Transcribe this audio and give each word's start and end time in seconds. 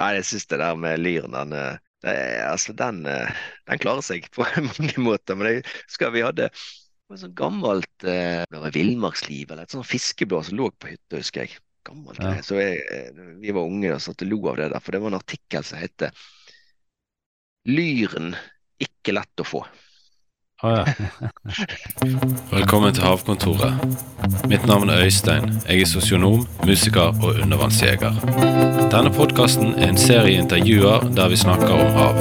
Nei, 0.00 0.14
jeg 0.18 0.26
syns 0.26 0.48
det 0.50 0.60
der 0.62 0.78
med 0.78 1.02
lyren, 1.02 1.34
den, 1.36 1.52
eh, 1.54 2.40
altså, 2.48 2.74
den, 2.76 3.04
eh, 3.06 3.44
den, 3.68 3.82
klarer 3.82 4.02
seg 4.04 4.26
på 4.34 4.46
mange 4.70 4.96
måter. 5.02 5.38
Men 5.38 5.50
jeg 5.50 5.66
husker 5.68 6.14
vi 6.14 6.24
hadde 6.26 6.48
et 6.50 7.20
sånt 7.20 7.36
gammelt 7.38 8.08
eh, 8.08 8.42
villmarksliv, 8.74 9.52
eller 9.52 9.68
et 9.68 9.76
sånt 9.76 9.86
fiskeblad 9.86 10.48
som 10.48 10.58
lå 10.58 10.70
på 10.78 10.90
hytta, 10.90 11.20
husker 11.20 11.46
jeg. 11.46 11.60
Gammelt 11.84 12.22
ja. 12.24 12.38
Så 12.40 12.56
jeg, 12.56 13.12
vi 13.42 13.52
var 13.52 13.68
unge 13.68 13.92
og 13.92 14.00
satt 14.00 14.24
og 14.24 14.30
lo 14.30 14.40
av 14.48 14.56
det 14.56 14.70
der, 14.72 14.80
for 14.80 14.96
det 14.96 15.02
var 15.04 15.12
en 15.12 15.20
artikkel 15.20 15.66
som 15.68 15.82
het 15.82 16.08
Lyren 17.68 18.32
ikke 18.82 19.14
lett 19.14 19.40
å 19.40 19.46
få. 19.46 19.60
Oh, 20.64 20.70
ja. 20.70 20.84
Velkommen 22.56 22.94
til 22.94 23.04
Havkontoret. 23.04 23.74
Mitt 24.48 24.64
navn 24.66 24.88
er 24.88 25.02
Øystein. 25.04 25.50
Jeg 25.68 25.80
er 25.80 25.86
sosionom, 25.86 26.46
musiker 26.64 27.12
og 27.20 27.34
undervannsjeger. 27.42 28.16
Denne 28.94 29.12
podkasten 29.12 29.74
er 29.76 29.90
en 29.92 30.00
serie 30.00 30.40
intervjuer 30.40 31.04
der 31.16 31.28
vi 31.28 31.36
snakker 31.36 31.68
om 31.68 31.92
hav. 31.98 32.16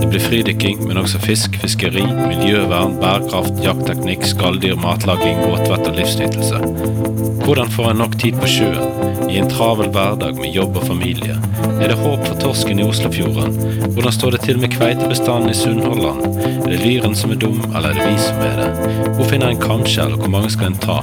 Det 0.00 0.10
blir 0.10 0.24
fridykking, 0.24 0.82
men 0.88 0.98
også 0.98 1.22
fisk, 1.22 1.60
fiskeri, 1.62 2.02
miljøvern, 2.26 2.98
bærekraft, 2.98 3.62
jaktteknikk, 3.62 4.26
skalldyr, 4.34 4.74
matlaging, 4.82 5.38
båtvett 5.46 5.86
og 5.86 6.00
livsnytelse. 6.00 7.35
Hvordan 7.46 7.68
får 7.70 7.90
en 7.90 8.00
nok 8.02 8.14
tid 8.18 8.34
på 8.42 8.48
sjøen, 8.50 9.28
i 9.30 9.36
en 9.38 9.46
travel 9.46 9.92
hverdag 9.94 10.34
med 10.34 10.50
jobb 10.50 10.80
og 10.80 10.88
familie? 10.88 11.36
Er 11.78 11.92
det 11.92 11.98
håp 12.00 12.24
for 12.26 12.38
torsken 12.42 12.80
i 12.82 12.86
Oslofjorden? 12.86 13.52
Hvordan 13.94 14.14
står 14.16 14.34
det 14.34 14.40
til 14.42 14.58
med 14.58 14.72
kveitebestanden 14.72 15.52
i 15.52 15.54
Sunnhordland? 15.54 16.40
Er 16.42 16.72
det 16.72 16.80
lyren 16.80 17.14
som 17.14 17.30
er 17.30 17.38
dum? 17.38 17.60
eller 17.68 17.92
er 17.92 18.00
det 18.00 18.08
vi 18.08 18.16
som 18.18 18.40
er 18.42 18.58
det? 18.58 18.88
Hvor 19.14 19.28
finner 19.30 19.52
en 19.54 19.62
kamskjell, 19.62 20.16
og 20.16 20.24
hvor 20.24 20.32
mange 20.34 20.50
skal 20.50 20.72
en 20.72 20.80
ta? 20.82 20.96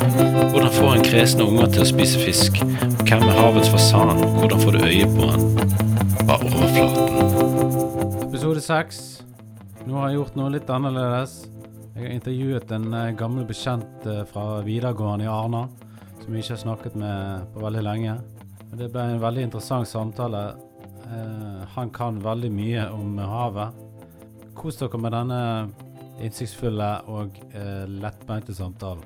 Hvordan 0.51 0.73
får 0.75 0.91
en 0.97 1.05
kresne 1.05 1.47
unger 1.47 1.71
til 1.77 1.85
å 1.85 1.87
spise 1.93 2.25
fisk? 2.25 2.59
Hvem 3.07 3.23
er 3.23 3.39
havets 3.39 3.71
fasan? 3.71 4.11
Hvordan 4.41 4.65
får 4.65 4.75
du 4.75 4.83
øye 4.89 5.07
på 5.13 5.29
han? 5.31 5.47
Av 6.27 6.43
overflaten. 6.43 8.27
Episode 8.27 8.65
seks. 8.67 8.99
Nå 9.87 9.95
har 9.95 10.11
jeg 10.11 10.19
gjort 10.19 10.35
noe 10.41 10.51
litt 10.57 10.75
annerledes. 10.75 11.39
Jeg 11.95 12.03
har 12.03 12.19
intervjuet 12.19 12.75
en 12.75 12.91
uh, 12.91 13.07
gammel 13.15 13.47
bekjent 13.47 14.11
uh, 14.11 14.25
fra 14.27 14.59
videregående 14.67 15.29
i 15.29 15.31
Arna, 15.31 15.67
som 16.23 16.33
vi 16.33 16.41
ikke 16.41 16.55
har 16.55 16.63
snakket 16.63 16.97
med 16.99 17.47
på 17.53 17.63
veldig 17.63 17.83
lenge. 17.83 18.17
Det 18.73 18.89
ble 18.89 19.07
en 19.13 19.21
veldig 19.21 19.47
interessant 19.49 19.89
samtale. 19.89 20.43
Uh, 21.03 21.63
han 21.75 21.91
kan 21.93 22.21
veldig 22.23 22.51
mye 22.55 22.89
om 22.95 23.17
havet. 23.19 23.81
Kos 24.57 24.79
dere 24.79 25.01
med 25.01 25.13
denne 25.13 25.41
innsiktsfulle 26.21 26.89
og 27.11 27.37
eh, 27.57 27.85
lettbeinte 27.89 28.53
samtalen. 28.55 29.03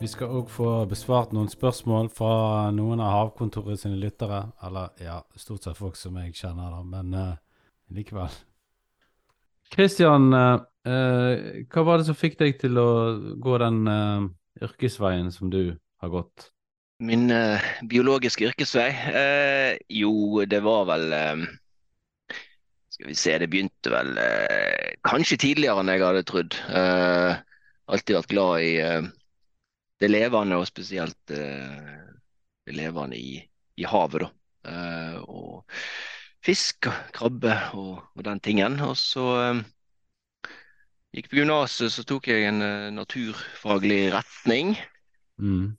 Vi 0.00 0.08
skal 0.10 0.32
òg 0.34 0.48
få 0.50 0.68
besvart 0.90 1.30
noen 1.32 1.48
spørsmål 1.48 2.10
fra 2.12 2.70
noen 2.74 3.00
av 3.00 3.12
Havkontoret 3.14 3.78
sine 3.80 4.00
lyttere. 4.00 4.40
Eller 4.66 4.90
ja, 5.00 5.20
stort 5.38 5.64
sett 5.64 5.78
folk 5.78 5.96
som 5.96 6.18
jeg 6.18 6.34
kjenner, 6.34 6.74
da, 6.74 6.80
men 6.82 7.14
uh, 7.14 7.36
likevel. 7.94 8.34
Kristian, 9.72 10.32
eh, 10.34 10.58
eh, 10.90 11.62
hva 11.70 11.86
var 11.86 12.02
det 12.02 12.08
som 12.10 12.18
fikk 12.18 12.36
deg 12.42 12.58
til 12.60 12.82
å 12.82 12.90
gå 13.42 13.56
den 13.62 13.80
uh, 13.86 14.26
yrkesveien 14.66 15.30
som 15.34 15.54
du 15.54 15.76
har 16.04 16.12
gått? 16.12 16.50
Min 17.04 17.26
uh, 17.32 17.62
biologiske 17.90 18.46
yrkesvei? 18.50 18.90
jo, 19.90 20.14
det 20.46 20.60
var 20.64 20.86
vel 20.92 21.14
skal 22.94 23.08
vi 23.10 23.16
se, 23.18 23.34
det 23.42 23.50
begynte 23.50 23.90
vel 23.90 24.12
kanskje 25.02 25.40
tidligere 25.42 25.82
enn 25.82 25.90
jeg 25.90 26.04
hadde 26.04 26.22
trodd. 26.30 26.56
Alltid 27.90 28.16
vært 28.20 28.30
glad 28.30 28.62
i 28.62 28.72
det 30.00 30.10
levende, 30.12 30.60
og 30.60 30.68
spesielt 30.70 31.18
det 31.26 32.76
levende 32.78 33.18
i, 33.18 33.40
i 33.76 33.88
havet. 33.90 34.22
da. 34.22 34.30
Og 35.26 35.64
fisk, 36.44 36.88
krabbe 37.16 37.56
og, 37.74 38.02
og, 38.14 38.24
den 38.24 38.40
tingen. 38.44 38.78
Og 38.84 38.96
så 39.00 39.26
gikk 41.14 41.30
på 41.30 41.40
gymnaset, 41.40 41.92
så 41.92 42.04
tok 42.06 42.28
jeg 42.30 42.48
en 42.48 42.62
naturfaglig 42.94 44.02
retning. 44.14 44.76
Mm. 45.42 45.74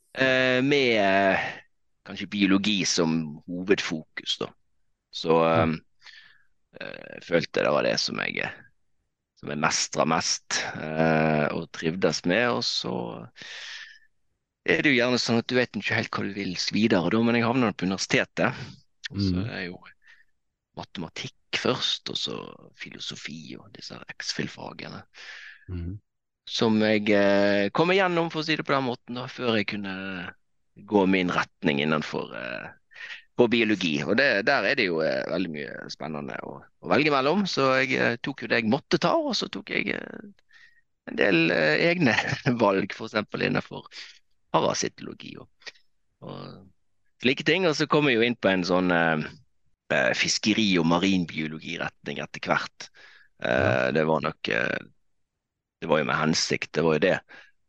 med 0.67 1.37
kanskje 2.05 2.27
biologi 2.27 2.81
som 2.85 3.13
hovedfokus, 3.47 4.37
da. 4.41 4.49
Så 5.15 5.37
mm. 5.39 5.77
Eh, 6.81 7.03
jeg 7.15 7.23
følte 7.23 7.63
det 7.63 7.71
var 7.71 7.85
det 7.87 7.95
som 8.03 8.19
jeg, 8.19 8.49
som 9.39 9.51
jeg 9.53 9.61
mestra 9.63 10.05
mest 10.09 10.59
eh, 10.75 11.45
og 11.55 11.69
trivdes 11.75 12.23
med. 12.27 12.49
Og 12.51 12.63
så 12.67 12.95
er 14.65 14.81
det 14.83 14.93
jo 14.93 14.99
gjerne 14.99 15.21
sånn 15.21 15.41
at 15.41 15.49
du 15.49 15.57
vet 15.57 15.79
ikke 15.79 15.99
helt 15.99 16.11
hva 16.11 16.25
du 16.25 16.33
vil 16.35 16.55
videre, 16.75 17.11
da, 17.13 17.21
men 17.23 17.39
jeg 17.39 17.47
havna 17.47 17.71
på 17.73 17.87
universitetet. 17.87 18.65
Og 19.11 19.21
så 19.21 19.35
mm. 19.37 19.49
er 19.53 19.67
jo 19.69 19.79
matematikk 20.75 21.61
først, 21.61 22.11
og 22.11 22.19
så 22.19 22.39
filosofi 22.75 23.55
og 23.55 23.69
disse 23.77 23.97
X-FIL-fagene. 24.17 25.05
Mm. 25.71 25.93
Som 26.45 26.77
jeg 26.85 27.09
eh, 27.09 27.67
kom 27.73 27.91
igjennom, 27.91 28.29
for 28.29 28.43
å 28.43 28.45
si 28.45 28.55
det 28.57 28.65
på 28.67 28.75
den 28.75 28.85
måten, 28.85 29.17
da, 29.17 29.25
før 29.31 29.57
jeg 29.57 29.69
kunne 29.73 29.93
gå 30.75 31.05
min 31.09 31.31
retning 31.33 31.81
innenfor 31.81 32.33
eh, 32.37 32.67
på 33.35 33.47
biologi. 33.51 33.95
Og 34.05 34.15
det, 34.19 34.45
Der 34.47 34.67
er 34.69 34.75
det 34.77 34.87
jo 34.89 35.01
eh, 35.03 35.23
veldig 35.31 35.51
mye 35.51 35.87
spennende 35.91 36.37
å, 36.45 36.59
å, 36.61 36.89
velge 36.91 37.13
mellom. 37.13 37.45
Så 37.49 37.71
jeg 37.81 37.97
eh, 37.99 38.17
tok 38.21 38.45
jo 38.45 38.51
det 38.51 38.61
jeg 38.61 38.71
måtte 38.71 39.01
ta, 39.01 39.15
og 39.17 39.35
så 39.37 39.49
tok 39.51 39.73
jeg 39.73 39.95
eh, 39.95 40.27
en 41.09 41.19
del 41.19 41.51
eh, 41.53 41.87
egne 41.89 42.15
valg, 42.63 42.93
f.eks. 42.93 43.17
innenfor 43.41 43.89
parasitologi 44.55 45.35
og, 45.41 45.73
og 46.23 46.61
slike 47.23 47.47
ting. 47.47 47.67
Og 47.69 47.75
så 47.77 47.89
kom 47.91 48.09
jeg 48.09 48.19
jo 48.19 48.27
inn 48.27 48.37
på 48.39 48.53
en 48.53 48.65
sånn 48.67 48.93
eh, 48.95 49.25
eh, 49.93 50.11
fiskeri- 50.17 50.75
og 50.81 50.87
marinbiologiretning 50.93 52.21
etter 52.23 52.51
hvert. 52.51 52.91
Eh, 53.43 53.91
Det 53.95 54.05
var 54.07 54.23
nok 54.29 54.53
Det 55.85 55.91
var 55.93 56.01
jo 56.01 56.09
med 56.09 56.17
hensikt, 56.17 56.73
det 56.73 56.83
var 56.85 56.97
jo 56.97 57.05
det. 57.05 57.17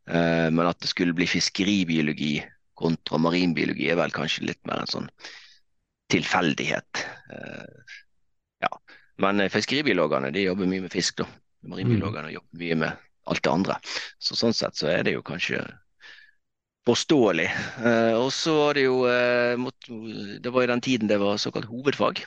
men 0.07 0.63
at 0.65 0.79
det 0.79 0.87
skulle 0.87 1.13
bli 1.13 1.25
fiskeribiologi 1.27 2.37
kontra 2.77 3.17
marinbiologi 3.21 3.89
er 3.89 3.97
vel 3.99 4.13
kanskje 4.13 4.51
litt 4.51 4.61
mer 4.69 4.83
en 4.83 4.91
sånn 4.91 5.09
tilfeldighet. 6.13 7.01
Eh, 7.33 7.97
ja. 8.63 8.71
Men 9.23 9.41
eh, 9.41 9.51
fiskeribiologene 9.51 10.31
de 10.35 10.45
jobber 10.45 10.69
mye 10.69 10.85
med 10.85 10.93
fisk, 10.93 11.23
da. 11.23 11.27
Marinbiologene 11.67 12.29
mm. 12.29 12.35
jobber 12.37 12.61
mye 12.61 12.79
med 12.85 13.03
alt 13.27 13.43
det 13.43 13.51
andre. 13.51 13.79
Så 14.23 14.37
Sånn 14.39 14.55
sett 14.55 14.77
så 14.77 14.91
er 14.93 15.03
det 15.07 15.17
jo 15.17 15.25
kanskje 15.25 15.63
forståelig. 16.87 17.49
Eh, 17.81 18.13
og 18.15 18.29
så 18.31 18.53
var 18.61 18.77
det 18.77 18.85
jo 18.85 19.01
Det 20.39 20.53
var 20.53 20.63
jo 20.63 20.71
den 20.71 20.85
tiden 20.85 21.09
det 21.09 21.19
var 21.19 21.41
såkalt 21.41 21.67
hovedfag. 21.67 22.21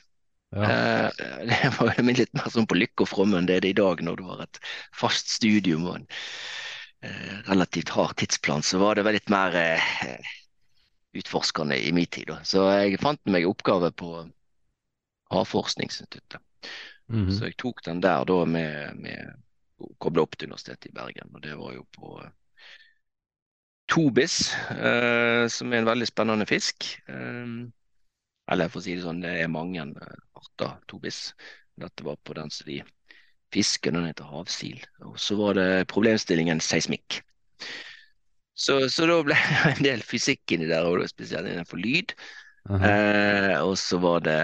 Ja. 0.57 1.11
det 1.51 1.73
var 1.79 1.95
jo 1.95 2.05
litt 2.09 2.35
mer 2.35 2.51
sånn 2.51 2.69
på 2.71 2.79
lykke 2.79 3.05
og 3.05 3.11
fromme 3.11 3.39
enn 3.39 3.49
det 3.49 3.61
er 3.61 3.67
det 3.67 3.75
i 3.75 3.81
dag, 3.81 4.03
når 4.03 4.19
du 4.19 4.25
har 4.29 4.45
et 4.45 4.61
fast 4.97 5.31
studium 5.37 5.87
og 5.87 6.01
en 6.01 6.09
relativt 7.47 7.93
hard 7.95 8.17
tidsplan. 8.21 8.65
Så 8.67 8.81
var 8.83 8.99
det 8.99 9.07
vel 9.07 9.17
litt 9.17 9.31
mer 9.33 9.55
utforskende 11.17 11.79
i 11.79 11.93
min 11.93 12.07
tid. 12.07 12.33
Så 12.45 12.67
jeg 12.71 13.01
fant 13.03 13.23
meg 13.31 13.49
oppgave 13.49 13.93
på 13.93 14.11
Havforskningsinstituttet. 15.31 16.43
Mm 17.11 17.27
-hmm. 17.27 17.39
Så 17.39 17.45
jeg 17.45 17.57
tok 17.57 17.85
den 17.85 18.01
der 18.01 18.25
da 18.25 18.45
med, 18.45 18.97
med 18.97 19.35
koble 19.99 20.23
opp 20.23 20.37
til 20.39 20.49
Universitetet 20.49 20.91
i 20.91 20.93
Bergen. 20.95 21.31
Og 21.35 21.43
det 21.43 21.57
var 21.59 21.73
jo 21.73 21.85
på 21.97 22.23
tobis, 23.91 24.55
eh, 24.71 25.49
som 25.49 25.73
er 25.73 25.79
en 25.79 25.87
veldig 25.89 26.07
spennende 26.07 26.47
fisk. 26.47 27.01
Eh, 27.09 27.47
eller 28.51 28.71
for 28.71 28.83
å 28.83 28.85
si 28.85 28.97
det 28.97 29.05
sånn, 29.05 29.23
det 29.23 29.37
er 29.43 29.53
mange 29.53 29.83
eh, 29.83 30.17
arter 30.41 30.75
tobis. 30.91 31.31
Dette 31.81 32.07
var 32.07 32.19
på 32.27 32.37
den 32.37 32.51
som 32.53 32.69
de 32.69 32.81
fisker, 33.55 33.95
den 33.95 34.09
heter 34.09 34.29
havsil. 34.31 34.81
Og 35.07 35.19
så 35.21 35.37
var 35.39 35.57
det 35.59 35.87
problemstillingen 35.91 36.63
seismikk. 36.63 37.21
Så, 38.61 38.83
så, 38.93 39.07
da 39.09 39.21
ble 39.25 39.37
det 39.39 39.73
en 39.75 39.87
del 39.87 40.05
fysikk 40.05 40.57
inni 40.57 40.69
der, 40.71 40.87
og 40.87 41.07
spesielt 41.09 41.49
innenfor 41.49 41.81
lyd. 41.81 42.15
Eh, 42.69 43.57
og 43.65 43.79
så 43.81 43.99
var 44.03 44.25
det 44.27 44.41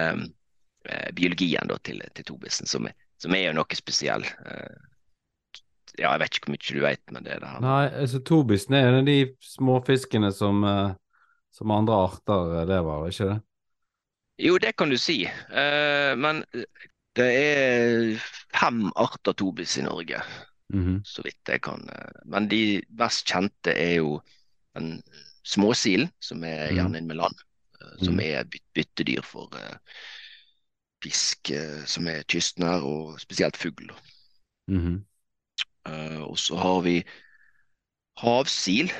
eh, 0.89 1.09
biologien 1.15 1.69
da, 1.69 1.77
til, 1.85 2.01
til 2.17 2.25
Tobisen, 2.25 2.69
som, 2.69 2.87
som, 3.21 3.35
er 3.37 3.49
jo 3.49 3.57
noe 3.59 3.77
spesiell. 3.77 4.25
Eh, 4.25 4.77
ja, 5.97 6.11
jeg 6.13 6.21
vet 6.21 6.37
ikke 6.39 6.49
hvor 6.49 6.55
mye 6.55 6.77
du 6.79 6.83
vet, 6.83 7.03
men 7.13 7.27
det 7.27 7.35
er 7.35 7.43
det 7.43 7.51
her. 7.51 7.61
Nei, 7.65 7.83
altså 8.03 8.23
Tobisen 8.25 8.77
er 8.77 8.89
en 8.89 9.01
av 9.03 9.07
de 9.07 9.19
småfiskene 9.45 10.31
som, 10.35 10.65
eh, 10.65 10.95
som 11.53 11.75
andre 11.75 12.01
arter 12.07 12.55
lever 12.69 12.91
av, 12.95 13.07
ikke 13.11 13.29
det? 13.33 13.37
Jo, 14.37 14.57
det 14.61 14.75
kan 14.77 14.89
du 14.89 14.97
si. 15.01 15.23
Eh, 15.25 16.13
men 16.17 16.43
det 17.17 17.27
er 17.27 18.19
fem 18.53 18.85
arter 18.95 19.33
tobis 19.33 19.77
i 19.77 19.85
Norge. 19.85 20.21
-hmm. 20.73 21.01
Så 21.03 21.21
vidt 21.21 21.49
jeg 21.49 21.61
kan. 21.61 21.89
Eh, 21.89 22.21
men 22.25 22.47
de 22.47 22.81
mest 22.89 23.27
kjente 23.27 23.73
er 23.73 23.95
jo 23.95 24.21
den 24.75 25.01
småsilen, 25.43 26.11
som 26.19 26.43
er 26.43 26.67
mhm. 26.67 26.75
gjerne 26.75 26.97
inn 26.97 27.07
med 27.07 27.17
land. 27.17 27.35
Eh, 27.81 27.97
som 28.03 28.13
mhm. 28.13 28.25
er 28.25 28.43
byttedyr 28.73 29.21
for 29.21 29.49
fisk 31.03 31.51
som 31.85 32.07
er 32.07 32.23
kystnær, 32.23 32.81
og 32.81 33.19
spesielt 33.19 33.57
fugl. 33.57 33.91
Mm 34.67 34.81
-hmm. 34.81 35.03
og 36.21 36.37
så 36.39 36.55
har 36.55 36.81
vi 36.81 37.03
havsil, 38.17 38.91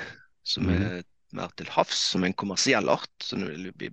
som 0.44 0.64
mm 0.64 0.78
-hmm. 0.78 0.84
er 0.84 1.04
mer 1.32 1.50
til 1.58 1.70
havs, 1.70 1.96
som 1.96 2.24
en 2.24 2.34
kommersiell 2.34 2.90
art. 2.90 3.10
Så 3.24 3.36
det 3.36 3.76
blir 3.78 3.92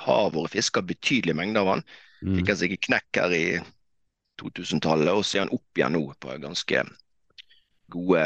har 0.00 0.30
vært 0.34 0.54
fiska 0.54 0.82
betydelige 0.86 1.36
mengder 1.38 1.62
av 1.62 1.70
han. 1.74 1.84
Mm. 2.22 2.36
Fikk 2.38 2.52
han 2.52 2.60
seg 2.60 2.74
en 2.74 2.84
knekk 2.88 3.20
her 3.20 3.34
i 3.36 3.46
2000-tallet, 4.42 5.12
og 5.12 5.24
så 5.26 5.38
er 5.38 5.44
han 5.46 5.54
opp 5.56 5.78
igjen 5.80 5.96
nå 5.96 6.04
på 6.22 6.38
ganske 6.42 6.84
gode 7.92 8.22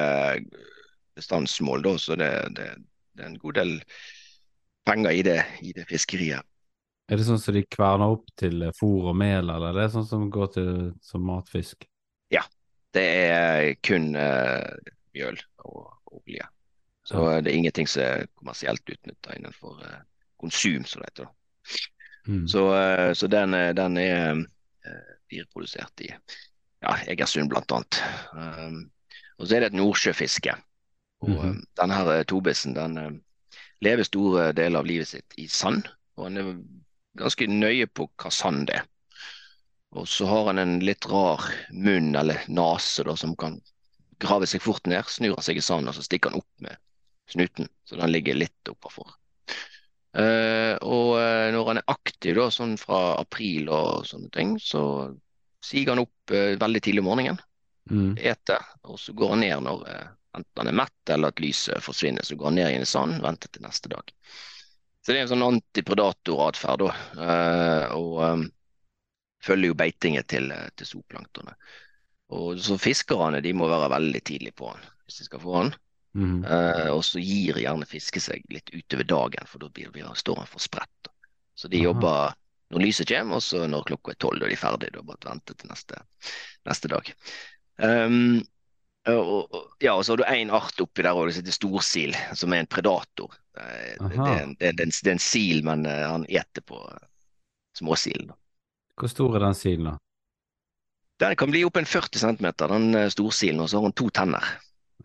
bestandsmål. 1.16 1.82
Da, 1.86 1.96
så 1.98 2.18
det, 2.20 2.30
det, 2.56 2.68
det 3.16 3.24
er 3.24 3.32
en 3.32 3.40
god 3.42 3.58
del 3.58 3.74
penger 4.86 5.18
i 5.18 5.24
det, 5.26 5.40
i 5.66 5.74
det 5.76 5.88
fiskeriet. 5.90 6.46
Er 7.06 7.18
det 7.20 7.26
sånn 7.26 7.38
som 7.38 7.54
de 7.54 7.62
kverner 7.70 8.16
opp 8.16 8.30
til 8.38 8.64
fôr 8.74 9.12
og 9.12 9.18
mel, 9.18 9.46
eller 9.50 9.70
er 9.70 9.84
det 9.84 9.92
sånn 9.94 10.08
som 10.08 10.30
går 10.32 10.48
til 10.56 10.72
som 11.06 11.22
matfisk? 11.26 11.86
Det 12.96 13.04
er 13.04 13.74
kun 13.84 14.14
uh, 14.16 14.76
mjøl 15.14 15.36
og 15.68 16.16
olje. 16.16 16.46
Så 17.06 17.20
Ja. 17.20 17.40
det 17.40 17.52
er 17.52 17.56
ingenting 17.56 17.86
som 17.86 18.02
er 18.02 18.26
kommersielt 18.34 18.88
utnytta 18.88 19.36
innenfor 19.36 19.82
uh, 19.84 20.00
konsum, 20.40 20.84
som 20.84 21.02
det 21.02 21.10
heter. 21.10 21.28
Mm. 22.26 22.48
Så, 22.48 22.62
eh, 22.74 23.12
så 23.12 23.26
den, 23.26 23.54
er- 23.54 23.72
den 23.72 23.96
er 23.96 24.30
eh, 24.30 25.12
fireprodusert 25.30 26.00
i 26.00 26.10
ja, 26.10 26.96
Egersund 27.06 27.52
annet. 27.56 28.02
Um, 28.32 28.90
og 29.38 29.46
så 29.46 29.56
er 29.56 29.60
det 29.60 29.66
et 29.72 29.78
nordsjøfiske. 29.78 30.56
Og 31.20 31.30
mm 31.30 31.38
-hmm. 31.38 31.62
denne 31.80 31.94
her 31.94 32.22
tobisen 32.22 32.74
den 32.74 32.98
eh, 32.98 33.10
lever 33.80 34.02
store 34.02 34.52
deler 34.52 34.78
av 34.78 34.86
livet 34.86 35.08
sitt 35.08 35.34
i 35.36 35.48
sand. 35.48 35.88
Og 36.16 36.24
han 36.24 36.36
er 36.36 36.56
ganske 37.18 37.46
nøye 37.46 37.86
på 37.86 38.10
hva 38.16 38.30
sand 38.30 38.66
det 38.66 38.74
er. 38.74 38.84
Og 39.90 40.08
så 40.08 40.26
har 40.26 40.46
han 40.46 40.58
en 40.58 40.80
litt 40.80 41.06
rar 41.06 41.40
munn 41.72 42.16
eller 42.16 42.42
nase 42.48 43.04
da, 43.04 43.16
som 43.16 43.36
kan 43.36 43.60
grave 44.18 44.46
seg 44.46 44.62
fort 44.62 44.86
ned. 44.86 45.04
Snur 45.08 45.36
han 45.36 45.42
seg 45.42 45.56
i 45.56 45.60
sanden, 45.60 45.88
og 45.88 45.94
så 45.94 46.02
stikker 46.02 46.30
han 46.30 46.38
opp 46.38 46.60
med 46.60 46.76
snuten, 47.30 47.68
så 47.84 47.96
den 47.96 48.12
ligger 48.12 48.34
litt 48.34 48.68
oppafor. 48.68 49.14
Eh, 50.16 50.74
og 50.80 51.18
eh, 51.20 51.50
når 51.52 51.66
han 51.70 51.80
er 51.82 51.92
aktiv, 51.92 52.36
da, 52.38 52.48
sånn 52.52 52.76
fra 52.80 53.00
april 53.20 53.68
og 53.68 54.06
sånne 54.08 54.30
ting, 54.32 54.54
så 54.62 54.82
siger 55.64 55.92
han 55.92 56.04
opp 56.06 56.32
eh, 56.32 56.54
veldig 56.60 56.82
tidlig 56.82 57.04
om 57.04 57.12
morgenen, 57.12 57.42
Mm. 57.86 58.16
eter, 58.18 58.64
og 58.82 58.96
så 58.98 59.12
går 59.14 59.28
han 59.30 59.42
ned 59.44 59.60
når 59.62 59.82
enten 60.34 60.58
han 60.58 60.68
er 60.72 60.74
mett 60.74 61.10
eller 61.14 61.30
at 61.30 61.38
lyset 61.38 61.84
forsvinner. 61.84 62.24
Så 62.26 62.34
går 62.34 62.48
han 62.48 62.56
ned 62.58 62.70
igjen 62.72 62.82
i 62.82 62.88
sanden, 62.90 63.20
venter 63.22 63.52
til 63.54 63.62
neste 63.62 63.92
dag. 63.92 64.10
Så 64.98 65.12
det 65.12 65.20
er 65.20 65.22
en 65.22 65.30
sånn 65.30 65.44
antipredator-atferd, 65.46 66.82
da. 66.82 67.36
og 67.94 68.18
um, 68.26 68.42
følger 69.38 69.70
jo 69.70 69.78
beitinget 69.78 70.26
til, 70.34 70.50
til 70.74 70.90
zooplanktonet. 70.90 71.70
Og 72.34 72.58
så 72.58 72.74
fiskerne 72.82 73.38
de 73.46 73.54
må 73.54 73.70
være 73.70 73.92
veldig 73.94 74.24
tidlig 74.32 74.56
på 74.58 74.72
han 74.72 74.82
hvis 75.06 75.20
de 75.22 75.28
skal 75.28 75.44
få 75.46 75.54
han. 75.60 75.70
Mm. 76.16 76.40
Eh, 76.48 76.88
og 76.94 77.02
så 77.04 77.20
gir 77.20 77.58
gjerne 77.60 77.86
fiske 77.88 78.20
seg 78.24 78.44
litt 78.52 78.70
utover 78.72 79.04
dagen, 79.10 79.48
for 79.50 79.60
da 79.60 79.68
blir, 79.68 79.90
blir, 79.92 80.08
står 80.16 80.40
han 80.42 80.48
for 80.50 80.64
spredt. 80.64 81.10
Så 81.56 81.68
de 81.72 81.80
Aha. 81.80 81.90
jobber 81.90 82.34
når 82.72 82.82
lyset 82.82 83.08
kommer, 83.12 83.38
og 83.38 83.44
så 83.44 83.66
når 83.70 83.84
klokka 83.90 84.14
er 84.14 84.20
tolv, 84.24 84.40
og 84.42 84.48
de 84.50 84.56
er 84.56 84.60
ferdige. 84.60 84.94
Da 84.96 85.04
bare 85.06 85.28
vente 85.30 85.54
til 85.54 85.70
neste, 85.70 86.00
neste 86.66 86.90
dag. 86.90 87.10
Um, 87.84 88.40
og, 89.06 89.52
og, 89.54 89.66
ja, 89.84 89.92
og 89.94 90.02
så 90.02 90.14
har 90.14 90.22
du 90.22 90.24
én 90.32 90.50
art 90.56 90.80
oppi 90.82 91.04
der 91.06 91.14
òg, 91.14 91.28
som 91.30 91.44
heter 91.44 91.54
storsil, 91.54 92.16
som 92.34 92.54
er 92.56 92.64
en 92.64 92.70
predator. 92.72 93.36
Eh, 93.54 93.92
det, 94.00 94.08
det, 94.16 94.16
er 94.18 94.42
en- 94.42 94.56
det, 94.58 94.72
er 94.72 94.82
en- 94.88 94.96
det 94.96 95.12
er 95.12 95.14
en 95.14 95.22
sil, 95.22 95.62
men 95.68 95.86
eh, 95.86 96.02
han 96.08 96.26
eter 96.26 96.64
på 96.66 96.80
uh, 96.80 97.06
småsilen. 97.78 98.32
Hvor 98.96 99.12
stor 99.12 99.36
er 99.36 99.44
den 99.46 99.54
silen, 99.54 99.92
da? 99.92 99.96
Den 101.22 101.36
kan 101.38 101.52
bli 101.52 101.62
opp 101.64 101.78
en 101.80 101.86
40 101.88 102.18
cm, 102.20 102.48
den 102.66 102.96
storsilen, 103.12 103.60
og 103.62 103.70
så 103.70 103.78
har 103.78 103.86
han 103.86 103.94
to 103.96 104.08
tenner. 104.10 104.50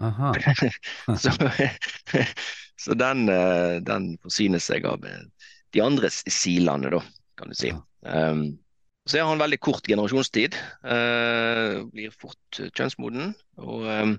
Så, 1.21 1.31
så 2.83 2.97
den, 2.97 3.29
eh, 3.29 3.77
den 3.85 4.15
forsyner 4.23 4.61
seg 4.63 4.85
av 4.89 5.05
eh, 5.05 5.23
de 5.71 5.81
andre 5.85 6.09
silene, 6.11 6.91
da, 6.91 7.01
kan 7.37 7.51
du 7.51 7.55
si. 7.55 7.71
Um, 8.01 8.57
så 9.05 9.17
har 9.17 9.29
han 9.29 9.41
veldig 9.41 9.59
kort 9.59 9.87
generasjonstid, 9.87 10.57
Uh, 10.81 11.85
blir 11.93 12.13
fort 12.13 12.59
kjønnsmoden. 12.77 13.33
Og 13.61 13.85
um, 13.87 14.15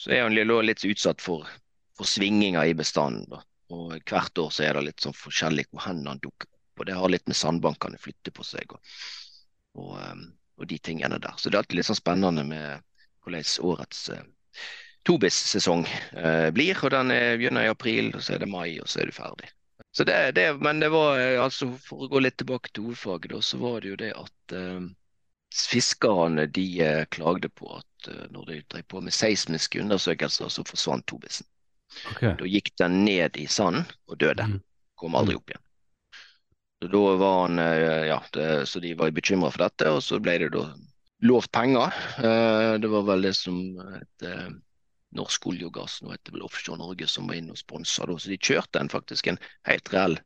så 0.00 0.14
er 0.14 0.24
han 0.24 0.36
litt 0.36 0.84
utsatt 0.84 1.22
for, 1.24 1.48
for 1.96 2.08
svinginger 2.08 2.68
i 2.68 2.76
bestanden. 2.76 3.26
Da. 3.30 3.42
Og 3.74 3.96
hvert 4.08 4.38
år 4.38 4.52
så 4.52 4.66
er 4.66 4.76
det 4.76 4.88
litt 4.88 5.04
sånn 5.04 5.16
forskjellig 5.16 5.66
hvor 5.70 5.86
hen 5.88 6.04
han 6.08 6.22
dukker 6.22 6.48
opp. 6.48 6.80
Og 6.80 6.88
det 6.88 6.96
har 6.98 7.12
litt 7.12 7.28
med 7.30 7.38
sandbankene 7.38 8.00
flytter 8.02 8.34
på 8.34 8.44
seg 8.46 8.72
og, 8.74 8.94
og, 9.78 9.92
um, 10.00 10.24
og 10.58 10.68
de 10.70 10.78
tingene 10.78 11.20
der. 11.22 11.36
Så 11.38 11.50
det 11.50 11.58
er 11.58 11.64
alltid 11.64 11.80
litt 11.80 11.90
sånn 11.90 12.00
spennende 12.00 12.44
med 12.48 12.82
hvordan 13.24 13.46
årets 13.70 14.08
uh, 14.12 14.24
Tobis-sesong 15.04 15.84
eh, 16.16 16.48
blir. 16.56 16.78
Og 16.80 16.94
den 16.94 17.12
er, 17.14 17.36
begynner 17.38 17.66
i 17.66 17.72
april, 17.72 18.12
og 18.14 18.24
så 18.24 18.36
er 18.36 18.44
det 18.44 18.50
mai, 18.50 18.80
og 18.80 18.88
så 18.88 19.02
er 19.02 19.10
du 19.10 19.16
ferdig. 19.16 19.50
Så 19.94 20.04
det, 20.04 20.16
det, 20.34 20.48
men 20.64 20.80
det 20.82 20.90
var 20.90 21.18
eh, 21.20 21.38
altså 21.42 21.70
For 21.78 22.06
å 22.06 22.10
gå 22.10 22.22
litt 22.24 22.38
tilbake 22.40 22.72
til 22.72 22.88
hovedfaget, 22.88 23.30
da, 23.34 23.42
så 23.42 23.60
var 23.62 23.80
det 23.82 23.92
jo 23.92 23.98
det 24.00 24.12
at 24.18 24.54
eh, 24.58 24.86
fiskerne 25.54 26.46
de 26.46 26.66
eh, 26.82 27.04
klagde 27.14 27.48
på 27.48 27.70
at 27.76 28.08
eh, 28.10 28.24
når 28.34 28.48
de 28.48 28.60
drev 28.74 28.86
på 28.90 29.02
med 29.04 29.14
seismiske 29.14 29.82
undersøkelser, 29.82 30.50
så 30.50 30.64
forsvant 30.66 31.06
tobisen. 31.06 31.46
Okay. 32.14 32.34
Da 32.40 32.48
gikk 32.48 32.72
den 32.80 33.04
ned 33.06 33.36
i 33.38 33.46
sanden 33.46 33.86
og 34.10 34.18
døde. 34.18 34.48
Mm. 34.50 34.58
Kom 34.98 35.14
aldri 35.18 35.36
opp 35.38 35.52
igjen. 35.52 35.62
Så 36.82 36.90
da 36.90 37.04
var 37.20 37.36
han 37.44 37.62
eh, 37.62 38.06
Ja, 38.10 38.18
det, 38.34 38.48
så 38.66 38.82
de 38.82 38.96
var 38.98 39.14
bekymra 39.14 39.52
for 39.54 39.66
dette, 39.66 39.92
og 39.94 40.02
så 40.02 40.18
ble 40.22 40.40
det 40.42 40.50
da 40.56 40.66
lovt 41.24 41.52
penger. 41.52 41.94
Eh, 42.18 42.74
Det 42.80 42.90
var 42.92 43.06
vel 43.08 43.26
det 43.28 43.34
som 43.38 43.58
het 43.94 44.26
eh, 44.28 44.52
Norsk 45.14 45.46
olje 45.46 45.68
og 45.68 45.76
gass, 45.76 46.00
nå 46.02 46.10
heter 46.10 46.32
det 46.32 46.34
vel 46.34 46.46
Offshore 46.46 46.80
Norge, 46.80 47.06
som 47.06 47.28
var 47.30 47.38
inne 47.38 47.54
og 47.54 47.60
sponsa. 47.60 48.06
Så 48.06 48.30
de 48.32 48.38
kjørte 48.38 48.80
en, 48.82 48.90
faktisk 48.90 49.28
en 49.30 49.38
helt 49.68 49.92
reell 49.94 50.16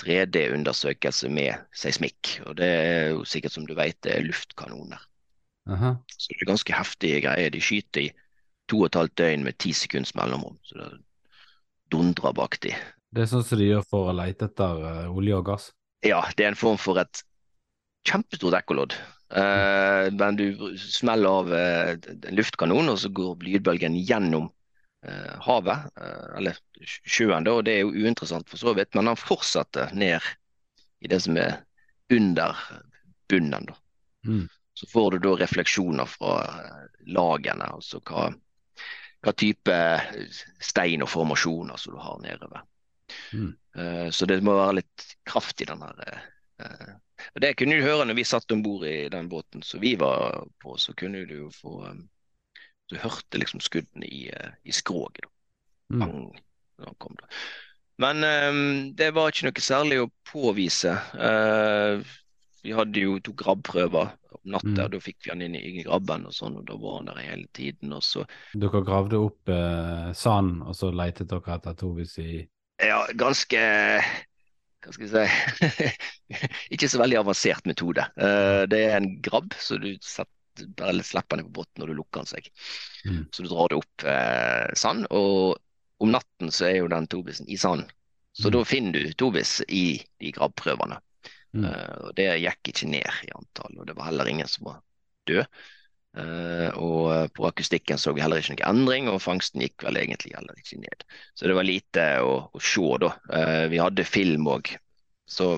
3D-undersøkelse 0.00 1.28
med 1.28 1.58
seismikk. 1.76 2.38
Og 2.46 2.56
det 2.56 2.68
er 2.68 3.10
jo 3.12 3.24
sikkert 3.28 3.52
som 3.52 3.66
du 3.68 3.74
vet, 3.76 3.98
det 4.06 4.14
er 4.14 4.24
luftkanoner. 4.24 5.02
Aha. 5.68 5.96
Så 6.08 6.32
det 6.32 6.40
er 6.40 6.52
ganske 6.54 6.72
heftige 6.72 7.20
greier. 7.26 7.52
De 7.52 7.60
skyter 7.60 8.06
i 8.06 8.12
to 8.70 8.80
og 8.80 8.88
et 8.88 8.98
halvt 9.00 9.16
døgn 9.20 9.44
med 9.44 9.58
ti 9.60 9.74
sekunds 9.76 10.14
mellomrom. 10.16 10.56
Så 10.64 10.78
det 10.80 10.88
dundrer 11.92 12.32
bak 12.36 12.58
de. 12.64 12.72
Det 13.12 13.24
er 13.24 13.30
sånn 13.30 13.44
som 13.44 13.60
de 13.60 13.68
gjør 13.70 13.84
for 13.88 14.08
å 14.10 14.16
leite 14.16 14.48
etter 14.48 14.82
eh, 14.88 15.04
olje 15.12 15.36
og 15.36 15.46
gass. 15.48 15.70
Ja, 16.06 16.22
det 16.36 16.46
er 16.46 16.52
en 16.52 16.60
form 16.60 16.80
for 16.80 17.00
et 17.00 17.22
kjempestort 18.08 18.56
ekkolodd. 18.60 18.96
Eh, 19.30 20.12
men 20.12 20.36
du 20.36 20.78
smeller 20.78 21.28
av 21.28 21.54
eh, 21.54 21.90
en 22.28 22.36
luftkanon, 22.36 22.88
og 22.88 22.98
så 22.98 23.10
går 23.12 23.44
lydbølgen 23.44 23.96
gjennom 24.00 24.48
eh, 25.04 25.34
havet, 25.44 25.88
eller 26.38 26.56
sjøen, 26.80 27.44
da, 27.44 27.58
og 27.58 27.66
det 27.68 27.76
er 27.76 27.82
jo 27.84 28.06
uinteressant 28.06 28.48
for 28.48 28.60
så 28.60 28.74
vidt, 28.78 28.94
men 28.96 29.10
han 29.10 29.20
fortsetter 29.20 29.92
ned 29.96 30.24
i 31.04 31.10
det 31.12 31.20
som 31.26 31.36
er 31.36 31.60
under 32.12 32.56
bunnen. 33.28 33.68
da. 33.68 33.76
Mm. 34.26 34.46
Så 34.78 34.88
får 34.88 35.10
du 35.10 35.26
da 35.26 35.34
refleksjoner 35.36 36.08
fra 36.08 36.38
lagene, 37.10 37.68
altså 37.74 38.00
hva, 38.06 38.28
hva 39.26 39.34
type 39.36 39.76
stein 40.62 41.02
og 41.04 41.10
formasjoner 41.10 41.80
som 41.80 41.96
du 41.96 42.00
har 42.00 42.20
nedover. 42.22 42.62
Mm. 43.34 43.50
Så 44.14 44.28
det 44.30 44.38
må 44.46 44.54
være 44.54 44.78
litt 44.78 45.04
kraft 45.26 45.64
i 45.64 45.66
den 45.66 45.82
her. 45.82 46.20
Det 47.34 47.54
kunne 47.58 47.78
du 47.78 47.86
høre 47.86 48.06
når 48.08 48.18
vi 48.18 48.26
satt 48.28 48.52
om 48.54 48.62
bord 48.62 48.86
i 48.88 49.08
den 49.12 49.28
båten 49.30 49.64
som 49.66 49.82
vi 49.82 49.94
var 50.00 50.44
på, 50.62 50.76
så 50.78 50.94
kunne 50.98 51.24
du 51.28 51.34
jo 51.44 51.50
få 51.54 51.80
eh, 51.90 51.98
Du 52.88 52.96
hørte 52.96 53.36
liksom 53.38 53.60
skuddene 53.60 54.06
i, 54.06 54.28
eh, 54.32 54.52
i 54.64 54.72
skroget. 54.72 55.26
Mm. 55.92 56.30
Men 57.98 58.24
um, 58.24 58.94
det 58.96 59.10
var 59.12 59.28
ikke 59.28 59.48
noe 59.48 59.60
særlig 59.60 59.98
å 60.00 60.10
påvise. 60.30 60.94
Uh, 61.18 62.00
vi 62.62 62.72
hadde 62.74 63.02
jo 63.02 63.18
to 63.22 63.34
grabbprøver 63.38 64.14
om 64.34 64.52
natta, 64.52 64.86
Mm. 64.86 64.90
da 64.92 65.00
fikk 65.00 65.24
vi 65.24 65.30
han 65.30 65.42
inn 65.42 65.54
i, 65.54 65.62
i 65.80 65.84
grabben 65.84 66.26
og 66.26 66.34
sånn, 66.34 66.58
og 66.60 66.66
da 66.68 66.76
var 66.76 66.98
han 66.98 67.10
der 67.10 67.20
hele 67.22 67.46
tiden. 67.54 67.92
Og 67.92 68.02
så 68.02 68.24
Dere 68.54 68.82
gravde 68.84 69.20
opp 69.20 69.48
eh, 69.52 70.12
sand, 70.12 70.62
og 70.62 70.76
så 70.76 70.90
letet 70.92 71.30
dere 71.30 71.54
etter 71.56 71.76
Tovis 71.78 72.18
i 72.18 72.46
Ja, 72.82 73.06
ganske 73.18 73.62
Hva 74.84 74.92
skal 74.94 75.06
vi 75.06 75.12
si 75.12 75.88
Ikke 76.74 76.88
så 76.90 77.00
veldig 77.00 77.18
avansert 77.20 77.66
metode. 77.68 78.04
Eh, 78.20 78.62
det 78.70 78.82
er 78.86 78.96
en 78.98 79.10
grabb, 79.24 79.54
så 79.58 79.78
du 79.82 79.90
setter, 80.04 80.68
bare 80.78 81.02
slipper 81.06 81.38
den 81.38 81.48
på 81.48 81.60
bunnen 81.60 81.82
når 81.82 81.90
du 81.92 81.98
lukker 82.00 82.22
den 82.24 82.30
seg. 82.30 82.48
Mm. 83.06 83.24
Så 83.34 83.44
du 83.44 83.48
drar 83.50 83.70
det 83.72 83.78
opp 83.80 84.04
eh, 84.10 84.66
sand, 84.78 85.06
og 85.14 85.58
om 86.02 86.12
natten 86.14 86.52
så 86.54 86.68
er 86.68 86.76
jo 86.80 86.90
den 86.92 87.08
tobisen 87.10 87.48
i 87.50 87.58
sand. 87.58 87.88
Så 88.38 88.48
Mm. 88.48 88.52
da 88.54 88.60
finner 88.70 89.02
du 89.02 89.12
tobis 89.18 89.56
i 89.66 89.98
de 90.22 90.30
grabbprøvene. 90.36 91.00
Mm. 91.56 91.64
Uh, 91.64 91.94
og 92.06 92.10
det 92.14 92.26
gikk 92.38 92.70
ikke 92.70 92.86
ned 92.92 93.08
i 93.26 93.32
antall, 93.34 93.72
og 93.80 93.86
det 93.88 93.96
var 93.98 94.10
heller 94.10 94.28
ingen 94.30 94.46
som 94.46 94.68
var 94.68 94.76
død. 95.26 95.46
Eh, 96.18 96.70
og 96.74 97.12
eh, 97.14 97.26
på 97.34 97.46
akustikken 97.46 97.98
så 98.00 98.12
vi 98.16 98.22
heller 98.24 98.42
ikke 98.42 98.56
noen 98.56 98.82
endring, 98.82 99.08
og 99.10 99.22
fangsten 99.22 99.62
gikk 99.62 99.84
vel 99.86 100.00
egentlig 100.00 100.34
heller 100.34 100.58
ikke 100.58 100.80
ned. 100.82 101.04
Så 101.38 101.46
det 101.46 101.56
var 101.58 101.68
lite 101.68 102.06
å, 102.24 102.32
å 102.50 102.62
se 102.62 102.86
da. 103.04 103.12
Eh, 103.38 103.64
vi 103.72 103.80
hadde 103.82 104.06
film 104.08 104.48
òg, 104.50 104.72
så 105.30 105.56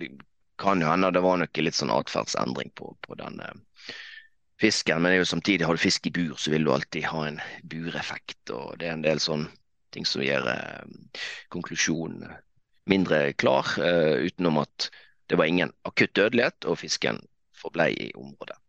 det 0.00 0.10
kan 0.60 0.82
jo 0.82 0.90
hende 0.90 1.12
det 1.14 1.22
var 1.24 1.38
noe 1.40 1.64
litt 1.64 1.78
sånn 1.78 1.92
atferdsendring 1.94 2.72
på, 2.76 2.90
på 3.06 3.16
den 3.20 3.38
fisken. 4.60 5.00
Men 5.04 5.24
samtidig 5.24 5.68
har 5.68 5.76
du 5.76 5.80
fisk 5.80 6.10
i 6.10 6.12
bur, 6.12 6.34
så 6.36 6.52
vil 6.52 6.66
du 6.66 6.72
alltid 6.74 7.06
ha 7.08 7.24
en 7.28 7.40
bureffekt, 7.70 8.52
og 8.52 8.76
det 8.80 8.90
er 8.90 8.98
en 8.98 9.06
del 9.06 9.22
sånn 9.22 9.46
ting 9.94 10.04
som 10.06 10.22
gjør 10.22 10.44
konklusjonen 11.50 12.28
mindre 12.90 13.32
klar, 13.40 13.72
utenom 14.20 14.60
at 14.62 14.90
det 15.32 15.40
var 15.40 15.48
ingen 15.48 15.72
akutt 15.88 16.12
dødelighet, 16.18 16.68
og 16.68 16.78
fisken 16.82 17.22
forblei 17.56 17.88
i 17.96 18.10
området. 18.20 18.60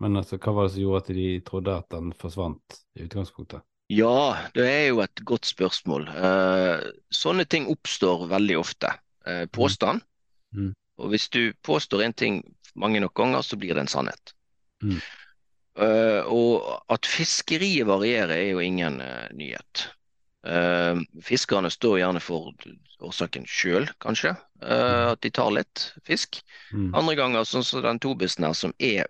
Men 0.00 0.16
altså, 0.16 0.38
hva 0.40 0.54
var 0.56 0.66
det 0.68 0.74
som 0.74 0.82
gjorde 0.84 1.02
at 1.02 1.10
de 1.16 1.26
trodde 1.44 1.74
at 1.76 1.88
den 1.92 2.12
forsvant 2.16 2.78
i 2.96 3.04
utgangspunktet? 3.04 3.64
Ja, 3.90 4.46
det 4.54 4.66
er 4.70 4.84
jo 4.88 5.00
et 5.02 5.22
godt 5.26 5.48
spørsmål. 5.50 6.06
Eh, 6.14 6.84
sånne 7.12 7.44
ting 7.50 7.66
oppstår 7.72 8.28
veldig 8.30 8.56
ofte. 8.60 8.92
Eh, 9.26 9.44
påstand. 9.52 10.04
Mm. 10.56 10.70
Og 11.00 11.12
hvis 11.12 11.28
du 11.34 11.52
påstår 11.66 12.04
en 12.06 12.14
ting 12.14 12.42
mange 12.78 13.00
nok 13.02 13.14
ganger, 13.18 13.42
så 13.42 13.58
blir 13.58 13.74
det 13.74 13.84
en 13.84 13.90
sannhet. 13.92 14.34
Mm. 14.84 15.00
Eh, 15.80 16.22
og 16.30 16.70
at 16.92 17.08
fiskeriet 17.08 17.88
varierer 17.90 18.36
er 18.38 18.50
jo 18.54 18.62
ingen 18.64 19.00
nyhet. 19.36 19.88
Eh, 20.46 21.02
fiskerne 21.26 21.70
står 21.72 22.00
gjerne 22.00 22.22
for 22.24 22.54
årsaken 23.04 23.46
sjøl, 23.48 23.90
kanskje. 24.00 24.36
eh, 24.62 25.10
at 25.12 25.20
de 25.24 25.30
tar 25.30 25.50
litt 25.56 25.90
fisk. 26.06 26.40
Mm. 26.72 26.94
Andre 26.94 27.16
ganger, 27.16 27.44
sånn 27.48 27.64
som 27.64 27.82
den 27.82 27.98
tobisen 27.98 28.44
her, 28.44 28.54
som 28.54 28.72
er 28.78 29.08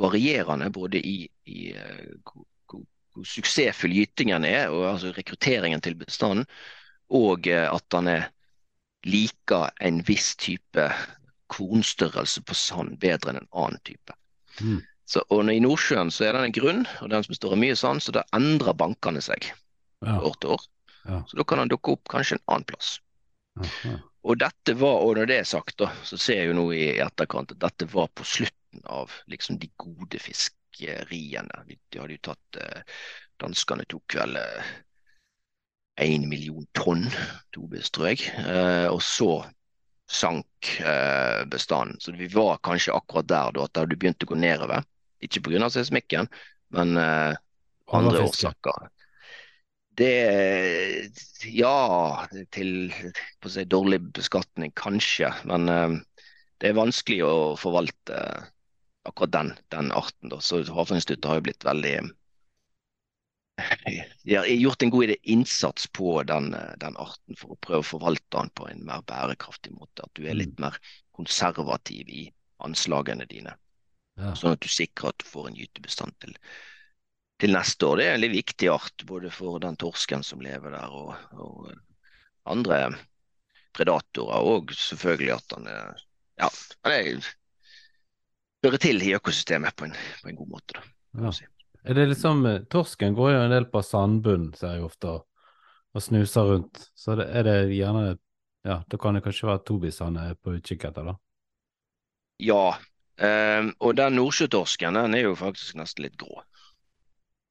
varierende 0.00 0.70
både 0.74 1.00
i, 1.00 1.28
i 1.46 1.72
eh, 1.72 2.06
hvor, 2.24 2.44
hvor, 2.70 2.84
hvor 3.14 3.28
suksessfull 3.28 3.94
gytingen 3.94 4.46
er, 4.48 4.72
og 4.74 4.88
altså 4.94 5.12
rekrutteringen 5.16 5.82
til 5.84 5.96
bestanden, 5.98 6.46
og 7.14 7.46
eh, 7.50 7.68
at 7.68 7.96
han 7.96 8.10
er 8.10 8.30
liker 9.04 9.68
en 9.84 10.00
viss 10.08 10.32
type 10.40 10.88
kornstørrelse 11.52 12.42
på 12.48 12.56
sand 12.56 12.96
bedre 13.02 13.34
enn 13.34 13.42
en 13.42 13.50
annen 13.52 13.82
type. 13.84 14.16
Mm. 14.60 14.80
Så, 15.04 15.20
og 15.28 15.50
I 15.52 15.60
Nordsjøen 15.60 16.10
så 16.14 16.24
er 16.28 16.38
den 16.38 16.48
en 16.48 16.56
grunn, 16.56 16.86
og 17.04 17.10
den 17.12 17.24
som 17.24 17.34
består 17.34 17.54
av 17.54 17.60
mye 17.60 17.76
sand, 17.76 18.02
så 18.02 18.14
da 18.16 18.24
endrer 18.36 18.76
bankene 18.76 19.22
seg 19.24 19.50
Ja. 20.04 20.18
år 20.20 20.34
til 20.40 20.50
år. 20.56 20.64
Ja. 21.04 21.22
Så 21.28 21.36
da 21.38 21.44
kan 21.48 21.60
han 21.62 21.70
dukke 21.70 21.94
opp 21.94 22.08
kanskje 22.12 22.36
en 22.36 22.42
annen 22.52 22.66
plass. 22.68 22.98
Aha. 23.60 23.94
Og 24.24 24.38
dette 24.40 24.74
var, 24.80 25.04
og 25.04 25.16
når 25.16 25.28
det 25.28 25.38
er 25.38 25.48
sagt, 25.48 25.76
da, 25.80 25.90
så 26.04 26.16
ser 26.20 26.40
jeg 26.40 26.50
jo 26.50 26.56
nå 26.58 26.64
i 26.76 26.98
etterkant 27.04 27.52
at 27.52 27.60
dette 27.60 27.88
var 27.92 28.08
på 28.12 28.24
slutten 28.24 28.63
av 28.84 29.12
liksom 29.30 29.58
de 29.62 29.70
gode 29.80 30.20
fiskeriene. 30.22 31.64
De, 31.68 31.78
de 31.90 32.02
hadde 32.02 32.18
jo 32.18 32.24
tatt 32.30 32.60
eh, 32.62 32.82
Danskene 33.42 33.82
tok 33.90 34.14
vel 34.14 34.36
én 36.00 36.28
million 36.28 36.66
tonn 36.74 37.06
tobis, 37.54 37.90
tror 37.94 38.12
jeg. 38.12 38.24
Eh, 38.38 38.86
og 38.90 39.02
så 39.02 39.44
sank 40.10 40.74
eh, 40.80 41.44
bestanden. 41.50 42.00
Så 42.00 42.12
vi 42.12 42.28
var 42.32 42.58
kanskje 42.62 42.94
akkurat 42.94 43.28
der 43.28 43.54
da, 43.54 43.64
at 43.64 43.74
det 43.74 43.84
hadde 43.84 43.98
begynt 44.00 44.26
å 44.26 44.30
gå 44.30 44.38
nedover. 44.38 44.84
Ikke 45.24 45.42
pga. 45.44 45.70
seismikken, 45.70 46.28
men 46.74 46.96
eh, 47.00 47.36
andre 47.92 48.26
årsaker. 48.26 48.90
Det 49.94 51.10
Ja, 51.54 52.26
til 52.50 52.90
si, 52.90 53.64
dårlig 53.64 54.00
beskatning, 54.16 54.72
kanskje. 54.76 55.30
Men 55.48 55.68
eh, 55.70 55.94
det 56.60 56.72
er 56.72 56.80
vanskelig 56.80 57.22
å 57.24 57.36
forvalte 57.60 58.18
akkurat 59.04 59.32
den, 59.32 59.52
den 59.74 59.92
arten. 59.92 60.32
Da. 60.32 60.40
Så 60.40 60.62
Havforskningsinstituttet 60.62 61.30
har 61.30 61.40
jo 61.40 61.46
blitt 61.48 61.66
veldig 61.66 61.96
De 64.24 64.34
har 64.34 64.48
gjort 64.50 64.82
en 64.82 64.90
god 64.90 65.14
innsats 65.22 65.86
på 65.94 66.22
den, 66.26 66.50
den 66.82 66.96
arten 66.98 67.38
for 67.38 67.54
å 67.54 67.60
prøve 67.62 67.84
å 67.84 67.90
forvalte 67.94 68.38
den 68.38 68.50
på 68.58 68.68
en 68.70 68.82
mer 68.88 69.04
bærekraftig 69.06 69.74
måte. 69.76 70.06
At 70.06 70.14
du 70.18 70.26
er 70.26 70.38
litt 70.38 70.58
mer 70.62 70.78
konservativ 71.14 72.10
i 72.10 72.24
anslagene 72.64 73.28
dine. 73.30 73.54
Ja. 74.18 74.34
Sånn 74.38 74.54
at 74.54 74.62
du 74.62 74.70
sikrer 74.70 75.12
at 75.12 75.22
du 75.22 75.26
får 75.28 75.50
en 75.50 75.58
gytebestand 75.58 76.16
til, 76.22 76.34
til 77.42 77.54
neste 77.54 77.86
år. 77.86 78.00
Det 78.00 78.08
er 78.08 78.16
en 78.16 78.24
litt 78.24 78.34
viktig 78.34 78.70
art, 78.72 79.06
både 79.06 79.30
for 79.34 79.62
den 79.62 79.78
torsken 79.78 80.26
som 80.26 80.42
lever 80.42 80.74
der, 80.74 80.90
og, 80.90 81.14
og 81.38 81.70
andre 82.50 82.80
predatorer, 83.74 84.50
og 84.54 84.74
selvfølgelig 84.78 85.34
at 85.38 85.56
han 85.58 85.70
er 85.70 86.04
Ja, 86.42 86.48
han 86.82 86.92
er 86.92 87.08
hører 88.64 88.82
til 88.82 89.02
i 89.04 89.14
økosystemet 89.16 89.76
på 89.76 89.88
en, 89.88 89.96
på 90.22 90.30
en 90.30 90.38
god 90.38 90.54
måte, 90.56 90.78
da. 90.78 90.84
Ja. 91.24 91.32
Er 91.84 91.98
det 91.98 92.06
liksom 92.14 92.46
eh, 92.48 92.62
Torsken 92.72 93.14
går 93.14 93.34
jo 93.34 93.42
en 93.44 93.52
del 93.52 93.66
på 93.70 93.82
sandbunn, 93.84 94.48
ser 94.56 94.78
jeg 94.78 94.86
ofte, 94.86 95.18
og, 95.18 96.02
snuser 96.02 96.48
rundt. 96.48 96.88
Så 96.96 97.18
det, 97.20 97.28
er 97.30 97.46
det 97.46 97.58
gjerne 97.76 98.16
Ja, 98.64 98.78
da 98.88 98.96
kan 98.96 99.14
det 99.14 99.20
kanskje 99.26 99.50
være 99.50 99.60
tobis 99.68 100.00
han 100.00 100.16
er 100.16 100.38
på 100.40 100.54
utkikk 100.56 100.86
etter, 100.88 101.04
da. 101.04 101.14
Ja, 102.40 102.78
ehm, 103.20 103.74
og 103.84 103.92
den 104.00 104.16
nordsjøtorsken 104.16 104.96
den 104.96 105.16
er 105.18 105.26
jo 105.26 105.34
faktisk 105.36 105.76
nesten 105.76 106.06
litt 106.06 106.16
grå. 106.18 106.40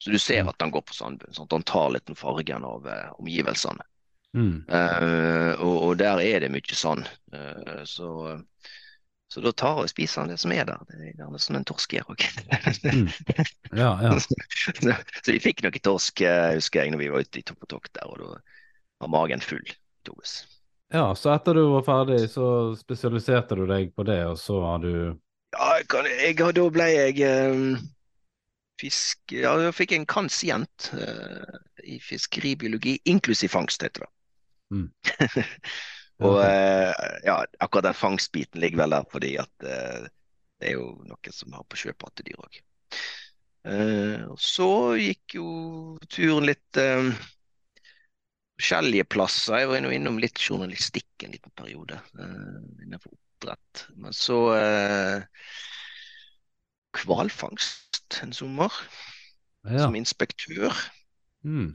Så 0.01 0.09
du 0.09 0.17
ser 0.19 0.49
at 0.49 0.57
den 0.59 0.73
går 0.73 0.81
på 0.89 0.97
sandbunn. 0.97 1.31
Sånn 1.37 1.45
at 1.45 1.53
han 1.53 1.67
tar 1.69 1.93
litt 1.93 2.09
den 2.09 2.17
fargen 2.17 2.65
av 2.67 2.89
eh, 2.89 3.11
omgivelsene. 3.21 3.85
Mm. 4.33 4.65
Eh, 4.65 5.51
og, 5.61 5.75
og 5.77 5.93
der 6.01 6.19
er 6.25 6.41
det 6.43 6.49
mye 6.51 6.75
sand. 6.75 7.05
Eh, 7.31 7.83
så, 7.87 8.09
så 9.33 9.41
da 9.41 9.49
tar 9.57 9.79
og 9.81 9.89
spiser 9.89 10.21
han 10.21 10.29
det 10.29 10.37
som 10.37 10.51
er 10.53 10.67
der. 10.69 10.81
Det 10.85 10.99
er 10.99 11.13
gjerne 11.17 11.39
som 11.41 11.55
en 11.57 11.63
torsk 11.65 11.95
gjør 11.95 12.11
òg. 12.13 12.25
Mm. 12.83 13.07
Ja, 13.73 13.91
ja. 14.05 14.11
så, 14.21 14.93
så 14.93 15.33
vi 15.33 15.39
fikk 15.41 15.63
noe 15.65 15.79
torsk, 15.81 16.21
eh, 16.21 16.51
husker 16.59 16.83
jeg, 16.83 16.93
når 16.93 17.01
vi 17.01 17.07
var 17.09 17.25
ute 17.25 17.41
i 17.41 17.45
Topp 17.47 17.65
og 17.65 17.71
Tokt 17.71 17.95
der, 17.97 18.11
og 18.11 18.19
da 18.21 18.29
var 19.01 19.09
magen 19.15 19.41
full. 19.41 19.65
Tobis. 20.05 20.43
ja, 20.93 21.15
så 21.15 21.31
etter 21.33 21.57
du 21.57 21.63
var 21.71 21.85
ferdig, 21.87 22.19
så 22.29 22.45
spesialiserte 22.75 23.55
du 23.55 23.63
deg 23.69 23.93
på 23.95 24.05
det, 24.05 24.19
og 24.27 24.37
så 24.37 24.59
har 24.67 24.83
du 24.83 24.93
Ja, 25.55 25.69
jeg 25.79 25.87
kan, 25.89 26.09
jeg, 26.11 26.37
da 26.37 26.69
ble 26.77 26.87
jeg 26.91 27.25
eh, 27.25 27.81
fisk... 28.81 29.21
Ja, 29.33 29.55
jeg 29.63 29.73
fikk 29.79 29.95
en 29.97 30.05
kansient 30.09 30.91
eh, 30.93 31.57
i 31.87 31.97
fiskeribiologi, 32.03 32.99
inklusiv 33.09 33.55
fangst, 33.55 33.81
heter 33.81 34.05
det. 34.05 34.11
Mm. 34.73 34.87
og 36.21 36.37
eh, 36.45 36.93
ja, 37.25 37.39
akkurat 37.59 37.87
den 37.89 37.97
fangstbiten 37.97 38.61
ligger 38.61 38.83
vel 38.83 38.93
der 38.95 39.07
fordi 39.11 39.33
at 39.41 39.65
eh, 39.67 40.05
det 40.61 40.69
er 40.69 40.77
jo 40.77 40.91
noen 41.07 41.33
som 41.35 41.55
har 41.57 41.65
på 41.67 41.79
sjøpattedyr 41.81 42.37
òg. 42.39 42.59
Eh, 43.65 44.23
så 44.39 44.69
gikk 44.99 45.37
jo 45.39 45.47
turen 46.11 46.45
litt 46.47 46.79
forskjellige 48.59 49.07
plasser. 49.11 49.57
Jeg 49.63 49.69
var 49.71 49.79
innom, 49.81 49.91
innom 49.95 50.19
litt 50.21 50.39
journalistikk 50.39 51.25
en 51.25 51.33
liten 51.35 51.53
periode 51.57 51.97
eh, 52.19 52.59
innenfor 52.85 53.15
oppdrett. 53.15 53.85
Men 53.97 54.15
så 54.15 54.39
eh, 54.55 55.25
hvalfangst 57.03 58.19
en 58.21 58.33
sommer 58.35 58.71
Ja. 59.63 59.85
som 59.85 59.95
inspektør. 59.95 60.75
Mm. 61.43 61.73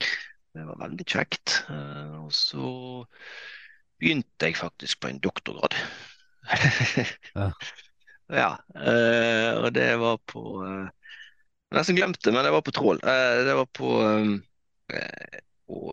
Det 0.54 0.64
var 0.64 0.78
veldig 0.80 1.06
kjekt. 1.08 1.62
Eh, 1.68 2.14
og 2.22 2.32
så 2.36 3.04
begynte 3.98 4.48
jeg 4.50 4.58
faktisk 4.58 5.02
på 5.02 5.12
en 5.12 5.20
doktorgrad. 5.24 5.76
Ja. 7.34 7.52
Ja, 8.28 8.48
eh, 8.76 9.56
og 9.56 9.72
det 9.72 9.88
var 10.00 10.18
på 10.28 10.42
eh, 10.60 10.88
Jeg 11.70 11.78
nesten 11.78 11.96
glemt 11.96 12.20
det, 12.24 12.32
men 12.34 12.44
det 12.44 12.52
var 12.52 12.64
på 12.64 12.74
trål. 12.76 13.00
Eh, 13.00 13.40
det 13.46 13.54
var 13.56 13.68
på 13.72 13.92
eh, 14.92 15.38
å 15.68 15.92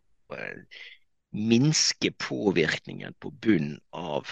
minske 1.36 2.12
påvirkningen 2.20 3.16
på 3.24 3.32
bunn 3.32 3.78
av 3.96 4.28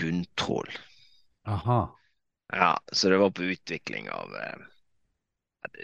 bunntrål. 0.00 0.68
Aha. 1.48 1.80
Ja, 2.52 2.72
så 2.92 3.08
det 3.12 3.20
var 3.20 3.32
på 3.36 3.48
utvikling 3.48 4.10
av 4.12 4.36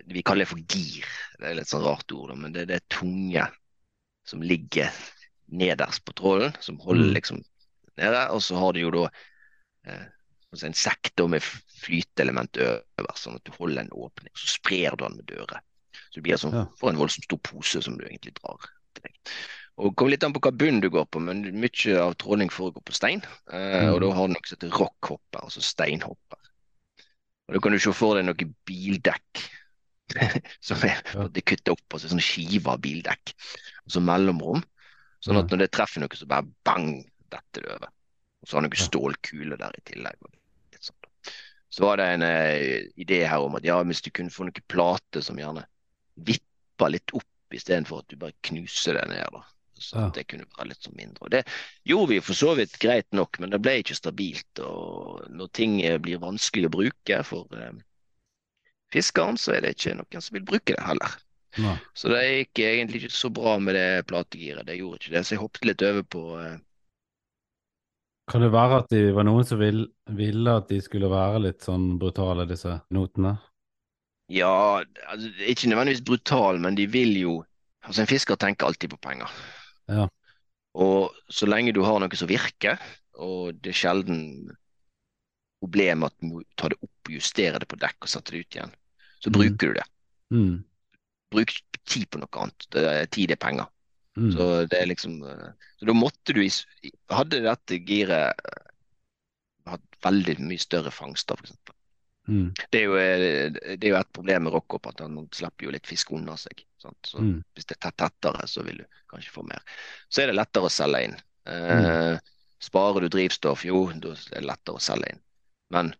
Vi 0.06 0.22
kaller 0.22 0.44
det 0.44 0.52
for 0.52 0.60
gir. 0.60 1.08
Det 1.40 1.48
er 1.48 1.56
litt 1.58 1.72
sånn 1.72 1.84
rart 1.84 2.12
ord, 2.12 2.36
men 2.38 2.52
det 2.54 2.66
er 2.66 2.70
det 2.74 2.84
tunge 2.92 3.48
som 4.28 4.44
ligger 4.44 4.92
nederst 5.52 6.04
på 6.08 6.14
trålen, 6.16 6.54
som 6.60 6.78
holder 6.80 7.10
Mm. 7.10 7.14
liksom 7.14 7.42
nede. 7.98 8.22
Og 8.32 8.40
så 8.42 8.56
har 8.58 8.72
du 8.72 8.80
jo 8.80 8.90
da 8.90 9.04
eh, 9.86 10.04
en 10.62 10.74
sekk 10.76 11.10
med 11.28 11.42
flyteelement 11.82 12.52
øverst, 12.60 13.24
sånn 13.24 13.36
at 13.36 13.44
du 13.44 13.52
holder 13.58 13.82
en 13.82 13.90
åpning. 13.92 14.30
Så 14.36 14.58
sprer 14.58 14.96
du 14.96 15.04
den 15.04 15.16
med 15.16 15.26
dører. 15.26 15.60
Så 16.10 16.20
du 16.20 16.22
blir 16.22 16.36
sånn, 16.36 16.52
Ja. 16.54 16.66
får 16.80 16.90
en 16.90 16.96
voldsomt 17.00 17.24
stor 17.24 17.38
pose 17.38 17.82
som 17.82 17.96
du 17.98 18.04
egentlig 18.04 18.34
drar 18.34 18.58
til 18.94 19.02
deg. 19.02 19.32
Og 19.78 19.90
Det 19.90 19.96
kommer 19.96 20.10
litt 20.10 20.24
an 20.24 20.32
på 20.34 20.40
hva 20.40 20.52
bunn 20.56 20.80
du 20.80 20.90
går 20.90 21.06
på, 21.06 21.20
men 21.20 21.42
mye 21.58 21.96
av 21.98 22.14
tråling 22.16 22.50
foregår 22.50 22.84
på 22.84 22.92
stein. 22.92 23.22
Eh, 23.50 23.82
Mm. 23.82 23.94
Og 23.94 24.00
da 24.02 24.10
har 24.12 24.26
du 24.28 24.32
noe 24.34 24.46
som 24.46 24.56
heter 24.58 24.76
rockhopper, 24.78 25.40
altså 25.42 25.62
steinhopper. 25.62 26.38
Og 27.48 27.54
Da 27.54 27.58
kan 27.60 27.72
du 27.72 27.78
se 27.78 27.92
for 27.92 28.14
deg 28.14 28.24
noen 28.26 28.54
bildekk 28.66 29.50
som 30.60 30.76
er 30.84 31.02
Ja. 31.14 31.28
de 31.28 31.40
kutter 31.40 31.72
opp, 31.72 31.88
altså 31.90 32.08
sånn 32.08 32.20
skive 32.20 32.66
av 32.68 32.80
bildekk. 32.80 33.32
Og 33.86 33.90
så 33.92 34.00
mellomrom. 34.02 34.62
Sånn 35.22 35.38
at 35.38 35.50
når 35.52 35.58
det 35.64 35.70
treffer 35.74 36.02
noe, 36.02 36.16
så 36.18 36.26
bare 36.26 36.48
bang, 36.66 37.04
detter 37.30 37.62
det 37.62 37.74
over. 37.76 37.90
Og 38.42 38.48
så 38.48 38.56
har 38.56 38.64
du 38.64 38.68
noen 38.68 38.82
stålkuler 38.88 39.60
der 39.60 39.76
i 39.78 39.84
tillegg. 39.92 40.16
sånn. 40.82 40.96
Så 41.72 41.84
var 41.86 41.96
det 41.96 42.06
en 42.16 42.22
eh, 42.26 42.88
idé 43.00 43.22
her 43.24 43.40
om 43.40 43.54
at 43.56 43.64
ja, 43.64 43.78
hvis 43.82 44.02
du 44.02 44.10
kunne 44.10 44.30
få 44.34 44.44
noen 44.48 44.66
plater 44.68 45.22
som 45.24 45.38
gjerne 45.38 45.62
vipper 46.16 46.90
litt 46.92 47.14
opp 47.16 47.54
istedenfor 47.54 48.02
at 48.02 48.08
du 48.08 48.16
bare 48.16 48.34
knuser 48.42 48.98
det 48.98 49.06
ned. 49.08 49.26
da. 49.32 49.44
Så 49.78 49.96
Ja. 49.98 50.06
at 50.06 50.14
det 50.14 50.26
kunne 50.28 50.44
være 50.58 50.68
litt 50.68 50.82
sånn 50.84 50.96
mindre. 50.96 51.22
Og 51.22 51.30
det 51.30 51.44
gjorde 51.88 52.08
vi 52.08 52.20
for 52.20 52.34
så 52.34 52.54
vidt 52.58 52.78
greit 52.78 53.06
nok, 53.12 53.38
men 53.40 53.50
det 53.50 53.62
ble 53.62 53.78
ikke 53.82 53.96
stabilt. 53.98 54.58
Og 54.60 55.24
når 55.30 55.48
ting 55.52 55.80
eh, 55.82 55.98
blir 55.98 56.18
vanskelig 56.22 56.66
å 56.68 56.74
bruke 56.76 57.22
for 57.24 57.46
eh, 57.56 57.72
fiskeren, 58.92 59.38
så 59.38 59.54
er 59.56 59.60
det 59.64 59.74
ikke 59.76 59.96
noen 59.96 60.20
som 60.22 60.34
vil 60.34 60.44
bruke 60.44 60.74
det 60.76 60.84
heller. 60.84 61.16
Nei. 61.60 61.76
Så 61.92 62.08
det 62.08 62.22
gikk 62.24 62.62
egentlig 62.64 63.02
ikke 63.02 63.16
så 63.16 63.30
bra 63.34 63.58
med 63.60 63.76
det 63.76 64.04
plategiret. 64.08 64.64
Det 64.68 64.78
gjorde 64.78 65.00
ikke 65.00 65.14
det, 65.16 65.24
så 65.26 65.34
jeg 65.34 65.42
hoppet 65.42 65.68
litt 65.68 65.84
over 65.88 66.06
på, 66.16 66.22
eh, 66.40 66.60
Kan 68.30 68.40
det 68.40 68.52
være 68.54 68.76
at 68.78 68.92
det 68.94 69.02
var 69.12 69.26
noen 69.26 69.44
som 69.44 69.58
vil, 69.60 69.82
ville 70.14 70.52
at 70.56 70.68
de 70.70 70.78
skulle 70.80 71.10
være 71.10 71.42
litt 71.42 71.64
sånn 71.66 71.98
brutale, 72.00 72.46
disse 72.48 72.78
notene? 72.94 73.34
Ja, 74.32 74.80
altså, 75.10 75.28
ikke 75.42 75.68
nødvendigvis 75.68 76.04
brutal, 76.06 76.60
men 76.62 76.78
de 76.78 76.86
vil 76.90 77.16
jo 77.20 77.40
Altså, 77.82 78.04
en 78.04 78.06
fisker 78.06 78.36
tenker 78.38 78.68
alltid 78.68 78.92
på 78.92 78.96
penger. 79.02 79.30
Ja. 79.90 80.04
Og 80.78 81.16
så 81.26 81.48
lenge 81.50 81.72
du 81.74 81.80
har 81.82 81.98
noe 81.98 82.14
som 82.14 82.28
virker, 82.30 82.78
og 83.18 83.56
det 83.58 83.72
er 83.72 83.78
sjelden 83.80 84.20
problem 85.62 86.06
at 86.06 86.14
du 86.18 86.28
må 86.28 86.42
ta 86.58 86.70
det 86.72 86.78
opp, 86.82 87.10
justere 87.10 87.60
det 87.62 87.68
på 87.70 87.78
dekk 87.82 88.06
og 88.06 88.12
sette 88.12 88.34
det 88.34 88.44
ut 88.44 88.56
igjen, 88.56 88.74
så 89.22 89.30
mm. 89.30 89.34
bruker 89.36 89.72
du 89.72 89.80
det. 89.80 89.86
Mm. 90.34 90.54
Bruk 91.32 91.54
tid 91.88 92.08
på 92.12 92.20
noe 92.22 92.42
annet. 92.44 92.66
Er, 92.78 93.06
tid 93.12 93.32
er 93.34 93.40
penger. 93.40 93.68
Mm. 94.16 94.32
Så 94.34 94.46
det 94.68 94.76
er 94.76 94.90
liksom 94.90 95.22
eh, 95.24 95.68
Så 95.80 95.86
da 95.88 95.94
måtte 95.96 96.34
du 96.36 96.42
Hadde 97.08 97.38
dette 97.46 97.78
giret 97.88 98.36
eh, 98.36 98.66
hatt 99.72 100.02
veldig 100.04 100.34
mye 100.42 100.60
større 100.60 100.90
fangster, 100.92 101.38
eksempel. 101.40 101.74
Mm. 102.28 102.50
Det 102.70 102.80
er 102.80 102.84
jo, 102.84 102.96
eh, 102.98 103.76
det 103.78 103.86
er 103.88 103.94
jo 103.94 103.98
et 104.00 104.12
problem 104.14 104.46
med 104.46 104.54
rockhop 104.54 104.90
at 104.90 105.00
han 105.04 105.16
slipper 105.34 105.66
jo 105.66 105.72
litt 105.74 105.88
fisk 105.88 106.12
unna 106.14 106.36
seg. 106.38 106.64
Sant? 106.82 106.98
Så 107.06 107.22
Mm. 107.22 107.40
hvis 107.54 107.66
det 107.66 107.76
er 107.78 107.82
tett 107.88 107.98
tettere, 108.02 108.46
så 108.50 108.62
vil 108.66 108.82
du 108.82 108.84
kanskje 109.10 109.32
få 109.34 109.46
mer. 109.46 109.62
Så 110.10 110.22
er 110.22 110.30
det 110.30 110.36
lettere 110.38 110.68
å 110.68 110.76
selge 110.76 111.04
inn. 111.08 111.16
Eh, 111.46 112.18
Sparer 112.62 113.02
du 113.02 113.08
drivstoff, 113.10 113.64
jo, 113.66 113.88
da 113.98 114.12
er 114.14 114.40
det 114.40 114.46
lettere 114.46 114.78
å 114.78 114.82
selge 114.82 115.08
inn. 115.10 115.22
Men 115.74 115.94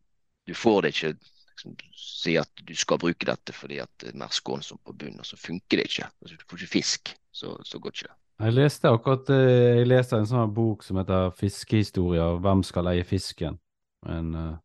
du 0.47 0.53
får 0.55 0.83
det 0.83 0.93
ikke 0.95 1.17
liksom, 1.53 1.77
si 1.99 2.37
at 2.41 2.65
du 2.67 2.75
skal 2.79 3.01
bruke 3.03 3.29
dette 3.29 3.55
fordi 3.57 3.81
det 4.01 4.11
er 4.11 4.19
mer 4.19 4.35
skånsomt 4.35 4.83
på 4.85 4.97
bunnen, 4.97 5.21
og 5.23 5.29
så 5.29 5.39
funker 5.41 5.81
det 5.81 5.89
ikke. 5.91 6.11
Altså, 6.23 6.37
du 6.37 6.45
får 6.51 6.63
ikke 6.63 6.75
fisk, 6.75 7.15
så, 7.33 7.55
så 7.65 7.79
går 7.79 7.97
ikke 7.97 8.09
det. 8.11 8.17
Jeg 8.43 8.57
leste 8.57 8.91
akkurat 8.91 9.29
eh, 9.31 9.79
jeg 9.79 9.91
leste 9.91 10.19
en 10.19 10.27
sånn 10.27 10.55
bok 10.55 10.83
som 10.83 10.99
heter 10.99 11.31
'Fiskehistorier 11.39 12.41
hvem 12.43 12.65
skal 12.67 12.89
eie 12.91 13.05
fisken'. 13.07 13.61
En, 14.09 14.33
uh, 14.35 14.57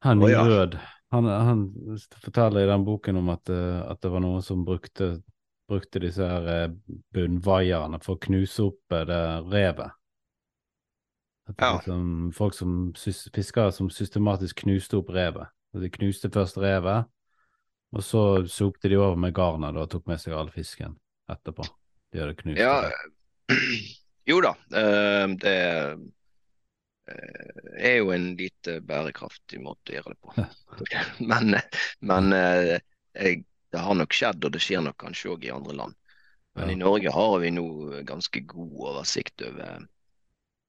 Henning 0.00 0.30
oh, 0.30 0.32
ja. 0.32 0.44
Rød 0.46 0.78
han, 1.10 1.24
han 1.24 1.98
forteller 2.22 2.60
i 2.60 2.68
den 2.68 2.84
boken 2.84 3.16
om 3.16 3.28
at, 3.32 3.48
uh, 3.48 3.90
at 3.90 4.02
det 4.02 4.10
var 4.12 4.20
noen 4.24 4.42
som 4.44 4.64
brukte, 4.64 5.22
brukte 5.68 6.02
disse 6.02 6.24
her 6.24 6.48
eh, 6.48 6.70
bunnvaierne 7.12 8.00
for 8.04 8.16
å 8.16 8.22
knuse 8.24 8.68
opp 8.70 8.94
eh, 8.96 9.06
det 9.08 9.22
revet. 9.52 9.96
At 11.48 11.60
Ja. 11.60 11.70
liksom, 11.76 12.32
folk 12.36 12.54
som 12.56 12.92
fiskere 12.96 13.72
som 13.72 13.90
systematisk 13.92 14.64
knuste 14.64 15.00
opp 15.00 15.12
revet. 15.12 15.48
De 15.76 15.90
knuste 15.92 16.30
først 16.32 16.56
revet, 16.62 17.08
og 17.92 18.02
så 18.04 18.22
sopte 18.48 18.88
de 18.88 18.96
over 18.98 19.16
med 19.20 19.34
garnet 19.36 19.76
og 19.76 19.88
tok 19.92 20.06
med 20.08 20.20
seg 20.20 20.34
all 20.36 20.48
fisken 20.52 20.96
etterpå. 21.30 21.66
De 22.12 22.22
hadde 22.22 22.36
knust 22.40 22.60
Ja, 22.60 22.80
det. 22.88 22.92
jo 24.30 24.40
da. 24.44 24.54
eh, 24.76 25.26
Det 25.40 25.54
eh, 27.08 27.90
er 27.90 27.96
jo 28.00 28.10
en 28.12 28.30
lite 28.36 28.78
bærekraftig 28.84 29.60
måte 29.64 29.92
å 29.92 29.96
gjøre 29.98 30.14
det 30.14 30.20
på. 30.24 30.48
Men, 31.30 31.56
men 32.00 32.32
eh, 32.36 32.78
det 33.18 33.80
har 33.84 33.96
nok 33.98 34.12
skjedd, 34.16 34.44
og 34.44 34.52
det 34.54 34.60
skjer 34.64 34.84
nok 34.84 34.96
kanskje 35.00 35.32
òg 35.34 35.44
i 35.48 35.52
andre 35.52 35.76
land. 35.76 35.96
Men 36.58 36.72
i 36.72 36.78
Norge 36.80 37.12
har 37.14 37.36
vi 37.42 37.52
nå 37.54 37.64
ganske 38.08 38.40
god 38.50 38.72
oversikt 38.90 39.44
over 39.46 39.84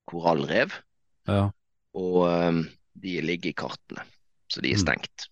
korallrev, 0.09 0.75
Ja. 1.29 1.49
og 1.97 2.59
de 2.99 3.13
ligger 3.25 3.49
i 3.51 3.57
kartene. 3.57 4.03
Så 4.49 4.61
de 4.61 4.71
er 4.71 4.77
Mm. 4.77 4.85
stengt. 4.85 5.27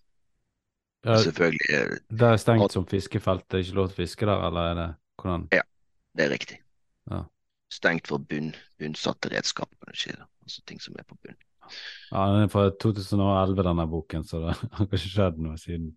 Ja, 1.04 1.16
Selvfølgelig, 1.22 1.70
eh, 1.70 1.98
det 2.10 2.22
er 2.28 2.36
stengt 2.36 2.72
som 2.72 2.86
fiskefelt, 2.86 3.44
det 3.48 3.54
er 3.58 3.64
ikke 3.64 3.74
lov 3.78 3.88
til 3.88 3.94
å 3.96 4.02
fiske 4.06 4.26
der, 4.26 4.46
eller 4.48 4.60
er 4.70 4.74
det 4.74 4.88
hvordan? 5.20 5.48
det 5.50 6.24
er 6.26 6.30
riktig. 6.30 6.58
Ja. 7.10 7.22
Stengt 7.70 8.06
for 8.08 8.18
bunn, 8.18 8.54
bunnsatte 8.80 9.30
redskap. 9.30 9.68
Altså 9.86 10.62
ting 10.66 10.80
som 10.80 10.94
er 10.98 11.04
på 11.04 11.16
bunn. 11.22 11.36
Ja, 12.10 12.26
den 12.32 12.42
er 12.42 12.48
fra 12.48 12.70
2011, 12.70 13.62
denne 13.62 13.86
boken, 13.86 14.24
så 14.24 14.40
det 14.40 14.56
har 14.72 14.86
ikke 14.86 14.98
skjedd 14.98 15.38
noe 15.38 15.56
siden. 15.60 15.92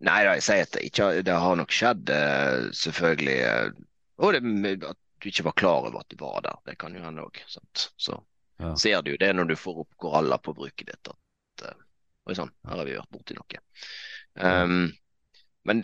Nei 0.00 0.22
da, 0.24 0.34
jeg 0.38 0.42
sier 0.42 0.62
at 0.62 0.70
det 0.72 0.82
ikke 0.86 1.04
har- 1.04 1.22
det 1.22 1.34
har 1.34 1.56
nok 1.56 1.70
skjedd, 1.74 2.08
eh, 2.10 2.70
selvfølgelig. 2.70 3.38
eh, 3.42 3.70
og 4.18 4.32
det, 4.32 4.82
at 4.84 4.96
du 5.20 5.28
ikke 5.28 5.44
var 5.44 5.52
klar 5.52 5.86
over 5.86 5.98
at 6.00 6.08
du 6.08 6.16
var 6.16 6.40
der. 6.40 6.56
Det 6.66 6.78
kan 6.78 6.94
jo 6.94 7.00
hende 7.02 7.22
òg. 7.22 7.36
Så 7.48 8.22
Ja. 8.60 8.74
ser 8.74 9.02
du 9.02 9.10
jo 9.12 9.16
det 9.16 9.34
når 9.36 9.48
du 9.48 9.54
får 9.56 9.78
opp 9.80 9.96
koraller 9.98 10.38
på 10.38 10.54
bruket 10.54 10.86
ditt. 10.86 11.08
At 11.08 11.16
Oi 12.28 12.36
sann, 12.36 12.52
her 12.68 12.80
har 12.80 12.88
vi 12.88 12.96
vært 12.98 13.14
borti 13.14 13.36
noe. 13.36 13.62
Um, 14.38 14.90
men 15.68 15.82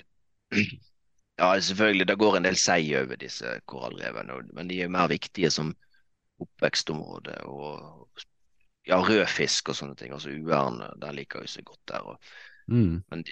ja, 1.41 1.49
selvfølgelig, 1.57 2.09
det 2.11 2.19
går 2.21 2.39
en 2.39 2.49
del 2.49 2.59
sei 2.61 2.83
over 3.01 3.21
disse 3.21 3.57
korallrevene. 3.71 4.39
Men 4.57 4.71
de 4.71 4.83
er 4.85 4.93
mer 4.93 5.09
viktige 5.13 5.51
som 5.55 5.73
oppvekstområde. 6.45 7.39
Og 7.49 8.25
ja, 8.89 9.01
rødfisk 9.01 9.73
og 9.73 9.79
sånne 9.81 9.97
ting. 9.99 10.13
Altså 10.13 10.35
uern, 10.35 10.83
den 11.01 11.17
liker 11.17 11.45
jo 11.45 11.55
så 11.57 11.65
godt 11.65 11.89
der. 11.93 12.11
og 12.15 12.35
Mm. 12.65 13.03
men 13.13 13.25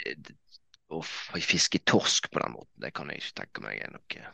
å 0.93 0.99
fiske 1.41 1.79
torsk 1.89 2.27
på 2.29 2.41
den 2.43 2.53
måten, 2.53 2.81
det 2.85 2.91
kan 2.93 3.09
jeg 3.09 3.23
ikke 3.23 3.37
tenke 3.41 3.63
meg 3.65 3.79
er 3.81 3.95
noe 3.95 4.33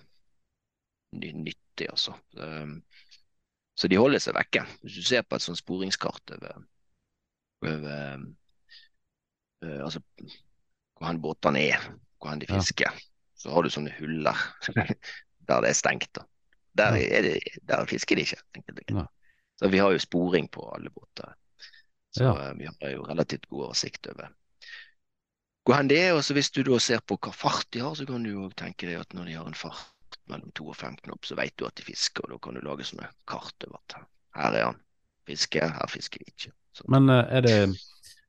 nyttig, 1.12 1.87
altså. 1.88 2.17
Um, 2.35 2.83
så 3.79 3.88
de 3.88 4.01
holder 4.01 4.19
seg 4.23 4.35
vekke. 4.35 4.64
Hvis 4.83 4.99
du 4.99 5.07
ser 5.07 5.23
på 5.23 5.38
et 5.38 5.45
sånt 5.45 5.61
sporingskart 5.61 6.35
over, 6.35 6.64
over 7.62 8.27
eh, 9.62 9.81
altså 9.85 10.01
hvor 10.99 11.07
han 11.07 11.21
båtene 11.23 11.61
er, 11.73 11.85
hvor 12.18 12.31
han 12.33 12.40
de 12.42 12.47
Ja. 12.49 12.59
fisker, 12.59 12.90
så 13.38 13.51
har 13.55 13.62
du 13.62 13.71
sånne 13.71 13.92
huller 13.99 14.37
der 15.49 15.61
det 15.62 15.71
er 15.71 15.73
stengt. 15.79 16.11
da. 16.14 16.25
Der, 16.79 16.94
er 16.99 17.23
det, 17.23 17.38
der 17.66 17.87
fisker 17.87 18.14
de 18.16 18.23
ikke. 18.23 18.37
enkelt. 18.55 18.92
Så 19.59 19.68
vi 19.68 19.79
har 19.79 19.90
jo 19.90 19.99
sporing 19.99 20.49
på 20.51 20.68
alle 20.75 20.90
båter. 20.90 21.35
Så 22.14 22.25
Ja. 22.25 22.35
eh, 22.51 22.55
vi 22.59 22.66
har 22.66 22.90
jo 22.90 23.03
relativt 23.07 23.47
god 23.49 23.64
oversikt 23.71 24.07
over 24.07 24.29
hvor 25.64 25.77
hen 25.77 25.88
det 25.88 25.99
er. 26.01 26.12
Og 26.16 26.25
så 26.25 26.33
hvis 26.35 26.51
du 26.51 26.62
da 26.62 26.79
ser 26.81 27.01
på 27.05 27.18
hva 27.21 27.33
fart 27.33 27.66
de 27.73 27.81
har, 27.85 27.94
så 27.94 28.07
kan 28.07 28.23
du 28.25 28.31
jo 28.31 28.49
tenke 28.57 28.87
deg 28.88 29.01
at 29.01 29.12
når 29.14 29.25
de 29.29 29.33
har 29.37 29.47
en 29.47 29.55
fart 29.55 30.18
mellom 30.27 30.51
to 30.57 30.68
og 30.68 30.77
fem 30.77 30.97
knop, 30.97 31.25
så 31.29 31.37
vet 31.37 31.53
du 31.61 31.66
at 31.66 31.77
de 31.77 31.85
fisker, 31.85 32.25
og 32.25 32.31
da 32.31 32.38
kan 32.38 32.55
du 32.57 32.61
lage 32.64 32.85
sånne 32.88 33.09
kart 33.29 33.66
over 33.68 33.77
at 33.83 33.99
her 34.38 34.53
er 34.57 34.64
han. 34.71 34.79
Fisker, 35.29 35.68
her 35.68 35.87
fisker 35.92 36.18
de 36.25 36.33
ikke. 36.33 36.53
Så, 36.73 36.85
Men 36.88 37.09
eh, 37.12 37.25
er 37.37 37.40
det, 37.44 37.57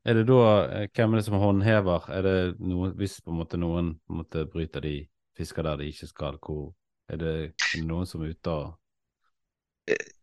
er 0.04 0.16
det 0.16 0.26
da 0.28 0.42
eh, 0.64 0.88
Hvem 0.94 1.12
er 1.14 1.20
det 1.20 1.26
som 1.26 1.40
håndhever? 1.40 2.10
Er 2.10 2.22
det 2.26 2.36
noe, 2.60 2.92
hvis 2.96 3.20
på 3.24 3.32
en 3.32 3.40
måte 3.42 3.60
noen 3.60 3.94
på 4.04 4.14
en 4.14 4.22
måte 4.22 4.46
bryter 4.50 4.84
de 4.84 4.94
fisker 5.36 5.66
der 5.66 5.80
de 5.80 5.90
ikke 5.92 6.08
skal, 6.10 6.38
hvor 6.42 6.72
er 7.10 7.20
det, 7.20 7.34
er 7.50 7.76
det 7.76 7.86
noen 7.88 8.08
som 8.08 8.22
er 8.24 8.34
ute 8.34 8.54
og 8.54 8.76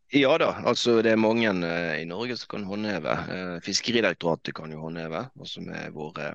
ja 0.08 0.30
da, 0.40 0.54
altså 0.64 1.02
det 1.04 1.12
er 1.12 1.20
mange 1.20 1.50
eh, 1.68 1.98
i 2.00 2.06
Norge 2.08 2.36
som 2.40 2.48
kan 2.54 2.64
håndheve. 2.64 3.12
Eh, 3.34 3.56
Fiskeridirektoratet 3.64 4.54
kan 4.56 4.72
jo 4.72 4.80
håndheve. 4.80 5.26
altså 5.38 5.60
med 5.60 5.92
våre, 5.92 6.34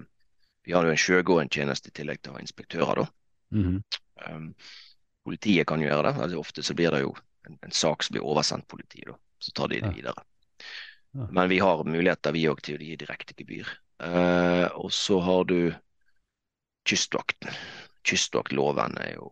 Vi 0.66 0.72
har 0.72 0.86
jo 0.86 0.92
en 0.92 0.98
sjøgående 0.98 1.52
tjeneste 1.52 1.90
i 1.90 1.92
tillegg 1.92 2.22
til 2.22 2.32
å 2.32 2.36
ha 2.36 2.42
inspektører. 2.42 2.96
da. 2.96 3.06
Mhm. 3.52 3.82
Um, 4.30 4.54
politiet 5.26 5.68
kan 5.68 5.82
jo 5.82 5.88
gjøre 5.88 6.12
det. 6.12 6.22
Altså, 6.22 6.40
ofte 6.40 6.64
så 6.64 6.74
blir 6.74 6.92
det 6.92 7.02
jo 7.02 7.16
en, 7.48 7.58
en 7.64 7.72
sak 7.72 8.04
som 8.04 8.14
blir 8.14 8.24
oversendt 8.24 8.68
politiet. 8.68 9.08
da. 9.08 9.18
Så 9.40 9.52
tar 9.52 9.68
de 9.68 9.82
det 9.82 9.96
videre. 9.96 10.24
Ja. 11.14 11.28
Men 11.32 11.50
vi 11.50 11.60
har 11.60 11.84
muligheter 11.86 12.34
vi 12.34 12.48
òg 12.50 12.62
til 12.66 12.80
å 12.80 12.84
gi 12.84 12.96
direkte 12.98 13.36
gebyr. 13.38 13.70
Eh, 14.04 14.66
og 14.74 14.90
så 14.94 15.20
har 15.22 15.46
du 15.50 15.74
Kystvakten. 16.90 17.54
Kystvaktloven 18.04 18.98
er 19.00 19.14
jo 19.16 19.30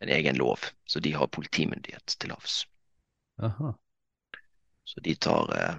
en 0.00 0.08
egen 0.14 0.38
lov, 0.38 0.62
så 0.86 1.02
de 1.04 1.12
har 1.12 1.28
politimyndighet 1.34 2.14
til 2.22 2.32
havs. 2.32 2.62
Aha. 3.42 3.74
Så 4.84 5.02
de 5.04 5.14
tar, 5.14 5.50
eh, 5.58 5.74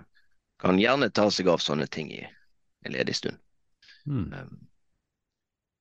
kan 0.60 0.78
gjerne 0.80 1.10
ta 1.10 1.30
seg 1.32 1.48
av 1.48 1.64
sånne 1.64 1.88
ting 1.88 2.12
i 2.12 2.26
en 2.86 2.92
ledig 2.92 3.16
stund. 3.16 3.40
Hmm. 4.06 4.34
Um, 4.34 4.68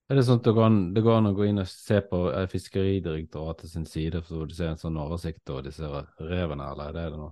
Er 0.09 0.17
det 0.17 0.25
sånn 0.25 0.39
at 0.41 0.47
det 0.47 0.55
går, 0.57 0.65
an, 0.65 0.79
det 0.95 1.03
går 1.05 1.19
an 1.19 1.29
å 1.29 1.35
gå 1.37 1.45
inn 1.45 1.61
og 1.61 1.69
se 1.69 1.99
på 2.01 2.23
eh, 2.33 2.47
Fiskeridirektoratet 2.49 3.69
sin 3.69 3.85
side, 3.85 4.23
for 4.25 4.49
du 4.49 4.55
ser 4.57 4.71
en 4.73 4.81
sånn 4.81 4.97
oversikt 4.97 5.51
over 5.53 5.67
disse 5.67 5.85
revene, 5.85 6.65
eller 6.65 6.89
er 6.89 6.97
det 6.97 7.05
det 7.13 7.19
nå? 7.21 7.29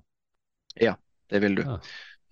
det 1.32 1.40
vil 1.40 1.56
du. 1.56 1.62
Ja. 1.62 1.78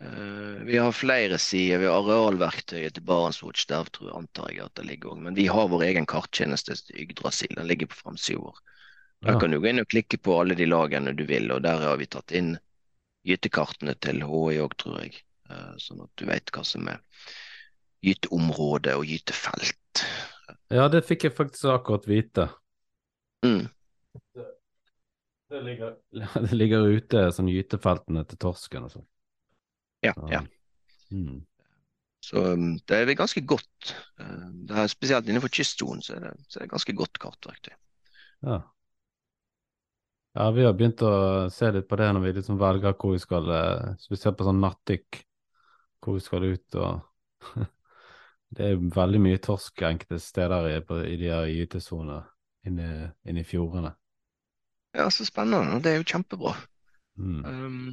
Eh, 0.04 0.64
vi 0.68 0.76
har 0.78 0.92
flere 0.92 1.38
sider. 1.40 1.78
Vi 1.80 1.88
har 1.88 2.02
arealverktøyet 2.02 2.94
til 2.98 3.04
Barentswatch. 3.08 3.66
Der 3.70 3.88
tror 3.88 4.10
jeg, 4.10 4.16
antar 4.18 4.50
jeg 4.52 4.64
at 4.66 4.74
det 4.76 4.86
ligger 4.88 5.14
òg. 5.14 5.22
Men 5.26 5.36
vi 5.38 5.46
har 5.48 5.70
vår 5.72 5.86
egen 5.88 6.06
karttjeneste 6.10 6.76
til 6.82 7.04
Yggdrasil. 7.06 7.54
Den 7.56 7.68
ligger 7.70 7.88
på 7.90 8.00
framsida 8.02 8.42
vår. 8.42 8.58
Der 9.24 9.32
Ja. 9.32 9.38
kan 9.40 9.50
du 9.50 9.60
gå 9.60 9.68
inn 9.70 9.80
og 9.80 9.88
klikke 9.88 10.18
på 10.20 10.40
alle 10.40 10.54
de 10.54 10.66
lagene 10.66 11.14
du 11.16 11.24
vil, 11.24 11.50
og 11.52 11.62
der 11.62 11.78
har 11.80 11.96
vi 11.96 12.06
tatt 12.06 12.32
inn 12.32 12.58
gytekartene 13.24 13.94
til 14.00 14.20
HI 14.20 14.58
òg, 14.60 14.76
tror 14.76 15.00
jeg. 15.00 15.22
Eh, 15.48 15.74
sånn 15.78 16.02
at 16.04 16.10
du 16.16 16.26
vet 16.26 16.50
hva 16.52 16.64
som 16.64 16.88
er 16.88 17.00
gyteområde 18.04 18.92
og 18.98 19.06
gytefelt. 19.08 20.04
Ja, 20.70 20.88
det 20.88 21.06
fikk 21.06 21.24
jeg 21.24 21.36
faktisk 21.36 21.64
akkurat 21.64 22.06
vite. 22.06 22.50
Mm. 23.44 23.70
Det 25.48 25.62
ligger, 25.62 25.96
det 26.44 26.52
ligger 26.52 26.88
ute 26.92 27.30
sånn 27.32 27.48
gytefeltene 27.48 28.26
til 28.28 28.36
torsken 28.38 28.84
og 28.84 28.90
sånn. 28.90 29.06
Ja, 30.04 30.14
ja. 30.30 30.42
Mm. 31.10 31.42
Så 32.24 32.40
um, 32.54 32.70
det 32.88 32.98
er 32.98 33.16
ganske 33.18 33.42
godt. 33.46 33.94
Eh, 34.20 34.46
det 34.68 34.76
er 34.80 34.92
spesielt 34.92 35.28
innenfor 35.28 35.52
kystsonen 35.52 36.00
så 36.04 36.16
er 36.16 36.28
det, 36.28 36.32
så 36.48 36.58
er 36.58 36.64
det 36.64 36.72
ganske 36.72 36.94
godt 36.96 37.20
kartverktøy. 37.20 37.74
Ja. 38.48 38.60
Ja, 40.34 40.48
vi 40.50 40.64
har 40.66 40.74
begynt 40.74 41.02
å 41.06 41.12
se 41.54 41.68
litt 41.70 41.86
på 41.86 41.98
det 42.00 42.08
når 42.10 42.24
vi 42.24 42.32
liksom 42.40 42.58
velger 42.58 42.96
hvor 42.98 43.12
vi 43.14 43.20
skal 43.22 43.50
eh, 43.54 43.92
Spesielt 44.02 44.38
på 44.38 44.46
sånn 44.48 44.58
nattdykk, 44.64 45.20
hvor 46.02 46.16
vi 46.16 46.24
skal 46.24 46.48
ut 46.48 46.78
og 46.80 47.52
Det 48.54 48.70
er 48.70 48.82
veldig 48.94 49.18
mye 49.18 49.40
torsk 49.42 49.82
enkelte 49.82 50.20
steder 50.22 50.68
i, 50.70 50.74
på, 50.86 51.00
i 51.02 51.16
de 51.18 51.30
her 51.32 51.48
gytesonene 51.50 52.20
inne, 52.68 52.88
inne 53.26 53.42
i 53.42 53.46
fjordene. 53.46 53.90
Ja, 54.94 55.08
så 55.10 55.26
spennende. 55.26 55.80
Det 55.82 55.90
er 55.90 55.98
jo 55.98 56.06
kjempebra. 56.06 56.52
Mm. 57.18 57.40
Um, 57.42 57.88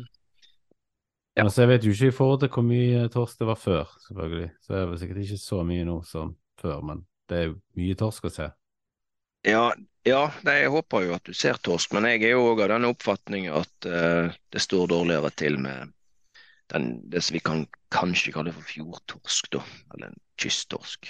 Ja. 1.42 1.48
Altså, 1.48 1.64
jeg 1.64 1.70
vet 1.72 1.86
jo 1.86 1.92
ikke 1.96 2.08
i 2.12 2.14
forhold 2.14 2.40
til 2.40 2.50
hvor 2.54 2.66
mye 2.66 3.06
torsk 3.10 3.40
det 3.42 3.46
var 3.50 3.58
før, 3.58 3.94
selvfølgelig. 4.06 4.50
Så 4.62 4.74
er 4.78 4.84
det 4.86 4.98
sikkert 5.02 5.22
ikke 5.24 5.38
så 5.42 5.62
mye 5.66 5.86
nå 5.88 5.96
som 6.06 6.36
før, 6.62 6.84
men 6.86 7.00
det 7.32 7.40
er 7.40 7.56
mye 7.80 7.96
torsk 7.98 8.28
å 8.30 8.32
se. 8.36 8.50
ja, 9.46 9.64
ja 10.06 10.20
nei, 10.46 10.60
jeg 10.60 10.74
håper 10.76 11.08
jo 11.08 11.16
at 11.16 11.26
du 11.26 11.34
ser 11.34 11.58
torsk, 11.66 11.96
men 11.98 12.06
jeg 12.12 12.28
er 12.28 12.36
jo 12.36 12.44
òg 12.52 12.62
av 12.62 12.76
den 12.76 12.86
oppfatning 12.92 13.48
at 13.50 13.90
uh, 13.90 14.30
det 14.54 14.62
står 14.62 14.92
dårligere 14.94 15.32
til 15.34 15.58
med 15.64 15.96
den, 16.76 16.92
det 17.10 17.24
som 17.26 17.34
vi 17.34 17.42
kan 17.42 17.66
kanskje 17.90 18.36
kalle 18.36 18.54
for 18.54 18.70
fjordtorsk, 18.76 19.50
da. 19.58 19.64
Eller 19.96 20.12
en 20.12 20.22
kysttorsk. 20.38 21.10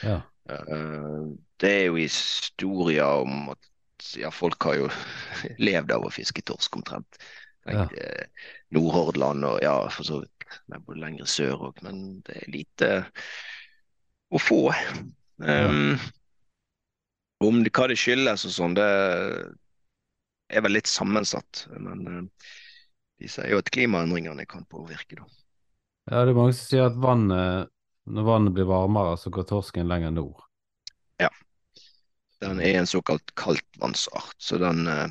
Ja. 0.00 0.22
Uh, 0.48 1.36
det 1.60 1.74
er 1.82 1.86
jo 1.90 2.00
historier 2.00 3.20
om 3.26 3.52
at 3.52 3.68
ja, 4.16 4.32
folk 4.32 4.64
har 4.64 4.80
jo 4.86 4.88
levd 5.68 5.92
av 5.92 6.08
å 6.08 6.14
fiske 6.16 6.48
torsk, 6.48 6.80
omtrent. 6.80 7.20
Ja. 7.68 7.84
Eh, 7.92 8.26
Nordhordland 8.72 9.44
og 9.44 9.58
ja, 9.64 9.74
for 9.92 10.06
så 10.06 10.20
vidt 10.22 10.40
både 10.86 11.00
lenger 11.02 11.28
sør 11.30 11.68
òg, 11.70 11.82
men 11.86 12.20
det 12.26 12.38
er 12.40 12.52
lite 12.52 12.90
å 14.30 14.40
få. 14.40 14.62
Um, 15.40 15.98
om 17.44 17.62
det, 17.64 17.72
hva 17.74 17.88
det 17.90 17.98
skyldes 18.00 18.46
og 18.48 18.54
sånn, 18.54 18.76
det 18.78 18.88
er 20.50 20.64
vel 20.64 20.76
litt 20.76 20.90
sammensatt. 20.90 21.66
Men 21.76 22.02
uh, 22.06 22.50
de 23.20 23.30
sier 23.30 23.52
jo 23.52 23.60
at 23.62 23.70
klimaendringene 23.74 24.46
kan 24.50 24.66
påvirke, 24.70 25.20
da. 25.20 25.28
ja, 26.10 26.24
det 26.24 26.32
er 26.32 26.38
mange 26.38 26.56
som 26.56 26.66
sier 26.72 26.88
at 26.88 26.98
vannet, 27.00 27.70
når 28.10 28.26
vannet 28.26 28.56
blir 28.56 28.70
varmere, 28.70 29.16
så 29.20 29.32
går 29.34 29.48
torsken 29.50 29.90
lenger 29.90 30.14
nord. 30.16 30.46
Ja. 31.20 31.30
Den 32.40 32.62
er 32.64 32.80
en 32.80 32.88
såkalt 32.88 33.34
kaldtvannsart, 33.36 34.38
så 34.40 34.58
den 34.62 34.86
eh, 34.88 35.10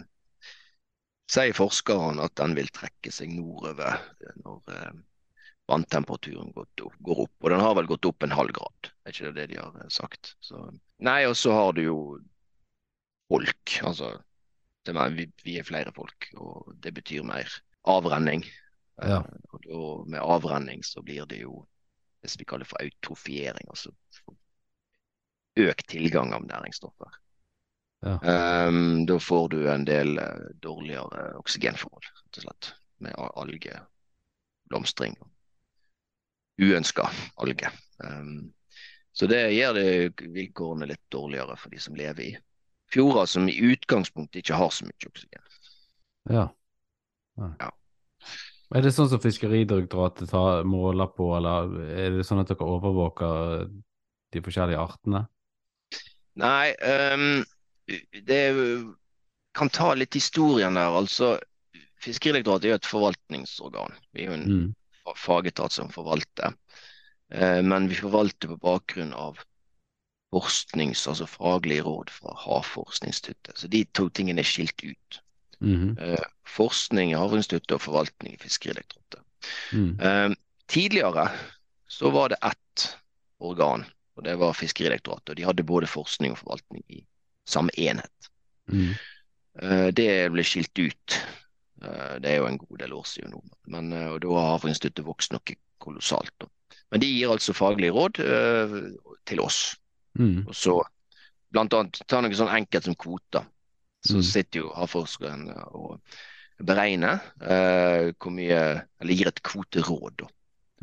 sier 1.30 1.54
forskerne 1.58 2.26
at 2.26 2.36
den 2.40 2.56
vil 2.58 2.72
trekke 2.74 3.12
seg 3.14 3.34
nordover 3.36 4.00
når 4.42 4.74
eh, 4.74 4.98
vanntemperaturen 5.70 6.54
går, 6.56 6.70
går 7.06 7.24
opp. 7.26 7.36
Og 7.44 7.54
den 7.54 7.64
har 7.64 7.76
vel 7.78 7.90
gått 7.92 8.08
opp 8.10 8.26
en 8.26 8.34
halv 8.34 8.56
grad, 8.58 8.92
er 9.06 9.14
ikke 9.14 9.30
det 9.30 9.36
det 9.38 9.48
de 9.54 9.62
har 9.62 9.78
eh, 9.84 9.92
sagt? 9.94 10.34
Så, 10.46 10.64
nei, 11.06 11.22
og 11.30 11.38
så 11.38 11.54
har 11.56 11.78
du 11.78 11.84
jo 11.86 12.00
folk, 13.30 13.78
altså 13.86 14.16
det 14.88 14.96
vi, 15.14 15.28
vi 15.46 15.60
er 15.60 15.68
flere 15.68 15.94
folk, 15.94 16.32
og 16.40 16.74
det 16.82 16.96
betyr 16.98 17.28
mer 17.28 17.52
avrenning. 17.90 18.46
Ja. 18.98 19.22
Eh, 19.22 19.42
og 19.54 19.66
da, 19.68 19.82
med 20.16 20.26
avrenning 20.26 20.86
så 20.86 21.04
blir 21.06 21.30
det 21.30 21.44
jo 21.44 21.62
det 22.20 22.34
vi 22.36 22.48
kaller 22.48 22.68
for 22.68 22.82
autofiering, 22.84 23.70
altså 23.72 23.94
økt 25.60 25.88
tilgang 25.92 26.34
av 26.36 26.44
næringsstoffer. 26.48 27.14
Ja. 28.00 28.20
Ehm, 28.24 29.06
da 29.06 29.20
får 29.20 29.50
du 29.50 29.72
en 29.72 29.86
del 29.86 30.18
eh, 30.18 30.34
dårligere 30.64 31.34
oksygenforhold, 31.40 32.04
rett 32.04 32.38
og 32.40 32.44
slett, 32.46 32.74
med 33.04 33.14
algeblomstring. 33.18 35.18
Uønska 36.60 37.10
alge. 37.40 37.70
Um, 38.04 38.52
så 39.16 39.28
det 39.28 39.52
gjør 39.52 39.74
det 39.76 40.22
vilkårene 40.32 40.86
litt 40.92 41.12
dårligere 41.12 41.56
for 41.60 41.70
de 41.72 41.80
som 41.80 41.96
lever 41.96 42.24
i 42.24 42.38
fjorder 42.92 43.26
som 43.30 43.50
i 43.52 43.58
utgangspunktet 43.72 44.44
ikke 44.44 44.60
har 44.60 44.72
så 44.74 44.88
mye 44.88 45.12
oksygen. 45.12 45.44
Ja. 46.30 46.46
ja. 47.40 47.52
Ja. 47.60 47.70
Er 48.76 48.86
det 48.86 48.92
sånn 48.94 49.10
som 49.10 49.22
Fiskeridirektoratet 49.22 50.30
tar 50.30 50.64
måler 50.68 51.08
på, 51.16 51.32
eller 51.38 51.72
er 51.90 52.20
det 52.20 52.28
sånn 52.28 52.44
at 52.44 52.52
dere 52.52 52.68
overvåker 52.68 53.70
de 54.34 54.44
forskjellige 54.46 54.84
artene? 54.84 55.24
Nei, 56.40 56.68
ehm, 56.86 57.42
det 58.26 58.44
kan 59.58 59.70
ta 59.70 59.94
litt 59.94 60.14
historien 60.14 60.78
der. 60.78 60.96
Altså, 61.00 61.38
Fiskeridirektoratet 62.00 62.66
er 62.66 62.70
jo 62.70 62.80
et 62.80 62.88
forvaltningsorgan. 62.88 63.96
Vi 64.16 64.24
er 64.24 64.30
jo 64.30 64.34
en 64.38 64.50
Mm. 64.50 64.76
fagetat 65.18 65.72
som 65.72 65.90
forvalter. 65.92 66.54
Eh, 67.32 67.62
men 67.62 67.88
vi 67.90 67.96
forvalter 67.96 68.48
på 68.48 68.58
bakgrunn 68.58 69.14
av 69.14 69.40
forsknings, 70.32 71.08
altså 71.08 71.26
faglige 71.28 71.84
råd 71.84 72.10
fra 72.10 72.36
Havforskningsinstituttet. 72.38 73.58
Så 73.58 73.68
de 73.68 73.84
to 73.86 74.10
tingene 74.10 74.40
er 74.40 74.48
skilt 74.48 74.84
ut. 74.84 75.22
Mm 75.62 75.96
-hmm. 75.98 76.24
forskning 76.48 77.12
i 77.12 77.16
Havforskningsinstituttet 77.16 77.72
og 77.72 77.82
forvaltning 77.82 78.34
i 78.34 78.38
Fiskeridirektoratet. 78.38 79.22
Mm. 79.74 80.00
Eh, 80.00 80.36
tidligere 80.68 81.32
så 81.88 82.10
var 82.12 82.30
det 82.30 82.38
ett 82.44 82.98
organ, 83.40 83.86
og 84.16 84.24
det 84.24 84.36
var 84.40 84.54
Fiskeridirektoratet. 84.54 85.30
Og 85.30 85.36
de 85.36 85.44
hadde 85.44 85.64
både 85.64 85.88
forskning 85.88 86.32
og 86.32 86.38
forvaltning 86.38 86.84
i 86.90 87.06
samme 87.50 87.74
enhet. 87.78 88.30
Mm. 88.72 88.94
Eh, 89.62 89.90
Det 89.96 90.10
ble 90.32 90.44
skilt 90.46 90.78
ut. 90.80 91.18
Eh, 91.84 92.16
Det 92.20 92.32
er 92.32 92.38
jo 92.38 92.48
en 92.48 92.58
god 92.62 92.78
del 92.80 92.94
år 92.94 93.06
siden 93.10 93.32
nå. 93.36 93.42
Men, 93.68 93.92
eh, 93.94 94.08
og 94.14 94.22
da 94.22 94.28
har 94.38 94.52
Havforskningsinstituttet 94.54 95.06
vokst 95.06 95.32
noe 95.36 95.56
kolossalt. 95.80 96.32
da. 96.40 96.48
Men 96.92 97.02
de 97.02 97.08
gir 97.08 97.30
altså 97.30 97.54
faglige 97.54 97.94
råd 97.94 98.18
til 99.26 99.40
oss. 99.42 99.76
Mm. 100.18 100.48
Og 100.48 100.56
så 100.56 100.82
blant 101.52 101.74
annet 101.74 102.02
ta 102.08 102.22
noe 102.22 102.34
sånn 102.36 102.50
enkelt 102.54 102.84
som 102.84 102.96
kvoter. 102.96 103.46
Så 104.06 104.16
Mm. 104.18 104.24
sitter 104.24 104.60
jo 104.62 104.74
havforskeren 104.74 105.50
og 105.76 106.00
beregner 106.64 107.20
eh, 107.42 108.12
hvor 108.20 108.32
mye 108.32 108.86
Eller 109.02 109.14
gir 109.14 109.28
et 109.28 109.42
kvoteråd, 109.44 110.18
da. 110.18 110.28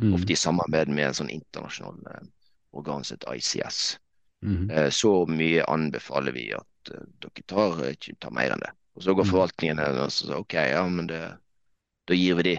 Mm. 0.00 0.14
Ofte 0.14 0.32
i 0.32 0.36
samarbeid 0.36 0.88
med 0.88 1.06
en 1.08 1.14
sånn 1.14 1.30
internasjonal 1.30 1.98
eh, 2.12 2.26
organ 2.72 3.04
som 3.04 3.16
ICS. 3.34 3.98
Mhm. 4.44 4.70
Eh, 4.70 4.90
så 4.90 5.26
mye 5.26 5.64
anbefaler 5.64 6.32
vi 6.32 6.50
at 6.54 6.90
eh, 6.92 7.06
dere 7.24 7.46
tar 7.46 7.84
eh, 7.84 7.94
ikke 7.96 8.16
tar 8.20 8.34
mer 8.36 8.52
enn 8.54 8.62
det. 8.62 8.72
Og 8.96 9.02
så 9.02 9.14
går 9.14 9.24
Mm. 9.24 9.30
forvaltningen 9.30 9.78
hen 9.78 9.98
og 10.00 10.12
så 10.12 10.26
sier 10.26 10.38
OK, 10.40 10.54
ja, 10.54 10.82
men 10.88 11.06
det, 11.06 11.20
da 12.08 12.14
gir 12.14 12.36
vi 12.38 12.42
de 12.42 12.56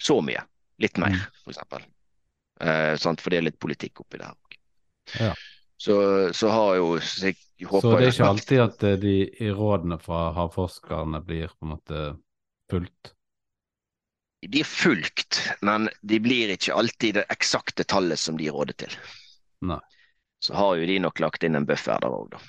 så 0.00 0.20
mye. 0.22 0.42
Litt 0.80 0.98
mer, 0.98 1.12
f.eks. 1.12 1.42
for 1.44 1.52
eksempel. 1.52 1.84
Eh, 2.60 2.96
sant? 2.96 3.20
For 3.20 3.30
det 3.30 3.38
er 3.38 3.46
litt 3.50 3.58
politikk 3.60 4.00
oppi 4.00 4.18
det 4.18 4.26
her 4.26 4.34
òg. 4.34 4.56
Ja. 5.20 5.34
Så, 5.80 5.94
så 6.36 6.48
har 6.52 6.74
jo 6.76 6.88
så 7.00 7.30
Så 7.32 7.80
det 7.96 8.06
er 8.06 8.10
ikke 8.10 8.26
alltid 8.28 8.60
at 8.60 8.82
de 9.00 9.14
i 9.40 9.48
rådene 9.52 9.96
fra 10.00 10.30
havforskerne 10.36 11.22
blir 11.24 11.48
på 11.48 11.64
en 11.66 11.72
måte 11.74 12.02
fulgt? 12.70 13.14
De 14.40 14.60
er 14.60 14.68
fulgt, 14.68 15.40
men 15.60 15.88
de 16.00 16.18
blir 16.20 16.52
ikke 16.54 16.72
alltid 16.76 17.18
det 17.20 17.24
eksakte 17.32 17.84
tallet 17.84 18.18
som 18.18 18.36
de 18.40 18.48
råder 18.52 18.76
til. 18.84 18.94
Nei. 19.68 19.80
Så 20.40 20.54
har 20.56 20.76
jo 20.80 20.86
de 20.88 20.98
nok 21.04 21.20
lagt 21.20 21.44
inn 21.44 21.58
en 21.58 21.66
buffer 21.68 22.00
der 22.00 22.14
òg, 22.16 22.30
da. 22.32 22.40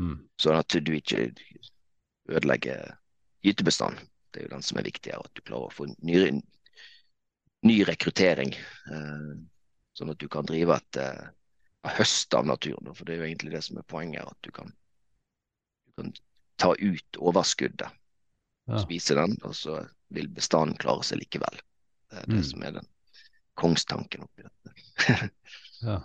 Mm. 0.00 0.16
Sånn 0.40 0.58
at 0.58 0.68
du 0.84 0.92
ikke 0.96 1.30
ødelegger 2.28 2.96
gytebestanden. 3.44 4.06
Det 4.30 4.40
er 4.42 4.46
jo 4.46 4.52
den 4.54 4.62
som 4.62 4.78
er 4.78 4.86
viktig 4.86 5.12
her, 5.12 5.24
at 5.24 5.34
du 5.34 5.40
klarer 5.42 5.68
å 5.70 5.74
få 5.74 5.88
ny, 6.06 6.20
ny 7.66 7.76
rekruttering. 7.88 8.52
Eh, 8.54 9.30
sånn 9.98 10.12
at 10.12 10.20
du 10.22 10.28
kan 10.30 10.46
drive 10.48 10.76
et 10.76 11.00
eh, 11.02 11.24
høst 11.96 12.36
av 12.36 12.46
naturen. 12.46 12.92
For 12.94 13.08
det 13.08 13.16
er 13.16 13.22
jo 13.24 13.28
egentlig 13.30 13.54
det 13.56 13.64
som 13.66 13.80
er 13.80 13.88
poenget, 13.90 14.20
her, 14.22 14.30
at 14.30 14.46
du 14.46 14.52
kan, 14.54 14.70
du 15.88 15.96
kan 16.02 16.12
ta 16.60 16.74
ut 16.78 17.20
overskuddet 17.20 17.88
Ja. 18.70 18.78
spise 18.84 19.16
den, 19.18 19.32
og 19.42 19.54
så 19.56 19.80
vil 20.14 20.28
bestanden 20.30 20.76
klare 20.78 21.02
seg 21.02 21.18
likevel. 21.24 21.56
Det 22.10 22.18
er 22.20 22.26
det 22.28 22.36
Mm. 22.38 22.44
som 22.44 22.62
er 22.62 22.70
den 22.76 22.86
kongstanken 23.58 24.22
oppi 24.28 24.44
dette. 24.46 24.74
Ja. 25.82 25.96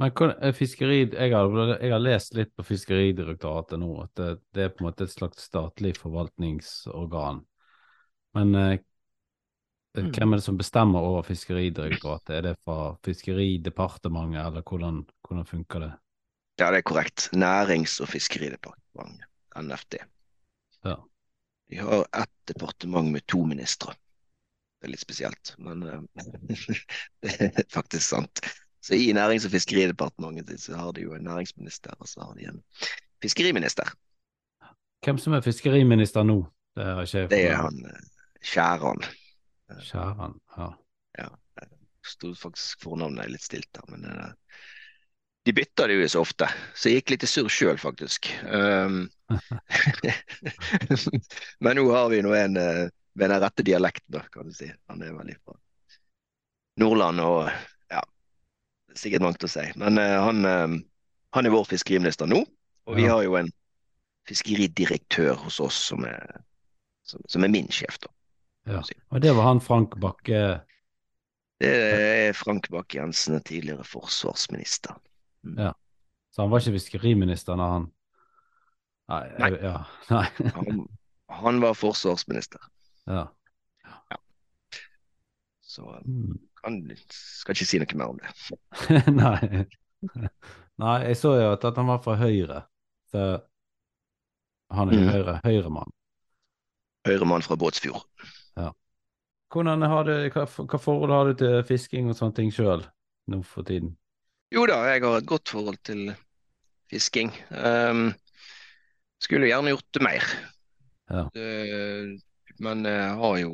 Men 0.00 0.32
er 0.32 0.54
fiskeri, 0.56 1.02
jeg 1.04 1.34
har, 1.34 1.56
jeg 1.76 1.92
har 1.92 2.02
lest 2.02 2.36
litt 2.38 2.54
på 2.56 2.64
Fiskeridirektoratet 2.64 3.80
nå, 3.82 3.90
at 4.04 4.12
det, 4.16 4.28
det 4.56 4.64
er 4.64 4.70
på 4.72 4.84
en 4.84 4.88
måte 4.88 5.04
et 5.04 5.12
slags 5.12 5.44
statlig 5.50 5.92
forvaltningsorgan. 6.00 7.42
Men 8.38 8.54
eh, 8.56 8.78
Mm. 9.98 10.12
hvem 10.14 10.32
er 10.32 10.38
det 10.38 10.44
som 10.44 10.58
bestemmer 10.58 11.02
over 11.02 11.24
Fiskeridirektoratet? 11.26 12.30
Er 12.30 12.42
det 12.42 12.56
fra 12.64 12.96
Fiskeridepartementet, 13.02 14.46
eller 14.46 14.62
hvordan, 14.62 15.00
hvordan 15.26 15.46
funker 15.46 15.82
det? 15.82 15.90
Ja, 16.60 16.70
det 16.70 16.78
er 16.78 16.86
korrekt. 16.86 17.28
Nærings- 17.34 18.00
og 18.00 18.08
fiskeridepartementet, 18.08 19.26
NFD. 19.56 19.98
Ja. 20.84 20.94
De 21.70 21.76
har 21.76 22.06
ett 22.22 22.36
departement 22.46 23.10
med 23.10 23.26
to 23.26 23.42
ministre. 23.44 23.94
Det 24.80 24.88
er 24.88 24.94
litt 24.94 25.02
spesielt, 25.02 25.54
men 25.58 25.82
uh, 25.82 26.00
det 27.22 27.34
er 27.40 27.66
faktisk 27.72 28.06
sant. 28.06 28.44
Så 28.80 28.96
i 28.96 29.12
Nærings- 29.12 29.46
og 29.46 29.52
fiskeridepartementet 29.52 30.60
så 30.60 30.76
har 30.76 30.92
de 30.96 31.04
jo 31.04 31.14
en 31.14 31.24
næringsminister, 31.24 31.92
og 31.98 32.08
så 32.08 32.20
har 32.20 32.34
de 32.34 32.48
en 32.48 32.62
fiskeriminister. 33.22 33.92
Hvem 35.04 35.18
som 35.18 35.36
er 35.36 35.44
fiskeriminister 35.44 36.24
nå? 36.24 36.40
Det 36.76 36.86
er, 36.86 37.28
Det 37.28 37.40
er 37.50 37.56
han 37.56 37.84
eh, 37.84 38.00
Skjæran. 38.40 39.04
Skjæran. 39.80 40.40
Ja. 41.18 41.28
Sto 42.06 42.32
faktisk 42.34 42.80
fornavnet 42.82 43.28
litt 43.28 43.44
stilt 43.44 43.68
der, 43.76 43.84
men 43.92 44.06
er 44.08 44.32
De 45.46 45.52
bytta 45.56 45.86
det 45.88 45.96
jo 45.96 46.08
så 46.08 46.20
ofte, 46.20 46.46
så 46.76 46.90
jeg 46.90 47.00
gikk 47.00 47.14
litt 47.14 47.22
i 47.24 47.28
surr 47.30 47.48
sjøl, 47.48 47.78
faktisk. 47.80 48.28
Um, 48.44 49.06
men 51.64 51.80
nå 51.80 51.86
har 51.94 52.10
vi 52.12 52.18
nå 52.20 52.34
en 52.36 52.58
uh, 52.60 52.82
med 53.16 53.32
den 53.32 53.40
rette 53.40 53.64
dialekten, 53.64 54.20
kan 54.32 54.50
du 54.50 54.52
si. 54.52 54.68
Han 54.92 55.00
er 55.02 55.16
veldig 55.16 55.38
fra 55.40 55.56
Nordland 56.80 57.24
og 57.24 57.48
ja, 57.48 57.56
sikkert 58.98 59.24
mangt 59.24 59.44
å 59.44 59.50
si. 59.50 59.64
Men 59.80 59.98
uh, 59.98 60.18
han, 60.26 60.44
uh, 60.44 60.76
han, 61.36 61.46
er 61.46 61.54
vår 61.54 61.68
fiskeriminister 61.70 62.30
nå, 62.30 62.42
og 62.88 62.96
vi 62.96 63.06
Ja. 63.06 63.16
har 63.16 63.26
jo 63.26 63.36
en 63.40 63.50
fiskeridirektør 64.28 65.34
hos 65.44 65.60
oss 65.60 65.78
som 65.90 66.04
er, 66.04 66.42
som, 67.06 67.22
som 67.28 67.44
er 67.44 67.52
min 67.52 67.70
sjef, 67.72 67.98
da. 68.02 68.12
Ja. 68.68 68.82
Og 69.10 69.22
det 69.24 69.32
var 69.34 69.46
han 69.48 69.60
Frank 69.64 69.94
Bakke 69.98 70.60
Det 71.60 71.70
er 71.70 72.34
Frank 72.36 72.68
Bakke-Jensen, 72.70 73.40
tidligere 73.44 73.84
forsvarsminister. 73.88 74.94
Ja, 75.56 75.72
Så 76.30 76.42
han 76.42 76.50
var 76.52 76.60
ikke 76.60 76.76
fiskeriminister 76.76 77.56
da 77.56 77.70
han 77.78 77.88
Nei. 79.10 79.24
Nei. 79.40 79.50
Ja. 79.58 79.78
Nei. 80.12 80.26
Han, 80.54 80.84
han 81.40 81.60
var 81.64 81.74
forsvarsminister, 81.74 82.60
ja. 83.10 83.24
så 85.60 85.82
uh, 85.82 85.98
Mm. 86.06 86.38
Kan, 86.64 86.80
skal 87.10 87.56
ikke 87.56 87.68
si 87.68 87.80
noe 87.82 88.00
mer 88.00 88.12
om 88.14 88.20
det. 88.20 88.32
Nei. 89.20 89.64
Nei, 90.80 90.98
jeg 91.10 91.18
så 91.20 91.34
jo 91.36 91.52
at, 91.52 91.64
han 91.76 91.88
var 91.90 92.02
fra 92.04 92.16
Høyre. 92.20 92.64
Så 93.12 93.24
han 94.74 94.92
er 94.92 94.96
jo 94.96 95.06
Høyre. 95.08 95.16
Høyre, 95.16 95.40
Høyremann. 95.44 95.96
Høyremann 97.08 97.44
fra 97.44 97.58
Båtsfjord. 97.60 98.06
Hvordan 99.50 99.82
har 99.82 100.06
du, 100.06 100.12
hva, 100.30 100.44
hva 100.46 100.78
forhold 100.78 101.10
har 101.10 101.30
du 101.30 101.38
til 101.40 101.56
fisking 101.66 102.10
og 102.10 102.14
sånne 102.14 102.36
ting 102.36 102.52
sjøl 102.54 102.84
nå 103.32 103.40
for 103.42 103.66
tiden? 103.66 103.96
Jo 104.54 104.62
da, 104.70 104.78
jeg 104.86 105.02
har 105.02 105.16
et 105.18 105.26
godt 105.26 105.50
forhold 105.50 105.80
til 105.86 106.12
fisking. 106.90 107.32
Um, 107.50 108.12
skulle 109.22 109.50
gjerne 109.50 109.72
gjort 109.74 109.88
det 109.96 110.04
mer. 110.06 110.28
Ja. 111.10 111.24
Eh, 111.34 112.14
men 112.62 112.86
jeg 112.86 113.18
har 113.18 113.36
jo 113.40 113.50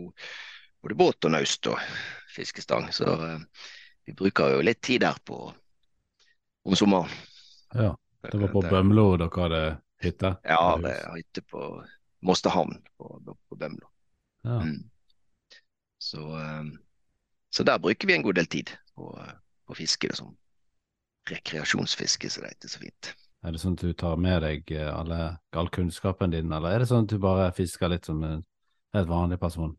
både 0.85 0.99
båt 1.01 1.29
og 1.29 1.33
naust 1.33 1.69
og 1.73 1.81
fiskestang, 2.37 2.91
så 2.95 3.13
eh, 3.27 3.67
vi 4.07 4.15
bruker 4.17 4.55
jo 4.55 4.65
litt 4.65 4.83
tid 4.85 5.03
der 5.07 5.19
på 5.25 5.41
om 6.67 6.77
sommeren. 6.79 7.11
Ja, 7.75 7.93
det 8.27 8.41
var 8.41 8.53
på 8.55 8.63
Bømlo 8.67 9.07
dere 9.21 9.43
hadde 9.43 9.63
hytte? 10.03 10.33
Ja, 10.47 10.77
det 10.83 10.95
er 10.95 11.15
hytte 11.17 11.43
på 11.47 11.67
Mosterhamn 12.27 12.81
på, 12.99 13.11
på 13.27 13.59
Bømlo. 13.59 13.91
Ja. 14.47 14.61
Mm. 14.63 14.83
Så, 15.99 16.23
um, 16.23 16.77
så 17.51 17.65
der 17.65 17.79
bruker 17.83 18.09
vi 18.09 18.15
en 18.15 18.23
god 18.23 18.39
del 18.39 18.47
tid 18.47 18.71
på, 18.95 19.11
på 19.67 19.79
fiske 19.79 20.11
det 20.11 20.19
som 20.19 20.35
rekreasjonsfiske, 21.31 22.31
som 22.31 22.45
det 22.45 22.55
heter 22.55 22.71
så 22.71 22.83
fint. 22.83 23.15
Er 23.47 23.55
det 23.55 23.63
sånn 23.63 23.75
at 23.79 23.83
du 23.83 23.93
tar 23.95 24.19
med 24.19 24.43
deg 24.43 24.71
eh, 24.75 24.91
alle, 24.91 25.37
all 25.55 25.69
kunnskapen 25.71 26.33
din, 26.35 26.53
eller 26.53 26.75
er 26.75 26.83
det 26.83 26.91
sånn 26.91 27.07
at 27.07 27.13
du 27.13 27.19
bare 27.23 27.51
fisker 27.55 27.91
litt 27.91 28.07
som 28.09 28.23
en 28.27 28.45
helt 28.97 29.11
vanlig 29.11 29.39
person? 29.43 29.75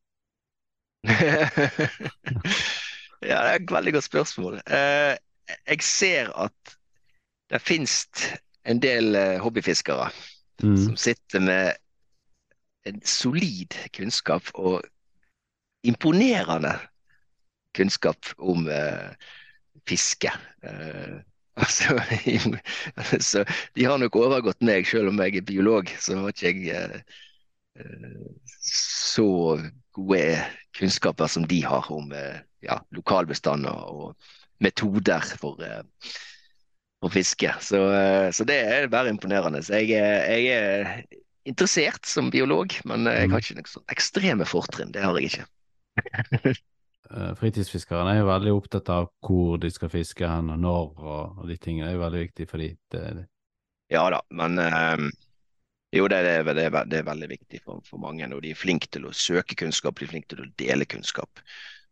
Ja, 3.28 3.39
det 3.41 3.50
er 3.50 3.56
et 3.58 3.72
veldig 3.72 3.93
godt 3.96 4.06
spørsmål. 4.06 4.60
Eh, 4.70 5.15
jeg 5.67 5.82
ser 5.82 6.30
at 6.38 6.76
det 7.50 7.62
finnes 7.65 8.04
en 8.67 8.82
del 8.84 9.15
eh, 9.17 9.39
hobbyfiskere 9.41 10.12
Mm. 10.63 10.78
som 10.78 10.98
sitter 10.98 11.39
med 11.39 11.74
en 12.86 13.02
solid 13.06 13.74
kunnskap 13.93 14.43
og 14.54 14.82
imponerende 15.84 16.74
kunnskap 17.78 18.26
om 18.38 18.65
uh, 18.67 19.13
fiske. 19.88 20.32
Uh, 20.63 21.22
altså, 21.62 21.98
så 23.20 23.43
de 23.76 23.86
har 23.86 23.98
nok 23.98 24.15
overgått 24.15 24.62
meg, 24.62 24.86
selv 24.88 25.10
om 25.10 25.22
jeg 25.22 25.38
er 25.38 25.46
biolog, 25.46 25.89
så 26.00 26.17
har 26.17 26.34
ikke 26.34 26.52
jeg 26.67 26.74
eh, 26.78 27.15
så 29.18 29.60
gode 29.92 30.46
kunnskaper 30.78 31.28
som 31.28 31.48
de 31.48 31.62
har 31.66 31.92
om 31.92 32.12
eh, 32.12 32.40
ja, 32.66 32.80
lokalbestander 32.94 33.74
og 33.90 34.16
metoder 34.63 35.26
for, 35.42 35.62
eh, 35.63 35.82
for 37.02 37.13
fiske. 37.13 37.54
Så, 37.62 37.82
eh, 37.94 38.30
så 38.32 38.46
det 38.48 38.58
er 38.62 38.90
bare 38.94 39.10
imponerende. 39.13 39.63
Så 39.63 39.82
jeg, 39.82 39.98
jeg 39.98 40.48
er 40.54 41.04
interessert 41.48 42.06
som 42.06 42.32
biolog, 42.32 42.74
men 42.86 43.10
jeg 43.10 43.32
har 43.32 43.44
ikke 43.44 43.60
noen 43.60 43.70
sånn 43.72 43.94
ekstreme 43.94 44.48
fortrinn. 44.48 44.94
Det 44.94 45.06
har 45.06 45.18
jeg 45.18 45.32
ikke. 45.32 46.58
Fritidsfiskerne 47.40 48.12
er 48.12 48.18
jo 48.20 48.28
veldig 48.28 48.52
opptatt 48.52 48.90
av 48.92 49.06
hvor 49.24 49.56
de 49.63 49.70
skal 49.72 49.90
fiske 49.94 50.28
hen, 50.28 50.52
og 50.52 50.60
når, 50.60 50.90
og, 51.00 51.46
de 51.48 51.56
tingene. 51.56 51.88
Er 51.88 51.96
jo 51.96 52.04
veldig 52.04 52.24
viktig 52.26 52.50
for 52.50 52.62
de. 52.62 52.74
Det, 52.92 53.04
det. 53.22 53.30
Ja 53.96 54.04
da, 54.12 54.20
men 54.36 54.60
jo, 55.95 56.08
det, 56.12 56.17
er- 56.19 56.43
det, 56.43 56.65
er, 56.67 56.78
det 56.89 57.00
er 57.00 57.08
veldig 57.08 57.30
viktig 57.32 57.62
for, 57.63 57.82
for 57.88 58.02
mange. 58.02 58.28
Og 58.36 58.41
de 58.43 58.52
er 58.52 58.60
flinke 58.60 58.89
til 58.91 59.08
å 59.08 59.15
søke 59.15 59.56
kunnskap, 59.60 60.00
de 60.00 60.08
er 60.08 60.12
flinke 60.12 60.34
til 60.34 60.43
å 60.43 60.50
dele 60.60 60.88
kunnskap. 60.89 61.41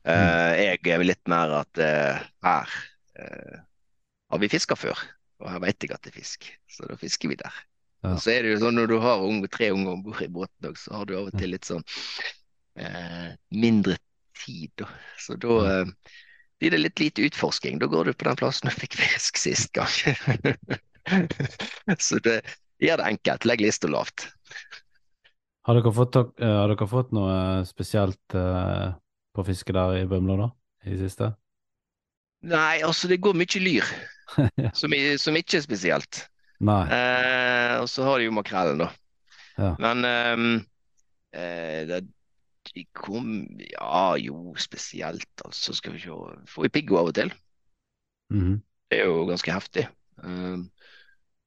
Eh, 0.06 0.52
jeg 0.62 0.82
er 0.94 1.06
litt 1.06 1.24
mer 1.32 1.54
at 1.64 1.80
uh, 1.82 2.26
her 2.46 2.74
uh, 3.18 3.62
har 4.30 4.42
vi 4.44 4.50
fiska 4.52 4.78
før, 4.78 5.00
og 5.42 5.48
her 5.50 5.64
vet 5.64 5.82
jeg 5.82 5.96
at 5.96 6.04
det 6.06 6.12
er 6.12 6.20
fisk, 6.20 6.50
så 6.70 6.90
da 6.92 6.98
fisker 7.00 7.32
vi 7.32 7.40
der. 7.40 7.62
Ja. 8.06 8.12
Og 8.12 8.20
så 8.22 8.36
er 8.36 8.46
det 8.46 8.52
jo 8.54 8.60
sånn 8.62 8.78
når 8.78 8.92
du 8.92 9.00
har 9.02 9.24
unge, 9.26 9.50
tre 9.50 9.72
unger 9.74 9.96
om 9.96 10.04
bord 10.06 10.22
i 10.22 10.30
båten 10.30 10.70
òg, 10.70 10.78
så 10.78 10.94
har 11.00 11.10
du 11.10 11.16
av 11.18 11.32
og 11.32 11.40
til 11.40 11.56
litt 11.56 11.66
sånn 11.66 11.86
mindre 13.56 13.96
tid, 14.36 14.70
da. 14.78 14.90
Så 15.24 15.38
da 15.40 15.86
blir 16.60 16.74
det 16.74 16.82
litt 16.82 17.00
lite 17.00 17.24
utforsking. 17.26 17.80
Da 17.80 17.88
går 17.90 18.10
du 18.10 18.14
på 18.14 18.28
den 18.28 18.38
plassen 18.40 18.70
du 18.70 18.76
fikk 18.76 18.98
fisk 19.00 19.40
sist 19.40 19.72
gang. 19.74 19.90
så 22.08 22.20
det 22.26 22.42
gjør 22.82 23.02
det 23.02 23.08
enkelt. 23.14 23.46
Legg 23.50 23.64
lista 23.64 23.90
lavt. 23.92 24.28
Har 25.66 25.80
dere 25.80 25.94
fått, 25.96 26.16
eh, 26.20 26.56
har 26.62 26.70
dere 26.70 26.88
fått 26.90 27.14
noe 27.16 27.64
spesielt 27.66 28.36
eh, 28.38 28.92
på 29.36 29.46
fiske 29.48 29.74
der 29.74 30.02
i 30.04 30.06
Bømlo, 30.10 30.38
da? 30.38 30.50
I 30.86 30.94
det 30.94 31.08
siste? 31.08 31.32
Nei, 32.46 32.84
altså 32.86 33.10
det 33.10 33.22
går 33.26 33.34
mye 33.38 33.62
lyr, 33.64 33.88
Ja. 34.62 34.70
som, 34.78 34.94
som 35.22 35.38
ikke 35.40 35.58
er 35.58 35.64
spesielt. 35.66 36.26
Eh, 36.62 37.74
og 37.82 37.88
så 37.92 38.06
har 38.08 38.20
de 38.22 38.28
jo 38.28 38.36
makrellen, 38.36 38.84
da. 38.84 38.92
Ja. 39.58 39.72
Men 39.80 40.06
ehm, 40.08 40.54
eh, 41.34 41.82
det, 41.90 42.00
de 42.72 42.84
kom 42.98 43.46
Ja, 43.72 44.16
jo, 44.20 44.54
spesielt, 44.60 45.30
altså. 45.46 45.74
Skal 45.78 45.96
vi 45.96 46.02
se. 46.04 46.16
Får 46.52 46.68
vi 46.68 46.74
piggo 46.78 47.00
av 47.02 47.12
og 47.12 47.18
til. 47.18 47.34
Mhm. 48.34 48.60
Det 48.92 49.00
er 49.02 49.10
jo 49.10 49.26
ganske 49.30 49.54
heftig. 49.54 49.88
Ehm, 50.22 50.68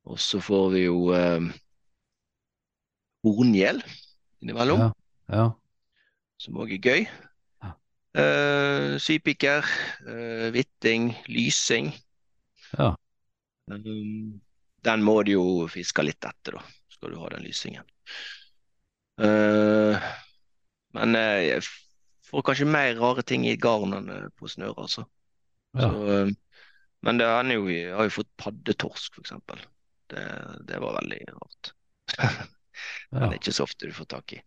og 0.09 0.18
så 0.23 0.40
får 0.42 0.68
vi 0.73 0.85
jo 0.87 0.99
eh, 1.16 1.49
horngjell 3.27 3.83
innimellom, 4.42 4.87
Ja. 4.87 4.90
ja. 5.35 5.47
som 6.40 6.59
òg 6.62 6.73
er 6.79 6.83
gøy. 6.85 7.07
Ja. 7.64 7.73
Eh, 8.23 8.97
sypiker, 9.03 9.66
eh, 10.07 10.49
hvitting, 10.55 11.11
lysing. 11.29 11.92
Ja. 12.79 12.94
Um, 13.68 14.38
den 14.87 15.03
må 15.05 15.18
du 15.27 15.35
jo 15.35 15.44
fiske 15.68 16.05
litt 16.07 16.25
etter, 16.25 16.57
da, 16.57 16.62
skal 16.94 17.12
du 17.12 17.18
ha 17.21 17.29
den 17.35 17.44
lysingen. 17.44 17.85
Eh, 19.21 20.09
men 20.97 21.16
eh, 21.18 21.42
jeg 21.51 21.66
får 22.31 22.44
kanskje 22.47 22.68
mer 22.71 22.94
rare 23.01 23.25
ting 23.27 23.44
i 23.49 23.57
garn 23.61 23.97
enn 23.99 24.12
eh, 24.14 24.29
på 24.38 24.49
snøre, 24.49 24.77
altså. 24.79 25.05
Ja. 25.77 25.90
Så, 25.90 26.07
eh, 26.14 26.31
men 27.07 27.21
det 27.21 27.27
er 27.31 27.51
jo, 27.53 27.66
jeg 27.71 27.92
har 27.94 28.09
jo 28.09 28.14
fått 28.14 28.31
paddetorsk, 28.40 29.18
for 29.18 29.27
eksempel. 29.27 29.61
Det, 30.09 30.25
det 30.68 30.81
var 30.83 30.99
veldig 31.01 31.21
rart. 31.33 31.73
Men 33.11 33.23
ja. 33.23 33.27
det 33.27 33.35
er 33.35 33.40
ikke 33.40 33.57
så 33.57 33.66
ofte 33.68 33.88
du 33.88 33.97
får 33.97 34.09
tak 34.14 34.33
i. 34.33 34.42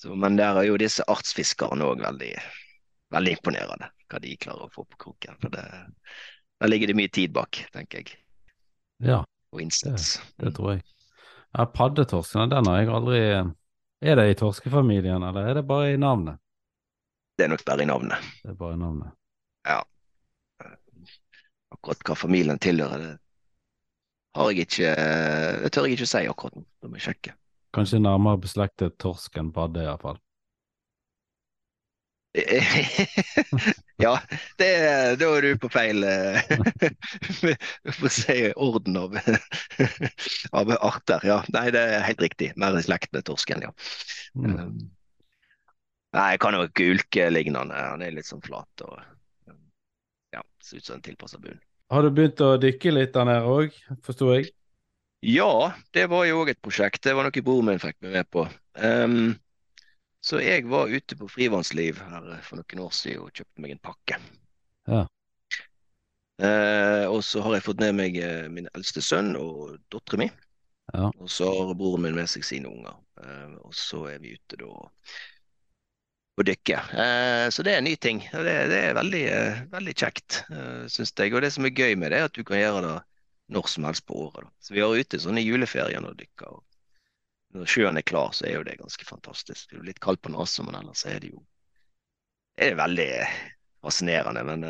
Så, 0.00 0.14
men 0.14 0.36
der 0.36 0.58
er 0.60 0.66
jo 0.68 0.76
disse 0.76 1.04
artsfiskerne 1.08 1.86
òg 1.88 2.02
veldig, 2.04 2.32
veldig 3.14 3.32
imponerende, 3.38 3.88
hva 4.12 4.20
de 4.20 4.34
klarer 4.36 4.66
å 4.66 4.72
få 4.74 4.84
på 4.84 4.98
kroken. 5.06 5.38
For 5.40 5.54
det, 5.54 5.62
der 6.60 6.70
ligger 6.70 6.92
det 6.92 6.96
mye 6.98 7.12
tid 7.14 7.32
bak, 7.32 7.62
tenker 7.72 8.02
jeg, 8.02 8.18
ja. 9.06 9.22
og 9.54 9.62
innsats. 9.64 10.18
Det 10.36 10.52
tror 10.58 10.74
jeg. 10.74 10.84
Ja, 11.54 11.64
Paddetorsken, 11.72 12.52
den 12.52 12.68
har 12.68 12.82
jeg 12.82 12.92
aldri 12.92 13.20
Er 14.04 14.18
det 14.18 14.24
i 14.28 14.36
torskefamilien, 14.36 15.22
eller 15.24 15.48
er 15.48 15.60
det 15.60 15.66
bare 15.70 15.94
i 15.94 16.00
navnet? 16.00 16.42
Det 17.38 17.46
er 17.46 17.54
nok 17.54 17.64
bare 17.64 17.86
i 17.86 17.88
navnet. 17.88 18.32
Det 18.42 18.52
er 18.52 18.58
bare 18.60 18.76
i 18.76 18.80
navnet. 18.82 19.14
Akkurat 21.74 22.04
hva 22.06 22.16
familien 22.18 22.60
tilhører, 22.60 23.00
det 23.00 23.23
har 24.34 24.50
jeg 24.50 24.66
ikke 24.66 24.92
Det 25.62 25.72
tør 25.72 25.88
jeg 25.88 25.98
ikke 25.98 26.10
si 26.10 26.22
akkurat 26.30 26.58
nå. 26.58 26.64
Da 26.82 26.90
må 26.90 26.98
jeg 26.98 27.08
sjekke. 27.08 27.34
Kanskje 27.74 28.02
nærmere 28.02 28.42
beslektet 28.44 28.98
torsk 29.02 29.40
enn 29.40 29.50
padde, 29.54 29.82
iallfall. 29.86 30.20
Ja, 33.96 34.18
det, 34.58 34.68
da 35.20 35.26
er 35.36 35.44
du 35.44 35.58
på 35.62 35.68
feil 35.70 36.02
eh, 36.02 36.40
For 37.94 38.08
å 38.08 38.10
si 38.10 38.38
orden 38.58 38.98
av, 38.98 39.14
av 40.58 40.72
arter. 40.74 41.26
Ja, 41.30 41.38
nei, 41.54 41.68
det 41.74 41.84
er 41.94 42.06
helt 42.08 42.24
riktig. 42.24 42.50
Mer 42.58 42.74
i 42.78 42.82
slekt 42.82 43.14
med 43.14 43.26
torsken, 43.28 43.62
ja. 43.62 43.70
Mm. 44.34 44.50
Um, 44.50 44.74
nei, 46.16 46.26
jeg 46.34 46.42
kan 46.42 46.58
jo 46.58 46.66
ulke 46.66 47.28
lignende. 47.30 47.84
Han 47.92 48.02
er 48.02 48.16
litt 48.18 48.28
sånn 48.30 48.42
flat 48.44 48.86
og 48.86 48.98
ja, 50.34 50.42
ser 50.58 50.82
ut 50.82 50.90
som 50.90 50.98
en 50.98 51.06
tilpassa 51.06 51.38
bunn. 51.38 51.62
Har 51.94 52.04
du 52.04 52.10
begynt 52.14 52.42
å 52.42 52.56
dykke 52.60 52.92
litt 52.92 53.14
der 53.14 53.28
nede 53.28 53.50
òg, 53.50 53.74
forsto 54.04 54.32
jeg? 54.34 54.50
Ja, 55.24 55.72
det 55.96 56.08
var 56.12 56.26
jo 56.28 56.42
òg 56.42 56.50
et 56.52 56.60
prosjekt. 56.64 57.04
Det 57.06 57.14
var 57.16 57.24
noe 57.24 57.44
broren 57.44 57.70
min 57.70 57.80
fikk 57.80 57.96
meg 58.04 58.18
med 58.18 58.30
på. 58.34 58.44
Um, 58.76 59.34
så 60.24 60.40
jeg 60.42 60.66
var 60.68 60.92
ute 60.92 61.16
på 61.16 61.28
frivannsliv 61.30 62.00
her 62.02 62.26
for 62.44 62.60
noen 62.60 62.82
år 62.84 62.92
siden 62.96 63.24
og 63.24 63.32
kjøpte 63.32 63.64
meg 63.64 63.74
en 63.74 63.84
pakke. 63.84 64.18
Ja. 64.90 65.04
Uh, 66.42 67.06
og 67.12 67.20
så 67.22 67.44
har 67.44 67.56
jeg 67.56 67.64
fått 67.68 67.80
med 67.84 67.94
meg 67.94 68.18
uh, 68.18 68.50
min 68.50 68.66
eldste 68.74 69.04
sønn 69.04 69.36
og 69.38 69.76
dattera 69.94 70.24
mi. 70.24 70.28
Ja. 70.92 71.08
Og 71.14 71.30
så 71.30 71.46
har 71.46 71.76
broren 71.78 72.04
min 72.04 72.18
med 72.18 72.28
seg 72.28 72.44
sine 72.44 72.72
unger. 72.72 72.98
Uh, 73.22 73.54
og 73.62 73.76
så 73.78 74.02
er 74.10 74.18
vi 74.20 74.34
ute 74.34 74.58
da 74.60 74.68
og 74.68 74.90
dykker. 76.42 76.88
dykke. 76.90 77.50
så 77.54 77.62
det 77.62 77.72
er 77.72 77.78
en 77.78 77.86
ny 77.86 77.94
ting. 77.96 78.20
Det, 78.32 78.54
det 78.72 78.78
er 78.80 78.96
veldig, 78.98 79.24
veldig 79.70 79.94
kjekt, 79.94 80.40
uh, 80.50 80.84
syns 80.90 81.14
jeg. 81.14 81.34
Og 81.34 81.44
det 81.44 81.52
som 81.54 81.66
er 81.68 81.76
gøy 81.76 81.94
med 82.00 82.10
det, 82.10 82.18
er 82.18 82.30
at 82.30 82.34
du 82.34 82.42
kan 82.46 82.58
gjøre 82.58 82.82
det 82.86 82.94
når 83.54 83.68
som 83.70 83.86
helst 83.86 84.06
på 84.08 84.16
året. 84.26 84.46
Da. 84.46 84.52
Så 84.64 84.74
vi 84.74 84.82
har 84.82 84.94
ute 84.96 85.20
sånne 85.20 85.44
juleferier 85.44 86.02
når 86.02 86.16
og 86.16 86.22
dykker. 86.22 86.58
Og 86.58 87.60
når 87.60 87.70
sjøen 87.70 88.00
er 88.00 88.08
klar, 88.08 88.32
så 88.34 88.48
er 88.48 88.58
jo 88.58 88.66
det 88.66 88.80
ganske 88.80 89.06
fantastisk. 89.06 89.68
Det 89.68 89.76
er 89.76 89.82
jo 89.82 89.88
litt 89.92 90.02
kaldt 90.02 90.24
på 90.24 90.32
nesa, 90.34 90.66
men 90.66 90.80
ellers 90.80 91.06
er 91.06 91.20
det 91.22 91.34
jo 91.34 91.44
det 92.54 92.68
er 92.70 92.76
veldig 92.78 93.08
fascinerende. 93.82 94.42
Men 94.46 94.66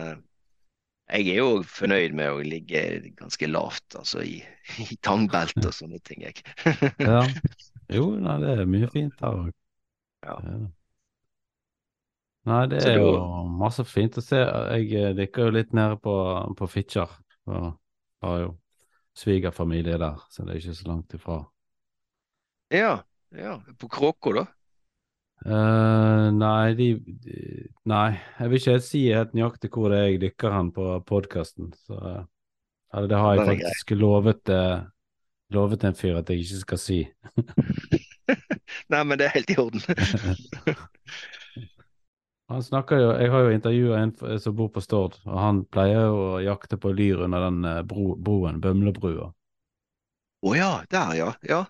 jeg 1.13 1.35
er 1.35 1.41
jo 1.43 1.65
fornøyd 1.69 2.17
med 2.17 2.33
å 2.33 2.45
ligge 2.45 2.81
ganske 3.19 3.49
lavt, 3.51 3.97
altså 4.01 4.25
i, 4.25 4.39
i 4.93 4.97
tangbelt 5.05 5.61
og 5.61 5.73
sånne 5.77 6.01
ting. 6.05 6.25
Jeg. 6.29 6.45
ja. 6.99 7.25
Jo, 7.93 8.15
nei, 8.17 8.39
det 8.41 8.53
er 8.57 8.69
mye 8.73 8.87
fint 8.89 9.19
her 9.21 9.35
òg. 9.43 9.51
Ja. 10.25 10.39
Nei, 12.45 12.65
det 12.69 12.83
er 12.85 12.99
jo 13.01 13.15
masse 13.57 13.87
fint 13.89 14.19
å 14.21 14.25
se. 14.25 14.37
Jeg 14.37 14.91
eh, 15.01 15.15
dykker 15.17 15.49
jo 15.49 15.55
litt 15.55 15.73
nede 15.77 15.97
på, 16.03 16.15
på 16.59 16.69
Fitjar. 16.69 17.15
Har 17.49 18.37
jo 18.43 18.51
svigerfamilie 19.17 19.97
der, 20.01 20.19
så 20.29 20.45
det 20.45 20.53
er 20.53 20.61
ikke 20.61 20.77
så 20.77 20.89
langt 20.91 21.17
ifra. 21.17 21.39
ja, 22.69 22.99
ja. 23.35 23.57
På 23.79 23.89
Kråkå, 23.89 24.35
da? 24.37 24.45
Uh, 25.45 26.31
nei, 26.33 26.73
de, 26.79 26.87
de 27.21 27.39
Nei, 27.91 28.15
jeg 28.39 28.51
vil 28.51 28.61
ikke 28.61 28.75
helt 28.77 28.87
si 28.87 29.01
helt 29.13 29.35
nøyaktig 29.37 29.69
hvor 29.75 29.93
det 29.93 29.99
er 29.99 30.07
jeg 30.09 30.21
dykker 30.23 30.55
hen 30.55 30.71
på 30.73 30.89
podkasten. 31.09 31.73
Så 31.85 31.99
eh, 31.99 32.23
Eller 32.95 33.11
det 33.11 33.21
har 33.21 33.35
jeg 33.35 33.49
faktisk 33.51 33.95
lovet, 33.99 34.53
lovet 35.53 35.85
en 35.85 35.97
fyr 35.99 36.21
at 36.21 36.31
jeg 36.31 36.45
ikke 36.45 36.61
skal 36.63 36.81
si. 36.81 37.01
Nei, 38.93 39.03
men 39.03 39.19
det 39.21 39.29
er 39.29 39.35
helt 39.37 39.53
i 39.53 39.59
orden. 39.61 39.83
Han 42.53 42.63
snakker 42.63 42.99
jo, 43.01 43.13
Jeg 43.21 43.31
har 43.33 43.41
jo 43.45 43.53
intervjua 43.55 43.99
en 44.03 44.13
som 44.41 44.57
bor 44.57 44.69
på 44.73 44.83
Stord, 44.85 45.17
og 45.25 45.39
han 45.41 45.63
pleier 45.77 46.05
jo 46.09 46.19
å 46.35 46.43
jakte 46.45 46.77
på 46.81 46.93
lyr 46.93 47.25
under 47.27 47.47
den 47.49 47.65
eh, 47.71 47.81
bro, 47.89 48.15
broen, 48.17 48.61
Bømlebrua. 48.61 49.31
Å 50.45 50.51
ja, 50.57 50.71
der 50.93 51.15
ja. 51.19 51.31
ja. 51.49 51.63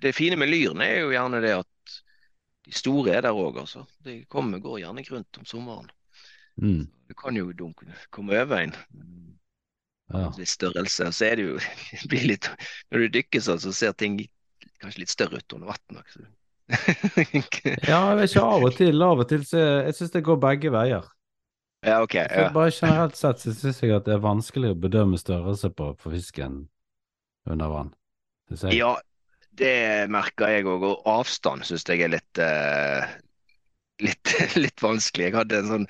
Det 0.00 0.12
fine 0.14 0.36
med 0.38 0.50
lyrene 0.52 0.86
er 0.86 1.00
jo 1.02 1.12
gjerne 1.14 1.40
det 1.44 1.54
at 1.58 1.94
de 2.64 2.72
store 2.72 3.16
er 3.18 3.24
der 3.26 3.36
òg, 3.36 3.58
altså. 3.64 3.84
De 4.06 4.20
kommer, 4.30 4.62
går 4.62 4.80
gjerne 4.84 5.04
grunt 5.04 5.40
om 5.40 5.48
sommeren. 5.48 5.90
Mm, 6.62 6.86
Du 7.08 7.14
kan 7.14 7.36
jo 7.36 7.52
dunke, 7.52 7.86
komme 8.10 8.38
over 8.40 8.62
en. 8.62 8.76
ja. 10.12 10.30
Litt 10.38 10.48
størrelse. 10.48 11.10
Så 11.12 11.24
er 11.28 11.36
det 11.40 11.48
jo 11.48 11.58
det 12.02 12.08
blir 12.12 12.28
litt 12.34 12.48
Når 12.90 13.04
du 13.06 13.08
dykker 13.18 13.44
sånn, 13.44 13.60
så 13.60 13.72
ser 13.72 13.92
ting 13.98 14.20
kanskje 14.80 15.04
litt 15.04 15.12
større 15.12 15.40
ut 15.40 15.56
under 15.56 15.72
vann. 15.72 16.04
ja, 17.90 17.98
jeg 18.08 18.16
vet 18.18 18.30
ikke, 18.30 18.44
av 18.44 18.64
og 18.64 18.76
til. 18.78 19.02
Av 19.04 19.20
og 19.20 19.28
til 19.28 19.42
så 19.48 19.64
jeg 19.84 19.96
syns 19.98 20.14
det 20.14 20.24
går 20.24 20.38
begge 20.42 20.72
veier. 20.74 21.08
ja, 21.84 21.98
OK. 22.02 22.14
Ja. 22.16 22.48
Bare 22.54 22.72
generelt 22.80 23.18
sett 23.20 23.42
så 23.42 23.52
syns 23.56 23.82
jeg 23.82 23.92
at 23.96 24.06
det 24.08 24.16
er 24.16 24.24
vanskelig 24.24 24.72
å 24.72 24.78
bedømme 24.86 25.20
størrelse 25.20 25.70
på, 25.76 25.92
på 26.00 26.14
fisken 26.14 26.64
under 27.50 27.72
vann. 27.72 27.92
Ja, 28.72 28.94
det 29.58 30.08
merker 30.12 30.52
jeg 30.52 30.66
òg. 30.68 30.84
Og 30.88 31.06
avstand 31.08 31.64
syns 31.68 31.86
jeg 31.88 32.04
er 32.04 32.12
litt, 32.16 32.40
uh, 32.40 33.04
litt 34.04 34.34
litt 34.64 34.84
vanskelig. 34.84 35.30
Jeg 35.30 35.38
hadde 35.38 35.60
en 35.60 35.70
sånn 35.72 35.88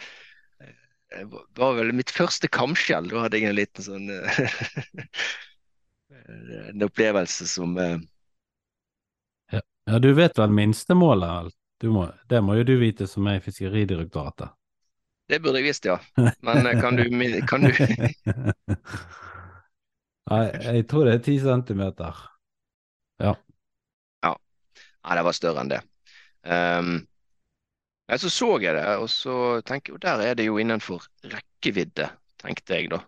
eh, 0.62 0.74
Det 1.22 1.60
var 1.60 1.78
vel 1.78 1.94
mitt 1.96 2.12
første 2.14 2.50
kamskjell. 2.50 3.10
Da 3.12 3.26
hadde 3.26 3.40
jeg 3.40 3.50
en 3.50 3.58
liten 3.58 3.86
sånn 3.86 4.10
eh, 4.10 5.06
En 6.70 6.84
opplevelse 6.86 7.48
som 7.50 7.78
eh, 7.80 7.98
Ja, 9.84 9.98
du 10.00 10.12
vet 10.16 10.38
vel 10.38 10.50
minstemålet? 10.54 11.54
Du 11.80 11.90
må, 11.92 12.06
det 12.30 12.40
må 12.40 12.56
jo 12.56 12.64
du 12.64 12.76
vite 12.80 13.06
som 13.10 13.26
er 13.28 13.38
i 13.38 13.44
Fiskeridirektoratet. 13.44 14.54
Det 15.28 15.40
burde 15.40 15.60
jeg 15.60 15.68
visst, 15.68 15.88
ja. 15.88 15.98
Men 16.46 16.66
eh, 16.66 16.80
kan 16.80 16.96
du, 16.96 17.04
kan 17.48 17.64
du 17.64 17.72
Nei, 20.30 20.44
jeg 20.56 20.86
tror 20.88 21.04
det 21.04 21.18
er 21.18 21.24
ti 21.24 21.34
centimeter. 21.40 22.16
Ja 23.20 23.34
Nei, 25.04 25.16
det 25.18 25.24
var 25.26 25.36
større 25.36 25.64
enn 25.64 25.72
det. 25.72 25.80
Um, 26.44 26.94
ja, 28.08 28.18
så 28.20 28.30
så 28.32 28.50
jeg 28.62 28.76
det, 28.76 28.86
og 29.00 29.08
så 29.12 29.36
tenker 29.68 29.94
jeg, 29.94 30.04
der 30.04 30.22
er 30.24 30.38
det 30.38 30.48
jo 30.48 30.56
innenfor 30.60 31.04
rekkevidde, 31.32 32.08
tenkte 32.40 32.78
jeg 32.78 32.90
da. 32.92 33.02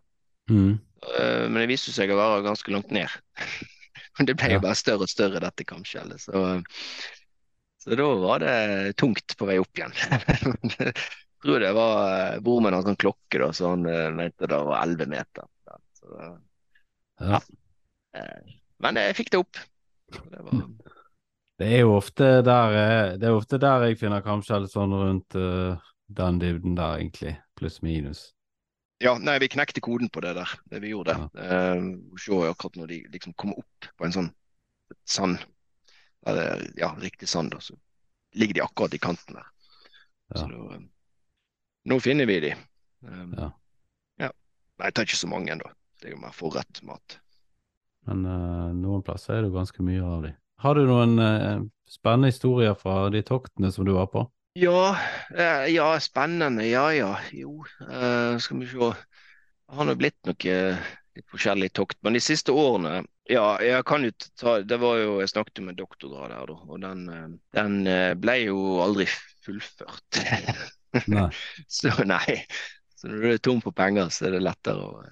Mm. 0.53 0.77
Uh, 1.07 1.45
men 1.49 1.63
det 1.63 1.71
viste 1.73 1.95
seg 1.97 2.13
å 2.13 2.19
være 2.21 2.45
ganske 2.47 2.75
langt 2.75 2.93
ned. 2.95 3.13
Det 4.29 4.35
ble 4.39 4.53
jo 4.57 4.63
bare 4.65 4.79
større 4.79 5.07
og 5.07 5.13
større, 5.13 5.43
dette 5.45 5.67
kamskjellet. 5.69 6.23
Så, 6.23 6.43
så 7.83 7.99
da 8.01 8.09
var 8.23 8.43
det 8.43 8.57
tungt 9.01 9.37
på 9.39 9.49
vei 9.49 9.59
opp 9.63 9.79
igjen. 9.79 9.95
jeg 9.97 10.95
tror 11.45 11.63
det 11.63 11.73
var 11.77 12.41
bor 12.43 12.61
med 12.61 12.71
min 12.71 12.79
har 12.79 12.87
sånn 12.89 12.99
klokke, 13.01 13.41
da, 13.43 13.51
så 13.55 13.75
han 13.75 13.87
eh, 13.91 14.09
mente 14.15 14.49
det 14.51 14.61
var 14.71 14.83
11 14.83 15.11
meter. 15.13 15.49
Så, 16.01 16.31
Ja. 17.21 17.41
eh, 18.17 18.55
men 18.85 18.99
jeg 19.01 19.17
fikk 19.17 19.33
det 19.33 19.43
opp. 19.45 19.61
Det 20.13 20.43
var, 20.45 20.63
Det 21.57 21.69
er 21.73 21.87
jo 21.87 21.95
ofte 21.97 22.27
der, 22.45 22.75
eh, 22.77 23.15
det 23.17 23.29
er 23.31 23.37
ofte 23.37 23.57
der 23.57 23.87
jeg 23.89 23.97
finner 24.01 24.21
kamskjell 24.25 24.67
sånn 24.69 24.93
rundt 24.93 25.37
eh, 25.41 25.79
den 26.13 26.41
dybden 26.43 26.75
der, 26.77 26.99
egentlig. 27.01 27.33
Pluss 27.57 27.81
minus. 27.81 28.27
Ja, 29.03 29.19
nei, 29.21 29.37
vi 29.43 29.51
knekte 29.53 29.83
koden 29.85 30.09
på 30.09 30.23
det 30.25 30.33
der. 30.39 30.53
Det 30.73 30.81
vi 30.81 30.95
gjorde. 30.95 31.17
Ja. 31.35 31.75
se 32.17 32.39
akkurat 32.49 32.79
når 32.81 32.87
de 32.93 33.01
liksom 33.13 33.35
kommer 33.37 33.61
opp 33.61 33.89
på 33.97 34.07
en 34.07 34.15
sånn 34.15 34.31
sand, 35.05 35.43
eller 36.27 36.65
ja, 36.81 36.95
riktig 37.01 37.29
sand, 37.29 37.53
da, 37.53 37.61
så 37.61 37.77
ligger 38.37 38.55
de 38.55 38.65
akkurat 38.65 38.95
i 38.95 39.03
kanten 39.03 39.39
der. 39.39 39.51
Så 40.35 40.47
da, 40.51 40.75
eh, 40.75 40.81
nå 41.85 42.01
finner 42.01 42.27
vi 42.27 42.41
de. 42.41 42.55
Um, 43.07 43.35
Ja. 43.39 43.51
ja. 44.19 44.31
Nei, 44.79 44.89
jeg 44.89 44.95
tar 44.95 45.07
ikke 45.07 45.21
så 45.21 45.31
mange, 45.31 45.53
ennå. 45.53 45.71
Det 46.01 46.11
er 46.11 46.17
jo 46.17 46.21
mer 46.21 46.35
forrett 46.35 46.83
mat. 46.83 47.19
Men 48.07 48.27
uh, 48.27 48.73
noen 48.75 49.05
plasser 49.07 49.37
er 49.37 49.45
det 49.45 49.51
jo 49.51 49.59
ganske 49.59 49.83
mye 49.83 50.03
av 50.03 50.27
de. 50.27 50.33
Har 50.63 50.75
du 50.75 50.87
noen 50.89 51.19
uh, 51.21 51.63
spennende 51.89 52.33
historier 52.33 52.75
fra 52.79 53.07
de 53.13 53.23
toktene 53.23 53.71
som 53.73 53.87
du 53.87 53.95
var 53.97 54.11
på? 54.13 54.27
Ja, 54.57 54.97
eh, 55.37 55.67
ja, 55.75 55.89
spennende. 56.01 56.65
Ja, 56.71 56.87
ja. 56.95 57.11
Jo, 57.33 57.65
eh, 57.91 58.39
skal 58.41 58.63
vi 58.63 58.69
se. 58.71 58.79
Det 59.67 59.75
har 59.77 59.89
nå 59.89 59.95
blitt 59.99 60.17
noe 60.29 60.55
litt 61.17 61.29
forskjellig 61.33 61.73
tokt. 61.77 61.99
Men 62.07 62.17
de 62.17 62.23
siste 62.25 62.55
årene 62.55 63.03
Ja, 63.29 63.57
jeg 63.59 63.83
kan 63.89 64.05
jo 64.07 64.13
ta 64.39 64.61
Det 64.63 64.77
var 64.79 65.01
jo 65.01 65.17
Jeg 65.19 65.33
snakket 65.33 65.65
med 65.67 65.77
doktorgrad 65.81 66.31
her, 66.31 66.47
da. 66.47 66.57
Og 66.71 66.81
den, 66.85 67.09
eh, 67.11 67.29
den 67.59 67.87
eh, 67.91 68.15
ble 68.15 68.37
jo 68.45 68.59
aldri 68.85 69.09
fullført. 69.45 70.21
Nei. 71.13 71.29
Så 71.69 71.91
nei. 72.09 72.39
Så 72.97 73.11
når 73.11 73.21
du 73.21 73.33
er 73.35 73.43
tom 73.45 73.59
for 73.61 73.75
penger, 73.77 74.09
så 74.15 74.29
er 74.29 74.37
det 74.39 74.45
lettere 74.47 74.87
å 74.87 75.03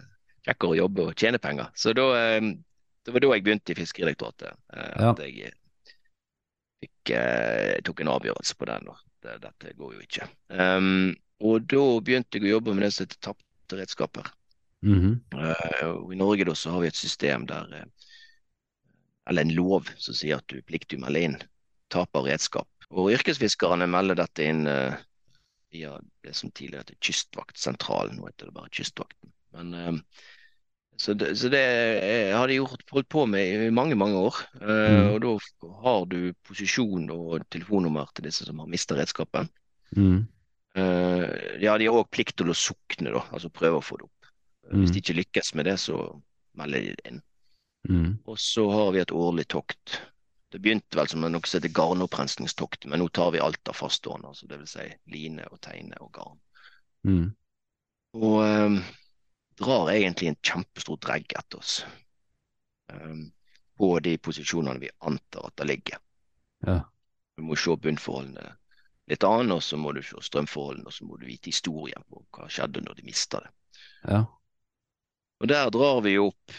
kjekkere 0.47 0.73
å 0.73 0.79
jobbe 0.79 1.09
og 1.11 1.19
tjene 1.21 1.41
penger. 1.43 1.69
Så 1.77 1.93
da 1.97 2.07
eh, 2.21 2.53
Det 3.05 3.13
var 3.13 3.21
da 3.21 3.35
jeg 3.35 3.45
begynte 3.45 3.75
i 3.75 3.77
Fiskeridirektoratet. 3.83 4.55
eh, 4.73 4.95
Ja. 5.03 5.11
At 5.11 5.21
jeg 5.27 5.53
fikk, 6.85 7.13
eh, 7.19 7.81
tok 7.85 8.01
en 8.01 8.15
avgjørelse 8.15 8.57
på 8.57 8.71
den. 8.71 8.89
da. 8.89 8.97
Det, 9.25 9.39
dette 9.41 9.73
går 9.79 9.95
jo 9.97 10.03
ikke. 10.05 10.29
Um, 10.53 11.15
og 11.45 11.65
da 11.73 11.85
begynte 12.05 12.39
jeg 12.39 12.49
å 12.49 12.57
jobbe 12.59 12.75
med 12.75 12.85
det 12.87 12.91
som 12.95 13.07
heter 13.07 13.21
tapte 13.31 13.79
redskaper. 13.79 14.29
Mhm. 14.85 15.13
Eh, 15.33 15.87
og 15.89 16.13
I 16.13 16.19
Norge 16.21 16.45
da 16.45 16.53
så 16.59 16.75
har 16.75 16.83
vi 16.83 16.91
et 16.91 16.99
system 16.99 17.47
der 17.49 17.71
eh, 17.73 18.11
Eller 19.25 19.47
en 19.47 19.55
lov 19.57 19.89
som 19.97 20.13
sier 20.13 20.37
at 20.37 20.48
du 20.53 20.59
pliktig 20.61 20.98
å 20.98 21.05
melde 21.07 21.23
inn 21.25 21.37
tap 21.88 22.13
av 22.19 22.27
redskap. 22.29 22.69
Og 22.92 23.09
yrkesfiskerne 23.15 23.87
melder 23.88 24.19
dette 24.19 24.44
inn 24.44 24.67
uh, 24.69 24.92
via 25.73 25.94
det 26.21 26.35
som 26.37 26.51
tidligere 26.53 26.85
het 26.90 27.01
Kystvaktsentralen. 27.01 28.19
Nå 28.19 28.29
heter 28.29 28.51
det 28.51 28.57
bare 28.59 28.69
Kystvakten. 28.69 29.33
Men, 29.57 29.73
eh, 29.75 30.27
så 30.97 31.15
det, 31.19 31.33
så 31.37 31.49
det 31.51 31.61
eh, 32.05 32.37
har 32.37 32.47
de 32.49 32.61
gjort, 32.61 32.85
holdt 32.95 33.09
på 33.11 33.25
med 33.27 33.67
i 33.67 33.71
mange, 33.75 33.97
mange 33.99 34.17
år. 34.17 34.37
Eh, 34.61 34.92
Mm. 34.95 35.09
Og 35.15 35.21
da 35.25 35.33
har 35.83 36.05
du 36.07 36.33
posisjon 36.47 37.11
og 37.11 37.45
telefonnummer 37.51 38.07
til 38.15 38.25
disse 38.29 38.45
som 38.47 38.59
har 38.63 38.71
mista 38.71 38.95
redskapen. 38.95 39.49
Mm. 39.97 40.27
Eh, 40.77 41.61
ja, 41.63 41.77
de 41.79 41.87
har 41.87 41.99
òg 41.99 42.11
plikt 42.11 42.37
til 42.38 42.51
å 42.51 42.57
sukne, 42.57 43.13
da, 43.15 43.23
altså 43.33 43.51
prøve 43.51 43.79
å 43.79 43.85
få 43.85 43.99
det 43.99 44.05
opp. 44.09 44.31
Hvis 44.73 44.90
Mm. 44.90 44.95
de 44.95 45.01
ikke 45.03 45.19
lykkes 45.19 45.55
med 45.55 45.67
det, 45.67 45.79
så 45.79 46.23
melder 46.57 46.81
de 46.81 46.95
det 46.97 47.07
inn. 47.11 47.23
Mm. 47.88 48.19
Og 48.27 48.38
så 48.38 48.71
har 48.71 48.92
vi 48.92 49.01
et 49.01 49.13
årlig 49.13 49.47
tokt. 49.49 50.01
Det 50.51 50.61
begynte 50.63 50.97
vel 50.97 51.09
som 51.09 51.21
noe 51.21 51.40
som 51.45 51.59
heter 51.61 51.75
garnopprensningstokt, 51.75 52.87
men 52.87 53.01
nå 53.01 53.09
tar 53.13 53.33
vi 53.35 53.40
alt 53.42 53.69
av 53.69 53.75
faststående, 53.75 54.29
altså 54.31 54.47
det 54.49 54.59
vil 54.59 54.67
si 54.71 54.87
line 55.11 55.45
og 55.51 55.61
teine 55.61 55.99
og 56.01 56.13
garn. 56.13 56.38
Mhm. 57.05 57.35
Og 58.15 58.81
drar 59.61 59.90
egentlig 59.92 60.31
en 60.31 60.40
kjempestor 60.42 60.98
dregg 61.02 61.33
etter 61.38 61.61
oss. 61.61 61.79
Um, 62.92 63.31
på 63.79 63.98
de 64.05 64.17
posisjonene 64.19 64.83
vi 64.83 64.90
antar 65.07 65.48
at 65.48 65.57
det 65.61 65.69
ligger. 65.71 66.02
Ja. 66.67 66.81
Du 67.37 67.42
må 67.48 67.57
se 67.59 67.75
bunnforholdene 67.77 68.52
litt 69.11 69.25
an, 69.27 69.52
og 69.52 69.63
så 69.63 69.77
må 69.81 69.92
du 69.92 70.00
se 70.05 70.21
strømforholdene, 70.23 70.87
og 70.88 70.94
så 70.94 71.07
må 71.09 71.19
du 71.19 71.27
vite 71.29 71.50
historien 71.50 72.05
på 72.09 72.23
hva 72.33 72.46
skjedde 72.48 72.85
når 72.85 73.00
de 73.00 73.09
mista 73.09 73.42
det. 73.42 73.50
Ja. 74.07 74.21
Og 75.42 75.50
der 75.50 75.73
drar 75.75 76.00
vi 76.07 76.15
opp 76.23 76.55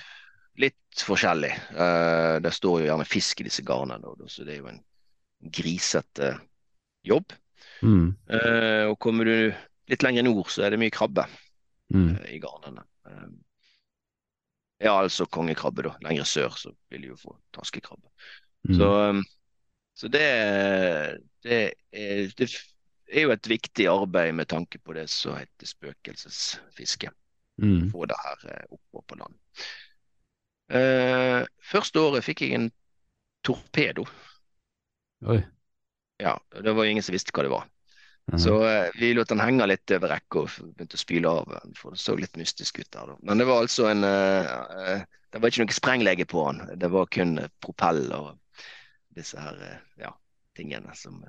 litt 0.62 1.06
forskjellig. 1.08 1.52
Uh, 1.76 2.38
det 2.44 2.52
står 2.56 2.82
jo 2.82 2.90
gjerne 2.90 3.08
fisk 3.08 3.42
i 3.42 3.48
disse 3.48 3.64
garnene, 3.66 4.14
så 4.32 4.46
det 4.46 4.58
er 4.58 4.62
jo 4.62 4.70
en 4.72 4.84
grisete 5.56 6.36
jobb. 7.08 7.34
Mm. 7.82 8.14
Uh, 8.30 8.84
og 8.92 9.00
kommer 9.04 9.28
du 9.28 9.36
litt 9.92 10.06
lenger 10.06 10.28
nord, 10.28 10.52
så 10.52 10.66
er 10.66 10.76
det 10.76 10.82
mye 10.82 10.94
krabbe 10.94 11.26
Mm. 11.94 12.16
uh, 12.16 12.24
i 12.34 12.40
garnene. 12.42 12.86
Uh, 13.08 13.28
ja, 14.84 14.94
altså 15.00 15.26
kongekrabbe, 15.26 15.86
da. 15.86 15.96
Lenger 16.04 16.28
sør 16.28 16.56
så 16.60 16.74
vil 16.92 17.06
du 17.06 17.12
jo 17.14 17.20
få 17.20 17.36
taskekrabbe. 17.56 18.10
Mm. 18.68 18.78
Så, 18.78 18.90
um, 19.10 19.22
så 19.96 20.10
det, 20.12 20.26
det, 21.46 21.60
er, 21.92 22.32
det 22.38 22.50
er 23.12 23.28
jo 23.28 23.36
et 23.36 23.50
viktig 23.50 23.88
arbeid 23.88 24.34
med 24.36 24.50
tanke 24.52 24.82
på 24.84 24.98
det 24.98 25.08
som 25.14 25.38
heter 25.40 25.70
spøkelsesfiske. 25.70 27.12
Mm. 27.62 27.92
Få 27.94 28.06
det 28.06 28.18
her 28.20 28.50
eh, 28.52 28.64
oppå 28.76 29.04
på 29.08 29.16
land. 29.16 29.38
Uh, 30.66 31.46
første 31.64 32.02
året 32.02 32.26
fikk 32.26 32.42
jeg 32.44 32.58
en 32.58 32.72
torpedo. 33.46 34.04
Oi. 35.30 35.40
Ja, 36.20 36.36
det 36.52 36.74
var 36.74 36.84
jo 36.84 36.92
ingen 36.92 37.06
som 37.06 37.16
visste 37.16 37.32
hva 37.36 37.46
det 37.46 37.54
var. 37.54 37.70
Mhm. 38.32 38.40
Så 38.40 38.68
eh, 38.68 38.90
vi 39.00 39.14
lot 39.14 39.30
den 39.30 39.42
henge 39.44 39.68
litt 39.70 39.92
over 39.94 40.10
rekka 40.16 40.46
og 40.46 40.54
begynte 40.74 40.98
å 40.98 41.02
spyle 41.02 41.34
av 41.42 41.52
for 41.78 41.94
det 41.94 42.02
så 42.02 42.16
litt 42.18 42.40
mystisk 42.42 42.80
ut 42.82 42.90
der. 42.90 43.12
da. 43.12 43.18
Men 43.22 43.42
det 43.42 43.46
var 43.50 43.62
altså 43.62 43.90
en 43.92 44.04
eh, 44.08 44.56
eh, 44.82 45.06
Det 45.30 45.42
var 45.42 45.52
ikke 45.52 45.66
noe 45.66 45.76
sprenglege 45.76 46.26
på 46.32 46.46
den. 46.48 46.80
Det 46.80 46.90
var 46.90 47.12
kun 47.12 47.38
propell 47.60 48.06
og 48.16 48.62
disse 49.16 49.40
her 49.40 49.58
ja, 50.00 50.14
tingene 50.56 50.96
som 50.96 51.20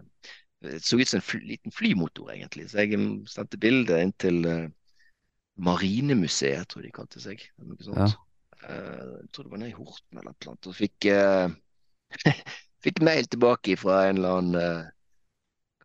Det 0.62 0.78
så 0.82 0.98
ut 0.98 1.08
som 1.10 1.18
en 1.18 1.26
fl 1.26 1.42
liten 1.42 1.74
flymotor, 1.74 2.30
egentlig. 2.30 2.68
Så 2.70 2.84
jeg 2.84 2.98
mm, 2.98 3.26
sendte 3.26 3.58
bilde 3.58 3.98
inn 4.00 4.14
til 4.22 4.46
Marinemuseet, 5.58 6.68
tror 6.70 6.84
jeg 6.84 6.92
de 6.92 6.96
kalte 6.96 7.22
seg. 7.22 7.42
Noe 7.58 7.82
sånt. 7.82 8.16
Eh, 8.62 9.02
jeg 9.20 9.28
tror 9.34 9.48
det 9.48 9.52
var 9.52 9.62
nede 9.64 9.74
i 9.74 9.76
Horten 9.76 10.22
eller 10.22 10.32
noe. 10.46 10.56
Og 10.56 10.78
fikk, 10.78 11.10
fikk 12.86 13.02
mail 13.04 13.26
tilbake 13.26 13.76
fra 13.80 14.04
en 14.06 14.22
eller 14.22 14.38
annen 14.38 14.94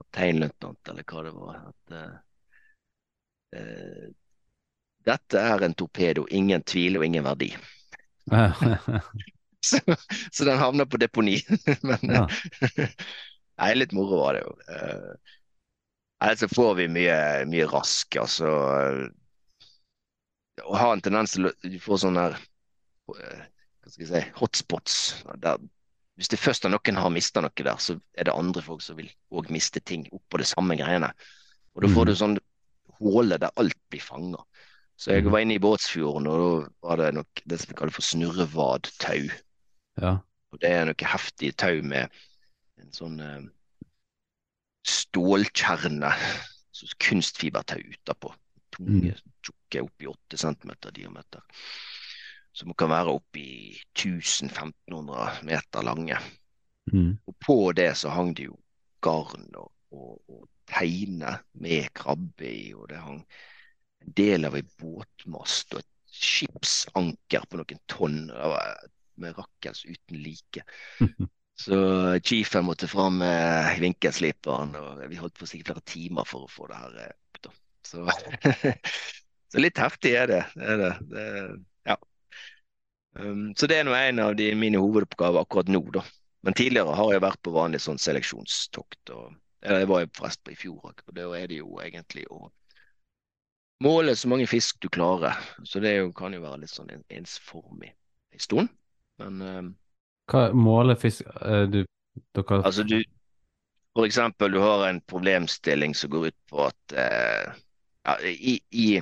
kapteinløytnant, 0.02 0.92
eller 0.92 1.08
hva 1.08 1.24
det 1.26 1.34
var. 1.38 1.62
At 1.72 1.96
uh, 1.96 2.16
uh, 3.58 4.08
dette 5.08 5.44
er 5.54 5.66
en 5.66 5.78
torpedo, 5.78 6.26
ingen 6.30 6.64
tvil 6.68 7.00
og 7.00 7.08
ingen 7.08 7.28
verdi. 7.28 7.54
Så, 9.62 9.78
så 10.34 10.46
den 10.48 10.58
havner 10.58 10.88
på 10.90 10.98
deponi. 10.98 11.36
Men 11.86 12.02
ja. 12.10 12.24
nei, 13.62 13.68
litt 13.76 13.92
moro 13.94 14.24
var 14.24 14.34
det 14.34 14.40
jo. 14.42 14.56
Nei, 16.22 16.32
så 16.38 16.48
får 16.50 16.76
vi 16.80 16.88
mye, 16.90 17.18
mye 17.50 17.68
rask, 17.70 18.18
altså. 18.22 18.50
Å 20.62 20.78
ha 20.78 20.90
en 20.94 21.02
tendens 21.02 21.34
til 21.34 21.50
å 21.50 21.54
få 21.82 21.98
sånne 22.02 22.26
her, 22.28 22.40
eh, 23.16 23.46
hva 23.82 23.94
skal 23.94 24.04
jeg 24.04 24.10
si, 24.12 24.22
hotspots. 24.38 24.98
Der, 25.42 25.62
hvis 26.22 26.30
det 26.30 26.38
først 26.40 26.66
er 26.68 26.70
noen 26.70 27.00
har 27.02 27.10
mista 27.10 27.42
noe 27.42 27.64
der, 27.66 27.78
så 27.82 27.96
er 28.14 28.28
det 28.28 28.34
andre 28.38 28.62
folk 28.62 28.84
som 28.86 29.00
vil 29.00 29.10
òg 29.34 29.50
miste 29.50 29.82
ting 29.82 30.04
oppå 30.14 30.38
det 30.38 30.46
samme 30.46 30.76
greiene. 30.78 31.10
Og 31.74 31.82
da 31.82 31.90
får 31.90 32.06
du 32.06 32.14
sånn 32.20 32.36
håle 33.00 33.40
der 33.42 33.50
alt 33.58 33.78
blir 33.90 34.04
fanga. 34.06 34.44
Så 35.02 35.16
jeg 35.16 35.24
Mhm. 35.26 35.32
var 35.34 35.40
inne 35.42 35.56
i 35.56 35.64
Båtsfjorden, 35.64 36.28
og 36.30 36.38
da 36.38 36.70
var 36.88 36.96
det 36.98 37.14
nok 37.16 37.42
det 37.48 37.60
som 37.60 37.70
vi 37.72 37.74
kaller 37.80 37.92
for 37.96 38.06
snurrevadtau. 38.06 39.30
ja. 40.02 40.18
Og 40.52 40.60
det 40.60 40.70
er 40.70 40.86
noe 40.86 40.94
heftig 41.08 41.56
tau 41.56 41.82
med 41.82 42.10
en 42.78 42.92
sånn 42.92 43.20
eh, 43.20 43.50
stålkjerne, 44.86 46.12
så 46.72 46.88
kunstfibertau 47.00 47.80
utapå. 47.80 48.34
Tunge, 48.76 49.16
tjukke, 49.44 49.82
oppi 49.84 50.08
8 50.08 50.38
centimeter 50.38 50.92
diameter. 50.92 51.42
Som 52.54 52.74
kan 52.76 52.92
være 52.92 53.16
oppi 53.16 53.46
1000-1500 53.96 55.44
meter 55.48 55.86
lange. 55.88 56.18
Mm. 56.92 57.14
Og 57.28 57.36
på 57.40 57.58
det 57.78 57.94
så 57.98 58.12
hang 58.12 58.34
det 58.36 58.50
jo 58.50 58.58
garn 59.02 59.48
og, 59.56 59.72
og, 59.96 60.18
og 60.28 60.48
teine 60.70 61.38
med 61.54 61.92
krabbe 61.96 62.48
i, 62.48 62.74
og 62.76 62.90
det 62.92 63.00
hang 63.02 63.22
en 64.02 64.16
del 64.18 64.48
av 64.50 64.58
ei 64.58 64.64
båtmast 64.82 65.76
og 65.76 65.84
et 65.84 65.90
skipsanker 66.12 67.46
på 67.48 67.60
noen 67.60 67.82
tonn 67.92 68.26
det 68.28 68.50
var 68.54 68.82
med 69.22 69.38
rakkels 69.38 69.86
uten 69.86 70.20
like. 70.24 70.66
Så 71.62 71.78
chiefen 72.26 72.66
måtte 72.66 72.88
fram 72.90 73.20
med 73.22 73.78
vinkelsliperen, 73.84 74.72
og 74.80 75.02
vi 75.12 75.20
holdt 75.20 75.38
på 75.38 75.46
sikkert 75.46 75.76
flere 75.76 75.84
timer 75.92 76.26
for 76.26 76.48
å 76.48 76.50
få 76.50 76.70
det 76.72 76.80
her 76.80 76.96
eh, 77.04 77.12
opp. 77.38 77.60
Så, 77.86 78.06
så 79.52 79.62
litt 79.62 79.82
heftig 79.82 80.16
er 80.18 80.32
det. 80.32 80.40
det, 80.56 80.70
er 80.74 80.82
det. 80.82 80.94
det. 81.12 81.36
Um, 83.20 83.52
så 83.58 83.68
det 83.68 83.82
er 83.82 83.88
nå 83.88 83.94
en 83.98 84.20
av 84.24 84.36
de, 84.40 84.52
mine 84.56 84.80
hovedoppgaver 84.80 85.44
akkurat 85.44 85.72
nå, 85.72 85.82
da. 85.94 86.04
Men 86.46 86.56
tidligere 86.58 86.96
har 86.98 87.12
jeg 87.14 87.24
vært 87.24 87.42
på 87.46 87.54
vanlig 87.54 87.82
sånn 87.84 88.00
seleksjonstokt. 88.02 89.12
og 89.14 89.34
eller 89.62 89.84
Jeg 89.84 89.90
var 89.92 90.08
forresten 90.18 90.54
i 90.54 90.58
fjor 90.58 90.90
og 90.90 91.14
da 91.14 91.28
er 91.38 91.48
det 91.52 91.60
jo 91.60 91.76
egentlig 91.84 92.24
å 92.34 92.48
måle 93.86 94.16
så 94.18 94.30
mange 94.32 94.48
fisk 94.50 94.80
du 94.82 94.90
klarer. 94.90 95.38
Så 95.64 95.80
det 95.80 95.96
jo, 95.96 96.12
kan 96.18 96.34
jo 96.34 96.42
være 96.42 96.64
litt 96.64 96.74
sånn 96.74 96.90
en- 96.94 97.06
ensformig 97.10 97.92
en 98.34 98.40
stund. 98.42 98.70
Men 99.22 99.42
um, 99.42 99.72
Hva 100.32 100.48
måler 100.54 100.98
fisk 100.98 101.28
eh, 101.28 101.66
du, 101.70 101.84
Dere 102.34 102.62
Altså 102.64 102.84
du 102.84 103.04
For 103.96 104.08
eksempel, 104.08 104.52
du 104.52 104.60
har 104.64 104.88
en 104.88 105.02
problemstilling 105.02 105.94
som 105.96 106.10
går 106.10 106.30
ut 106.32 106.38
på 106.50 106.64
at 106.64 106.94
uh, 106.96 107.54
ja, 108.08 108.14
i, 108.24 108.56
i, 108.72 109.02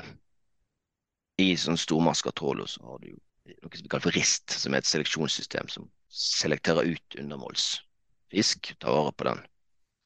i 1.37 1.49
sånn 1.55 1.77
stormaska 1.77 2.33
tråler 2.33 2.65
så 2.65 2.81
har 2.89 2.97
du 3.03 3.11
jo 3.13 3.19
noe 3.61 3.77
som 3.77 3.85
vi 3.85 3.91
kaller 3.91 4.05
for 4.07 4.15
RIST, 4.15 4.55
som 4.61 4.73
er 4.73 4.83
et 4.83 4.89
seleksjonssystem 4.89 5.69
som 5.71 5.87
selekterer 6.13 6.89
ut 6.89 7.17
undermålsfisk. 7.21 8.73
Tar 8.79 8.95
vare 8.95 9.15
på 9.15 9.27
den 9.29 9.41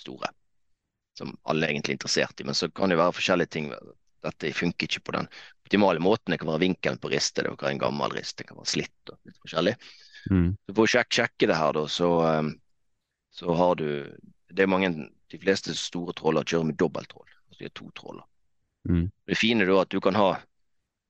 store, 0.01 0.31
som 1.17 1.35
alle 1.49 1.67
er 1.67 1.75
egentlig 1.75 1.97
interessert 1.97 2.41
i. 2.41 2.47
Men 2.47 2.57
så 2.57 2.69
kan 2.71 2.91
det 2.91 2.99
være 2.99 3.15
forskjellige 3.19 3.53
ting. 3.55 3.71
Dette 4.23 4.53
funker 4.55 4.87
ikke 4.87 5.03
på 5.09 5.15
den 5.17 5.29
optimale 5.63 6.03
måten. 6.03 6.33
Det 6.33 6.39
kan 6.41 6.51
være 6.51 6.65
vinkelen 6.65 7.01
på 7.01 7.11
ristet, 7.11 7.43
det 7.43 7.55
kan 7.55 7.67
være 7.67 7.77
en 7.77 7.85
gammel 7.85 8.15
rist, 8.17 8.37
det 8.39 8.47
kan 8.49 8.59
være 8.59 8.73
slitt 8.75 9.11
og 9.13 9.17
litt 9.27 9.39
forskjellig. 9.43 9.75
mm. 10.31 10.49
Så 10.67 10.75
for 10.75 10.83
å 10.83 10.93
sjekke, 10.95 11.15
sjekke 11.19 11.49
det 11.51 11.59
her, 11.59 11.73
da, 11.75 11.87
så, 11.91 12.11
um, 12.39 12.53
så 13.33 13.57
har 13.59 13.75
du 13.75 13.87
Det 14.53 14.61
er 14.61 14.69
mange 14.69 15.09
De 15.33 15.37
fleste 15.41 15.73
store 15.73 16.13
tråler 16.13 16.45
kjører 16.45 16.67
med 16.69 16.77
dobbelttrål. 16.77 17.25
Altså 17.49 17.59
de 17.59 17.65
har 17.65 17.73
to 17.73 17.87
tråler. 17.97 18.23
Mm. 18.85 19.07
Det 19.25 19.37
fine 19.39 19.65
da 19.65 19.79
at 19.81 19.89
du 19.89 19.99
kan 19.99 20.13
ha 20.13 20.35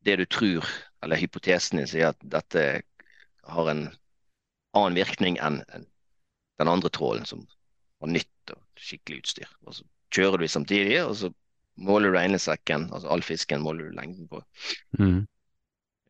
det 0.04 0.16
du 0.20 0.26
tror, 0.26 0.68
eller 1.04 1.20
hypotesen 1.20 1.80
din 1.82 1.88
sier 1.90 2.12
at 2.12 2.20
dette 2.24 2.64
har 3.44 3.70
en 3.72 3.86
annen 4.74 4.98
virkning 4.98 5.38
enn 5.44 5.62
den 6.60 6.70
andre 6.70 6.90
trålen 6.94 7.26
som 7.28 7.46
har 8.02 8.12
nytt 8.14 8.54
og 8.56 8.62
skikkelig 8.80 9.24
utstyr. 9.24 9.50
Og 9.68 9.78
så 9.80 9.86
kjører 10.14 10.44
du 10.44 10.48
samtidig, 10.52 11.00
og 11.06 11.16
så 11.20 11.32
måler 11.82 12.14
du 12.14 12.20
ene 12.20 12.40
sekken, 12.42 12.90
altså 12.94 13.10
all 13.10 13.24
fisken 13.26 13.64
måler 13.66 13.90
du 13.90 13.96
lengden 13.98 14.28
på. 14.30 14.42
Mm. 15.00 15.24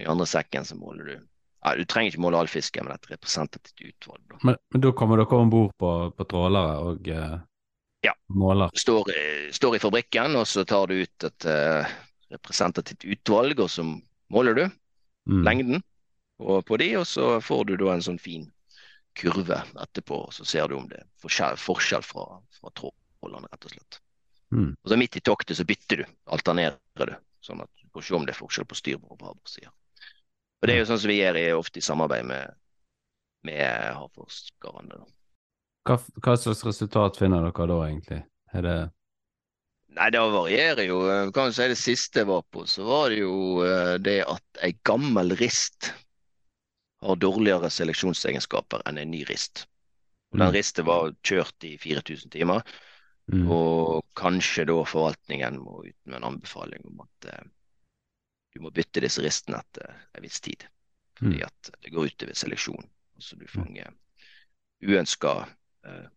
I 0.04 0.10
andre 0.10 0.28
sekken 0.28 0.66
så 0.68 0.76
måler 0.76 1.06
du 1.08 1.14
ja, 1.16 1.76
Du 1.80 1.86
trenger 1.88 2.12
ikke 2.12 2.24
måle 2.26 2.41
all 2.41 2.50
fisken, 2.52 2.84
men 2.84 2.98
et 2.98 3.12
representativt 3.12 3.80
utvalg. 3.88 4.24
da. 4.28 4.39
Men, 4.44 4.58
men 4.74 4.84
da 4.84 4.91
kommer 4.91 5.22
dere 5.22 5.38
om 5.39 5.52
bord 5.54 5.72
på, 5.80 5.91
på 6.18 6.26
trålere 6.28 6.74
og 6.84 7.08
eh, 7.08 7.38
Ja. 8.04 8.12
måler? 8.28 8.74
står, 8.76 9.14
eh, 9.16 9.46
står 9.56 9.78
i 9.78 9.80
fabrikken, 9.80 10.36
og 10.36 10.48
så 10.50 10.66
tar 10.68 10.91
du 10.91 10.98
ut 11.06 11.24
et 11.30 11.46
eh, 11.48 11.94
representativt 12.34 13.06
utvalg, 13.06 13.62
og 13.64 13.70
så 13.72 13.86
måler 14.34 14.58
du 14.58 14.66
Mm. 15.24 15.44
lengden 15.46 15.84
på, 16.38 16.78
de, 16.78 16.98
og 17.00 17.08
så 17.08 17.40
får 17.40 17.66
du 17.66 17.78
da 17.80 17.94
en 17.94 18.02
sånn 18.04 18.20
fin 18.20 18.50
kurve 19.16 19.62
etterpå, 19.80 20.18
og 20.28 20.34
så 20.36 20.44
ser 20.44 20.68
du 20.68 20.76
om 20.76 20.88
det 20.90 20.98
er 21.00 21.06
forskjell, 21.22 21.56
forskjell 21.56 22.04
fra, 22.04 22.26
fra 22.58 22.72
trålene, 22.76 23.48
rett 23.48 23.68
og 23.70 23.72
slett. 23.72 24.00
Mm. 24.52 24.74
Og 24.76 24.90
så 24.92 24.98
midt 25.00 25.16
i 25.16 25.22
toktet 25.24 25.56
så 25.58 25.64
bytter 25.64 26.02
du, 26.02 26.06
alternerer 26.28 27.08
du, 27.08 27.16
sånn 27.40 27.64
at 27.64 27.72
du 27.80 27.88
får 27.94 28.08
se 28.08 28.18
om 28.18 28.26
det 28.28 28.34
er 28.36 28.40
forskjell 28.42 28.68
på 28.68 28.76
styrbord 28.76 29.16
og 29.16 29.22
babordside. 29.22 29.72
Og 30.60 30.68
det 30.68 30.76
er 30.76 30.82
jo 30.82 30.90
sånn 30.92 31.00
som 31.06 31.12
vi 31.14 31.22
gjør 31.22 31.40
i, 31.40 31.46
ofte 31.56 31.80
i 31.80 31.86
samarbeid 31.88 32.28
med, 32.28 32.60
med 33.48 33.96
havforskerne. 34.02 35.00
Hva, 35.88 35.98
hva 36.20 36.36
slags 36.40 36.66
resultat 36.68 37.20
finner 37.20 37.48
dere 37.48 37.70
da, 37.72 37.80
egentlig? 37.88 38.22
Er 38.54 38.68
det 38.68 38.78
Nei, 39.94 40.10
det 40.12 40.20
varierer 40.20 40.88
jo. 40.88 41.02
Eh, 41.10 41.32
Kan 41.36 41.52
du 41.52 41.54
si 41.56 41.68
det 41.70 41.78
siste 41.80 42.24
jeg 42.24 42.30
var 42.30 42.41
på, 42.52 42.66
så 42.70 42.86
var 42.88 43.10
det 43.14 43.20
jo 43.22 43.36
eh, 43.66 43.96
det 44.02 44.20
at 44.26 44.64
ei 44.66 44.74
gammel 44.86 45.36
rist 45.39 45.91
har 47.04 47.20
dårligere 47.20 47.70
seleksjonsegenskaper 47.74 48.86
enn 48.89 48.98
en 49.02 49.12
ny 49.12 49.24
rist. 49.30 49.68
Den 50.34 50.48
Mm. 50.48 50.54
ristet 50.56 50.86
var 50.86 51.12
kjørt 51.22 51.64
i 51.68 51.78
4000 51.78 52.32
timer, 52.34 52.64
mm. 53.32 53.44
og 53.52 54.02
kanskje 54.18 54.66
da 54.66 54.80
forvaltningen 54.84 55.60
må 55.62 55.84
ut 55.86 56.00
med 56.06 56.16
en 56.18 56.24
anbefaling 56.32 56.82
om 56.89 57.04
at 57.06 57.28
eh, 57.34 57.44
du 58.56 58.62
må 58.62 58.72
bytte 58.74 59.02
disse 59.04 59.22
ristene 59.22 59.60
etter 59.62 59.94
en 60.16 60.24
viss 60.26 60.41
tid. 60.41 60.66
Fordi 61.20 61.38
Mm. 61.38 61.46
at 61.46 61.70
det 61.82 61.91
går 61.94 62.10
utover 62.10 62.34
seleksjon. 62.34 62.89
Altså 63.16 63.36
du 63.38 63.46
fanger 63.48 63.94
uønska 64.84 65.34
uh, 65.86 66.08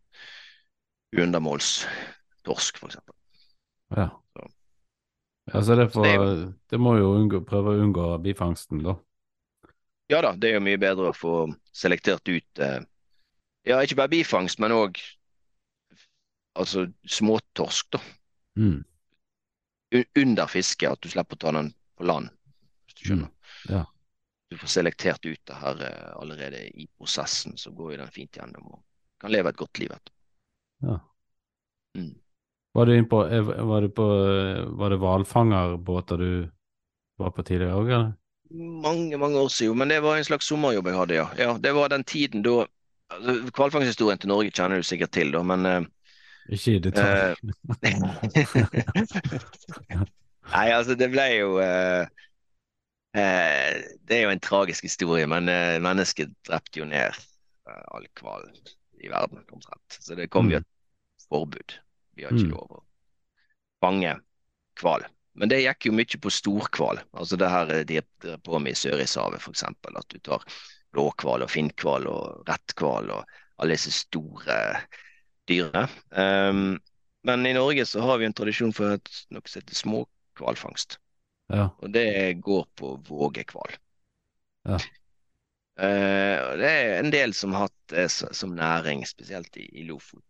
uundermålstorsk, 1.13 2.81
f.eks. 2.81 2.97
Ja. 3.95 4.09
Så. 4.33 4.49
ja, 5.53 5.63
så 5.63 5.75
det, 5.79 5.89
får, 5.95 6.07
Det 6.07 6.53
det 6.71 6.79
må 6.83 6.97
jo 6.99 7.13
unngå, 7.15 7.43
prøve 7.47 7.75
å 7.75 7.83
unngå 7.85 8.09
bifangsten, 8.25 8.83
da. 8.87 8.97
Ja 10.11 10.21
da, 10.23 10.35
det 10.39 10.51
er 10.51 10.59
jo 10.59 10.67
mye 10.67 10.79
bedre 10.79 11.11
å 11.11 11.17
få 11.17 11.35
selektert 11.75 12.29
ut 12.31 12.63
eh, 12.63 12.83
Ja, 13.67 13.81
ikke 13.83 13.99
bare 13.99 14.13
bifangst, 14.13 14.61
men 14.63 14.75
òg 14.75 15.01
altså 16.57 16.87
småtorsk, 17.11 17.91
da. 17.97 18.01
Mm. 18.57 18.85
Under 20.17 20.47
fisket, 20.51 20.93
at 20.93 21.03
du 21.03 21.11
slipper 21.11 21.37
å 21.37 21.43
ta 21.43 21.53
den 21.59 21.73
på 21.99 22.07
land, 22.07 22.31
hvis 22.87 22.99
du 23.01 23.03
skjønner. 23.09 23.33
Mm, 23.33 23.75
ja. 23.75 23.83
Du 24.47 24.57
får 24.61 24.71
selektert 24.71 25.27
ut 25.27 25.43
det 25.51 25.59
her 25.59 25.83
eh, 25.83 26.13
allerede 26.21 26.63
i 26.71 26.87
prosessen, 26.87 27.57
så 27.59 27.73
går 27.75 27.97
jo 27.97 28.01
den 28.05 28.15
fint 28.15 28.39
gjennom 28.39 28.71
og 28.77 28.83
kan 29.21 29.33
leve 29.35 29.51
et 29.51 29.59
godt 29.59 29.83
liv 29.83 29.91
etterpå. 29.91 30.17
Ja. 30.87 30.97
Mm. 31.99 32.15
Var 32.77 32.87
du 32.87 32.93
inne 32.97 33.09
på 33.09 33.23
eh, 33.27 33.51
Var 33.71 33.81
det 33.87 33.91
på 33.97 34.07
eh, 34.13 34.63
Var 34.81 34.93
det 34.93 35.01
hvalfangerbåter 35.03 36.21
du 36.23 36.31
var 37.17 37.31
på 37.33 37.43
tidligere 37.49 37.77
òg, 37.81 37.89
eller? 37.97 38.11
Mange, 38.85 39.17
mange 39.19 39.39
år 39.41 39.49
siden, 39.49 39.79
men 39.81 39.89
det 39.89 40.03
var 40.05 40.19
en 40.21 40.25
slags 40.29 40.47
sommerjobb 40.51 40.87
jeg 40.91 40.99
hadde, 40.99 41.15
ja. 41.17 41.25
ja 41.41 41.55
det 41.59 41.73
var 41.75 41.89
den 41.89 42.05
tiden 42.05 42.43
da 42.45 42.67
altså, 43.11 43.33
Hvalfangsthistorien 43.57 44.21
til 44.21 44.29
Norge 44.31 44.53
kjenner 44.53 44.83
du 44.83 44.87
sikkert 44.87 45.11
til, 45.17 45.33
da, 45.33 45.41
men 45.43 45.65
eh, 45.67 45.87
Ikke 46.53 46.77
i 46.77 46.83
detalj. 46.85 47.41
Nei, 50.53 50.67
altså, 50.77 50.95
det 50.95 51.09
ble 51.11 51.25
jo 51.33 51.57
eh, 51.65 52.05
eh, 53.17 53.81
Det 54.07 54.19
er 54.19 54.23
jo 54.27 54.35
en 54.35 54.45
tragisk 54.45 54.87
historie, 54.87 55.27
men 55.27 55.49
eh, 55.51 55.79
mennesket 55.83 56.31
drepte 56.47 56.83
jo 56.85 56.87
ned 56.93 57.09
eh, 57.17 57.83
all 57.97 58.07
hval 58.21 58.47
i 59.03 59.11
verden, 59.13 59.43
omtrent. 59.53 59.99
Så 60.01 60.15
det 60.19 60.29
kom 60.31 60.51
jo 60.53 60.61
Mm. 60.61 60.63
et 60.63 61.27
forbud. 61.33 61.81
Vi 62.17 62.25
har 62.25 62.33
ikke 62.35 62.49
Mm. 62.49 62.55
lov 62.57 62.79
å 62.79 62.85
fange 63.85 64.17
hval. 64.81 65.05
Men 65.37 65.51
det 65.53 65.61
gikk 65.63 65.89
jo 65.89 65.93
mye 65.93 66.19
på 66.23 66.33
storhval. 66.33 67.01
Altså 67.13 67.37
det 67.37 67.49
her 67.53 67.67
de 67.85 68.01
driver 68.01 68.39
på 68.45 68.61
med 68.63 68.73
i 68.73 68.81
Sørishavet, 68.81 69.41
f.eks. 69.43 69.65
At 69.69 70.09
du 70.09 70.19
tar 70.25 70.45
blåhval 70.97 71.45
og 71.45 71.53
finnkval 71.53 72.09
og 72.09 72.47
retthval 72.49 73.11
og 73.19 73.37
alle 73.61 73.77
disse 73.77 73.93
store 73.93 74.59
dyrene. 75.49 75.87
Um, 76.11 76.79
men 77.27 77.47
i 77.49 77.53
Norge 77.57 77.85
så 77.89 78.01
har 78.07 78.21
vi 78.21 78.29
en 78.29 78.37
tradisjon 78.37 78.73
for 78.77 78.97
et, 78.97 79.11
noe 79.35 79.45
som 79.45 79.61
heter 79.61 79.77
småhvalfangst. 79.77 80.99
Ja. 81.53 81.69
Og 81.83 81.93
det 81.95 82.41
går 82.43 82.65
på 82.79 82.97
vågehval. 83.07 83.77
Ja. 84.67 84.81
Uh, 85.77 86.57
det 86.57 86.71
er 86.71 86.95
en 87.03 87.13
del 87.13 87.35
som 87.37 87.53
har 87.53 87.69
hatt 87.69 87.93
det 87.93 88.09
som 88.11 88.57
næring, 88.57 89.05
spesielt 89.07 89.57
i, 89.61 89.69
i 89.83 89.85
Lofoten. 89.89 90.26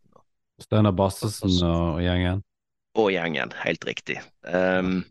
Steinar 0.62 0.94
Bassesen 0.96 1.52
og, 1.68 2.00
gjengen. 2.04 2.42
Og 2.96 3.10
gjengen, 3.12 3.52
helt 3.60 3.84
riktig. 3.84 4.18
Um, 4.42 5.02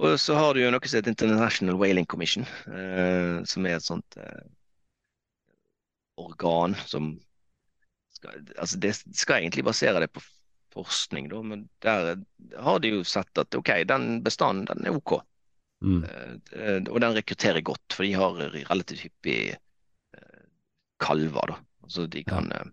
og 0.00 0.16
så 0.20 0.36
har 0.36 0.54
du 0.54 0.62
jo 0.62 0.70
noe 0.72 0.88
som 0.88 0.98
heter 0.98 1.12
International 1.12 1.76
Whaling 1.80 2.08
Commission, 2.08 2.46
uh, 2.68 3.44
som 3.48 3.68
er 3.68 3.76
et 3.76 3.84
sånt 3.86 4.16
uh, 4.20 4.46
organ 6.20 6.76
som 6.88 7.12
skal, 8.16 8.40
altså 8.56 8.80
det 8.80 8.94
skal 8.96 9.42
egentlig 9.42 9.66
basere 9.66 10.00
det 10.00 10.08
på 10.14 10.24
forskning, 10.76 11.28
da, 11.32 11.42
men 11.44 11.66
der 11.84 12.16
har 12.60 12.80
de 12.80 12.94
jo 12.94 13.04
sett 13.08 13.40
at 13.40 13.56
ok, 13.56 13.72
den 13.88 14.20
bestanden 14.24 14.68
den 14.70 14.88
er 14.88 14.96
ok. 14.96 15.18
Mm. 15.84 16.02
Uh, 16.08 16.80
og 16.88 17.00
den 17.04 17.16
rekrutterer 17.20 17.64
godt, 17.64 17.84
for 17.92 18.08
de 18.08 18.16
har 18.16 18.40
relativt 18.56 19.04
hyppig 19.04 19.38
kalver. 20.98 21.52
da. 21.52 21.58
Altså 21.82 22.06
de 22.06 22.24
kan, 22.24 22.52
eh, 22.52 22.66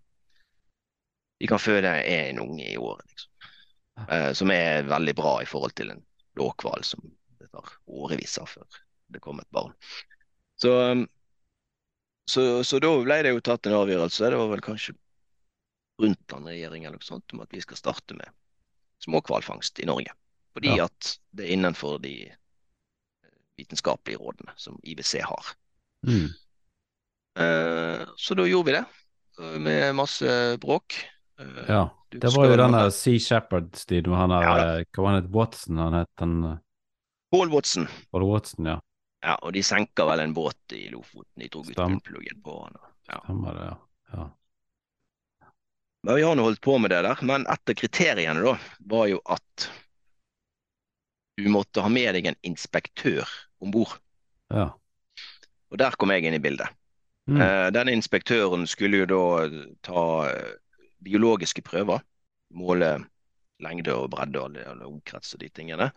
de 1.40 1.48
kan 1.50 1.60
føde 1.60 1.90
en 1.90 2.40
unge 2.42 2.66
i 2.72 2.76
året, 2.78 3.06
liksom. 3.10 3.30
Eh, 4.08 4.32
som 4.34 4.50
er 4.50 4.88
veldig 4.90 5.14
bra 5.14 5.36
i 5.42 5.46
forhold 5.46 5.74
til 5.78 5.92
en 5.94 6.02
blåhval 6.34 6.82
som 6.86 7.04
det 7.38 7.50
tar 7.52 7.68
årevis 7.86 8.38
av 8.42 8.50
før 8.50 8.80
det 9.14 9.20
kommer 9.22 9.44
et 9.44 9.54
barn. 9.54 9.74
Så, 10.58 10.72
um, 10.90 11.04
så, 12.30 12.64
så 12.66 12.80
da 12.82 12.90
ble 13.04 13.20
det 13.22 13.34
jo 13.34 13.42
tatt 13.44 13.68
en 13.68 13.76
avgjørelse, 13.78 14.30
det 14.32 14.40
var 14.40 14.50
vel 14.50 14.64
kanskje 14.64 14.96
Brundtland-regjeringen 16.00 16.88
eller 16.88 16.98
noe 16.98 17.06
sånt, 17.06 17.30
om 17.36 17.44
at 17.44 17.52
vi 17.54 17.62
skal 17.62 17.78
starte 17.78 18.16
med 18.18 18.30
småhvalfangst 19.04 19.78
i 19.84 19.86
Norge. 19.86 20.14
Fordi 20.54 20.72
Ja. 20.74 20.88
at 20.88 21.18
det 21.34 21.46
er 21.46 21.54
innenfor 21.54 22.00
de 22.02 22.14
eh, 22.30 23.36
vitenskapelige 23.58 24.18
rådene 24.22 24.54
som 24.58 24.80
IBC 24.82 25.20
har. 25.22 25.54
Mm. 26.06 26.30
Eh, 27.38 28.06
så 28.16 28.34
da 28.38 28.46
gjorde 28.46 28.70
vi 28.70 28.76
det, 28.78 28.84
eh, 29.38 29.58
med 29.58 29.94
masse 29.94 30.58
bråk. 30.62 30.98
Eh, 31.38 31.64
Ja. 31.68 31.82
Det 32.14 32.30
var 32.36 32.46
jo 32.46 32.56
denne 32.56 32.80
Sea 32.94 33.18
Shepherd-stilen 33.18 34.10
med 34.12 34.18
han 34.20 34.30
der 34.30 34.42
Ja 34.46 34.54
eh, 34.78 34.84
Hva 34.94 35.02
var 35.02 35.12
han 35.12 35.22
het? 35.22 35.30
Watson? 35.34 35.78
Han 35.82 35.96
het 35.98 36.22
han 36.22 36.34
eh, 36.44 36.58
Paul 37.34 37.50
Watson. 37.50 37.88
Paul 38.12 38.26
Watson, 38.30 38.66
ja? 38.70 38.76
Ja, 39.24 39.34
og 39.42 39.52
de 39.56 39.62
senka 39.64 40.04
vel 40.06 40.20
en 40.20 40.34
båt 40.36 40.72
i 40.76 40.84
Lofoten. 40.92 41.40
De 41.40 41.48
dro 41.48 41.64
ut 41.64 41.74
bunnpluggen 41.76 42.42
på 42.44 42.58
han. 42.62 42.76
Ja. 43.08 43.18
Stemmer 43.24 43.54
det, 43.56 43.64
ja. 43.64 43.76
ja. 44.12 44.26
Men 46.04 46.14
vi 46.20 46.22
har 46.22 46.36
nå 46.36 46.44
holdt 46.44 46.60
på 46.60 46.76
med 46.78 46.92
det 46.92 47.00
der. 47.06 47.18
Men 47.24 47.46
et 47.48 47.72
av 47.72 47.78
kriteriene 47.80 48.44
da 48.44 48.52
var 48.92 49.06
jo 49.10 49.18
at 49.24 49.66
du 51.40 51.48
måtte 51.50 51.82
ha 51.82 51.88
med 51.90 52.14
deg 52.14 52.28
en 52.30 52.38
inspektør 52.46 53.26
om 53.64 53.72
bord. 53.74 53.98
ja. 54.54 54.70
Og 55.72 55.78
der 55.80 55.96
kom 55.98 56.12
jeg 56.12 56.22
inn 56.28 56.36
i 56.36 56.38
bildet. 56.38 56.70
Mm. 57.26 57.40
Eh, 57.42 57.68
denne 57.74 57.90
inspektøren 57.96 58.62
skulle 58.70 59.00
jo 59.00 59.06
da 59.10 59.22
ta 59.82 60.02
biologiske 61.04 61.64
prøver. 61.66 62.02
Måle 62.54 62.96
lengde 63.62 63.94
og 63.96 64.10
bredde 64.12 64.42
og 64.42 64.86
omkrets 64.88 65.34
og 65.36 65.42
de 65.42 65.50
tingene. 65.54 65.90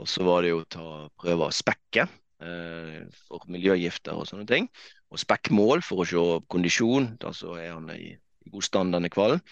Og 0.00 0.08
så 0.08 0.24
var 0.24 0.42
det 0.42 0.52
jo 0.52 0.62
å 0.62 0.68
ta 0.70 0.86
prøver 1.20 1.48
av 1.48 1.56
spekket 1.56 2.12
eh, 2.42 3.02
for 3.26 3.44
miljøgifter 3.52 4.16
og 4.16 4.28
sånne 4.28 4.46
ting. 4.48 4.68
Og 5.12 5.20
spekkmål 5.20 5.84
for 5.84 6.02
å 6.02 6.08
se 6.08 6.22
kondisjon. 6.52 7.12
Da 7.20 7.34
så 7.36 7.58
er 7.60 7.74
han 7.74 7.90
i, 7.92 8.14
i 8.14 8.54
god 8.54 8.66
stand, 8.68 8.96
denne 8.96 9.12
hvalen. 9.12 9.42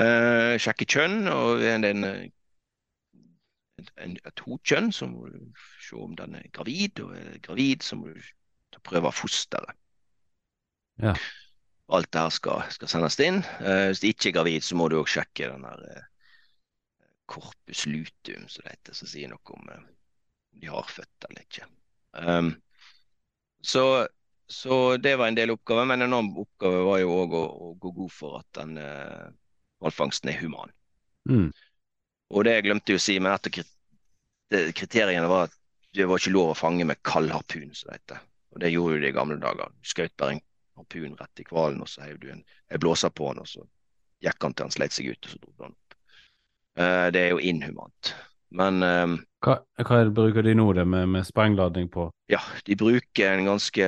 Eh, 0.00 0.56
sjekke 0.60 0.88
kjønn 0.88 1.28
og 1.32 1.64
en, 1.66 1.86
en, 1.88 2.04
en, 3.96 4.14
et 4.16 4.44
hokjønn, 4.46 4.92
så 4.96 5.08
må 5.08 5.28
du 5.32 5.66
se 5.80 5.96
om 5.96 6.14
den 6.18 6.36
er 6.38 6.48
gravid. 6.52 7.00
Og 7.04 7.16
er 7.16 7.40
gravid, 7.44 7.86
så 7.86 7.98
må 8.00 8.12
du 8.12 8.32
ta 8.74 8.82
prøve 8.84 9.08
av 9.10 9.16
fosteret. 9.16 9.76
Ja. 11.00 11.14
Alt 11.90 12.12
det 12.14 12.22
her 12.22 12.30
skal, 12.34 12.62
skal 12.70 12.90
sendes 12.90 13.18
inn. 13.24 13.40
Eh, 13.58 13.88
hvis 13.90 14.02
du 14.02 14.06
ikke 14.10 14.30
er 14.30 14.36
gravid, 14.38 14.62
så 14.62 14.78
må 14.78 14.86
du 14.90 15.00
òg 15.00 15.10
sjekke 15.10 15.48
den 15.50 15.66
her 15.66 15.84
eh, 15.90 16.06
corpus 17.30 17.84
luteum, 17.90 18.46
som 18.50 18.66
det 18.66 18.76
heter, 18.76 18.96
som 18.96 19.10
sier 19.10 19.30
noe 19.32 19.56
om 19.56 19.72
eh, 19.74 19.88
de 20.60 20.70
har 20.70 20.86
født 20.86 21.26
eller 21.28 21.46
ikke. 21.46 21.66
Um, 22.20 22.52
så, 23.62 23.84
så 24.50 24.78
det 25.02 25.16
var 25.18 25.30
en 25.30 25.38
del 25.38 25.54
oppgaver, 25.54 25.86
men 25.86 26.02
en 26.02 26.12
annen 26.12 26.38
oppgave 26.42 26.82
var 26.86 27.00
jo 27.02 27.16
òg 27.24 27.36
å, 27.38 27.44
å 27.46 27.72
gå 27.82 27.92
god 28.00 28.14
for 28.14 28.40
at 28.40 28.60
den 28.60 28.78
hvalfangsten 29.82 30.30
uh, 30.30 30.34
er 30.34 30.42
human. 30.42 30.74
Mm. 31.30 31.48
Og 32.34 32.46
det 32.46 32.56
jeg 32.56 32.66
glemte 32.66 32.94
jo 32.94 33.00
å 33.00 33.02
si, 33.02 33.18
men 33.22 33.34
et 33.34 33.50
av 33.50 34.74
kriteriene 34.78 35.30
var 35.30 35.48
at 35.48 35.56
det 35.94 36.06
var 36.06 36.22
ikke 36.22 36.34
lov 36.34 36.52
å 36.52 36.58
fange 36.58 36.86
med 36.86 37.02
kald 37.06 37.32
harpun, 37.34 37.70
som 37.74 37.90
det 37.90 37.98
heter. 38.00 38.22
Og 38.54 38.62
det 38.62 38.70
gjorde 38.72 38.98
jo 38.98 39.02
de 39.02 39.10
i 39.10 39.14
gamle 39.14 39.38
dager. 39.42 39.70
Du 39.70 39.90
skjøt 39.90 40.14
bare 40.18 40.36
en 40.36 40.42
harpun 40.80 41.14
rett 41.20 41.42
i 41.42 41.46
hvalen, 41.50 41.80
og 41.84 41.88
så 41.90 42.04
heiv 42.06 42.18
du 42.22 42.30
en, 42.32 42.42
en 42.70 42.82
blåser 42.82 43.12
på 43.14 43.30
den, 43.32 43.44
og 43.44 43.48
så 43.48 43.64
gikk 44.24 44.42
han 44.44 44.54
til 44.56 44.66
han 44.68 44.74
sleit 44.74 44.96
seg 44.96 45.12
ut, 45.12 45.24
og 45.26 45.32
så 45.32 45.40
dro 45.44 45.54
han 45.64 45.72
opp. 45.76 45.96
Eh, 46.80 47.06
det 47.14 47.22
er 47.26 47.32
jo 47.34 47.40
inhumant. 47.52 48.14
Men 48.50 48.82
eh, 48.82 49.16
Hva, 49.46 49.60
hva 49.86 49.98
er 50.02 50.10
bruker 50.14 50.44
de 50.44 50.56
nå, 50.58 50.66
det 50.76 50.84
med, 50.88 51.08
med 51.12 51.26
sprengladning 51.28 51.88
på? 51.92 52.10
ja, 52.30 52.40
de 52.66 52.76
bruker 52.78 53.32
en 53.38 53.48
ganske 53.48 53.86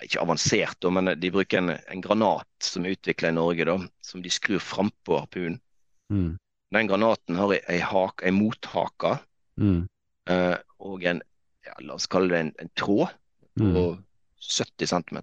ikke 0.00 0.20
avansert, 0.22 0.86
men 0.92 1.10
de 1.20 1.30
bruker 1.32 1.58
en, 1.60 1.74
en 1.76 2.00
granat 2.04 2.48
som 2.64 2.86
er 2.88 2.94
utvikla 2.96 3.32
i 3.32 3.36
Norge, 3.36 3.66
da, 3.68 3.74
som 4.04 4.22
de 4.24 4.30
skrur 4.32 4.62
frampå 4.64 5.18
harpunen. 5.20 5.58
Mm. 6.12 6.38
Den 6.72 6.88
granaten 6.88 7.36
har 7.36 7.52
ei, 7.58 7.80
hak, 7.84 8.22
ei 8.24 8.32
mothake 8.34 9.18
Mm. 9.60 9.82
eh, 10.30 10.54
og 10.80 11.02
en, 11.04 11.18
ja, 11.66 11.74
la 11.84 11.98
oss 11.98 12.06
kalle 12.08 12.30
det 12.32 12.38
en, 12.46 12.52
en 12.64 12.70
tråd 12.78 13.10
Mm. 13.60 13.74
på 13.74 13.82
70 14.40 14.86
cm. 14.88 15.18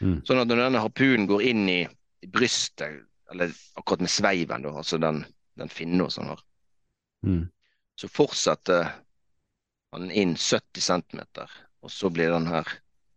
Mm. 0.00 0.20
Sånn 0.26 0.40
at 0.42 0.48
når 0.48 0.56
denne 0.64 0.80
harpunen 0.82 1.26
går 1.30 1.42
inn 1.42 1.68
i, 1.68 1.80
i 2.22 2.26
brystet, 2.26 3.02
eller 3.32 3.52
akkurat 3.76 4.00
med 4.04 4.10
sveiven, 4.12 4.62
da, 4.62 4.72
altså 4.76 4.98
den, 5.00 5.24
den 5.56 5.68
finna 5.72 6.10
som 6.10 6.24
han 6.26 6.36
har, 6.36 6.42
Mm. 7.24 7.48
så 7.96 8.08
fortsetter 8.12 8.90
han 9.92 10.10
inn 10.10 10.34
70 10.36 10.80
cm, 10.84 11.20
og 11.80 11.90
så 11.90 12.10
blir 12.12 12.30
den 12.34 12.46
her 12.46 12.68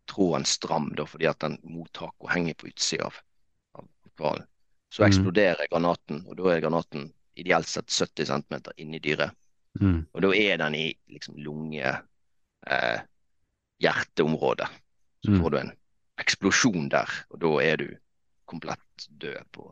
tråden 0.08 0.46
stram, 0.46 0.94
da, 0.96 1.04
fordi 1.06 1.28
at 1.28 1.40
den 1.44 1.58
mottaket 1.64 2.30
henger 2.32 2.54
på 2.56 2.70
utsida 2.70 3.04
av, 3.10 3.18
av 3.76 3.88
hvalen. 4.16 4.46
Så 4.90 5.04
Mhm. 5.04 5.10
eksploderer 5.10 5.68
granaten, 5.72 6.24
og 6.28 6.38
da 6.38 6.54
er 6.56 6.62
granaten 6.62 7.12
ideelt 7.36 7.68
sett 7.68 7.92
70 7.92 8.26
cm 8.26 8.62
inni 8.78 9.00
dyret. 9.00 9.32
Mm. 9.82 10.08
Og 10.14 10.22
da 10.22 10.32
er 10.34 10.58
den 10.58 10.76
i 10.76 10.94
liksom 11.10 11.36
lunge, 11.36 12.02
eh, 12.68 13.00
hjerteområdet. 13.82 14.68
Så 15.26 15.32
Mm. 15.32 15.42
får 15.42 15.50
du 15.52 15.58
en 15.58 15.72
eksplosjon 16.22 16.90
der, 16.92 17.12
og 17.30 17.42
da 17.44 17.52
er 17.64 17.82
du 17.82 17.88
komplett 18.50 19.08
død 19.22 19.44
på 19.54 19.68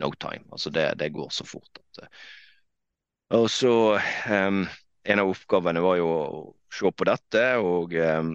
no 0.00 0.10
time. 0.20 0.46
Altså 0.52 0.70
det, 0.70 0.86
det 0.98 1.12
går 1.12 1.30
så 1.34 1.44
fort 1.44 1.80
at 1.80 2.04
eh, 2.04 2.08
Og 3.36 3.50
så 3.50 4.00
um, 4.30 4.64
En 5.04 5.22
av 5.22 5.30
oppgavene 5.30 5.80
var 5.80 5.96
jo 6.00 6.08
å 6.08 6.40
se 6.72 6.90
på 6.92 7.06
dette, 7.08 7.42
og 7.58 7.94
um, 7.96 8.34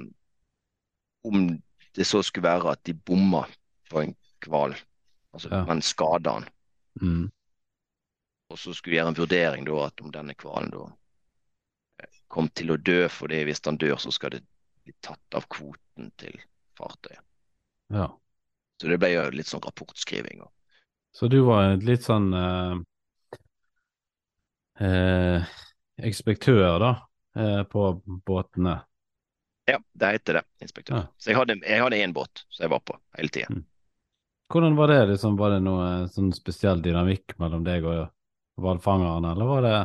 om 1.25 1.47
det 1.95 2.05
så 2.05 2.21
skulle 2.25 2.49
være 2.49 2.73
at 2.73 2.81
de 2.85 2.93
bomma 2.93 3.45
på 3.89 4.01
en 4.01 4.15
hval, 4.45 4.75
altså, 5.33 5.49
Ja. 5.51 5.61
men 5.65 5.81
skada 5.81 6.33
han. 6.39 6.47
Mm. 7.01 7.29
Og 8.49 8.59
så 8.59 8.73
skulle 8.73 8.95
vi 8.95 8.99
gjøre 8.99 9.13
en 9.13 9.19
vurdering 9.19 9.65
da, 9.69 9.77
at 9.85 10.01
om 10.01 10.11
denne 10.13 10.35
hvalen 10.41 10.73
da 10.73 10.83
eh, 12.01 12.19
kom 12.27 12.49
til 12.49 12.73
å 12.73 12.77
dø, 12.77 13.05
fordi 13.09 13.43
hvis 13.47 13.63
han 13.65 13.79
dør, 13.81 13.97
så 14.01 14.11
skal 14.13 14.35
det 14.35 14.43
bli 14.83 14.93
tatt 15.05 15.37
av 15.37 15.47
kvoten 15.49 16.11
til 16.21 16.37
fartøyet. 16.77 17.24
Ja. 17.93 18.09
Så 18.81 18.87
det 18.91 18.97
ble 18.99 19.11
jo 19.13 19.23
litt 19.31 19.47
sånn 19.47 19.63
rapportskriving. 19.63 20.41
Og, 20.43 20.51
Så 21.15 21.29
du 21.31 21.39
var 21.47 21.77
litt 21.79 22.03
sånn 22.03 22.27
eh, 22.35 22.75
eh, 24.85 25.53
ekspektør, 26.03 26.79
da, 26.83 26.91
eh, 27.39 27.63
på 27.63 27.85
båtene. 28.27 28.81
ja, 29.65 29.79
det 29.93 30.11
heter 30.17 30.33
det, 30.33 30.43
inspektør. 30.61 30.95
Ja. 30.95 31.05
Så 31.17 31.31
jeg 31.31 31.37
hadde, 31.39 31.55
jeg 31.63 31.81
hadde 31.81 32.01
én 32.03 32.13
båt 32.13 32.43
som 32.49 32.65
jeg 32.65 32.73
var 32.75 32.83
på 32.85 32.97
hele 33.17 33.29
tida. 33.33 33.47
Hvordan 34.51 34.75
var 34.77 34.91
det? 34.93 34.99
Liksom, 35.09 35.37
var 35.39 35.55
det 35.55 35.63
noe 35.65 35.85
sånn 36.13 36.29
spesiell 36.35 36.83
dynamikk 36.85 37.33
mellom 37.41 37.63
deg 37.65 37.87
og 37.89 38.03
hvalfangeren, 38.61 39.25
eller 39.31 39.49
var 39.49 39.65
det 39.65 39.77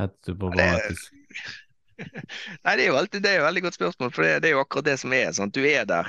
helt 0.00 0.30
uproblematisk? 0.32 1.12
Nei, 1.98 2.72
det 2.76 2.86
er 2.86 2.88
jo 2.88 2.96
alltid 2.96 3.22
det 3.24 3.30
er 3.30 3.36
jo 3.38 3.42
et 3.44 3.48
veldig 3.50 3.62
godt 3.66 3.76
spørsmål, 3.76 4.14
for 4.14 4.24
det, 4.24 4.32
det 4.44 4.48
er 4.48 4.56
jo 4.56 4.62
akkurat 4.62 4.88
det 4.88 4.96
som 5.00 5.12
er. 5.16 5.28
Sant? 5.36 5.54
Du 5.56 5.64
er 5.64 5.84
der 5.88 6.08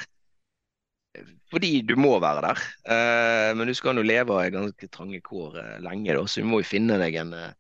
fordi 1.52 1.82
du 1.88 1.96
må 2.00 2.18
være 2.24 2.44
der, 2.48 2.64
Uh, 2.88 3.52
men 3.58 3.68
du 3.68 3.74
skal 3.76 3.96
nå 3.98 4.04
leve 4.08 4.36
av 4.36 4.52
ganske 4.54 4.88
trange 4.92 5.20
kår 5.24 5.58
uh, 5.60 5.74
lenge, 5.84 6.14
da, 6.16 6.24
så 6.28 6.44
du 6.44 6.48
må 6.48 6.62
jo 6.62 6.68
finne 6.70 6.98
deg 7.02 7.18
en, 7.20 7.34
eh, 7.36 7.52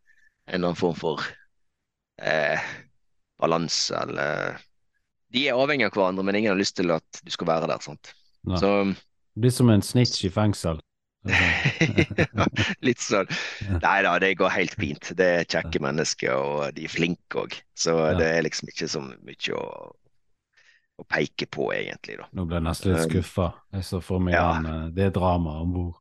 en 0.47 0.55
eller 0.55 0.69
annen 0.71 0.79
form 0.79 0.95
for 0.95 1.23
uh, 2.21 2.67
balanse, 3.39 3.95
eller 3.95 4.57
De 5.33 5.43
er 5.49 5.59
avhengig 5.59 5.89
av 5.89 5.95
hverandre, 5.97 6.23
men 6.23 6.39
ingen 6.39 6.53
har 6.53 6.59
lyst 6.59 6.77
til 6.79 6.91
at 6.95 7.21
du 7.23 7.31
skal 7.31 7.49
være 7.49 7.67
der. 7.67 7.83
sant? 7.83 8.13
Ja. 8.47 8.59
Så 8.61 8.69
Det 8.87 9.41
blir 9.43 9.51
som 9.51 9.69
en 9.69 9.83
snitch 9.83 10.23
i 10.23 10.31
fengsel. 10.31 10.79
ja, 11.27 12.45
litt 12.87 13.01
sånn. 13.03 13.27
Nei 13.81 13.97
da, 14.05 14.13
det 14.23 14.37
går 14.39 14.53
helt 14.53 14.75
fint. 14.79 15.11
Det 15.19 15.27
er 15.41 15.49
kjekke 15.49 15.81
mennesker, 15.83 16.31
og 16.31 16.75
de 16.77 16.85
er 16.87 16.93
flinke 16.93 17.43
òg. 17.43 17.57
Så 17.75 17.97
Ja. 17.97 18.13
det 18.15 18.29
er 18.37 18.45
liksom 18.47 18.71
ikke 18.71 18.87
så 18.87 19.01
mye 19.03 19.57
å, 19.59 19.65
å 20.97 21.05
peke 21.05 21.45
på, 21.53 21.69
egentlig, 21.75 22.17
da. 22.21 22.27
Nå 22.33 22.47
ble 22.49 22.59
jeg 22.59 22.65
nesten 22.65 22.93
litt 22.93 23.05
Um, 23.05 23.11
skuffa. 23.11 23.47
Jeg 23.75 23.85
så 23.85 24.01
for 24.01 24.23
meg 24.23 24.33
ja. 24.33 24.47
den, 24.57 24.67
eh, 24.71 24.89
det 24.97 25.11
dramaet 25.17 25.65
om 25.67 25.75
bord. 25.75 25.95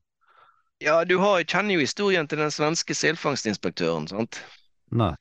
Ja, 0.84 0.98
du 1.08 1.16
har, 1.22 1.40
kjenner 1.44 1.76
jo 1.76 1.84
historien 1.84 2.28
til 2.28 2.40
den 2.40 2.52
svenske 2.52 2.96
selfangstinspektøren, 2.96 4.08
sant? 4.12 4.40
Nei. 4.92 5.14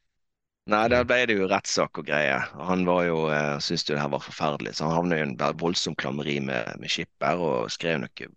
Nei, 0.71 0.81
der 0.89 1.05
ble 1.05 1.19
det 1.29 1.35
jo 1.37 1.47
rettssak 1.47 1.99
og 2.01 2.07
greier. 2.07 2.47
Han 2.71 2.87
var 2.87 3.03
jo, 3.05 3.19
eh, 3.29 3.57
syntes 3.61 3.85
jo 3.85 3.95
det 3.95 4.01
her 4.01 4.13
var 4.15 4.23
forferdelig, 4.25 4.73
så 4.75 4.87
han 4.87 4.95
havnet 4.97 5.19
i 5.19 5.25
en 5.27 5.59
voldsom 5.61 5.95
klammeri 5.95 6.39
med, 6.41 6.71
med 6.81 6.91
skipper 6.91 7.37
og 7.37 7.69
skrev 7.73 8.01
noe 8.01 8.31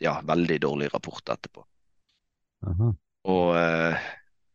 ja, 0.00 0.14
veldig 0.24 0.60
dårlig 0.64 0.88
rapport 0.94 1.34
etterpå. 1.34 1.66
Aha. 2.66 2.94
Og 3.28 3.58
eh, 3.58 4.08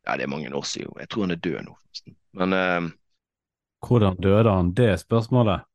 ja, 0.03 0.17
det 0.17 0.25
er 0.25 0.31
mange 0.31 0.49
år 0.55 0.65
siden. 0.67 0.95
Jeg 0.99 1.11
tror 1.11 1.27
han 1.27 1.35
er 1.35 1.43
død 1.43 1.59
nå, 1.67 1.77
forresten. 1.77 2.17
Men 2.39 2.57
eh, 2.57 2.81
Hvordan 3.83 4.17
døde 4.23 4.49
han? 4.49 4.73
Det 4.73 4.89
spørsmålet. 5.03 5.67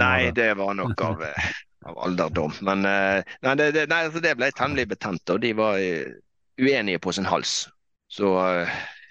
Nei, 0.00 0.30
det? 0.32 0.54
var 0.56 0.74
nok 0.74 1.00
av, 1.04 1.22
eh, 1.22 1.48
av 1.86 1.98
alderdom. 2.08 2.52
Men 2.66 2.84
eh, 2.88 3.22
nei, 3.44 3.54
det, 3.60 3.70
det, 3.76 3.86
nei, 3.92 4.02
altså, 4.08 4.22
det 4.24 4.34
ble 4.38 4.50
temmelig 4.56 4.88
betent, 4.94 5.32
og 5.34 5.40
de 5.44 5.52
var 5.58 5.78
eh, 5.78 6.14
uenige 6.60 7.02
på 7.04 7.12
sin 7.12 7.28
hals. 7.28 7.66
Så 8.08 8.30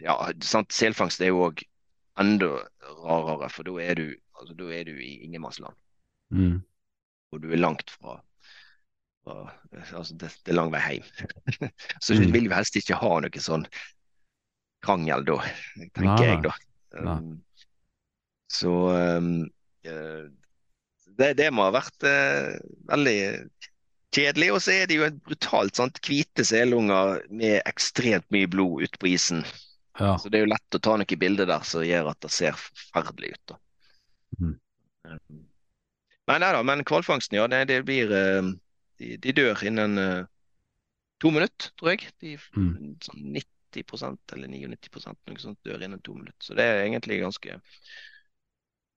ja, 0.01 0.15
sant, 0.43 0.71
selfangst 0.73 1.21
er 1.21 1.29
jo 1.33 1.43
òg 1.49 1.63
enda 2.19 2.51
rarere, 3.03 3.49
for 3.51 3.67
da 3.67 3.75
er 3.83 3.99
du, 3.99 4.05
altså, 4.39 4.55
da 4.57 4.69
er 4.73 4.87
du 4.87 4.95
i 4.95 5.17
ingenmannsland. 5.27 5.75
Mm. 6.33 6.61
Og 7.35 7.43
du 7.43 7.51
er 7.51 7.61
langt 7.61 7.91
fra, 7.97 8.17
fra 9.25 9.51
Altså, 9.75 10.15
det, 10.15 10.29
det 10.45 10.53
er 10.53 10.55
lang 10.55 10.71
vei 10.71 10.79
hjem. 10.95 11.07
Så 12.03 12.15
du 12.15 12.23
Mm. 12.25 12.31
vil 12.33 12.45
jo 12.47 12.53
helst 12.55 12.77
ikke 12.79 12.95
ha 13.01 13.09
noe 13.21 13.41
sånn 13.43 13.65
krangel 14.85 15.25
da, 15.27 15.35
tenker 15.97 16.05
Nei, 16.05 16.27
jeg, 16.29 16.41
da. 16.45 16.53
Um, 16.95 17.31
så 18.47 18.71
um, 19.19 19.31
det, 21.19 21.33
det 21.39 21.49
må 21.53 21.65
ha 21.67 21.73
vært 21.75 22.05
eh, 22.07 22.55
veldig 22.91 23.17
kjedelig. 24.15 24.49
Og 24.55 24.61
så 24.63 24.73
er 24.75 24.89
det 24.89 24.97
jo 24.99 25.05
et 25.07 25.17
brutalt 25.25 25.79
sant, 25.79 25.99
hvite 26.05 26.45
selunger 26.47 27.21
med 27.29 27.61
ekstremt 27.67 28.27
mye 28.35 28.49
blod 28.51 28.85
ute 28.85 29.01
på 29.01 29.11
isen. 29.13 29.43
Ja. 29.99 30.15
Så 30.19 30.29
det 30.29 30.39
er 30.41 30.45
jo 30.45 30.51
lett 30.53 30.75
å 30.77 30.81
ta 30.83 30.97
noen 30.99 31.19
bilder 31.21 31.47
der 31.49 31.63
som 31.67 31.85
gjør 31.85 32.11
at 32.11 32.21
det 32.25 32.31
ser 32.35 32.57
forferdelig 32.59 33.35
ut. 33.35 33.43
da. 33.53 33.59
Mm. 34.41 34.55
Nei, 36.25 36.37
nei 36.41 36.51
da, 36.55 36.61
men 36.65 36.81
hvalfangsten, 36.87 37.37
ja. 37.37 37.45
Det, 37.51 37.61
det 37.69 37.81
blir 37.87 38.11
eh, 38.15 38.47
de, 38.99 39.11
de 39.21 39.35
dør 39.37 39.61
innen 39.69 39.99
eh, 40.01 40.23
to 41.21 41.31
minutter, 41.31 41.71
tror 41.79 41.95
jeg. 41.95 42.09
De, 42.23 42.35
Mm. 42.55 42.95
sånn 43.03 43.23
90% 43.35 44.35
eller 44.35 44.47
99% 44.51 45.17
noe 45.27 45.41
sånt 45.41 45.59
dør 45.67 45.83
innen 45.83 46.01
to 46.03 46.15
minutter. 46.15 46.39
Så 46.43 46.55
det 46.57 46.63
er 46.65 46.83
egentlig 46.85 47.21
ganske 47.23 47.59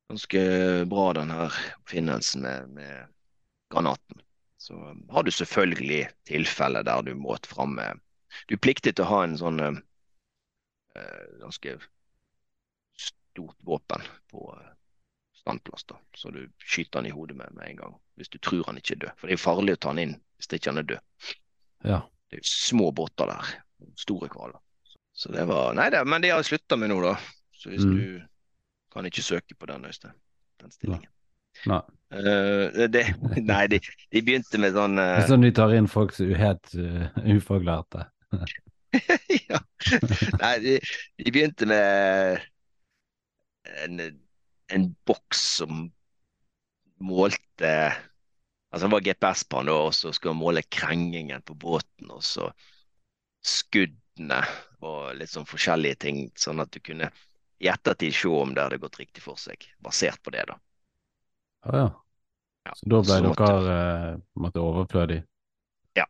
ganske 0.09 0.40
bra, 0.88 1.12
den 1.12 1.30
her 1.30 1.52
oppfinnelsen 1.78 2.42
med, 2.42 2.68
med 2.68 3.06
granaten. 3.72 4.22
Så 4.59 4.74
um, 4.74 5.04
har 5.12 5.22
du 5.22 5.30
selvfølgelig 5.30 6.09
tilfeller 6.26 6.82
der 6.82 7.02
du 7.06 7.14
må 7.14 7.36
framme 7.46 7.92
Du 8.48 8.54
er 8.56 8.61
pliktig 8.64 8.94
til 8.96 9.04
å 9.06 9.09
ha 9.09 9.22
en 9.24 9.36
sånn 9.40 9.61
eh, 9.62 9.76
eh, 10.98 11.28
ganske 11.40 11.76
stort 12.98 13.56
våpen 13.64 14.02
på 14.30 14.42
eh, 14.59 14.72
standplass, 15.40 15.84
da. 15.88 15.96
Så 16.16 16.30
du 16.34 16.42
skyter 16.59 16.98
han 17.00 17.06
i 17.09 17.14
hodet 17.14 17.36
med 17.38 17.54
med 17.56 17.70
en 17.70 17.76
gang, 17.76 17.94
hvis 18.20 18.28
du 18.28 18.38
tror 18.38 18.66
han 18.66 18.76
ikke 18.80 18.96
er 18.98 19.02
død. 19.06 19.14
For 19.16 19.26
det 19.28 19.32
er 19.36 19.38
jo 19.38 19.44
farlig 19.46 19.76
å 19.78 19.80
ta 19.80 19.92
han 19.94 20.02
inn 20.02 20.16
hvis 20.38 20.52
ikke 20.59 20.70
han 20.74 20.82
er 20.82 20.88
død. 20.94 21.34
ja. 21.84 22.00
Det 22.28 22.36
er 22.36 22.42
jo 22.42 22.50
små 22.50 22.90
båter 22.92 23.30
der. 23.30 23.46
Store 23.96 24.28
hvaler. 24.28 24.59
Så 25.16 25.30
det 25.32 25.46
var 25.48 25.72
Nei 25.78 25.86
da, 25.94 26.02
men 26.04 26.20
det 26.20 26.34
har 26.34 26.42
slutta 26.44 26.76
med 26.76 26.90
nå, 26.92 26.98
da. 27.00 27.14
Så 27.56 27.70
hvis 27.72 27.86
Mm. 27.88 27.94
du 27.96 28.26
kan 28.99 29.07
ikke 29.07 29.24
søke 29.24 29.55
på 29.55 29.70
den, 29.70 29.86
Øystein. 29.86 30.16
Den 30.59 30.74
stillingen. 30.74 31.11
Nei. 31.66 31.80
Uh, 32.12 32.88
det, 32.88 33.05
nei, 33.51 33.64
de, 33.68 33.80
de 34.14 34.22
begynte 34.24 34.61
med 34.62 34.76
sånn 34.76 34.96
eh, 35.01 35.18
er 35.20 35.26
sånn 35.28 35.42
de 35.44 35.51
tar 35.53 35.74
inn 35.76 35.90
folk 35.90 36.14
som 36.16 36.30
er 36.32 36.40
helt 36.40 36.70
uh, 36.78 37.11
ufaglærte. 37.36 38.07
ja. 39.51 39.61
Nei, 40.40 40.55
de, 40.64 40.76
de 41.20 41.34
begynte 41.34 41.68
med 41.68 42.40
en, 43.84 44.01
en 44.72 44.86
boks 45.09 45.42
som 45.61 45.88
målte 46.99 47.72
Altså 48.68 48.84
det 48.84 48.92
var 48.92 49.05
GPS 49.07 49.42
på 49.49 49.61
den, 49.62 49.70
og 49.72 49.94
så 49.96 50.11
skulle 50.12 50.34
han 50.34 50.42
måle 50.42 50.61
krengingen 50.68 51.40
på 51.49 51.55
båten, 51.57 52.11
og 52.12 52.20
så 52.20 52.51
skuddene 53.40 54.42
og 54.84 55.14
litt 55.16 55.32
sånn 55.32 55.49
forskjellige 55.49 55.96
ting, 56.05 56.18
sånn 56.36 56.61
at 56.61 56.74
du 56.74 56.82
kunne 56.84 57.09
i 57.59 57.68
ettertid 57.68 58.14
se 58.14 58.28
om 58.28 58.52
det 58.54 58.62
hadde 58.62 58.78
gått 58.78 58.98
riktig 59.00 59.22
for 59.24 59.38
seg, 59.40 59.64
basert 59.82 60.22
på 60.22 60.30
det, 60.34 60.44
da. 60.48 60.59
Å 61.66 61.74
ja. 61.74 61.88
Ja, 62.68 62.74
Så 62.76 62.88
da 62.92 63.00
ble 63.00 63.16
så 63.16 63.24
måtte- 63.24 63.46
dere 63.48 64.20
måtte... 64.36 64.61
måtte 64.61 65.24
Ja. 65.96 66.04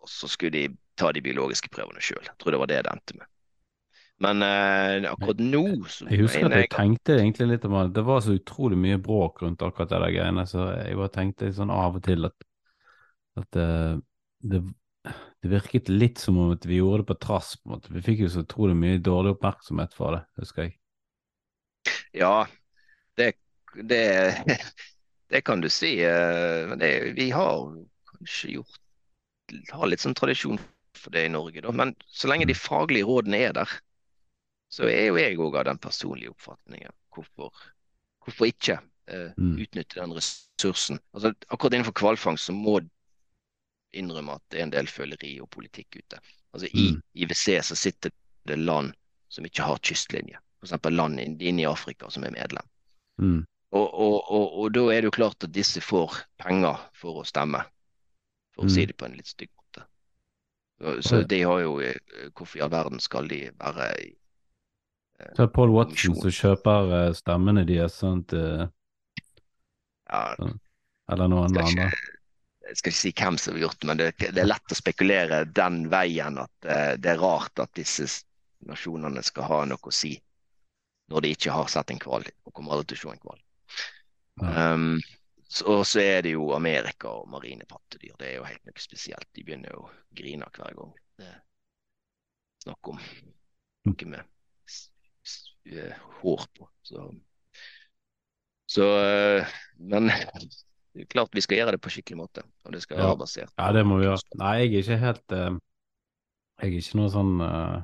Og 0.00 0.08
så 0.08 0.28
skulle 0.28 0.50
de 0.50 0.76
ta 0.94 1.12
de 1.12 1.22
biologiske 1.24 1.70
prøvene 1.72 2.00
sjøl. 2.04 2.22
Jeg 2.26 2.36
tror 2.38 2.52
det 2.52 2.60
var 2.60 2.66
det 2.70 2.82
det 2.84 2.92
endte 2.92 3.16
med. 3.18 3.26
Men 4.22 4.42
eh, 4.46 5.08
akkurat 5.10 5.40
nå 5.40 5.62
så 5.90 6.06
Jeg 6.10 6.20
husker 6.20 6.44
at 6.44 6.50
mener 6.50 6.60
jeg 6.62 6.70
tenkte 6.70 7.16
egentlig 7.16 7.48
litt 7.48 7.64
om 7.66 7.72
det. 7.74 7.94
det 7.96 8.04
var 8.06 8.20
så 8.22 8.36
utrolig 8.36 8.78
mye 8.78 9.00
bråk 9.02 9.42
rundt 9.42 9.62
akkurat 9.66 9.88
det 9.90 9.98
der 10.04 10.14
greiene, 10.14 10.44
så 10.46 10.66
jeg 10.84 10.98
bare 11.00 11.14
tenkte 11.16 11.50
sånn 11.56 11.72
av 11.74 11.96
og 11.98 12.04
til 12.06 12.28
at, 12.28 12.46
at 13.40 13.48
det, 13.56 13.66
det, 14.52 14.60
det 15.42 15.50
virket 15.50 15.88
litt 15.90 16.18
som 16.22 16.38
om 16.38 16.52
at 16.54 16.66
vi 16.66 16.78
gjorde 16.78 17.02
det 17.02 17.08
på 17.12 17.18
trass. 17.26 17.56
på 17.56 17.68
en 17.68 17.74
måte. 17.76 17.92
Vi 17.94 18.02
fikk 18.04 18.22
jo 18.24 18.28
så 18.30 18.44
utrolig 18.46 18.76
mye 18.78 19.00
dårlig 19.02 19.34
oppmerksomhet 19.36 19.94
for 19.98 20.16
det, 20.16 20.22
husker 20.38 20.68
jeg. 20.68 20.76
Ja, 22.12 22.46
det, 23.16 23.32
det, 23.74 24.44
det 25.30 25.40
kan 25.42 25.60
du 25.60 25.68
si. 25.70 25.98
eh, 26.04 26.76
det, 26.78 27.12
vi 27.16 27.30
har 27.30 27.64
kanskje 28.12 28.50
gjort 28.58 28.78
Har 29.72 29.86
litt 29.90 30.00
sånn 30.00 30.14
tradisjon 30.16 30.60
for 30.96 31.12
det 31.12 31.26
i 31.26 31.32
Norge, 31.32 31.60
da. 31.64 31.72
Men 31.74 31.94
så 32.08 32.28
lenge 32.30 32.46
de 32.48 32.54
faglige 32.56 33.04
rådene 33.08 33.40
er 33.48 33.52
der, 33.56 33.72
så 34.72 34.86
er 34.88 35.08
jo 35.10 35.18
jeg 35.20 35.36
òg 35.42 35.58
av 35.60 35.66
den 35.68 35.80
personlige 35.82 36.32
oppfatningen. 36.32 36.94
Hvorfor, 37.14 37.52
hvorfor 38.24 38.50
ikke 38.52 38.80
Mm. 39.36 39.56
utnytte 39.60 39.98
den 39.98 40.12
ressursen? 40.14 41.00
Altså, 41.12 41.32
akkurat 41.50 41.74
innenfor 41.74 41.92
hvalfangst 41.98 42.46
så 42.48 42.54
må 42.56 42.78
innrømme 43.92 44.34
at 44.38 44.42
det 44.50 44.58
er 44.60 44.66
en 44.66 44.72
del 44.74 44.86
føleri 44.90 45.34
og 45.42 45.50
politikk 45.50 45.96
ute. 46.00 46.18
Altså 46.52 46.68
I 46.72 46.90
Mm. 46.92 47.02
IWC 47.14 47.62
så 47.64 47.76
sitter 47.76 48.10
det 48.46 48.58
land 48.58 48.92
som 49.28 49.44
ikke 49.44 49.62
har 49.62 49.78
kystlinje. 49.78 50.38
f.eks. 50.62 50.90
land 50.90 51.18
inn- 51.20 51.40
inne 51.40 51.62
i 51.62 51.66
Afrika 51.66 52.10
som 52.10 52.24
er 52.24 52.30
medlem. 52.30 52.66
Mm. 53.20 53.46
Og, 53.72 53.94
og, 53.94 54.30
og, 54.30 54.52
og 54.60 54.72
da 54.74 54.80
er 54.92 55.00
det 55.00 55.08
jo 55.08 55.16
klart 55.16 55.44
at 55.44 55.52
disse 55.52 55.80
får 55.80 56.18
penger 56.38 56.76
for 56.94 57.22
å 57.22 57.24
stemme, 57.24 57.64
for 58.54 58.64
å 58.64 58.68
Mm. 58.68 58.74
si 58.74 58.86
det 58.86 58.96
på 58.96 59.06
en 59.08 59.16
litt 59.16 59.26
stygg 59.26 59.48
måte. 59.56 59.86
Så, 60.80 61.02
så 61.02 61.22
de 61.28 61.42
har 61.42 61.60
jo 61.62 61.80
eh, 61.80 61.94
Hvorfor 62.34 62.58
i 62.58 62.62
all 62.62 62.70
verden 62.70 63.00
skal 63.00 63.28
de 63.28 63.50
være 63.58 63.88
i 64.02 64.10
Så 65.36 65.42
er 65.42 65.46
det 65.46 65.52
Paul 65.54 65.70
Watson 65.70 66.16
som 66.16 66.30
kjøper 66.30 66.92
eh, 67.06 67.12
stemmene 67.14 67.64
deres, 67.66 68.02
at, 68.02 68.32
eh, 68.32 68.66
ja, 70.10 70.36
eller 71.12 71.28
noen 71.28 71.56
andre. 71.56 71.90
Jeg 72.68 72.78
skal 72.78 72.92
ikke 72.92 73.00
si 73.00 73.12
hvem 73.18 73.38
som 73.40 73.56
har 73.56 73.64
gjort 73.64 73.80
det, 73.80 73.88
men 73.90 74.00
det, 74.00 74.10
det 74.22 74.42
er 74.42 74.48
lett 74.48 74.74
å 74.74 74.78
spekulere 74.78 75.44
den 75.50 75.86
veien 75.92 76.38
at 76.42 76.68
eh, 76.68 76.92
det 77.00 77.14
er 77.14 77.22
rart 77.22 77.62
at 77.62 77.72
disse 77.78 78.06
nasjonene 78.68 79.22
skal 79.26 79.48
ha 79.48 79.64
noe 79.66 79.90
å 79.90 79.94
si 79.94 80.14
når 81.12 81.24
de 81.24 81.32
ikke 81.34 81.54
har 81.54 81.70
sett 81.70 81.90
en 81.92 82.00
hval 82.02 82.24
og 82.24 82.54
kommer 82.54 82.76
aldri 82.76 82.94
til 82.94 83.00
å 83.00 83.02
se 83.02 83.16
en 83.16 83.24
hval. 83.26 83.40
Um, 84.42 85.00
og 85.68 85.82
så 85.84 86.00
er 86.00 86.22
det 86.24 86.32
jo 86.32 86.52
Amerika 86.56 87.10
og 87.12 87.28
marine 87.28 87.66
pattedyr. 87.68 88.14
Det 88.18 88.30
er 88.30 88.38
jo 88.38 88.46
helt 88.46 88.64
noe 88.64 88.80
spesielt. 88.80 89.28
De 89.34 89.44
begynner 89.44 89.74
jo 89.74 89.84
å 89.84 89.92
grine 90.16 90.48
hver 90.54 90.78
gang. 90.78 90.94
Det 91.18 91.26
er 91.28 91.40
snakk 92.64 92.92
om 92.94 93.02
noe 93.90 94.08
med 94.14 94.22
eh, 95.68 96.00
hår 96.22 96.46
på. 96.56 96.70
Så, 96.88 97.10
så 98.70 98.88
eh, 99.02 99.58
Men 99.76 100.08
klart 101.10 101.34
vi 101.34 101.40
skal 101.44 101.58
gjøre 101.60 101.76
det 101.76 101.80
på 101.84 101.90
skikkelig 101.92 102.18
måte. 102.20 102.42
Og 102.66 102.72
det 102.74 102.82
skal 102.84 102.98
Ja. 102.98 103.06
være 103.08 103.18
basert 103.24 103.52
Ja, 103.58 103.72
det 103.72 103.84
må 103.86 103.98
vi 103.98 104.04
gjøre. 104.04 104.20
Nei, 104.38 104.54
jeg 104.58 104.72
er 104.74 104.78
ikke 104.82 104.98
helt 104.98 105.32
uh, 105.32 105.58
Jeg 106.62 106.68
er 106.68 106.78
ikke 106.78 106.98
noe 107.00 107.10
sånn 107.10 107.40
uh, 107.40 107.82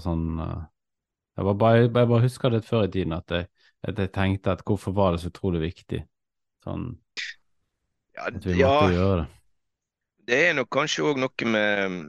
sånn 0.00 0.40
uh, 0.40 0.66
jeg, 1.36 1.56
bare, 1.58 1.78
jeg 1.82 1.92
bare 1.92 2.22
husker 2.22 2.50
litt 2.50 2.64
før 2.66 2.86
i 2.86 2.90
tiden 2.90 3.12
at 3.12 3.30
jeg, 3.30 3.48
at 3.82 3.98
jeg 3.98 4.12
tenkte 4.12 4.52
at 4.52 4.64
hvorfor 4.66 4.92
var 4.92 5.12
det 5.12 5.20
så 5.22 5.28
utrolig 5.30 5.60
viktig 5.68 6.02
sånn 6.64 6.88
Ja, 8.16 8.28
at 8.34 8.46
vi 8.46 8.56
ja, 8.58 8.72
måtte 8.72 8.94
gjøre 8.94 9.16
det. 9.22 9.26
det 10.28 10.38
er 10.48 10.56
nok 10.58 10.70
kanskje 10.74 11.04
òg 11.08 11.20
noe 11.22 11.46
med 11.52 12.00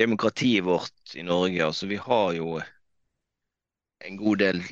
demokratiet 0.00 0.64
vårt 0.64 1.14
i 1.14 1.22
Norge. 1.22 1.64
Altså, 1.66 1.86
vi 1.86 1.96
har 1.96 2.32
jo 2.32 2.60
en 4.00 4.16
god 4.16 4.36
del 4.38 4.62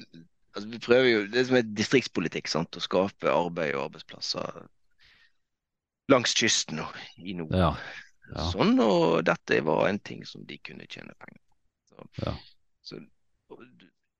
altså, 0.58 0.68
Vi 0.74 0.80
prøver 0.82 1.08
jo 1.08 1.20
Det 1.30 1.40
er 1.40 1.46
som 1.48 1.58
er 1.60 1.70
distriktspolitikk, 1.78 2.50
sant? 2.50 2.76
å 2.76 2.82
skape 2.84 3.30
arbeid 3.32 3.74
og 3.78 3.86
arbeidsplasser 3.88 4.66
langs 6.08 6.32
kysten 6.36 6.80
og 6.80 6.94
i 7.20 7.34
nord. 7.36 7.54
Ja. 7.54 7.72
Ja. 8.32 8.44
Sånn, 8.52 8.74
og 8.80 9.22
dette 9.28 9.58
var 9.64 9.86
en 9.88 9.98
ting 10.04 10.22
som 10.28 10.44
de 10.48 10.56
kunne 10.60 10.86
tjene 10.88 11.14
penger 11.20 11.40
på. 11.44 11.56
Så, 11.88 12.08
Ja. 12.24 12.32
så, 12.84 12.98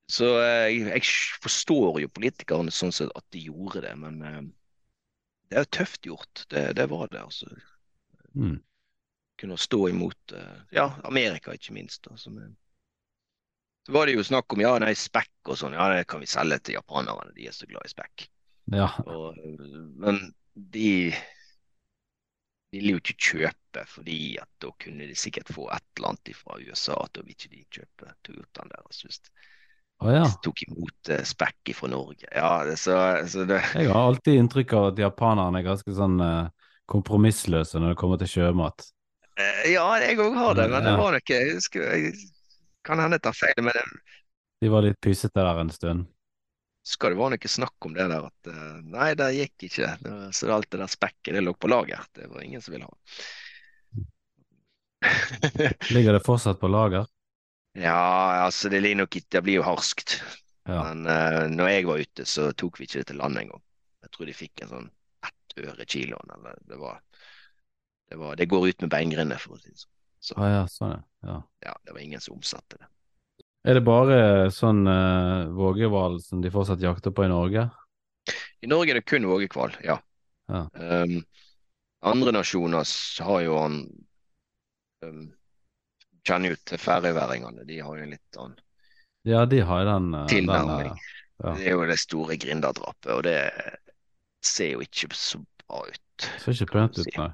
så 0.08 0.28
eh, 0.40 0.68
jeg, 0.72 0.86
jeg 0.94 1.40
forstår 1.44 2.00
jo 2.02 2.10
politikerne 2.12 2.72
sånn 2.72 2.92
sett 2.96 3.12
at 3.16 3.24
de 3.36 3.42
gjorde 3.48 3.82
det, 3.84 3.92
men 4.00 4.22
eh, 4.24 4.40
det 5.52 5.60
er 5.62 5.68
tøft 5.78 6.08
gjort. 6.08 6.44
Det, 6.52 6.70
det 6.76 6.88
var 6.92 7.08
det. 7.12 7.24
altså 7.24 7.50
Mm. 8.36 8.58
kunne 9.40 9.56
stå 9.58 9.78
imot 9.88 10.32
eh, 10.36 10.58
ja, 10.76 10.84
Amerika, 11.08 11.54
ikke 11.56 11.72
minst. 11.74 12.02
Da, 12.04 12.16
som 12.20 12.36
er, 12.38 12.50
så 13.88 13.94
var 13.96 14.04
det 14.04 14.18
jo 14.18 14.24
snakk 14.26 14.52
om 14.52 14.60
ja, 14.60 14.74
nei, 14.82 14.92
spekk 14.92 15.48
og 15.48 15.56
sånn. 15.56 15.72
Ja, 15.72 15.86
det 15.88 16.02
kan 16.10 16.20
vi 16.20 16.28
selge 16.28 16.58
til 16.60 16.74
japanerne, 16.76 17.32
de 17.32 17.46
er 17.48 17.54
så 17.56 17.64
glad 17.70 17.88
i 17.88 17.92
spekk. 17.94 18.26
ja. 18.76 18.90
Og, 19.08 19.38
men 19.96 20.18
de 20.52 20.90
ville 22.68 22.92
jo 22.92 23.00
ikke 23.00 23.16
kjøpe, 23.30 23.84
fordi 23.88 24.36
at 24.42 24.50
da 24.60 24.74
kunne 24.84 25.08
de 25.08 25.16
sikkert 25.16 25.48
få 25.56 25.70
et 25.72 25.86
eller 25.96 26.12
annet 26.12 26.36
fra 26.36 26.58
USA. 26.60 26.98
at 27.00 27.14
Da 27.16 27.24
vil 27.24 27.32
ikke 27.32 27.52
de 27.54 27.64
kjøpe 27.78 28.12
Toyotaen 28.28 28.74
deres 28.74 29.00
hvis 29.06 29.22
oh, 30.04 30.12
ja. 30.12 30.26
de 30.26 30.36
tok 30.44 30.66
imot 30.66 31.12
eh, 31.14 31.24
spekk 31.24 31.72
fra 31.78 31.88
Norge. 31.88 32.28
Ja, 32.28 32.52
det, 32.68 32.76
så, 32.82 32.98
så 33.24 33.48
det 33.48 33.62
Jeg 33.72 33.88
har 33.88 34.02
alltid 34.02 34.42
inntrykk 34.42 34.76
av 34.76 34.90
at 34.92 35.00
japanerne 35.00 35.62
er 35.62 35.70
ganske 35.70 35.96
sånn 35.96 36.20
eh, 36.20 36.72
kompromissløse 36.92 37.80
når 37.80 37.94
det 37.94 38.00
kommer 38.04 38.20
til 38.20 38.36
sjømat. 38.36 38.90
Eh, 39.38 39.70
Ja, 39.72 39.88
jeg 40.04 40.20
òg 40.20 40.36
har 40.36 40.60
det, 40.60 40.68
men 40.74 40.84
det 40.84 40.98
var 41.00 41.16
nok 41.16 41.32
Jeg 41.32 41.54
husker 41.56 41.88
jeg 41.88 42.18
kan 42.86 43.02
hende 43.02 43.18
tar 43.22 43.36
feil, 43.36 43.58
men 43.62 43.74
det 43.76 43.84
De 44.60 44.70
var 44.72 44.82
litt 44.82 45.00
pysete 45.00 45.38
der 45.38 45.60
en 45.60 45.70
stund. 45.70 46.06
skal 46.86 47.12
det 47.12 47.18
være 47.18 47.36
noe 47.36 47.50
snakk 47.52 47.86
om 47.86 47.94
det 47.94 48.08
der 48.10 48.24
at 48.26 48.50
eh, 48.50 48.78
Nei, 48.94 49.10
det 49.18 49.28
gikk 49.36 49.68
ikke. 49.68 49.90
Så 50.32 50.48
alt 50.54 50.70
det 50.70 50.80
der 50.80 50.90
spekket, 50.90 51.34
det 51.36 51.44
lå 51.44 51.52
på 51.54 51.68
lager. 51.68 52.02
Det 52.16 52.30
var 52.30 52.42
ingen 52.42 52.62
som 52.64 52.74
ville 52.74 52.88
ha. 52.88 52.96
Ligger 55.94 56.12
det 56.16 56.24
fortsatt 56.26 56.60
på 56.60 56.68
lager? 56.68 57.06
Ja, 57.78 58.44
altså 58.44 58.68
det, 58.68 58.82
nok, 58.96 59.16
det 59.28 59.42
blir 59.42 59.60
jo 59.60 59.66
harskt. 59.66 60.18
Ja. 60.68 60.82
Men 60.84 61.06
uh, 61.06 61.46
når 61.52 61.68
jeg 61.70 61.86
var 61.88 62.02
ute, 62.02 62.24
så 62.26 62.50
tok 62.52 62.80
vi 62.80 62.88
ikke 62.88 63.02
det 63.02 63.10
til 63.12 63.20
land 63.20 63.38
engang. 63.40 63.62
Jeg 64.04 64.14
tror 64.14 64.28
de 64.28 64.34
fikk 64.36 64.64
en 64.64 64.72
sånn 64.72 64.88
ett 65.28 65.60
øre 65.62 65.86
kiloen. 65.86 66.34
Eller 66.34 66.58
det 66.68 66.80
var, 66.80 66.98
det 68.10 68.18
var 68.20 68.36
Det 68.40 68.48
går 68.50 68.68
ut 68.68 68.84
med 68.84 68.92
beingrindet, 68.92 69.40
for 69.42 69.56
å 69.56 69.60
si 69.62 69.70
det 69.70 69.80
sånn. 69.80 69.94
Så 70.20 70.34
ah, 70.36 70.48
ja, 70.50 70.62
sånn 70.70 70.96
ja. 71.22 71.36
ja. 71.64 71.74
det 71.84 71.94
var 71.94 72.00
ingen 72.02 72.20
som 72.20 72.36
omsatte 72.38 72.78
det. 72.80 72.88
Er 73.68 73.78
det 73.78 73.84
bare 73.86 74.18
sånn 74.54 74.84
uh, 74.86 75.50
vågehval 75.54 76.20
som 76.22 76.40
de 76.42 76.50
fortsatt 76.50 76.82
jakter 76.82 77.12
på 77.14 77.26
i 77.26 77.30
Norge? 77.30 77.66
I 78.62 78.70
Norge 78.70 78.94
er 78.94 79.00
det 79.00 79.06
kun 79.08 79.26
vågehval, 79.28 79.74
ja. 79.84 79.98
Ja. 80.48 80.62
Um, 80.72 81.18
andre 82.08 82.32
nasjoner 82.38 82.88
har 83.26 83.40
jo 83.44 83.58
han 83.58 83.82
um, 85.04 85.26
Kjenner 86.28 86.52
jo 86.52 86.58
til 86.68 86.80
færøyværingene. 86.80 87.62
De 87.64 87.78
har 87.80 87.96
jo 87.96 88.04
en 88.04 88.10
litt 88.12 88.38
annen 88.40 88.58
Ja, 89.28 89.44
de 89.48 89.60
har 89.64 89.84
den, 89.88 90.10
den 90.12 90.28
Tilnærming. 90.32 90.90
eh, 90.92 91.14
Ja. 91.38 91.52
Det 91.54 91.68
er 91.70 91.76
jo 91.76 91.84
det 91.86 91.98
store 92.02 92.34
grinderdrapet, 92.36 93.10
og 93.14 93.22
det 93.22 93.38
ser 94.42 94.72
jo 94.72 94.80
ikke 94.82 95.06
så 95.14 95.38
bra 95.62 95.84
ut. 95.86 96.00
Det 96.18 96.40
ser 96.42 96.56
ikke 96.66 96.72
pent 96.72 96.98
ut, 96.98 97.04
si. 97.06 97.12
nei. 97.14 97.28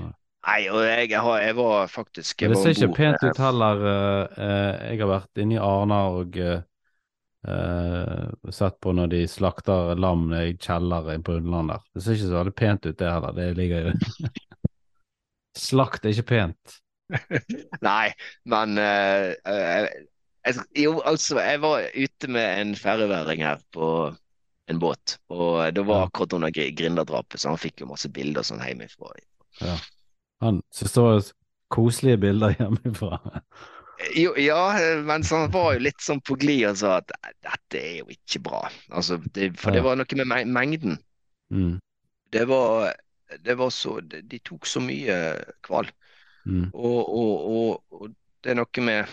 Nei, 0.00 0.12
og 0.44 0.82
jeg, 0.84 1.10
jeg, 1.10 1.56
var 1.56 1.86
faktisk 1.88 2.42
jeg 2.44 2.52
Det 2.52 2.60
ser 2.60 2.76
ikke 2.76 2.96
pent 2.98 3.22
ut 3.24 3.40
heller. 3.40 3.84
eh, 3.90 4.38
eh, 4.44 4.72
jeg 4.90 5.00
har 5.00 5.10
vært 5.14 5.40
inne 5.40 5.56
i 5.56 5.62
Arna 5.62 6.00
og 6.12 6.36
eh, 6.36 6.62
sett 8.52 8.76
på 8.80 8.92
når 8.96 9.12
de 9.14 9.22
slakter 9.28 9.94
lam 10.00 10.26
i 10.36 10.54
kjelleren 10.56 11.24
på 11.24 11.38
Underland 11.40 11.72
der. 11.74 11.84
Det 11.94 12.04
ser 12.04 12.18
ikke 12.18 12.30
så 12.30 12.38
veldig 12.40 12.56
pent 12.60 12.88
ut 12.88 12.98
det 13.00 13.12
heller. 13.12 13.36
Det 13.36 13.50
ligger 13.58 13.88
jo 13.88 13.92
Slakt 15.64 16.04
er 16.04 16.10
ikke 16.14 16.30
pent. 16.32 16.80
Nei, 17.84 18.10
men 18.50 18.78
uh, 18.80 19.30
uh, 19.46 20.56
Jo, 20.74 20.98
altså, 21.06 21.38
jeg 21.40 21.60
var 21.62 21.84
ute 21.94 22.30
med 22.32 22.60
en 22.60 22.74
færøyværing 22.76 23.44
her 23.44 23.60
på 23.72 23.88
en 24.72 24.80
båt, 24.80 25.18
og 25.28 25.68
det 25.76 25.84
var 25.86 26.06
akkurat 26.06 26.32
under 26.36 26.52
gri- 26.52 26.72
grindadrapet, 26.76 27.40
så 27.40 27.52
han 27.52 27.60
fikk 27.60 27.84
jo 27.84 27.90
masse 27.92 28.08
bilder 28.12 28.44
sånn 28.44 28.64
hjemmefra. 28.64 29.12
Han 30.42 30.62
syntes 30.74 30.92
det 30.96 31.02
var 31.02 31.22
koselige 31.74 32.18
bilder 32.18 32.54
hjemmefra. 32.58 33.18
Jo, 34.16 34.34
ja, 34.36 34.74
men 35.06 35.22
så 35.24 35.36
han 35.44 35.52
var 35.54 35.74
jo 35.76 35.84
litt 35.86 36.02
sånn 36.02 36.20
på 36.26 36.34
glid 36.36 36.66
og 36.68 36.76
sa 36.80 36.96
at 36.98 37.12
dette 37.46 37.78
er 37.80 37.94
jo 38.02 38.08
ikke 38.10 38.40
bra. 38.42 38.64
Altså, 38.90 39.20
det, 39.32 39.52
for 39.60 39.70
det 39.72 39.84
var 39.86 39.96
noe 39.96 40.18
med 40.18 40.26
meng- 40.28 40.50
mengden. 40.52 40.96
Mm, 41.54 41.78
Det 42.34 42.42
var, 42.50 42.90
det 43.44 43.54
var 43.58 43.70
så 43.70 44.00
De 44.02 44.38
tok 44.42 44.66
så 44.66 44.80
mye 44.82 45.14
hval. 45.68 45.86
mm, 46.46 46.70
Og, 46.74 47.00
og, 47.08 47.46
og, 47.54 47.84
og 47.94 48.10
det 48.42 48.50
er 48.52 48.58
noe 48.58 48.82
med 48.84 49.06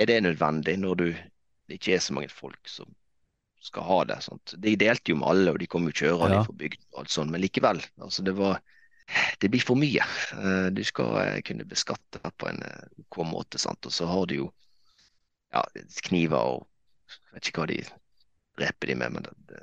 Er 0.00 0.06
det 0.10 0.22
nødvendig 0.22 0.76
når 0.80 0.94
du 0.96 1.06
det 1.70 1.78
ikke 1.78 1.94
er 1.94 2.00
så 2.02 2.12
mange 2.16 2.28
folk 2.28 2.66
som 2.68 2.88
skal 3.62 3.82
ha 3.86 3.98
det? 4.10 4.18
Sant? 4.24 4.54
De 4.58 4.74
delte 4.76 5.12
jo 5.12 5.16
med 5.20 5.28
alle, 5.30 5.52
og 5.54 5.58
de 5.62 5.66
kom 5.70 5.86
jo 5.86 5.92
kjørende 5.94 6.40
Ja. 6.40 6.42
fra 6.42 6.52
bygda, 6.58 7.24
men 7.30 7.40
likevel. 7.40 7.80
Altså 8.02 8.22
det 8.26 8.34
var 8.36 8.58
Det 9.40 9.48
blir 9.50 9.62
for 9.64 9.78
mye. 9.80 10.04
Eh, 10.38 10.66
Du 10.74 10.82
skal 10.86 11.16
eh, 11.24 11.40
kunne 11.46 11.64
beskatte 11.68 12.20
på 12.36 12.48
en 12.50 12.62
eh, 12.62 12.88
ok 13.06 13.20
måte, 13.26 13.58
sant. 13.58 13.86
Og 13.86 13.92
så 13.94 14.06
har 14.06 14.26
du 14.30 14.34
jo 14.42 14.48
ja, 15.54 15.64
kniver 16.08 16.38
og 16.56 16.66
jeg 17.10 17.34
Vet 17.34 17.48
ikke 17.50 17.62
hva 17.64 17.66
de 17.70 17.78
dreper 18.58 18.90
de 18.90 18.94
med, 19.00 19.12
men 19.16 19.24
det, 19.26 19.32
det 19.50 19.62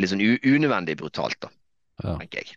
Litt 0.00 0.10
sånn 0.10 0.22
unødvendig 0.24 0.96
brutalt, 0.98 1.36
da, 1.44 1.50
ja. 2.02 2.14
tenker 2.18 2.40
jeg. 2.40 2.56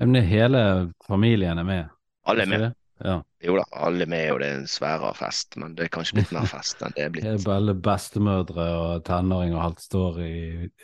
Men 0.00 0.16
hele 0.24 0.62
familien 1.06 1.60
er 1.60 1.66
med. 1.68 1.90
Alle 2.26 2.42
er 2.46 2.50
med. 2.50 2.64
Ja. 3.04 3.18
Jo 3.44 3.56
da, 3.60 3.64
alle 3.84 4.06
er 4.06 4.10
med, 4.10 4.24
og 4.32 4.40
det 4.40 4.48
er 4.48 4.56
en 4.62 4.66
sværere 4.70 5.12
fest. 5.14 5.54
Men 5.60 5.76
det 5.76 5.84
er 5.86 5.92
kanskje 5.94 6.16
litt 6.22 6.32
mer 6.34 6.48
fest 6.54 6.82
enn 6.82 6.94
det 6.96 7.04
er 7.04 7.12
Det 7.14 7.20
er 7.20 7.28
blitt. 7.36 7.44
bare 7.44 7.60
Alle 7.60 7.74
bestemødre 7.84 8.66
og 8.80 9.04
tenåringer 9.06 9.58
og 9.58 9.64
alt 9.68 9.84
står 9.84 10.18
i, 10.24 10.34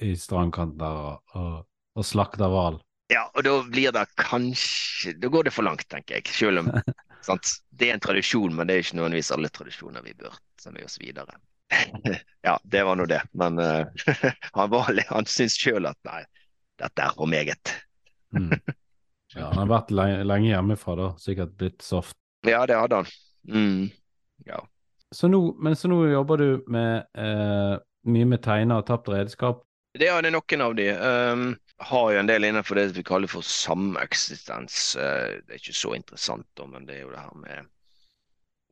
i 0.05 0.13
strandkanten 0.21 0.79
der 0.83 1.01
og, 1.09 1.35
og, 1.41 1.57
og 1.99 2.07
slakter 2.07 2.53
hval. 2.53 2.79
Ja, 3.09 3.25
og 3.35 3.45
da 3.45 3.55
blir 3.65 3.93
det 3.93 4.05
kanskje 4.21 5.15
Da 5.17 5.31
går 5.33 5.49
det 5.49 5.55
for 5.57 5.65
langt, 5.65 5.87
tenker 5.89 6.19
jeg. 6.19 6.29
Selv 6.29 6.65
om 6.65 6.73
sant? 7.27 7.55
det 7.79 7.91
er 7.91 7.97
en 7.97 8.05
tradisjon, 8.05 8.55
men 8.55 8.69
det 8.69 8.75
er 8.75 8.85
ikke 8.85 8.99
nødvendigvis 8.99 9.31
alle 9.37 9.51
tradisjoner 9.55 10.05
vi 10.05 10.17
bør 10.19 10.35
ta 10.63 10.73
med 10.75 10.85
oss 10.89 11.01
videre. 11.01 11.39
Ja, 12.43 12.55
det 12.65 12.83
var 12.85 12.97
nå 12.97 13.05
det. 13.07 13.21
Men 13.37 13.59
uh, 13.59 13.87
han, 14.57 14.71
var, 14.71 14.93
han 15.09 15.27
syns 15.29 15.59
sjøl 15.61 15.89
at 15.91 15.99
nei, 16.09 16.23
dette 16.81 17.05
er 17.05 17.17
for 17.17 17.29
meget. 17.29 17.75
Mm. 18.33 18.55
Ja, 19.35 19.51
han 19.51 19.61
har 19.61 19.69
vært 19.69 19.93
lenge, 19.93 20.23
lenge 20.25 20.49
hjemmefra 20.49 20.97
da, 20.97 21.09
sikkert 21.21 21.57
blitt 21.61 21.85
soft. 21.85 22.17
Ja, 22.47 22.63
det 22.67 22.79
hadde 22.79 23.03
han. 23.03 23.11
Mm. 23.49 23.89
ja. 24.49 24.63
Så 25.15 25.29
nå, 25.29 25.41
men 25.61 25.77
så 25.77 25.89
nå 25.89 26.03
jobber 26.11 26.41
du 26.41 26.65
med 26.69 27.07
eh, 27.17 27.75
mye 28.09 28.29
med 28.29 28.43
tegner 28.45 28.83
og 28.83 28.89
tapt 28.89 29.09
redskap. 29.13 29.63
Det 29.99 30.09
er 30.09 30.25
det 30.25 30.33
noen 30.35 30.65
av 30.65 30.75
de. 30.77 30.89
Um, 30.93 31.45
har 31.79 32.13
jo 32.13 32.19
en 32.19 32.27
del 32.29 32.45
innenfor 32.45 32.75
det 32.79 32.87
vi 32.97 33.03
kaller 33.07 33.31
for 33.31 33.43
sameksistens. 33.47 34.97
Uh, 34.99 35.39
det 35.47 35.53
er 35.55 35.61
ikke 35.63 35.77
så 35.77 35.95
interessant, 35.97 36.47
da, 36.59 36.67
men 36.67 36.87
det 36.89 36.95
er 36.97 37.03
jo 37.07 37.13
det 37.15 37.25
her 37.25 37.37
med 37.43 37.59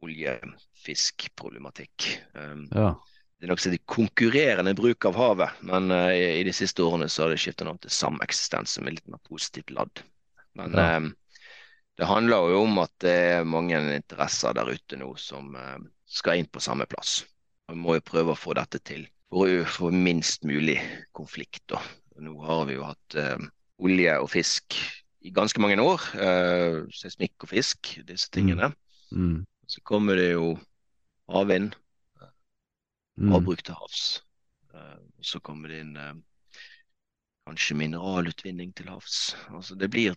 olje-fisk-problematikk. 0.07 1.97
Um, 2.35 2.69
Ja. 2.75 2.91
det 3.39 3.45
er 3.47 3.53
nok 3.53 3.63
de 3.63 3.79
konkurrerende 3.87 4.75
bruk 4.75 5.05
av 5.09 5.15
havet, 5.17 5.51
men 5.63 5.91
uh, 5.91 6.13
i, 6.13 6.43
de 6.45 6.53
siste 6.53 6.83
årene 6.83 7.09
så 7.09 7.23
har 7.25 7.31
det 7.33 7.41
skiftet 7.43 7.67
navn 7.69 7.79
til 7.83 7.91
sameksistens, 7.95 8.71
som 8.77 8.87
er 8.87 8.93
litt 8.99 9.09
mer 9.09 9.21
positivt 9.29 9.71
ladd. 9.71 10.03
Men 10.55 10.73
Ja. 10.75 10.97
um, 10.97 11.15
det 11.97 12.11
handler 12.11 12.51
jo 12.53 12.59
om 12.67 12.79
at 12.83 12.93
det 13.01 13.17
er 13.39 13.45
mange 13.49 13.79
interesser 13.97 14.53
der 14.53 14.69
ute 14.69 14.97
nå 15.01 15.15
som 15.17 15.57
skal 16.05 16.37
inn 16.37 16.49
på 16.53 16.61
samme 16.61 16.85
plass. 16.87 17.25
Vi 17.69 17.75
må 17.75 17.95
jo 17.97 18.01
prøve 18.05 18.35
å 18.35 18.39
få 18.39 18.53
dette 18.55 18.79
til 18.85 19.07
for 19.33 19.49
å 19.49 19.65
få 19.65 19.89
minst 19.91 20.45
mulig 20.45 20.77
konflikt. 21.17 21.65
Da. 21.73 21.81
Nå 22.23 22.37
har 22.45 22.65
vi 22.69 22.77
jo 22.79 22.87
hatt 22.87 23.17
eh, 23.21 23.49
olje 23.83 24.15
og 24.23 24.31
fisk 24.33 24.77
i 25.27 25.33
ganske 25.35 25.61
mange 25.61 25.77
år. 25.83 26.05
Eh, 26.17 26.79
seismikk 26.97 27.45
og 27.45 27.51
fisk, 27.53 27.97
disse 28.09 28.31
tingene. 28.33 28.71
Mm. 29.13 29.43
Så 29.67 29.83
kommer 29.85 30.17
det 30.17 30.33
jo 30.35 30.55
havvind, 31.33 31.75
Mm. 33.17 33.31
havbruk 33.33 33.63
til 33.65 33.73
havs. 33.73 34.21
Eh, 34.77 34.97
så 35.25 35.41
kommer 35.41 35.71
det 35.73 35.79
inn 35.81 35.95
eh, 35.97 36.13
kanskje 37.49 37.79
mineralutvinning 37.81 38.75
til 38.77 38.91
havs. 38.93 39.35
Altså 39.49 39.75
det 39.75 39.89
blir 39.91 40.17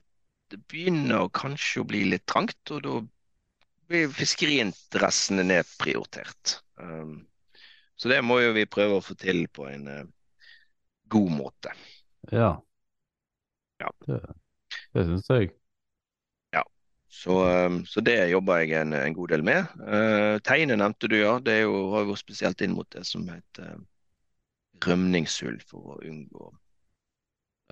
Det 0.50 0.58
begynner 0.68 1.30
kanskje 1.30 1.84
å 1.84 1.86
bli 1.86 2.00
litt 2.10 2.26
trangt, 2.26 2.72
og 2.74 2.80
da 2.82 2.94
blir 3.88 4.10
fiskeriinteressene 4.10 5.44
nedprioritert. 5.46 6.56
Um, 6.82 7.28
så 7.96 8.10
det 8.10 8.24
må 8.26 8.40
jo 8.42 8.56
vi 8.56 8.66
prøve 8.66 8.98
å 8.98 9.04
få 9.06 9.14
til 9.14 9.44
på 9.54 9.68
en 9.70 9.88
eh, 9.88 10.08
god 11.10 11.32
måte. 11.36 11.74
Ja. 12.32 12.52
Ja. 13.80 13.94
Det, 14.06 14.20
det 14.94 15.08
syns 15.08 15.32
jeg. 15.34 15.54
Så, 17.10 17.66
um, 17.66 17.86
så 17.86 18.02
det 18.06 18.30
jobber 18.30 18.62
jeg 18.62 18.82
en, 18.82 18.94
en 18.94 19.14
god 19.18 19.32
del 19.34 19.44
med. 19.44 19.66
Uh, 19.82 20.38
Tegne 20.46 20.78
nevnte 20.78 21.10
du, 21.10 21.18
ja. 21.18 21.40
Det 21.42 21.56
er 21.58 21.64
jo, 21.66 21.88
har 21.94 22.06
jo 22.06 22.12
gått 22.12 22.22
spesielt 22.22 22.62
inn 22.62 22.76
mot 22.78 22.88
det 22.94 23.02
som 23.10 23.26
heter 23.28 23.80
uh, 23.80 23.80
rømningshull 24.86 25.58
for 25.66 25.96
å 25.96 26.00
unngå 26.06 26.52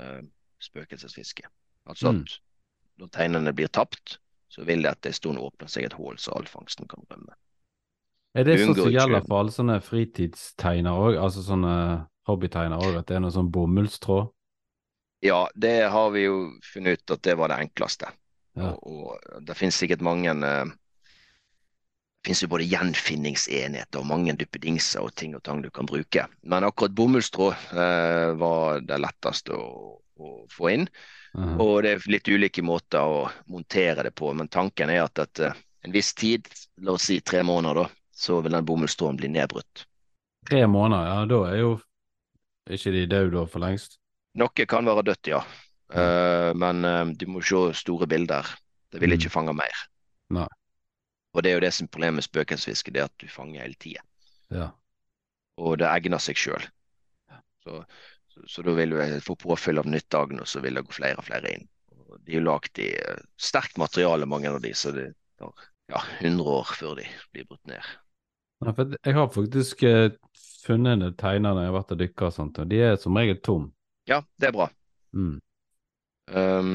uh, 0.02 0.24
spøkelsesfiske. 0.64 1.46
Altså 1.88 2.12
Mm. 2.12 2.24
at 2.26 2.40
når 2.98 3.12
teinene 3.14 3.54
blir 3.54 3.70
tapt, 3.70 4.18
så 4.50 4.66
vil 4.66 4.82
det 4.82 4.96
at 4.96 5.04
det 5.06 5.14
stund 5.16 5.38
åpner 5.38 5.70
seg 5.70 5.86
et 5.86 5.96
hull 5.96 6.18
så 6.18 6.34
all 6.34 6.50
fangsten 6.50 6.90
kan 6.90 7.06
rømme. 7.12 7.38
Er 8.34 8.44
det 8.44 8.58
sånn 8.60 8.76
som 8.76 8.90
gjelder 8.92 9.22
for 9.22 9.40
alle 9.40 9.54
sånne 9.54 9.78
fritidsteiner 9.86 10.98
òg, 10.98 11.22
altså 11.22 11.46
sånne 11.46 11.76
hobbytegnere 12.28 12.80
òg, 12.84 13.00
at 13.00 13.08
det 13.10 13.18
er 13.18 13.24
noe 13.24 13.34
sånn 13.34 13.52
bomullstråd? 13.54 14.32
Ja, 15.26 15.48
det 15.56 15.88
har 15.90 16.12
vi 16.14 16.28
jo 16.28 16.42
funnet 16.74 17.02
ut 17.02 17.16
at 17.16 17.24
det 17.26 17.38
var 17.40 17.50
det 17.50 17.62
enkleste. 17.66 18.12
Ja. 18.58 18.74
Og, 18.74 19.16
og 19.18 19.46
det 19.46 19.56
finnes 19.58 19.78
sikkert 19.78 20.02
mange 20.06 20.34
eh, 20.34 20.70
Det 22.18 22.30
finnes 22.32 22.42
jo 22.44 22.50
både 22.50 22.66
gjenfinningsenheter 22.68 24.02
og 24.02 24.10
mange 24.10 24.34
duppedingser 24.38 25.06
og 25.06 25.14
ting 25.16 25.36
og 25.38 25.44
tang 25.46 25.62
du 25.64 25.70
kan 25.74 25.88
bruke. 25.90 26.26
Men 26.44 26.66
akkurat 26.68 26.96
bomullstrå 26.98 27.52
eh, 27.54 28.34
var 28.38 28.82
det 28.86 29.00
letteste 29.00 29.56
å, 29.56 29.96
å 30.20 30.34
få 30.52 30.74
inn. 30.74 30.90
Mhm. 31.38 31.56
Og 31.62 31.74
det 31.86 31.94
er 31.94 32.10
litt 32.12 32.28
ulike 32.28 32.66
måter 32.66 33.06
å 33.06 33.28
montere 33.54 34.10
det 34.10 34.14
på. 34.18 34.34
Men 34.34 34.52
tanken 34.52 34.92
er 34.94 35.06
at 35.06 35.24
etter 35.24 35.56
en 35.86 35.94
viss 35.94 36.14
tid, 36.18 36.50
la 36.84 36.98
oss 36.98 37.08
si 37.08 37.22
tre 37.22 37.44
måneder, 37.48 37.86
da, 37.86 37.90
så 38.12 38.42
vil 38.42 38.58
den 38.58 38.66
bomullstråden 38.66 39.22
bli 39.22 39.30
nedbrutt. 39.32 39.86
Tre 40.50 40.66
måneder, 40.68 41.08
ja, 41.08 41.26
da 41.30 41.40
er 41.52 41.62
jo 41.62 41.76
ikke 42.76 42.92
de 42.96 43.06
døde 43.10 43.32
da 43.36 43.46
for 43.50 43.64
lengst. 43.64 44.00
Noe 44.38 44.66
kan 44.70 44.86
være 44.86 45.06
dødt, 45.08 45.32
ja. 45.32 45.42
Uh, 45.88 46.52
men 46.60 46.84
uh, 46.86 47.06
du 47.16 47.26
må 47.32 47.42
se 47.42 47.62
store 47.80 48.08
bilder. 48.12 48.48
Det 48.92 49.02
vil 49.02 49.14
Mm. 49.14 49.20
ikke 49.20 49.30
fange 49.34 49.54
mer. 49.56 49.84
Nei. 50.36 50.48
Og 51.34 51.44
det 51.44 51.52
er 51.52 51.56
jo 51.58 51.64
det 51.64 51.74
som 51.76 51.86
er 51.88 51.92
problemet 51.94 52.16
med 52.20 52.26
spøkelsesfiske, 52.28 52.92
det 52.92 53.02
er 53.02 53.10
at 53.10 53.18
du 53.22 53.28
fanger 53.28 53.62
hele 53.62 53.76
tida. 53.80 54.04
Ja. 54.52 54.70
Og 55.58 55.78
det 55.80 55.88
egner 55.90 56.22
seg 56.24 56.40
sjøl. 56.40 56.64
Så, 57.64 57.82
så, 58.32 58.44
så 58.48 58.64
da 58.64 58.74
vil 58.78 58.96
du 58.96 59.20
få 59.26 59.36
påfyll 59.36 59.80
av 59.82 59.90
nytt 59.92 60.14
agn, 60.16 60.40
og 60.40 60.48
så 60.48 60.62
vil 60.64 60.80
det 60.80 60.86
gå 60.88 60.96
flere 60.96 61.20
og 61.20 61.28
flere 61.28 61.52
inn. 61.54 61.68
Og 62.08 62.20
de 62.24 62.32
er 62.32 62.40
jo 62.40 62.46
lagd 62.48 62.80
i 62.80 62.90
uh, 62.96 63.20
sterkt 63.38 63.78
materiale, 63.82 64.26
mange 64.30 64.50
av 64.50 64.62
de, 64.64 64.74
så 64.76 64.94
det 64.96 65.10
tar 65.40 65.52
ja, 65.92 66.02
100 66.22 66.44
år 66.52 66.76
før 66.76 66.96
de 67.00 67.08
blir 67.36 67.48
brutt 67.48 67.64
ned. 67.68 67.96
Nei, 68.66 68.74
jeg 69.06 69.14
har 69.14 69.28
faktisk 69.30 69.84
eh, 69.86 70.08
funnet 70.68 71.02
en 71.02 71.18
teiner 71.18 71.54
når 71.56 71.64
jeg 71.64 71.72
har 71.72 71.78
vært 71.78 71.94
og 71.96 72.02
dykka 72.04 72.30
og 72.30 72.36
sånt, 72.36 72.62
og 72.62 72.70
de 72.72 72.82
er 72.90 72.96
som 73.02 73.18
regel 73.20 73.40
tom. 73.44 73.68
Ja, 74.08 74.22
det 74.40 74.50
er 74.50 74.56
bra. 74.56 74.70
Mm. 75.16 75.36
Um, 76.32 76.72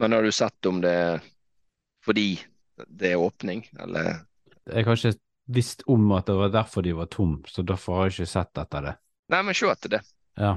men 0.00 0.16
har 0.16 0.24
du 0.24 0.32
sett 0.32 0.68
om 0.68 0.80
det 0.84 0.92
er 0.92 1.28
fordi 2.04 2.26
det 2.88 3.12
er 3.12 3.22
åpning, 3.22 3.62
eller 3.80 4.24
Jeg 4.66 4.84
har 4.86 4.96
ikke 4.96 5.14
visst 5.52 5.82
om 5.90 6.10
at 6.16 6.26
det 6.26 6.34
var 6.38 6.52
derfor 6.54 6.82
de 6.82 6.92
var 6.96 7.06
tom, 7.10 7.40
så 7.46 7.62
derfor 7.62 7.96
har 7.96 8.10
jeg 8.10 8.16
ikke 8.16 8.32
sett 8.32 8.58
etter 8.58 8.86
det. 8.88 8.94
Nei, 9.32 9.42
men 9.46 9.56
se 9.56 9.70
etter 9.70 9.96
det. 9.96 10.02
Ja. 10.38 10.56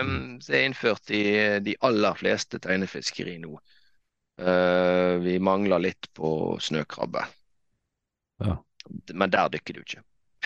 Um, 0.00 0.38
det 0.38 0.54
er 0.54 0.66
innført 0.68 1.10
i 1.10 1.22
de 1.62 1.74
aller 1.86 2.18
fleste 2.18 2.60
tegnefiskeri 2.62 3.38
nå. 3.42 3.56
Uh, 4.36 5.16
vi 5.24 5.38
mangler 5.40 5.82
litt 5.82 6.10
på 6.14 6.30
snøkrabbe. 6.60 7.24
Ja. 8.44 8.58
Men 9.12 9.32
der 9.32 9.50
dykker 9.52 9.76
du 9.76 9.82
ikke. 9.82 10.02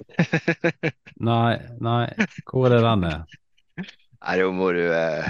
Nei, 1.30 1.56
nei, 1.84 2.04
hvor 2.48 2.68
er 2.68 2.76
det 2.76 2.84
den 2.84 3.06
er? 3.08 3.34
Nei, 3.80 4.36
da 4.40 4.46
må 4.52 4.70
du 4.76 4.82
eh, 4.84 5.28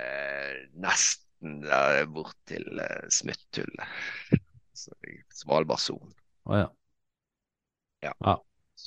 eh, 0.00 0.64
nesten 0.82 1.60
der 1.64 2.04
bort 2.10 2.36
til 2.50 2.66
eh, 2.82 3.06
Smutthullet. 3.12 4.40
Svalbardsonen. 5.34 6.12
Å 6.50 6.58
ja. 6.58 6.68
Ja. 8.04 8.36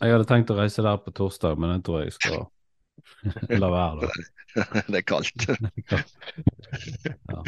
Jeg 0.01 0.13
hadde 0.13 0.27
tenkt 0.29 0.51
å 0.53 0.57
reise 0.59 0.83
der 0.85 0.99
på 1.01 1.13
torsdag, 1.15 1.57
men 1.57 1.77
jeg 1.77 1.85
tror 1.87 2.03
jeg 2.03 2.15
skal 2.17 2.43
la 3.61 3.69
være, 3.73 4.07
da. 4.07 4.27
det 4.91 5.01
er 5.01 5.07
kaldt. 5.07 5.47
Ja. 7.31 7.41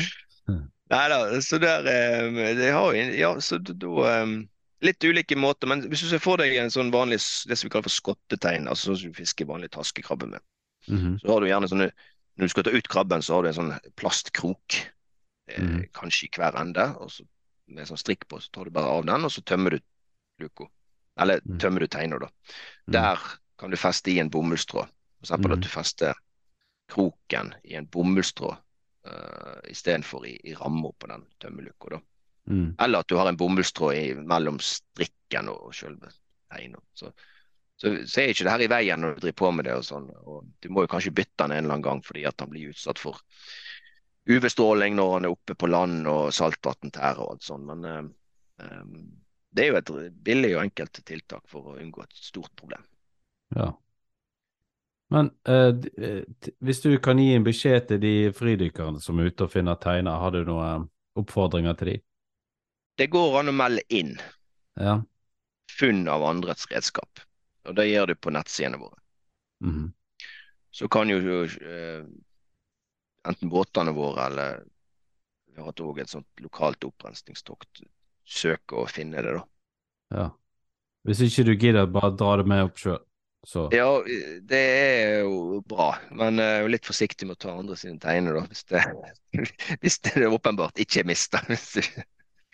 Nei 0.90 1.04
da, 1.12 1.20
så 1.46 1.60
der 1.62 1.86
eh, 1.86 2.56
det 2.58 2.72
har 2.74 2.96
Ja, 2.98 3.36
så 3.44 3.60
da 3.62 3.76
da, 3.78 3.92
eh, 4.10 4.32
Litt 4.82 5.04
ulike 5.04 5.36
måter, 5.36 5.68
men 5.68 5.82
hvis 5.92 6.06
du 6.06 6.08
ser 6.08 6.22
for 6.24 6.40
deg 6.40 6.56
en 6.56 6.72
sånn 6.72 6.92
vanlig 6.94 7.20
det 7.48 7.58
som 7.58 7.68
vi 7.68 7.72
kaller 7.74 7.84
for 7.90 7.92
skottetegn, 7.96 8.68
altså 8.72 8.92
sånn 8.92 9.02
som 9.02 9.12
du 9.12 9.18
fisker 9.18 9.46
vanlig 9.50 9.72
taskekrabbe 9.76 10.30
med, 10.30 10.40
Mhm. 10.88 11.20
så 11.20 11.34
har 11.34 11.42
du 11.42 11.48
gjerne 11.48 11.68
sånne 11.68 11.92
Når 12.40 12.46
du 12.48 12.50
skal 12.50 12.64
ta 12.64 12.72
ut 12.72 12.88
krabben, 12.88 13.22
så 13.22 13.34
har 13.34 13.44
du 13.44 13.48
en 13.50 13.54
sånn 13.54 13.80
plastkrok, 13.98 14.76
eh, 15.50 15.60
Mhm. 15.62 15.90
kanskje 15.92 16.24
i 16.24 16.30
hver 16.38 16.56
ende, 16.56 16.96
og 16.96 17.10
så 17.12 17.28
med 17.68 17.86
sånn 17.86 17.98
strikk 17.98 18.28
på, 18.30 18.40
så 18.40 18.50
tar 18.52 18.64
du 18.64 18.72
bare 18.72 18.88
av 18.88 19.06
den, 19.06 19.26
og 19.26 19.30
så 19.32 19.42
tømmer 19.44 19.72
du 19.72 19.80
luka. 20.40 20.70
Eller 21.18 21.42
Mhm. 21.44 21.58
tømmer 21.60 21.80
du 21.80 21.88
teiner, 21.88 22.20
da. 22.20 22.30
Mhm. 22.88 22.94
Der 22.94 23.20
kan 23.58 23.70
du 23.70 23.76
feste 23.76 24.08
i 24.12 24.20
en 24.20 24.30
bomullstråd. 24.30 24.88
For 24.88 25.26
eksempel 25.26 25.52
Mhm. 25.52 25.54
at 25.54 25.62
du 25.62 25.68
fester 25.68 26.14
kroken 26.88 27.54
i 27.66 27.76
en 27.76 27.88
bomullstråd 27.88 28.58
uh, 29.06 29.60
istedenfor 29.70 30.26
i, 30.28 30.40
i 30.44 30.54
ramma 30.54 30.92
på 31.00 31.08
den 31.08 31.26
tømmerluka. 31.40 32.02
Mm. 32.50 32.76
Eller 32.82 33.04
at 33.04 33.10
du 33.10 33.18
har 33.20 33.30
en 33.30 33.38
bomullstråd 33.38 34.24
mellom 34.28 34.58
strikken 34.64 35.52
og 35.54 35.74
selve 35.78 36.12
teinen. 36.50 36.82
Så, 36.98 37.12
så, 37.78 37.94
så 38.10 38.22
er 38.22 38.34
ikke 38.34 38.48
det 38.48 38.54
her 38.56 38.66
i 38.66 38.72
veien 38.72 39.04
når 39.04 39.16
du 39.16 39.26
driver 39.26 39.40
på 39.44 39.52
med 39.56 39.70
det. 39.70 39.76
og 39.78 39.86
sånn. 39.86 40.10
Og 40.26 40.48
du 40.60 40.70
må 40.74 40.86
jo 40.86 40.92
kanskje 40.92 41.16
bytte 41.16 41.44
den 41.46 41.56
en 41.56 41.64
eller 41.64 41.78
annen 41.78 41.88
gang 41.90 42.06
fordi 42.06 42.26
at 42.30 42.42
han 42.42 42.52
blir 42.52 42.74
utsatt 42.74 43.02
for 43.02 43.22
UV-stråling 44.30 44.98
når 44.98 45.14
han 45.14 45.28
er 45.28 45.34
oppe 45.34 45.56
på 45.58 45.70
land 45.70 46.10
og 46.10 46.34
saltvann 46.36 46.94
tærer 46.94 47.22
og 47.24 47.36
alt 47.36 47.46
sånt. 47.46 47.70
Men 47.70 47.86
eh, 47.86 48.82
det 49.54 49.66
er 49.66 49.72
jo 49.72 49.80
et 49.80 49.94
billig 50.26 50.56
og 50.56 50.64
enkelt 50.66 51.04
tiltak 51.06 51.46
for 51.50 51.72
å 51.72 51.78
unngå 51.82 52.04
et 52.06 52.18
stort 52.18 52.52
problem. 52.58 52.84
Ja. 53.56 53.72
Men 55.10 55.32
eh, 55.50 55.74
eh, 55.98 56.52
hvis 56.62 56.84
du 56.84 56.92
kan 57.02 57.18
gi 57.22 57.32
en 57.34 57.46
beskjed 57.46 57.88
til 57.90 58.02
de 58.04 58.14
fridykkerne 58.36 59.02
som 59.02 59.18
er 59.20 59.32
ute 59.32 59.48
og 59.48 59.54
finner 59.54 59.80
teiner, 59.82 60.22
har 60.22 60.36
du 60.36 60.44
noen 60.46 60.86
oppfordringer 61.18 61.78
til 61.80 61.94
de? 61.94 61.98
Det 63.00 63.08
går 63.14 63.40
an 63.40 63.52
å 63.52 63.56
melde 63.56 63.84
inn 63.96 64.18
Ja. 64.80 65.00
funn 65.72 66.08
av 66.12 66.24
andres 66.28 66.66
redskap. 66.72 67.22
Og 67.68 67.76
det 67.78 67.88
gjør 67.90 68.12
du 68.12 68.16
på 68.16 68.34
nettsidene 68.36 68.80
våre. 68.82 68.98
Mhm. 69.64 69.94
Så 70.72 70.88
kan 70.88 71.10
jo 71.10 71.18
uh, 71.18 72.04
enten 73.28 73.50
båtene 73.50 73.92
våre 73.96 74.26
eller 74.30 74.60
vi 75.50 75.58
har 75.60 75.72
hatt 75.72 75.82
også 75.84 76.04
et 76.04 76.12
sånt 76.12 76.44
lokalt 76.44 76.86
opprenskningstokt 76.88 77.82
søke 78.30 78.78
å 78.78 78.86
finne 78.88 79.24
det, 79.26 79.34
da. 79.40 79.44
ja. 80.14 80.28
Hvis 81.08 81.24
ikke 81.26 81.46
du 81.48 81.54
gidder, 81.56 81.88
bare 81.90 82.12
dra 82.20 82.36
det 82.38 82.46
med 82.52 82.68
opp 82.68 82.78
sjøl, 82.78 83.00
så 83.48 83.66
Ja, 83.74 83.88
det 84.46 84.60
er 84.60 85.22
jo 85.24 85.62
bra, 85.66 85.94
men 86.12 86.40
eh, 86.44 86.68
litt 86.70 86.86
forsiktig 86.86 87.26
med 87.26 87.38
å 87.40 87.42
ta 87.48 87.56
andre 87.56 87.78
sine 87.80 87.98
teiner, 88.04 88.36
da. 88.36 88.46
Hvis 88.52 88.64
det, 88.70 88.84
hvis 89.82 90.00
det 90.06 90.28
åpenbart 90.28 90.80
ikke 90.84 91.02
er 91.02 91.10
mista. 91.10 91.42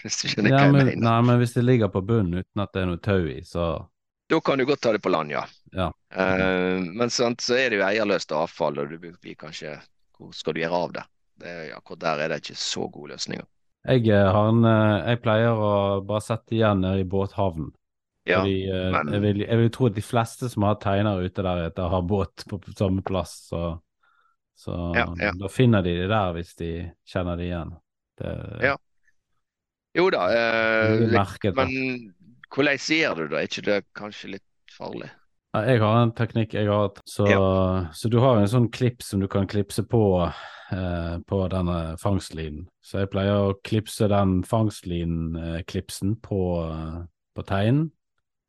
Hvis 0.05 0.21
du 0.21 0.27
skjønner 0.29 0.51
Ja, 0.53 0.57
hva 0.61 0.65
jeg 0.69 0.73
men, 0.75 0.85
mener. 0.91 1.01
nei, 1.07 1.17
men 1.25 1.39
hvis 1.41 1.55
det 1.57 1.63
ligger 1.65 1.89
på 1.93 2.01
bunnen 2.05 2.39
uten 2.43 2.61
at 2.63 2.73
det 2.75 2.83
er 2.83 2.89
noe 2.91 3.01
tau 3.01 3.25
i, 3.31 3.39
så 3.47 3.65
Da 4.29 4.39
kan 4.41 4.57
du 4.61 4.65
godt 4.65 4.81
ta 4.81 4.91
det 4.93 5.01
på 5.05 5.09
land, 5.13 5.31
ja. 5.33 5.43
Ja. 5.73 5.89
Uh, 6.15 6.79
men 6.95 7.09
sant, 7.13 7.41
så 7.41 7.57
er 7.57 7.69
det 7.73 7.79
jo 7.81 7.85
eierløst 7.87 8.31
avfall, 8.33 8.77
og 8.81 8.89
du 8.93 8.97
blir 9.01 9.35
kanskje 9.35 9.75
Hvor 10.17 10.31
skal 10.33 10.53
du 10.55 10.61
gjøre 10.61 10.79
av 10.85 10.93
det? 10.95 11.03
det 11.43 11.55
akkurat 11.75 11.99
der 11.99 12.21
er 12.23 12.29
det 12.31 12.37
ikke 12.45 12.55
så 12.55 12.85
gode 12.89 13.11
løsninger. 13.11 13.43
jeg, 13.85 14.07
eh, 14.07 14.31
har 14.31 14.47
en, 14.49 14.63
eh, 14.65 15.09
jeg 15.11 15.21
pleier 15.21 15.51
å 15.59 16.05
bare 16.07 16.21
sette 16.23 16.55
igjen 16.55 16.79
nede 16.81 17.01
i 17.01 17.03
båthavnen. 17.03 17.73
Ja, 18.25 18.39
Fordi 18.39 18.55
men- 18.93 19.11
jeg, 19.13 19.21
vil, 19.21 19.39
jeg 19.45 19.57
vil 19.57 19.69
tro 19.69 19.85
at 19.87 19.93
de 19.95 20.01
fleste 20.01 20.49
som 20.49 20.63
har 20.63 20.75
teiner 20.81 21.19
ute 21.21 21.43
der 21.43 21.67
ute, 21.69 21.89
har 21.91 22.01
båt 22.01 22.45
på, 22.49 22.57
på 22.57 22.71
samme 22.73 23.03
plass. 23.03 23.49
Så, 23.51 23.79
så 24.55 24.95
Ja, 24.95 25.05
ja. 25.19 25.31
da 25.37 25.47
finner 25.51 25.83
de 25.83 25.93
det 25.99 26.07
der 26.09 26.33
hvis 26.33 26.55
de 26.55 26.91
kjenner 27.05 27.35
det 27.37 27.49
igjen. 27.51 27.75
Det, 28.17 28.31
Ja, 28.63 28.77
Jo 29.95 30.09
da, 30.11 30.25
eh, 30.35 31.05
litt- 31.07 31.55
men 31.55 32.13
hvordan 32.51 32.79
sier 32.79 33.15
du 33.15 33.27
det? 33.27 33.37
Er 33.39 33.47
ikke 33.47 33.65
det 33.65 33.77
kanskje 33.95 34.31
litt 34.35 34.75
farlig? 34.75 35.09
Ja, 35.55 35.61
Jeg 35.71 35.79
har 35.79 36.01
en 36.03 36.11
teknikk 36.11 36.53
jeg 36.53 36.67
har 36.67 36.91
så, 37.07 37.25
så 37.95 38.09
du 38.11 38.19
har 38.19 38.41
en 38.41 38.47
sånn 38.51 38.69
klipp 38.71 39.01
som 39.01 39.21
du 39.23 39.27
kan 39.31 39.47
klipse 39.47 39.85
på 39.87 40.01
eh, 40.27 41.17
på 41.23 41.39
denne 41.49 41.95
fangstlinen. 42.01 42.67
Så 42.83 42.99
jeg 42.99 43.11
pleier 43.13 43.37
å 43.51 43.55
klipse 43.63 44.09
den 44.11 44.41
fangstlinklipsen 44.43 46.17
på, 46.21 46.41
på 47.35 47.45
teinen, 47.47 47.91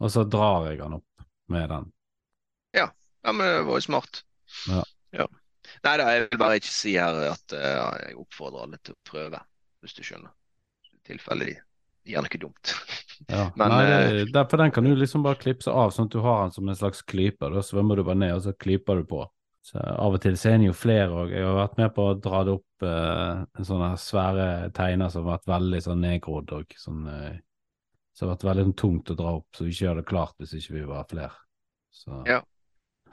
og 0.00 0.10
så 0.10 0.24
drar 0.28 0.66
jeg 0.70 0.80
den 0.82 0.98
opp 0.98 1.26
med 1.48 1.70
den. 1.70 1.92
Ja, 2.74 2.88
men 3.32 3.38
det 3.46 3.66
var 3.66 3.78
jo 3.78 3.86
smart. 3.86 4.22
Ja. 5.14 5.26
Nei 5.82 5.96
da, 5.98 6.10
jeg 6.14 6.28
vil 6.30 6.38
bare 6.38 6.58
ikke 6.60 6.70
si 6.70 6.92
her 6.94 7.16
at 7.30 7.54
uh, 7.54 7.94
jeg 8.02 8.18
oppfordrer 8.20 8.66
alle 8.66 8.78
til 8.86 8.94
å 8.94 9.00
prøve, 9.08 9.40
hvis 9.82 9.96
du 9.98 10.02
skjønner. 10.06 10.30
I 11.06 11.12
tilfelle 11.14 11.46
de 11.48 11.56
ikke 12.06 12.42
dumt. 12.42 12.74
Ja. 13.32 13.46
Men, 13.56 13.72
Nei, 13.72 13.84
eh, 13.88 14.26
det, 14.28 14.42
for 14.50 14.60
den 14.60 14.70
kan 14.70 14.84
du 14.84 14.90
liksom 14.92 15.22
bare 15.24 15.38
klipse 15.40 15.72
av, 15.72 15.88
sånn 15.90 16.10
at 16.10 16.12
du 16.12 16.18
har 16.20 16.42
den 16.42 16.50
som 16.52 16.68
en 16.68 16.76
slags 16.76 17.00
klyper. 17.08 17.54
Da 17.54 17.62
svømmer 17.64 17.96
du 17.96 18.02
bare 18.04 18.20
ned, 18.20 18.34
og 18.36 18.42
så 18.44 18.52
klyper 18.52 19.00
du 19.00 19.06
på. 19.08 19.22
Så 19.64 19.80
Av 19.80 20.14
og 20.14 20.20
til 20.22 20.36
så 20.36 20.50
er 20.50 20.58
den 20.58 20.66
jo 20.68 20.74
flere 20.76 21.22
òg. 21.22 21.32
Jeg 21.32 21.46
har 21.46 21.56
vært 21.56 21.78
med 21.80 21.94
på 21.96 22.04
å 22.10 22.18
dra 22.20 22.42
det 22.44 22.52
opp 22.58 22.84
eh, 22.86 23.62
sånne 23.64 23.88
svære 23.98 24.48
teiner 24.76 25.08
som 25.10 25.24
har 25.24 25.38
vært 25.38 25.48
veldig 25.48 25.80
sånn 25.86 26.04
nedgrodd 26.04 26.52
og 26.58 26.76
sånn 26.78 27.08
eh, 27.10 27.40
Så 28.12 28.20
det 28.20 28.28
har 28.28 28.34
vært 28.34 28.46
veldig 28.50 28.66
sånn 28.68 28.76
tungt 28.84 29.14
å 29.14 29.18
dra 29.18 29.32
opp, 29.40 29.48
så 29.56 29.64
vi 29.64 29.72
ikke 29.72 29.86
gjør 29.86 29.98
det 30.02 30.06
klart 30.12 30.36
hvis 30.44 30.54
ikke 30.60 30.76
vi 30.76 30.84
var 30.92 31.08
flere. 31.10 31.32
Så 31.90 32.20
Ja. 32.28 32.42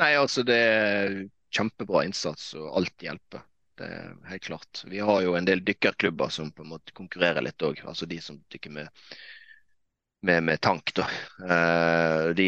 Nei, 0.04 0.12
altså 0.20 0.44
det 0.44 0.60
er 0.60 1.18
kjempebra 1.54 2.04
innsats, 2.10 2.52
og 2.60 2.70
alt 2.82 3.08
hjelper. 3.08 3.48
Det 3.80 3.86
er 3.90 4.12
helt 4.30 4.44
klart. 4.46 4.84
Vi 4.86 5.00
har 5.02 5.22
jo 5.26 5.34
en 5.36 5.46
del 5.48 5.64
dykkerklubber 5.66 6.30
som 6.30 6.52
på 6.54 6.62
en 6.66 6.74
måte 6.76 6.94
konkurrerer 6.94 7.42
litt 7.42 7.64
òg, 7.66 7.82
altså 7.90 8.06
de 8.10 8.20
som 8.22 8.38
dykker 8.54 8.74
med, 8.76 8.90
med, 10.22 10.44
med 10.44 10.62
tank, 10.62 10.94
da. 10.94 11.08
Eh, 11.42 12.28
de 12.38 12.48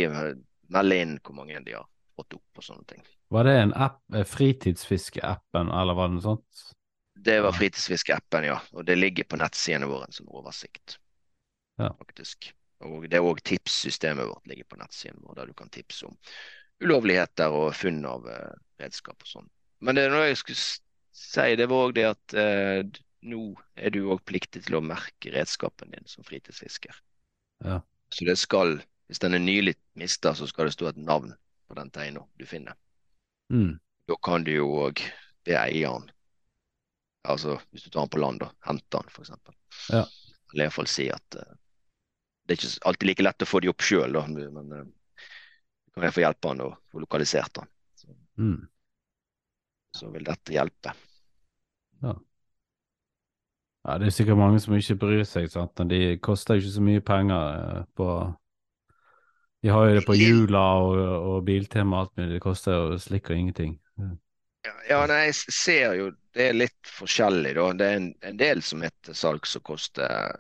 melder 0.70 1.02
inn 1.02 1.16
hvor 1.24 1.38
mange 1.40 1.62
de 1.66 1.74
har 1.78 1.88
fått 2.16 2.38
opp 2.38 2.62
og 2.62 2.68
sånne 2.68 2.86
ting. 2.92 3.02
Var 3.34 3.48
det 3.50 3.56
en 3.64 3.74
app, 3.74 4.04
eh, 4.14 4.28
fritidsfiskeappen, 4.30 5.74
eller 5.74 5.98
var 5.98 6.12
det 6.12 6.20
noe 6.20 6.28
sånt? 6.28 6.66
Det 7.26 7.40
var 7.42 7.56
fritidsfiskeappen, 7.58 8.46
ja. 8.52 8.60
Og 8.78 8.86
det 8.86 9.00
ligger 9.00 9.26
på 9.26 9.40
nettsidene 9.42 9.90
våre 9.90 10.12
som 10.14 10.30
oversikt, 10.30 11.00
Ja. 11.80 11.90
faktisk. 11.98 12.52
Og 12.86 13.10
det 13.10 13.18
er 13.18 13.26
òg 13.26 13.42
tipssystemet 13.42 14.28
vårt 14.30 14.48
ligger 14.48 14.68
på 14.70 14.78
nettsiden 14.78 15.24
vår, 15.24 15.36
der 15.36 15.46
du 15.48 15.54
kan 15.58 15.70
tipse 15.74 16.06
om 16.06 16.18
ulovligheter 16.84 17.50
og 17.56 17.74
funn 17.74 18.06
av 18.06 18.28
eh, 18.30 18.54
redskap 18.84 19.18
og 19.24 19.28
sånn. 19.28 19.50
Men 19.82 19.96
det 19.96 20.06
er 20.06 20.14
noe 20.14 20.28
jeg 20.28 20.38
skulle 20.38 20.85
s- 21.16 21.32
si, 21.36 21.56
det 21.56 21.68
var 21.72 21.88
òg 21.88 21.96
det 21.96 22.06
at 22.10 22.36
eh, 22.40 22.82
nå 23.26 23.42
er 23.80 23.94
du 23.96 24.02
òg 24.14 24.22
pliktig 24.28 24.66
til 24.68 24.78
å 24.78 24.84
merke 24.86 25.32
redskapen 25.34 25.94
din 25.96 26.06
som 26.12 26.26
fritidsfisker. 26.28 26.96
Ja. 27.66 27.80
Så 28.14 28.28
det 28.28 28.36
skal, 28.38 28.78
hvis 29.10 29.22
den 29.24 29.34
er 29.38 29.42
nylig 29.44 29.76
mista, 29.98 30.36
så 30.38 30.48
skal 30.48 30.68
det 30.70 30.76
stå 30.76 30.92
et 30.92 31.00
navn 31.02 31.32
på 31.66 31.78
den 31.80 31.90
teina 31.96 32.22
du 32.38 32.46
finner. 32.46 32.76
Mm. 33.50 33.78
Da 34.06 34.18
kan 34.22 34.44
du 34.46 34.52
jo 34.54 34.68
òg 34.86 35.02
be 35.46 35.56
eieren, 35.58 36.06
altså 37.26 37.56
hvis 37.72 37.86
du 37.86 37.90
tar 37.90 38.06
den 38.06 38.14
på 38.14 38.22
land, 38.22 38.44
da, 38.44 38.52
hente 38.68 38.86
den 39.00 39.10
f.eks. 39.10 39.32
Ja. 39.90 40.04
Eller 40.54 40.68
iallfall 40.68 40.90
si 40.90 41.08
at 41.14 41.40
eh, 41.40 41.56
det 42.46 42.54
er 42.54 42.62
ikke 42.62 42.86
alltid 42.92 43.10
like 43.10 43.26
lett 43.26 43.42
å 43.42 43.50
få 43.50 43.60
de 43.64 43.72
opp 43.72 43.82
sjøl, 43.82 44.20
men 44.30 44.70
uh, 44.70 44.84
kan 45.96 46.06
jeg 46.06 46.14
få 46.14 46.22
hjelpe 46.22 46.52
han 46.52 46.62
å 46.62 46.68
få 46.94 47.02
lokalisert 47.02 47.58
han. 47.58 47.72
Mm. 48.38 48.60
Så 49.98 50.12
vil 50.14 50.28
dette 50.28 50.54
hjelpe. 50.54 50.94
Ja, 53.86 53.98
det 54.00 54.08
er 54.08 54.16
sikkert 54.16 54.38
mange 54.38 54.60
som 54.60 54.74
ikke 54.74 54.98
bryr 54.98 55.24
seg, 55.30 55.46
sant. 55.54 55.76
Men 55.78 55.92
de 55.92 56.18
koster 56.18 56.58
jo 56.58 56.64
ikke 56.64 56.74
så 56.74 56.84
mye 56.86 57.06
penger 57.06 57.42
eh, 57.54 57.82
på 57.96 58.10
De 59.62 59.70
har 59.74 59.86
jo 59.86 59.96
det 59.98 60.06
på 60.06 60.16
Jula 60.18 60.64
og, 60.82 60.98
og 61.30 61.46
Biltema 61.46 61.98
og 61.98 62.02
alt 62.02 62.18
mulig, 62.18 62.34
det 62.34 62.42
koster 62.42 62.74
jo 62.74 62.98
slikk 63.02 63.30
og 63.30 63.38
ingenting. 63.38 63.76
Ja, 64.66 64.74
ja, 64.90 65.00
nei, 65.10 65.20
jeg 65.28 65.36
ser 65.54 65.94
jo 66.00 66.10
det 66.36 66.50
er 66.50 66.58
litt 66.58 66.90
forskjellig, 66.98 67.54
da. 67.56 67.68
Det 67.78 67.86
er 67.88 68.00
en, 68.00 68.10
en 68.26 68.40
del 68.42 68.62
som 68.66 68.82
er 68.84 68.94
til 69.06 69.18
salgs 69.18 69.54
som 69.56 69.64
koster, 69.66 70.34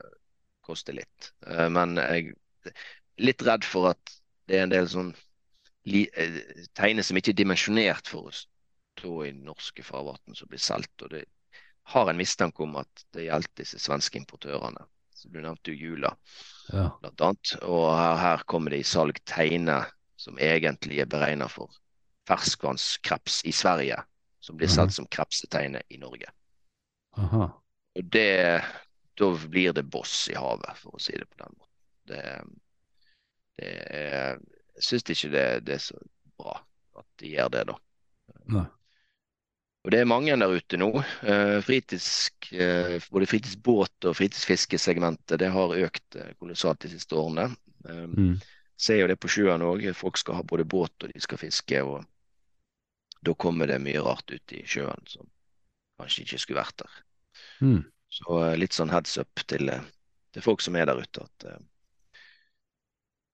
koster 0.65 0.97
litt. 0.97 1.31
Eh, 1.47 1.69
men 1.69 1.95
jeg 2.01 2.33
er 2.33 2.83
litt 3.29 3.45
redd 3.45 3.65
for 3.67 3.93
at 3.93 4.15
det 4.49 4.57
er 4.57 4.65
en 4.65 4.73
del 4.73 4.89
sånn 4.89 5.13
eh, 5.85 6.41
teiner 6.77 7.05
som 7.05 7.21
ikke 7.21 7.33
er 7.35 7.41
dimensjonert 7.43 8.09
for 8.09 8.29
å 8.29 8.35
stå 8.35 9.15
i 9.27 9.31
norske 9.37 9.85
farvann 9.85 10.37
som 10.37 10.49
blir 10.49 10.61
solgt. 10.61 11.05
Og 11.05 11.13
det 11.13 11.25
har 11.93 12.09
en 12.09 12.17
mistanke 12.17 12.63
om 12.65 12.75
at 12.81 13.05
det 13.13 13.27
gjelder 13.27 13.51
disse 13.61 13.79
svenske 13.79 14.17
importørene. 14.19 14.85
Så 15.15 15.29
Du 15.29 15.39
nevnte 15.41 15.71
jo 15.71 15.77
Jula 15.91 16.15
Ja. 16.73 16.89
annet. 17.03 17.55
Og 17.61 17.91
her, 17.97 18.15
her 18.17 18.43
kommer 18.47 18.71
det 18.73 18.79
i 18.79 18.87
salg 18.87 19.19
teiner 19.25 19.91
som 20.17 20.37
egentlig 20.41 20.99
er 21.03 21.05
beregnet 21.11 21.51
for 21.51 21.69
ferskvannskreps 22.27 23.43
i 23.45 23.51
Sverige, 23.51 23.99
som 24.41 24.57
blir 24.57 24.67
Mhm. 24.67 24.73
solgt 24.75 24.93
som 24.93 25.07
krepseteiner 25.07 25.81
i 25.89 25.97
Norge. 25.97 26.31
Aha. 27.17 27.49
Og 27.95 28.03
det, 28.11 28.63
da 29.17 29.29
blir 29.47 29.73
det 29.73 29.89
boss 29.89 30.27
i 30.29 30.33
havet, 30.33 30.77
for 30.77 30.91
å 30.97 30.99
si 30.99 31.13
det 31.13 31.29
på 31.29 31.37
den 31.43 31.53
måten. 31.57 31.71
Det, 32.07 32.41
det 33.57 33.69
er, 33.89 34.39
jeg 34.75 34.83
syns 34.83 35.09
ikke 35.09 35.31
det, 35.31 35.45
det 35.65 35.75
er 35.75 35.83
så 35.85 35.99
bra 36.37 36.57
at 36.97 37.05
de 37.21 37.27
gjør 37.35 37.49
det, 37.53 37.67
da. 37.67 37.77
Nei. 38.45 38.65
Og 39.85 39.91
det 39.93 39.99
er 40.01 40.09
mange 40.09 40.33
der 40.33 40.49
ute 40.49 40.79
nå. 40.81 40.89
Eh, 41.29 41.59
fritids, 41.61 42.31
eh, 42.51 42.97
både 43.13 43.27
fritidsbåt- 43.29 44.07
og 44.09 44.15
fritidsfiskesegmentet 44.17 45.37
det 45.39 45.51
har 45.53 45.75
økt 45.77 46.17
eh, 46.17 46.31
kolossalt 46.41 46.81
de 46.81 46.89
siste 46.95 47.15
årene. 47.15 47.51
Mm. 47.85 48.39
ser 48.81 48.97
jo 48.97 49.07
det 49.07 49.19
på 49.21 49.29
sjøen 49.29 49.61
òg. 49.61 49.83
Folk 49.93 50.17
skal 50.17 50.39
ha 50.39 50.43
både 50.43 50.65
båt 50.65 51.03
og 51.05 51.11
de 51.13 51.21
skal 51.21 51.37
fiske. 51.37 51.83
og 51.83 52.01
Da 53.21 53.33
kommer 53.37 53.69
det 53.69 53.77
mye 53.83 54.01
rart 54.01 54.31
ut 54.31 54.53
i 54.57 54.63
sjøen 54.65 55.05
som 55.05 55.29
kanskje 56.01 56.25
ikke 56.25 56.39
skulle 56.41 56.63
vært 56.63 56.81
der. 56.81 56.97
Mm. 57.61 57.83
Så 58.09 58.41
litt 58.57 58.73
sånn 58.73 58.89
heads 58.89 59.19
up 59.21 59.45
til, 59.45 59.69
til 60.33 60.41
folk 60.41 60.65
som 60.65 60.75
er 60.75 60.89
der 60.89 60.97
ute, 60.97 61.23
at 61.23 61.45
uh, 61.45 61.61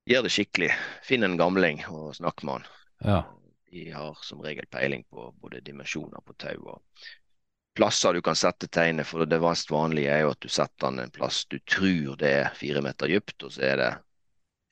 gjør 0.09 0.27
det 0.27 0.33
skikkelig. 0.35 0.71
Finn 1.05 1.23
en 1.23 1.39
gamling 1.39 1.79
og 1.87 2.15
snakk 2.19 2.43
med 2.43 2.59
han. 2.59 2.69
Ja. 3.05 3.19
De 3.71 3.87
har 3.91 4.17
som 4.27 4.41
regel 4.43 4.67
peiling 4.67 5.03
på 5.07 5.29
både 5.39 5.61
dimensjoner 5.63 6.23
på 6.25 6.35
tau 6.43 6.57
og 6.73 7.05
plasser 7.75 8.13
du 8.13 8.21
kan 8.21 8.35
sette 8.35 8.67
tegnet, 8.67 9.07
for 9.07 9.25
det 9.25 9.39
mest 9.39 9.71
vanlige 9.71 10.11
er 10.11 10.25
jo 10.25 10.33
at 10.33 10.41
du 10.43 10.49
setter 10.51 10.89
den 10.89 11.05
en 11.05 11.13
plass 11.13 11.45
du 11.47 11.57
tror 11.59 12.17
det 12.19 12.31
er 12.41 12.55
fire 12.57 12.81
meter 12.83 13.07
dypt, 13.07 13.37
og 13.47 13.53
så 13.55 13.63
er 13.69 13.77
det 13.79 13.91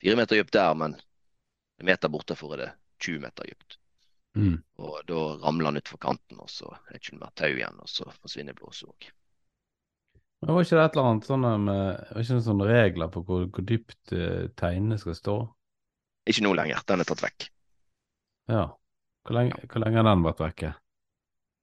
fire 0.04 0.18
meter 0.20 0.40
dypt 0.40 0.52
der, 0.56 0.74
men 0.76 0.98
en 1.80 1.88
meter 1.88 2.12
bortenfor 2.12 2.56
er 2.56 2.64
det 2.64 2.72
20 3.00 3.22
meter 3.24 3.48
dypt. 3.48 3.78
Mm. 4.36 4.58
Og 4.78 4.98
da 5.08 5.22
ramler 5.42 5.70
den 5.70 5.80
utfor 5.80 6.00
kanten, 6.02 6.38
og 6.38 6.50
så 6.52 6.68
er 6.74 6.92
det 6.92 7.00
ikke 7.00 7.22
mer 7.22 7.32
tau 7.34 7.50
igjen, 7.50 7.80
og 7.80 7.88
så 7.88 8.06
forsvinner 8.20 8.58
blåset 8.58 8.90
òg. 8.92 9.08
Men 10.40 10.56
var 10.56 10.64
ikke 10.64 10.76
det 10.76 10.84
et 10.84 10.94
eller 10.96 11.08
annet 11.10 11.26
sånne, 11.28 11.48
med 11.60 11.80
Var 12.10 12.22
ikke 12.22 12.36
noen 12.36 12.44
sånne 12.46 12.68
regler 12.68 13.10
på 13.12 13.22
hvor, 13.28 13.42
hvor 13.52 13.64
dypt 13.68 14.12
uh, 14.16 14.46
teinene 14.60 14.96
skal 15.00 15.16
stå? 15.16 15.34
Ikke 16.30 16.44
nå 16.46 16.52
lenger, 16.56 16.84
den 16.88 17.02
er 17.02 17.08
tatt 17.08 17.24
vekk. 17.24 17.48
Ja. 18.50 18.62
Hvor 19.24 19.36
lenge, 19.36 19.56
hvor 19.70 19.82
lenge 19.84 20.00
har 20.00 20.08
den 20.08 20.24
vært 20.24 20.40
vekke? 20.44 20.72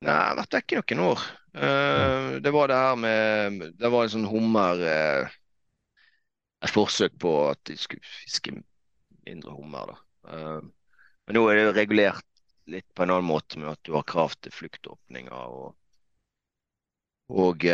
Nei, 0.05 0.13
jeg 0.13 0.29
har 0.29 0.37
vært 0.37 0.55
vekk 0.59 0.93
i 0.93 0.97
noen 0.97 1.11
år. 1.15 1.21
Eh, 1.57 2.31
Det 2.45 2.51
var 2.53 2.69
det 2.69 2.75
her 2.77 2.95
med 3.01 3.61
Det 3.79 3.89
var 3.89 4.03
en 4.05 4.11
sånn 4.13 4.27
hummer 4.29 4.81
uh, 4.85 5.37
Et 6.61 6.73
forsøk 6.73 7.15
på 7.17 7.31
at 7.49 7.61
de 7.65 7.77
skulle 7.81 8.05
fiske 8.05 8.53
mindre 9.25 9.55
hummer, 9.55 9.89
da. 9.89 9.97
Uh, 10.29 10.61
Men 11.25 11.39
nå 11.39 11.43
er 11.49 11.61
det 11.61 11.73
regulert 11.79 12.23
litt 12.69 12.87
på 12.93 13.03
en 13.05 13.13
annen 13.15 13.29
måte 13.29 13.57
med 13.59 13.71
at 13.71 13.81
du 13.87 13.93
har 13.95 14.05
krav 14.07 14.35
til 14.37 14.53
fluktåpninger 14.53 15.33
og 15.33 15.73
Og 17.29 17.65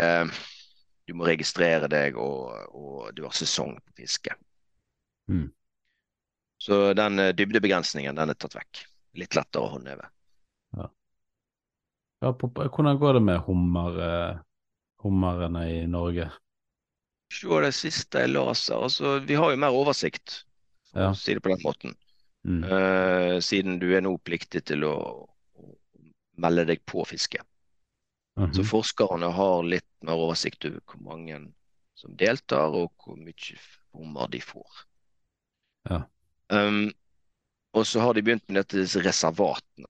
du 1.07 1.13
må 1.13 1.27
registrere 1.27 1.86
deg, 1.91 2.15
og, 2.17 2.55
og 2.73 3.11
du 3.13 3.21
har 3.27 3.36
sesong 3.38 3.75
på 3.77 3.93
fiske. 3.99 4.34
Mm. 5.29 5.51
Så 6.57 6.79
den 6.97 7.21
dybdebegrensningen, 7.38 8.15
den 8.17 8.34
er 8.34 8.39
tatt 8.39 8.55
vekk. 8.57 8.81
Litt 9.14 9.36
lettere 9.38 9.68
å 9.68 9.74
håndheve. 9.76 10.09
Ja, 12.24 12.32
på, 12.39 12.47
hvordan 12.47 12.97
går 12.99 13.14
det 13.18 13.20
med 13.20 13.41
hummer, 13.43 13.97
eh, 13.99 14.38
hummerne 15.03 15.66
i 15.70 15.88
Norge? 15.88 16.30
se 17.34 17.59
det 17.66 17.72
siste 17.76 18.22
jeg 18.24 18.32
leser. 18.32 18.78
Altså, 18.78 19.18
vi 19.26 19.36
har 19.36 19.51
jo 19.51 19.59
mer 19.59 19.76
oversikt, 19.76 20.43
for 20.91 21.01
Ja. 21.01 21.09
å 21.11 21.18
si 21.18 21.34
det 21.34 21.41
på 21.41 21.49
den 21.49 21.64
måten. 21.66 21.95
Mm. 22.45 22.64
Uh, 22.64 23.39
siden 23.39 23.80
du 23.80 23.88
er 23.95 24.01
nå 24.01 24.18
pliktig 24.20 24.66
til 24.66 24.84
å, 24.84 25.28
å 25.55 25.76
melde 26.38 26.66
deg 26.66 26.86
på 26.86 27.05
fiske. 27.07 27.41
Mhm. 28.38 28.53
Så 28.53 28.64
forskerne 28.64 29.32
har 29.32 29.64
litt 29.64 29.88
mer 30.01 30.14
oversikt 30.14 30.66
over 30.66 30.82
hvor 30.86 31.01
mange 31.01 31.53
som 31.95 32.16
deltar, 32.16 32.74
og 32.74 32.91
hvor 33.03 33.18
mye 33.18 33.59
hummer 33.93 34.28
de 34.28 34.39
får. 34.39 34.86
Ja. 35.89 36.03
Um, 36.49 36.91
og 37.74 37.88
så 37.89 38.03
har 38.03 38.13
de 38.13 38.21
begynt 38.26 38.45
med 38.49 38.61
dette 38.61 38.78
disse 38.82 39.01
reservatene, 39.03 39.88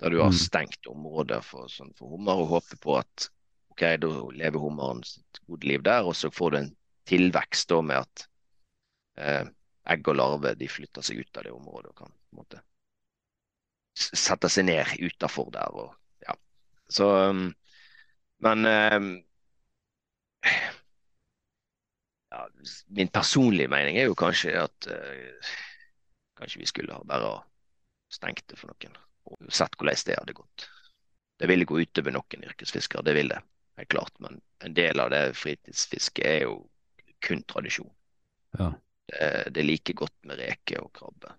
der 0.00 0.10
du 0.14 0.20
har 0.22 0.30
Mm. 0.32 0.38
stengt 0.40 0.86
områder 0.88 1.42
for, 1.44 1.68
sånn, 1.68 1.92
for 1.98 2.08
hummer, 2.14 2.40
og 2.40 2.48
håper 2.54 2.80
på 2.80 2.96
at 2.98 3.28
ok, 3.70 3.84
da 4.00 4.08
lever 4.32 4.58
hummeren 4.60 5.02
sitt 5.04 5.40
gode 5.46 5.68
liv 5.68 5.82
der, 5.82 6.04
og 6.08 6.16
så 6.16 6.30
får 6.32 6.50
du 6.50 6.56
en 6.58 6.76
tilvekst 7.10 7.68
da 7.68 7.80
med 7.82 7.96
at 8.02 8.26
eh, 9.18 9.44
egg 9.92 10.08
og 10.08 10.16
larve 10.16 10.54
de 10.56 10.68
flytter 10.68 11.02
seg 11.04 11.20
ut 11.20 11.36
av 11.40 11.44
det 11.44 11.52
området 11.52 11.92
og 11.92 11.96
kan 12.02 12.12
på 12.12 12.36
en 12.36 12.42
måte 12.42 12.60
sette 14.00 14.48
seg 14.48 14.64
ned 14.68 14.86
utafor 15.02 15.50
der. 15.52 15.72
Og, 15.74 15.94
ja. 16.24 16.36
Så 16.88 17.08
um, 17.30 17.50
Men 18.40 18.64
um, 18.64 19.08
ja, 22.30 22.48
min 22.88 23.08
personlige 23.08 23.68
mening 23.68 23.98
er 23.98 24.08
jo 24.08 24.14
kanskje 24.16 24.54
at 24.62 24.86
eh, 24.88 25.50
kanskje 26.40 26.64
vi 26.64 26.68
skulle 26.68 26.96
ha 26.96 27.04
bare 27.06 27.36
stengt 28.10 28.46
det 28.50 28.58
for 28.58 28.72
noen 28.72 28.98
og 29.30 29.52
sett 29.52 29.76
hvordan 29.78 30.04
det 30.06 30.18
hadde 30.18 30.34
gått. 30.34 30.66
Det 31.40 31.48
ville 31.48 31.64
gå 31.68 31.80
utover 31.80 32.14
noen 32.16 32.44
yrkesfiskere, 32.44 33.04
det 33.06 33.14
vil 33.16 33.30
det, 33.32 33.40
helt 33.78 33.92
klart. 33.92 34.14
Men 34.18 34.40
en 34.64 34.74
del 34.74 35.00
av 35.00 35.12
det 35.12 35.22
fritidsfisket 35.38 36.26
er 36.26 36.42
jo 36.48 36.56
kun 37.24 37.44
tradisjon. 37.48 37.90
Ja. 38.58 38.72
Det, 39.10 39.30
det 39.54 39.62
er 39.62 39.68
like 39.68 39.94
godt 39.96 40.16
med 40.28 40.40
reke 40.40 40.80
og 40.82 40.92
krabbe. 40.96 41.32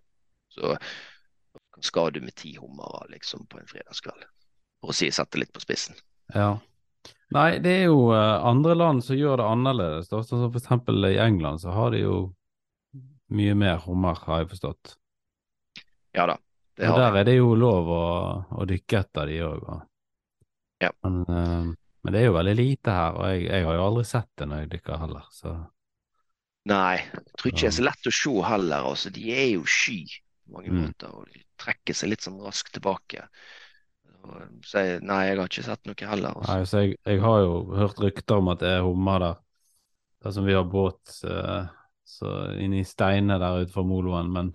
Så 0.51 0.73
hva 0.73 1.83
skal 1.85 2.11
du 2.15 2.21
med 2.23 2.35
ti 2.39 2.55
hummere 2.57 3.07
liksom 3.11 3.45
på 3.51 3.59
en 3.59 3.69
fredagskveld? 3.69 4.25
For 4.81 4.93
å 4.93 4.97
si 4.97 5.11
sette 5.13 5.39
litt 5.39 5.53
på 5.53 5.63
spissen. 5.63 5.97
Ja. 6.33 6.55
Nei, 7.31 7.61
det 7.63 7.71
er 7.81 7.85
jo 7.87 8.11
eh, 8.15 8.43
andre 8.45 8.75
land 8.75 9.05
som 9.05 9.17
gjør 9.17 9.39
det 9.39 9.47
annerledes. 9.47 10.09
Sånn 10.11 10.25
som 10.27 10.49
for 10.49 10.59
eksempel 10.59 11.05
i 11.07 11.17
England 11.21 11.63
så 11.63 11.73
har 11.75 11.93
de 11.95 12.03
jo 12.03 12.15
mye 13.31 13.55
mer 13.57 13.77
hummer, 13.85 14.19
har 14.27 14.43
jeg 14.43 14.51
forstått. 14.55 14.95
Ja 16.15 16.25
da, 16.27 16.37
det 16.77 16.89
Og 16.89 16.95
har 16.95 16.99
der 16.99 17.19
er 17.21 17.27
det 17.29 17.35
jo 17.37 17.53
lov 17.55 17.89
å, 17.95 18.03
å 18.51 18.65
dykke 18.67 18.99
etter 19.03 19.29
de 19.31 19.39
òg. 19.47 19.67
Ja. 20.81 20.91
Men, 21.05 21.21
uh, 21.29 21.69
men 22.01 22.13
det 22.15 22.21
er 22.21 22.25
jo 22.29 22.37
veldig 22.37 22.55
lite 22.57 22.95
her, 22.95 23.17
og 23.19 23.29
jeg, 23.29 23.45
jeg 23.51 23.67
har 23.67 23.77
jo 23.77 23.85
aldri 23.85 24.05
sett 24.09 24.29
det 24.41 24.47
når 24.49 24.63
jeg 24.63 24.71
dykker 24.75 25.01
heller, 25.03 25.27
så 25.35 25.55
Nei, 26.69 26.99
jeg 27.01 27.21
tror 27.39 27.49
ikke 27.49 27.63
det 27.63 27.69
er 27.71 27.73
så 27.73 27.83
lett 27.87 28.07
å 28.07 28.11
se 28.13 28.31
heller. 28.45 28.87
Altså, 28.91 29.09
de 29.09 29.23
er 29.33 29.47
jo 29.55 29.63
sky 29.65 29.95
på 30.05 30.51
mange 30.53 30.69
Mm. 30.69 30.81
måter, 30.83 31.13
og 31.17 31.31
de 31.33 31.41
trekker 31.57 31.97
seg 31.97 32.11
litt 32.11 32.21
sånn 32.21 32.37
raskt 32.45 32.75
tilbake. 32.75 33.23
Og, 34.21 34.35
så 34.69 34.83
jeg, 34.85 34.99
nei, 35.01 35.23
jeg 35.25 35.39
har 35.39 35.49
ikke 35.49 35.63
sett 35.65 35.89
noe 35.89 36.09
heller. 36.11 36.35
Altså. 36.37 36.51
Nei, 36.53 36.67
så 36.69 36.83
jeg, 36.83 36.99
jeg 37.09 37.23
har 37.23 37.39
jo 37.41 37.55
hørt 37.79 38.03
rykter 38.03 38.37
om 38.43 38.51
at 38.53 38.61
det 38.61 38.75
er 38.75 38.85
hummer 38.85 39.23
der. 39.25 39.39
Der 40.21 40.35
som 40.35 40.45
vi 40.45 40.53
har 40.53 40.67
båt 40.69 41.15
eh, 41.25 41.71
så 42.11 42.33
inne 42.59 42.81
i 42.81 42.87
steinene 42.87 43.39
der 43.41 43.63
utenfor 43.63 43.87
moloen, 43.87 44.29
men, 44.33 44.51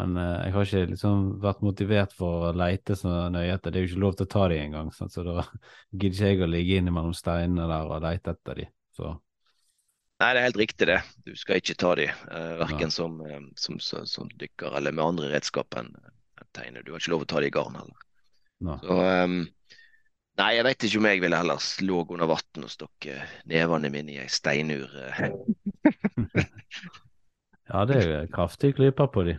men 0.00 0.16
eh, 0.20 0.34
jeg 0.46 0.54
har 0.56 0.68
ikke 0.68 0.90
liksom 0.94 1.28
vært 1.44 1.62
motivert 1.66 2.16
for 2.16 2.48
å 2.48 2.56
leite 2.56 2.96
så 2.98 3.28
nøye 3.32 3.54
etter. 3.54 3.74
Det 3.74 3.80
er 3.80 3.86
jo 3.86 3.92
ikke 3.92 4.04
lov 4.06 4.18
til 4.18 4.28
å 4.28 4.32
ta 4.34 4.48
de 4.52 4.60
engang, 4.64 4.92
så 4.96 5.08
da 5.26 5.46
gidder 6.00 6.12
ikke 6.12 6.32
jeg 6.32 6.44
å 6.44 6.50
ligge 6.50 6.82
innimellom 6.82 7.16
steinene 7.16 7.68
der 7.70 7.94
og 7.94 8.04
leite 8.04 8.36
etter 8.36 8.62
de. 8.62 8.68
Så 8.96 9.14
Nei, 10.18 10.32
det 10.34 10.40
er 10.40 10.48
helt 10.48 10.58
riktig 10.58 10.86
det. 10.90 10.98
Du 11.22 11.36
skal 11.38 11.60
ikke 11.60 11.76
ta 11.78 11.92
de, 11.94 12.08
uh, 12.10 12.54
verken 12.58 12.88
ja. 12.88 12.90
som, 12.90 13.20
eh, 13.22 13.42
som, 13.54 13.76
som, 13.78 14.06
som 14.10 14.30
dykker 14.40 14.74
eller 14.74 14.94
med 14.94 15.04
andre 15.04 15.28
redskap 15.30 15.78
enn 15.78 15.92
teiner. 16.56 16.82
Du 16.82 16.90
har 16.90 17.02
ikke 17.02 17.12
lov 17.12 17.22
å 17.22 17.28
ta 17.30 17.42
de 17.42 17.50
i 17.50 17.54
garn 17.54 17.76
heller. 17.78 18.02
Nei. 18.66 18.78
Så, 18.82 18.96
um, 18.98 19.36
nei, 20.40 20.48
jeg 20.56 20.66
vet 20.66 20.86
ikke 20.88 20.98
om 20.98 21.08
jeg 21.10 21.22
ville 21.22 21.38
heller 21.38 21.68
lå 21.86 22.00
under 22.16 22.30
vann 22.32 22.66
og 22.66 22.72
stokke 22.72 23.20
nevene 23.50 23.92
mine 23.94 24.16
i 24.16 24.20
ei 24.24 24.30
steinur. 24.32 24.90
ja, 27.68 27.84
det 27.88 27.96
er 28.00 28.26
jo 28.26 28.72
klype 28.76 29.06
på 29.12 29.24
de. 29.28 29.38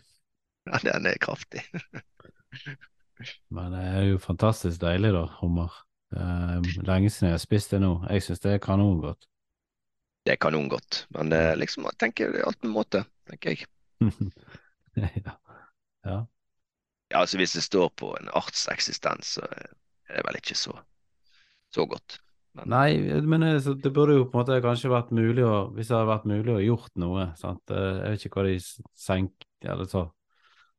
Ja, 0.69 0.79
den 0.83 1.05
er 1.09 1.17
kraftig. 1.21 1.63
Men 3.55 3.73
det 3.75 3.83
er 3.83 4.03
jo 4.13 4.19
fantastisk 4.21 4.81
deilig, 4.81 5.11
da, 5.15 5.25
hummer. 5.41 5.73
Eh, 6.15 6.69
lenge 6.87 7.09
siden 7.09 7.29
jeg 7.29 7.37
har 7.37 7.43
spist 7.43 7.73
det 7.73 7.81
nå. 7.83 7.91
Jeg 8.09 8.23
syns 8.25 8.41
det 8.45 8.55
er 8.55 8.63
kanongodt. 8.63 9.27
Det 10.25 10.35
er 10.35 10.41
kanongodt. 10.41 11.05
Men 11.15 11.31
det 11.33 11.39
er 11.51 11.59
liksom, 11.59 11.87
jeg 11.89 11.99
tenker 11.99 12.31
er 12.31 12.47
alt 12.47 12.61
med 12.63 12.75
måte, 12.75 13.03
tenker 13.29 13.55
jeg. 13.55 13.67
ja. 15.25 15.35
ja. 16.05 16.19
Ja, 17.09 17.21
altså 17.23 17.37
Hvis 17.37 17.57
det 17.57 17.63
står 17.65 17.89
på 17.97 18.13
en 18.19 18.29
arts 18.37 18.67
eksistens, 18.71 19.35
så 19.39 19.45
er 19.49 20.19
det 20.19 20.25
vel 20.27 20.37
ikke 20.37 20.55
så, 20.55 20.75
så 21.73 21.85
godt. 21.89 22.19
Nei, 22.65 23.21
men 23.21 23.41
det, 23.41 23.91
burde 23.93 24.15
jo 24.17 24.25
på 24.27 24.37
en 24.37 24.41
måte 24.41 24.61
kanskje 24.63 24.91
vært 24.91 25.11
mulig 25.15 25.45
å 25.45 25.69
Hvis 25.75 25.89
det 25.89 25.95
hadde 25.95 26.09
vært 26.09 26.27
mulig 26.29 26.53
å 26.55 26.63
gjort 26.63 26.95
noe, 27.01 27.29
sant. 27.39 27.63
Eh, 27.71 27.99
Jeg 28.03 28.15
vet 28.15 28.25
ikke 28.25 28.41
hva 28.41 28.47
de 28.47 28.57
senkte, 28.59 29.47
Eller 29.63 29.89
så 29.89 30.09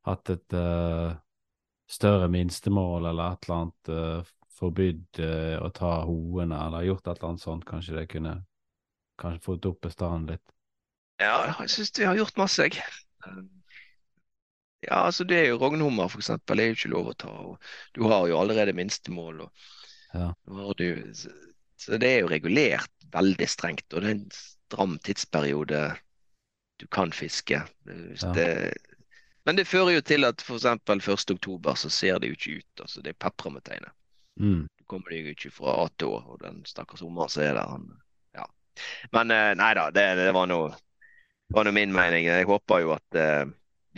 hatt 0.09 0.31
et 0.33 0.57
uh, 0.57 1.13
større 1.91 2.29
minstemål 2.33 3.11
eller 3.11 3.35
et 3.35 3.45
eller 3.45 3.57
annet 3.59 3.91
uh, 3.93 4.31
forbydd 4.57 5.21
uh, 5.21 5.59
å 5.61 5.69
ta 5.77 5.91
hoene, 6.09 6.57
eller 6.57 6.87
gjort 6.89 7.05
et 7.07 7.19
eller 7.19 7.29
annet 7.29 7.45
sånt. 7.45 7.67
Kanskje 7.69 7.99
det 7.99 8.07
kunne 8.09 8.39
kanskje 9.21 9.45
fått 9.45 9.69
opp 9.69 9.83
bestanden 9.85 10.31
litt. 10.33 10.55
ja, 11.21 11.35
jeg 11.61 11.73
syns 11.75 11.93
vi 11.99 12.09
har 12.09 12.17
gjort 12.17 12.41
masse, 12.41 12.65
jeg. 12.65 12.81
Ja, 14.87 15.03
altså 15.05 15.25
det 15.29 15.37
er 15.37 15.51
jo 15.51 15.59
rognhummer, 15.61 16.09
for 16.09 16.23
eksempel, 16.23 16.57
det 16.57 16.65
er 16.65 16.71
jo 16.73 16.79
ikke 16.79 16.93
lov 16.95 17.11
å 17.11 17.17
ta. 17.21 17.33
Og 17.53 17.73
du 17.97 18.07
har 18.09 18.29
jo 18.31 18.39
allerede 18.41 18.73
minstemål. 18.73 19.43
og 19.45 19.53
Ja. 20.15 20.33
nå 20.49 20.67
har 20.67 20.75
du, 20.75 21.13
så, 21.81 21.97
det 22.01 22.09
er 22.13 22.23
jo 22.25 22.31
regulert 22.31 22.91
veldig 23.11 23.49
strengt, 23.49 23.87
og 23.95 24.03
det 24.05 24.11
er 24.11 24.17
en 24.19 24.31
stram 24.35 24.99
tidsperiode 25.03 25.81
du 26.81 26.87
kan 26.87 27.13
fiske. 27.13 27.63
Ja. 27.87 28.33
det, 28.37 28.75
men 29.45 29.57
det 29.57 29.67
fører 29.69 29.97
jo 29.97 30.03
til 30.05 30.25
at 30.29 30.41
f.eks. 30.45 30.65
1. 30.65 31.33
oktober 31.35 31.75
så 31.77 31.91
ser 31.93 32.21
det 32.21 32.31
jo 32.31 32.37
ikke 32.37 32.59
ut. 32.61 32.85
altså 32.85 33.03
Det 33.05 33.15
er 33.15 33.19
pepra 33.27 33.51
med 33.53 33.65
tegnet. 33.67 33.93
Mm. 34.41 34.63
Du 34.79 34.85
kommer 34.89 35.13
deg 35.13 35.27
jo 35.27 35.35
ikke 35.35 35.51
fra 35.53 35.75
A 35.83 35.89
til 35.99 36.13
Å, 36.15 36.21
og 36.33 36.39
den 36.45 36.63
stakkars 36.69 37.03
Omar 37.05 37.29
som 37.33 37.45
er 37.45 37.57
der, 37.59 37.73
han 37.75 37.89
Ja. 38.37 38.47
Men 39.13 39.35
eh, 39.35 39.51
nei 39.59 39.73
da, 39.77 39.89
det, 39.93 40.07
det 40.21 40.31
var 40.37 40.47
noe 40.49 40.71
det 40.71 41.57
var 41.57 41.67
nå 41.67 41.73
min 41.75 41.93
mening. 41.93 42.29
Jeg 42.29 42.47
håper 42.47 42.85
jo 42.85 42.93
at 42.95 43.19
eh, 43.19 43.43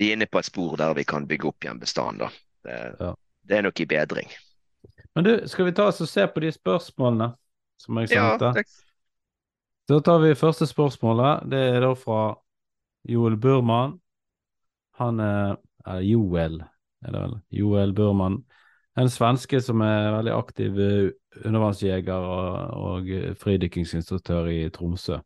vi 0.00 0.08
er 0.08 0.16
inne 0.16 0.26
på 0.26 0.40
et 0.40 0.48
spor 0.48 0.78
der 0.80 0.94
vi 0.96 1.04
kan 1.04 1.26
bygge 1.28 1.50
opp 1.50 1.66
igjen 1.66 1.82
bestanden. 1.82 2.24
da. 2.24 2.30
Det, 2.64 2.78
Ja. 2.98 3.12
det 3.42 3.58
er 3.58 3.66
nok 3.68 3.80
i 3.80 3.86
bedring. 3.86 4.30
Men 5.14 5.24
du, 5.26 5.32
skal 5.48 5.68
vi 5.68 5.74
ta 5.76 5.90
oss 5.90 6.00
og 6.00 6.08
se 6.08 6.24
på 6.26 6.40
de 6.40 6.52
spørsmålene 6.54 7.34
som 7.82 7.98
jeg 8.02 8.12
Ja, 8.14 8.36
sendte? 8.38 8.52
det, 8.54 8.64
Da 9.88 10.00
tar 10.00 10.18
vi 10.22 10.34
første 10.38 10.66
spørsmålet. 10.66 11.50
Det 11.50 11.58
er 11.58 11.80
da 11.84 11.92
fra 11.98 12.20
Joel 13.08 13.36
Burman. 13.36 13.98
Han 15.00 15.20
er 15.20 15.56
eller 15.86 16.00
Joel, 16.06 16.60
er 17.02 17.10
det 17.12 17.20
vel? 17.22 17.32
Joel 17.50 17.92
Burman. 17.92 18.44
En 18.96 19.08
svenske 19.10 19.58
som 19.64 19.80
er 19.82 20.12
veldig 20.14 20.32
aktiv 20.36 20.78
eh, 20.78 21.10
undervannsjeger 21.44 22.12
og, 22.14 22.76
og 22.76 23.08
fridykkingsinstruktør 23.40 24.46
i 24.52 24.68
Tromsø. 24.70 25.18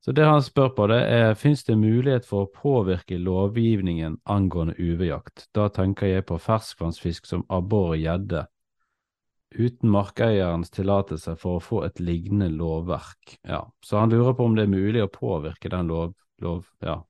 Så 0.00 0.12
det 0.16 0.24
han 0.24 0.42
spør 0.42 0.70
på, 0.76 0.86
det 0.88 1.00
er 1.12 1.34
finnes 1.36 1.62
det 1.68 1.76
mulighet 1.78 2.24
for 2.26 2.46
å 2.46 2.52
påvirke 2.56 3.18
lovgivningen 3.20 4.16
angående 4.24 4.74
UV-jakt. 4.80 5.44
Da 5.54 5.68
tenker 5.68 6.08
jeg 6.08 6.24
på 6.30 6.38
ferskvannsfisk 6.40 7.28
som 7.28 7.44
abbor 7.52 7.92
og 7.92 8.00
gjedde, 8.00 8.46
uten 9.54 9.90
markeierens 9.90 10.70
tillatelse 10.70 11.34
for 11.40 11.58
å 11.58 11.62
få 11.64 11.82
et 11.86 12.00
lignende 12.00 12.48
lovverk. 12.54 13.38
Ja, 13.42 13.64
Så 13.84 13.98
han 13.98 14.10
lurer 14.10 14.34
på 14.34 14.46
om 14.46 14.56
det 14.56 14.68
er 14.68 14.74
mulig 14.74 15.02
å 15.02 15.10
påvirke 15.10 15.72
den 15.72 15.90
lov, 15.90 16.14
lov, 16.42 16.66
ja, 16.84 17.00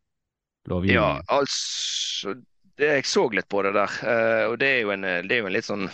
ja, 0.84 1.22
altså 1.26 2.34
det, 2.76 2.86
Jeg 2.86 3.06
så 3.08 3.26
litt 3.32 3.48
på 3.48 3.62
det 3.64 3.72
der, 3.76 3.98
eh, 4.08 4.44
og 4.50 4.58
det 4.60 4.68
er 4.68 4.80
jo 4.84 4.92
en, 4.94 5.02
det 5.02 5.36
er 5.36 5.42
jo 5.42 5.48
en 5.48 5.54
litt 5.56 5.68
sånn 5.68 5.88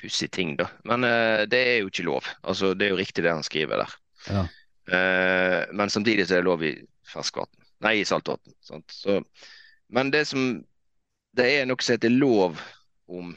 pussig 0.00 0.30
ting, 0.32 0.56
da. 0.56 0.68
Men 0.88 1.04
eh, 1.04 1.44
det 1.50 1.60
er 1.60 1.78
jo 1.82 1.90
ikke 1.92 2.06
lov. 2.08 2.28
Altså, 2.42 2.72
det 2.74 2.86
er 2.86 2.94
jo 2.94 3.00
riktig 3.00 3.24
det 3.24 3.34
han 3.34 3.46
skriver 3.46 3.84
der. 3.84 3.96
Ja. 4.28 4.44
Eh, 4.96 5.58
men 5.72 5.92
samtidig 5.92 6.26
så 6.26 6.36
er 6.36 6.42
det 6.42 6.48
lov 6.48 6.64
i 6.66 6.72
ferskvann. 7.12 7.50
Nei, 7.82 7.98
i 8.00 8.06
saltvann. 8.06 8.38
men 9.88 10.10
det 10.10 10.26
som 10.28 10.62
Det 11.32 11.46
er 11.48 11.64
noe 11.66 11.80
som 11.80 11.94
heter 11.94 12.12
lov 12.12 12.58
om 13.08 13.30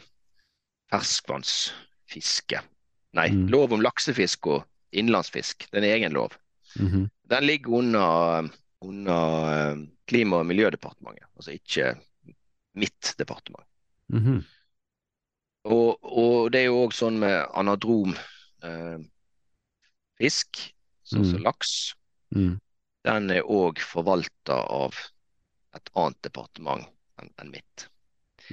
ferskvannsfiske. 0.91 2.61
Nei, 3.15 3.29
Mm. 3.29 3.47
lov 3.49 3.73
om 3.73 3.81
laksefisk 3.81 4.47
og 4.47 4.63
innlandsfisk. 4.91 5.67
Det 5.71 5.77
er 5.79 5.83
en 5.83 5.91
egen 6.01 6.13
lov. 6.13 6.33
Mhm. 6.79 7.09
Den 7.29 7.43
ligger 7.45 7.73
under, 7.73 8.49
under 8.81 9.71
eh, 9.71 9.87
Klima- 10.07 10.37
og 10.39 10.45
miljødepartementet, 10.45 11.25
altså 11.35 11.51
ikke 11.51 11.95
mitt 12.75 13.15
departement. 13.17 13.65
Mhm. 14.09 14.43
Og, 15.65 15.97
og 16.03 16.51
det 16.51 16.59
er 16.61 16.65
jo 16.65 16.83
òg 16.85 16.93
sånn 16.93 17.17
med 17.19 17.47
anadrom 17.53 18.13
eh, 18.63 18.97
fisk. 20.19 20.71
sånn 21.05 21.21
Mm. 21.21 21.31
som 21.31 21.41
laks, 21.43 21.93
Mm. 22.35 22.59
den 23.05 23.29
er 23.31 23.41
òg 23.43 23.77
forvalta 23.79 24.55
av 24.69 24.95
et 25.75 25.89
annet 25.95 26.21
departement 26.23 26.87
enn 27.21 27.29
enn 27.37 27.51
mitt. 27.51 27.87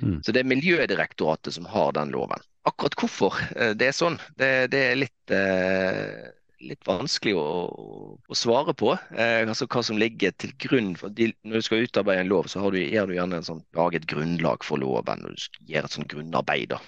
Mm. 0.00 0.20
Så 0.24 0.32
det 0.32 0.40
er 0.40 0.48
Miljødirektoratet 0.48 1.54
som 1.56 1.66
har 1.68 1.92
den 1.92 2.12
loven. 2.14 2.40
Akkurat 2.64 2.94
hvorfor 2.96 3.36
eh, 3.56 3.74
det 3.76 3.90
er 3.90 3.96
sånn, 3.96 4.20
det, 4.38 4.70
det 4.72 4.80
er 4.92 4.96
litt, 5.00 5.34
eh, 5.34 6.30
litt 6.62 6.86
vanskelig 6.86 7.34
å, 7.36 7.44
å 8.30 8.38
svare 8.38 8.72
på. 8.78 8.94
Eh, 9.16 9.42
altså 9.42 9.66
Hva 9.66 9.82
som 9.84 9.98
ligger 10.00 10.32
til 10.38 10.54
grunn 10.62 10.94
for 10.96 11.10
de, 11.10 11.32
Når 11.42 11.58
du 11.58 11.66
skal 11.66 11.84
utarbeide 11.88 12.22
en 12.24 12.30
lov, 12.30 12.46
så 12.48 12.62
har 12.62 12.72
du, 12.72 12.78
er 12.80 13.10
du 13.10 13.16
gjerne 13.16 13.40
en 13.40 13.48
sånn, 13.48 13.64
lager 13.76 14.00
et 14.00 14.08
grunnlag 14.08 14.64
for 14.64 14.80
loven. 14.80 15.26
og 15.26 15.34
Du 15.36 15.74
gjør 15.74 15.88
et 15.88 15.96
sånn 15.98 16.08
grunnarbeid 16.08 16.72
da, 16.76 16.80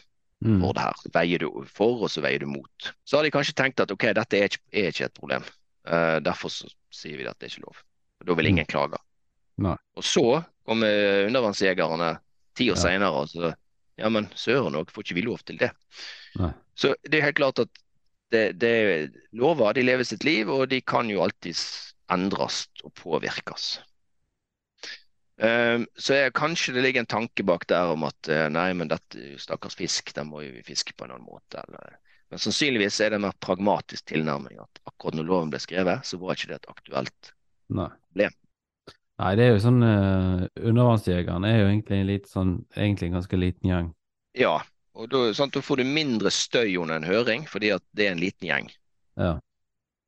Mm. 0.44 0.58
for 0.60 0.74
det 0.76 0.82
her. 0.82 0.96
Så 1.00 1.10
veier 1.14 1.40
du 1.40 1.46
for, 1.72 2.02
og 2.04 2.10
så 2.12 2.20
veier 2.20 2.42
du 2.42 2.46
mot. 2.50 2.88
Så 3.08 3.16
har 3.16 3.24
de 3.24 3.30
kanskje 3.32 3.54
tenkt 3.56 3.80
at 3.80 3.92
ok, 3.94 4.10
dette 4.12 4.36
er 4.36 4.50
ikke, 4.50 4.60
er 4.76 4.90
ikke 4.90 5.06
et 5.06 5.14
problem. 5.16 5.46
Eh, 5.88 6.18
derfor 6.20 6.52
så 6.52 6.68
sier 6.92 7.16
vi 7.16 7.24
at 7.24 7.38
det 7.40 7.46
er 7.48 7.54
ikke 7.54 7.64
lov. 7.64 7.78
Da 8.26 8.36
vil 8.36 8.50
ingen 8.50 8.68
klage. 8.68 8.98
Nei. 9.64 9.76
Og 9.96 10.04
så 10.04 10.42
kommer 10.66 11.26
undervannsjegerne 11.30 12.10
ti 12.56 12.70
år 12.72 12.78
Ja. 12.78 12.82
senere 12.86 13.22
og 13.24 13.30
så 13.32 13.54
ja, 14.00 14.10
men 14.10 14.26
søren 14.34 14.74
òg, 14.74 14.90
får 14.90 15.04
ikke 15.06 15.14
vi 15.20 15.22
lov 15.28 15.42
til 15.46 15.58
det? 15.60 15.70
Nei. 16.40 16.50
Så 16.74 16.94
det 17.06 17.20
er 17.20 17.28
helt 17.28 17.38
klart 17.38 17.60
at 17.62 17.70
det, 18.34 18.58
det 18.58 18.74
lover, 19.38 19.74
de 19.76 19.84
lever 19.86 20.06
sitt 20.08 20.24
liv, 20.26 20.50
og 20.50 20.66
de 20.72 20.80
kan 20.82 21.10
jo 21.12 21.22
alltids 21.22 21.92
endres 22.10 22.64
og 22.82 22.90
påvirkes. 22.98 23.76
Um, 25.34 25.82
så 25.98 26.14
jeg, 26.14 26.32
kanskje 26.38 26.74
det 26.76 26.82
ligger 26.84 27.02
en 27.02 27.10
tanke 27.10 27.42
bak 27.46 27.66
der 27.70 27.90
om 27.90 28.04
at 28.06 28.28
eh, 28.30 28.46
nei, 28.54 28.68
men 28.78 28.90
dette 28.90 29.32
stakkars 29.42 29.74
fisk, 29.78 30.12
den 30.14 30.28
må 30.30 30.44
jo 30.44 30.52
vi 30.54 30.62
fiske 30.66 30.94
på 30.94 31.06
en 31.06 31.14
annen 31.16 31.26
måte. 31.26 31.62
Eller, 31.64 31.96
men 32.30 32.42
sannsynligvis 32.42 33.00
er 33.02 33.10
det 33.14 33.18
en 33.18 33.26
mer 33.26 33.38
pragmatisk 33.42 34.06
tilnærming 34.12 34.60
at 34.62 34.82
akkurat 34.86 35.18
når 35.18 35.26
loven 35.30 35.50
ble 35.54 35.62
skrevet, 35.62 36.06
så 36.06 36.20
var 36.22 36.38
ikke 36.38 36.52
det 36.52 36.60
et 36.60 36.70
aktuelt 36.70 37.32
Nei. 37.74 37.88
problem. 38.10 38.36
Nei, 39.24 39.32
det 39.40 39.44
er 39.46 39.54
jo 39.54 39.60
sånn 39.64 39.80
uh, 39.80 40.44
Undervannsjegeren 40.60 41.46
er 41.48 41.58
jo 41.58 41.68
egentlig 41.70 42.00
en 42.00 42.08
litt 42.10 42.26
sånn 42.28 42.54
Egentlig 42.76 43.08
en 43.08 43.18
ganske 43.18 43.38
liten 43.40 43.70
gjeng. 43.70 43.90
Ja, 44.36 44.58
og 44.98 45.08
da, 45.12 45.22
sant, 45.36 45.54
da 45.56 45.62
får 45.64 45.80
du 45.80 45.88
mindre 45.88 46.30
støy 46.34 46.76
under 46.82 46.98
en 46.98 47.06
høring, 47.08 47.46
fordi 47.50 47.70
at 47.74 47.82
det 47.96 48.08
er 48.08 48.14
en 48.14 48.22
liten 48.22 48.48
gjeng. 48.48 48.68
Ja. 49.18 49.36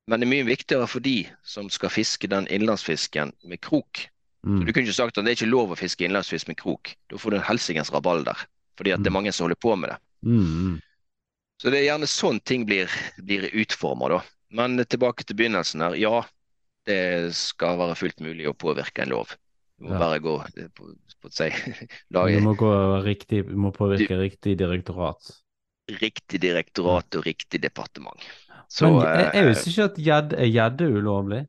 Men 0.07 0.21
det 0.21 0.27
er 0.27 0.31
mye 0.31 0.47
viktigere 0.47 0.87
for 0.87 1.03
de 1.03 1.21
som 1.47 1.71
skal 1.71 1.91
fiske 1.91 2.29
den 2.31 2.47
innlandsfisken 2.51 3.33
med 3.47 3.61
krok. 3.63 4.05
Mm. 4.47 4.61
Du 4.63 4.71
kunne 4.71 4.85
ikke 4.85 4.95
sagt 4.95 5.19
at 5.19 5.25
det 5.25 5.33
er 5.33 5.39
ikke 5.39 5.49
lov 5.49 5.73
å 5.73 5.79
fiske 5.79 6.07
innlandsfisk 6.07 6.51
med 6.51 6.59
krok. 6.59 6.93
Da 7.11 7.19
får 7.19 7.33
du 7.33 7.39
en 7.39 7.47
helsikens 7.47 7.91
rabalder, 7.91 8.45
fordi 8.79 8.93
at 8.95 9.03
det 9.03 9.11
er 9.11 9.17
mange 9.17 9.33
som 9.35 9.47
holder 9.47 9.59
på 9.63 9.75
med 9.79 9.91
det. 9.91 9.99
Mm, 10.27 10.45
mm. 10.45 10.77
Så 11.59 11.73
det 11.73 11.81
er 11.81 11.87
gjerne 11.89 12.11
sånn 12.11 12.39
ting 12.47 12.67
blir, 12.67 12.91
blir 13.19 13.49
utforma, 13.63 14.11
da. 14.13 14.21
Men 14.55 14.79
tilbake 14.87 15.27
til 15.27 15.39
begynnelsen 15.39 15.83
her. 15.83 15.97
Ja, 15.99 16.21
det 16.87 17.33
skal 17.35 17.77
være 17.79 17.97
fullt 17.99 18.21
mulig 18.23 18.47
å 18.49 18.55
påvirke 18.57 19.03
en 19.03 19.11
lov. 19.13 19.35
Du 19.77 19.85
må 19.85 19.93
Ja. 19.93 19.99
bare 20.01 20.19
gå 20.23 20.35
eh, 20.57 20.69
på, 20.73 20.87
på 21.21 21.29
si, 21.31 21.49
Du 22.09 22.39
må 22.41 22.55
gå 22.57 22.71
riktig 23.05 23.43
Du 23.45 23.55
må 23.61 23.69
påvirke 23.75 24.17
riktig 24.17 24.55
direktorat. 24.57 25.29
riktig 26.01 26.41
direktorat 26.43 27.15
og 27.15 27.25
riktig 27.27 27.61
departement. 27.63 28.19
Så 28.67 28.89
Men 28.89 29.05
jeg, 29.05 29.29
jeg 29.35 29.43
eh, 29.43 29.47
visste 29.51 29.69
ikke 29.71 29.85
at 29.91 29.99
gjedde 30.07 30.39
er 30.43 30.49
gjedde 30.51 30.89
ulovlig. 30.97 31.43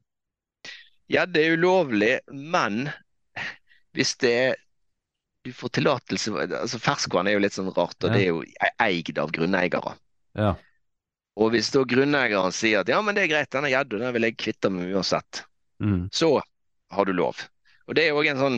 gjedde 1.11 1.41
er 1.43 1.57
ulovlig, 1.57 2.13
men 2.31 2.89
hvis 3.97 4.13
det 4.21 4.35
er 4.51 4.57
du 5.47 5.53
får 5.55 5.71
tillatelse 5.79 6.33
altså 6.45 6.79
Ferskvann 6.83 7.29
er 7.31 7.39
jo 7.39 7.41
litt 7.41 7.55
sånn 7.57 7.71
rart, 7.73 7.97
og 8.05 8.11
Ja. 8.11 8.15
det 8.15 8.23
er 8.23 8.29
jo 8.35 8.43
e- 8.45 8.75
eid 8.85 9.19
av 9.19 9.31
grunneiere. 9.33 9.95
Ja. 10.37 10.51
Og 11.39 11.53
hvis 11.55 11.71
da 11.71 11.85
grunneieren 11.87 12.55
sier 12.55 12.81
at 12.83 12.89
ja, 12.91 12.99
men 13.05 13.15
det 13.15 13.27
er 13.27 13.31
greit, 13.31 13.51
denne 13.55 13.71
gjedda 13.71 14.01
den 14.03 14.15
vil 14.17 14.27
jeg 14.27 14.39
kvitte 14.41 14.71
meg 14.75 14.95
uansett, 14.97 15.45
Mm. 15.79 16.09
så 16.11 16.41
har 16.91 17.05
du 17.07 17.13
lov. 17.15 17.39
Og 17.87 17.95
det 17.95 18.09
er 18.09 18.17
òg 18.19 18.27
en 18.33 18.41
sånn 18.43 18.57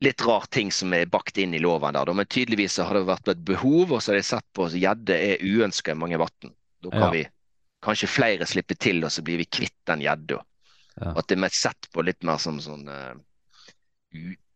litt 0.00 0.22
rar 0.24 0.46
ting 0.48 0.70
som 0.72 0.94
er 0.96 1.04
bakt 1.12 1.36
inn 1.38 1.52
i 1.52 1.60
loven 1.60 1.92
der. 1.92 2.12
Men 2.16 2.24
tydeligvis 2.24 2.78
har 2.80 2.96
det 2.96 3.04
vært 3.04 3.28
et 3.28 3.42
behov, 3.44 3.92
og 3.92 4.00
så 4.00 4.12
har 4.12 4.16
de 4.16 4.22
sett 4.24 4.46
på 4.56 4.64
at 4.64 4.72
gjedde 4.80 5.12
er 5.12 5.44
uønska 5.44 5.92
i 5.92 5.98
mange 6.00 6.16
vann. 6.20 6.54
Da 6.80 6.90
kan 6.90 7.04
Ja. 7.04 7.10
vi 7.10 7.26
kanskje 7.84 8.08
flere 8.08 8.46
slippe 8.48 8.78
til, 8.80 9.04
og 9.04 9.10
så 9.12 9.22
blir 9.22 9.36
vi 9.36 9.44
kvitt 9.44 9.76
den 9.84 10.00
gjedda. 10.00 10.40
Ja. 11.02 11.12
At 11.18 11.26
det 11.28 11.38
er 11.38 11.48
sett 11.52 11.90
på 11.92 12.02
litt 12.04 12.22
mer 12.24 12.38
som 12.38 12.58
sånn 12.60 12.88
uh, 12.88 13.14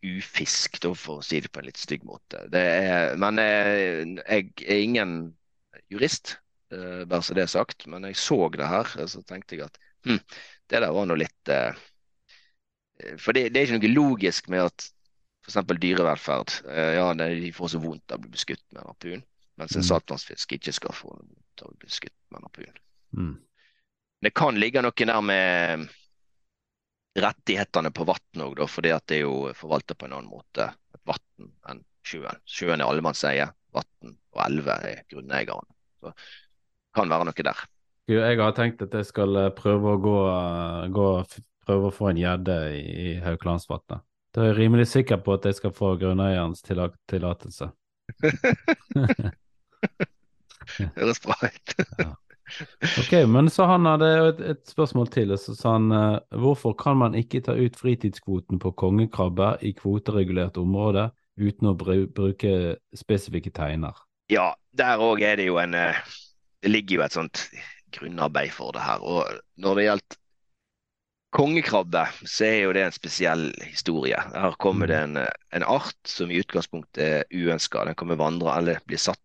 ufisk, 0.02 0.80
da, 0.80 0.94
for 0.94 1.18
å 1.20 1.24
si 1.24 1.40
det 1.40 1.50
på 1.52 1.60
en 1.60 1.66
litt 1.68 1.76
stygg 1.80 2.04
måte. 2.06 2.44
Det 2.52 2.60
er, 2.60 3.16
men 3.20 3.38
eh, 3.42 4.04
jeg 4.24 4.52
er 4.64 4.80
ingen 4.84 5.14
jurist, 5.90 6.38
bare 6.70 7.22
så 7.24 7.34
det 7.36 7.44
er 7.46 7.52
sagt. 7.52 7.86
Men 7.86 8.04
jeg 8.08 8.18
så 8.20 8.48
det 8.54 8.68
her, 8.68 8.90
så 9.08 9.22
tenkte 9.26 9.56
jeg 9.56 9.66
at 9.68 9.78
hm, 10.06 10.20
det 10.68 10.82
der 10.84 10.92
var 10.94 11.08
nå 11.08 11.16
litt 11.18 11.52
eh, 11.52 11.72
For 13.18 13.32
det, 13.36 13.48
det 13.54 13.60
er 13.60 13.68
ikke 13.68 13.78
noe 13.78 13.94
logisk 13.94 14.48
med 14.52 14.66
at 14.68 14.88
f.eks. 15.46 15.60
dyrevelferd 15.80 16.56
eh, 16.68 16.94
Ja, 16.98 17.08
de 17.14 17.52
får 17.56 17.74
så 17.74 17.80
vondt 17.82 18.12
av 18.12 18.18
å 18.20 18.24
bli 18.26 18.34
beskutt 18.34 18.64
med 18.72 18.82
en 18.82 18.90
harpun, 18.92 19.22
mens 19.60 19.76
en 19.76 19.84
Mm. 19.84 19.88
saltvannsfisk 19.90 20.52
ikke 20.58 20.74
skal 20.76 20.94
få 20.96 21.12
vondt 21.14 21.62
av 21.62 21.70
å 21.70 21.76
bli 21.76 21.88
beskutt 21.88 22.16
med 22.30 22.40
en 22.40 22.48
harpun. 22.48 22.82
Mm. 23.16 23.34
Det 24.26 24.34
kan 24.34 24.58
ligge 24.58 24.82
noe 24.82 24.92
der 25.08 25.20
med 25.22 25.88
rettighetene 27.18 27.90
på 27.94 28.06
vann 28.06 28.42
òg, 28.44 28.60
fordi 28.70 28.92
at 28.94 29.06
det 29.10 29.20
er 29.20 29.24
jo 29.24 29.52
forvalta 29.56 29.96
på 29.98 30.06
en 30.06 30.18
annen 30.18 30.30
måte 30.30 30.68
et 30.94 31.02
vann 31.08 31.48
enn 31.70 31.80
sjøen. 32.06 32.42
Sjøen 32.46 32.80
er 32.82 32.86
allemannseie, 32.90 33.48
vann 33.74 34.12
og 34.34 34.42
elver 34.44 34.84
er 34.92 35.02
grunneierne. 35.10 35.74
Så 35.98 36.12
kan 36.96 37.10
være 37.12 37.28
noe 37.28 37.44
der. 37.50 37.58
Jeg 38.08 38.38
har 38.40 38.54
tenkt 38.56 38.82
at 38.86 38.94
jeg 38.96 39.04
skal 39.10 39.36
eh, 39.36 39.50
prøve 39.56 39.94
å 39.94 40.00
gå, 40.00 40.16
eh, 40.32 40.86
gå 40.94 41.08
prøve 41.68 41.90
å 41.90 41.94
få 41.94 42.08
en 42.12 42.20
gjedde 42.22 42.56
i, 42.76 42.84
i 43.04 43.08
Haukelandsvatnet. 43.24 44.00
Da 44.32 44.44
er 44.44 44.52
jeg 44.52 44.58
rimelig 44.62 44.86
sikker 44.92 45.20
på 45.24 45.34
at 45.36 45.44
jeg 45.48 45.56
skal 45.58 45.72
få 45.76 45.94
grunneierens 46.00 46.62
tilla- 46.64 46.92
tillatelse. 47.10 47.70
Høres 50.96 51.20
bra 51.24 51.36
ut. 51.44 51.76
Ok, 52.80 53.10
men 53.28 53.50
så 53.52 53.66
han 53.68 53.84
hadde 53.84 54.06
et, 54.30 54.38
et 54.54 54.70
spørsmål 54.72 55.10
til. 55.12 55.34
Så 55.36 55.52
sa 55.52 55.74
han 55.74 55.90
eh, 55.92 56.14
hvorfor 56.40 56.72
kan 56.80 56.96
man 56.96 57.12
ikke 57.18 57.42
ta 57.44 57.52
ut 57.52 57.76
fritidskvoten 57.76 58.56
på 58.62 58.72
kongekrabbe 58.72 59.50
i 59.68 59.74
kvoteregulert 59.76 60.56
område 60.56 61.10
uten 61.36 61.68
å 61.68 61.74
bru, 61.76 62.06
bruke 62.08 62.78
spesifikke 62.96 63.52
teiner? 63.52 64.00
Ja, 64.32 64.54
der 64.72 64.96
òg 65.04 65.20
er 65.28 65.36
det 65.36 65.50
jo 65.50 65.60
en 65.60 65.76
eh, 65.76 66.00
Det 66.62 66.70
ligger 66.72 66.98
jo 66.98 67.04
et 67.04 67.14
sånt 67.14 67.44
grunnarbeid 67.94 68.50
for 68.54 68.74
det 68.74 68.82
her. 68.84 69.04
Og 69.04 69.38
når 69.62 69.78
det 69.78 69.86
gjelder 69.86 70.18
kongekrabbe, 71.36 72.04
så 72.24 72.48
er 72.48 72.58
jo 72.64 72.74
det 72.76 72.84
en 72.86 72.96
spesiell 72.96 73.46
historie. 73.62 74.18
Her 74.34 74.56
kommer 74.60 74.90
det 74.90 74.98
en, 75.04 75.18
en 75.54 75.66
art 75.66 75.98
som 76.08 76.32
i 76.32 76.40
utgangspunktet 76.40 77.04
er 77.04 77.28
uønska. 77.34 77.84
Den 77.84 77.98
kommer 77.98 78.20
vandre 78.20 78.56
eller 78.58 78.84
blir 78.86 79.00
satt 79.02 79.22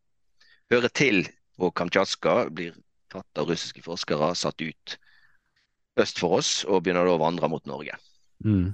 Hører 0.71 0.89
til 0.95 1.27
på 1.59 1.67
Kamtsjatka, 1.75 2.47
blir 2.49 2.73
tatt 3.13 3.37
av 3.37 3.49
russiske 3.51 3.83
forskere, 3.85 4.31
satt 4.33 4.61
ut 4.63 4.95
øst 6.01 6.21
for 6.23 6.39
oss 6.39 6.63
og 6.65 6.81
begynner 6.81 7.05
da 7.05 7.13
å 7.13 7.21
vandre 7.21 7.49
mot 7.51 7.67
Norge. 7.69 7.97
Mm. 8.41 8.71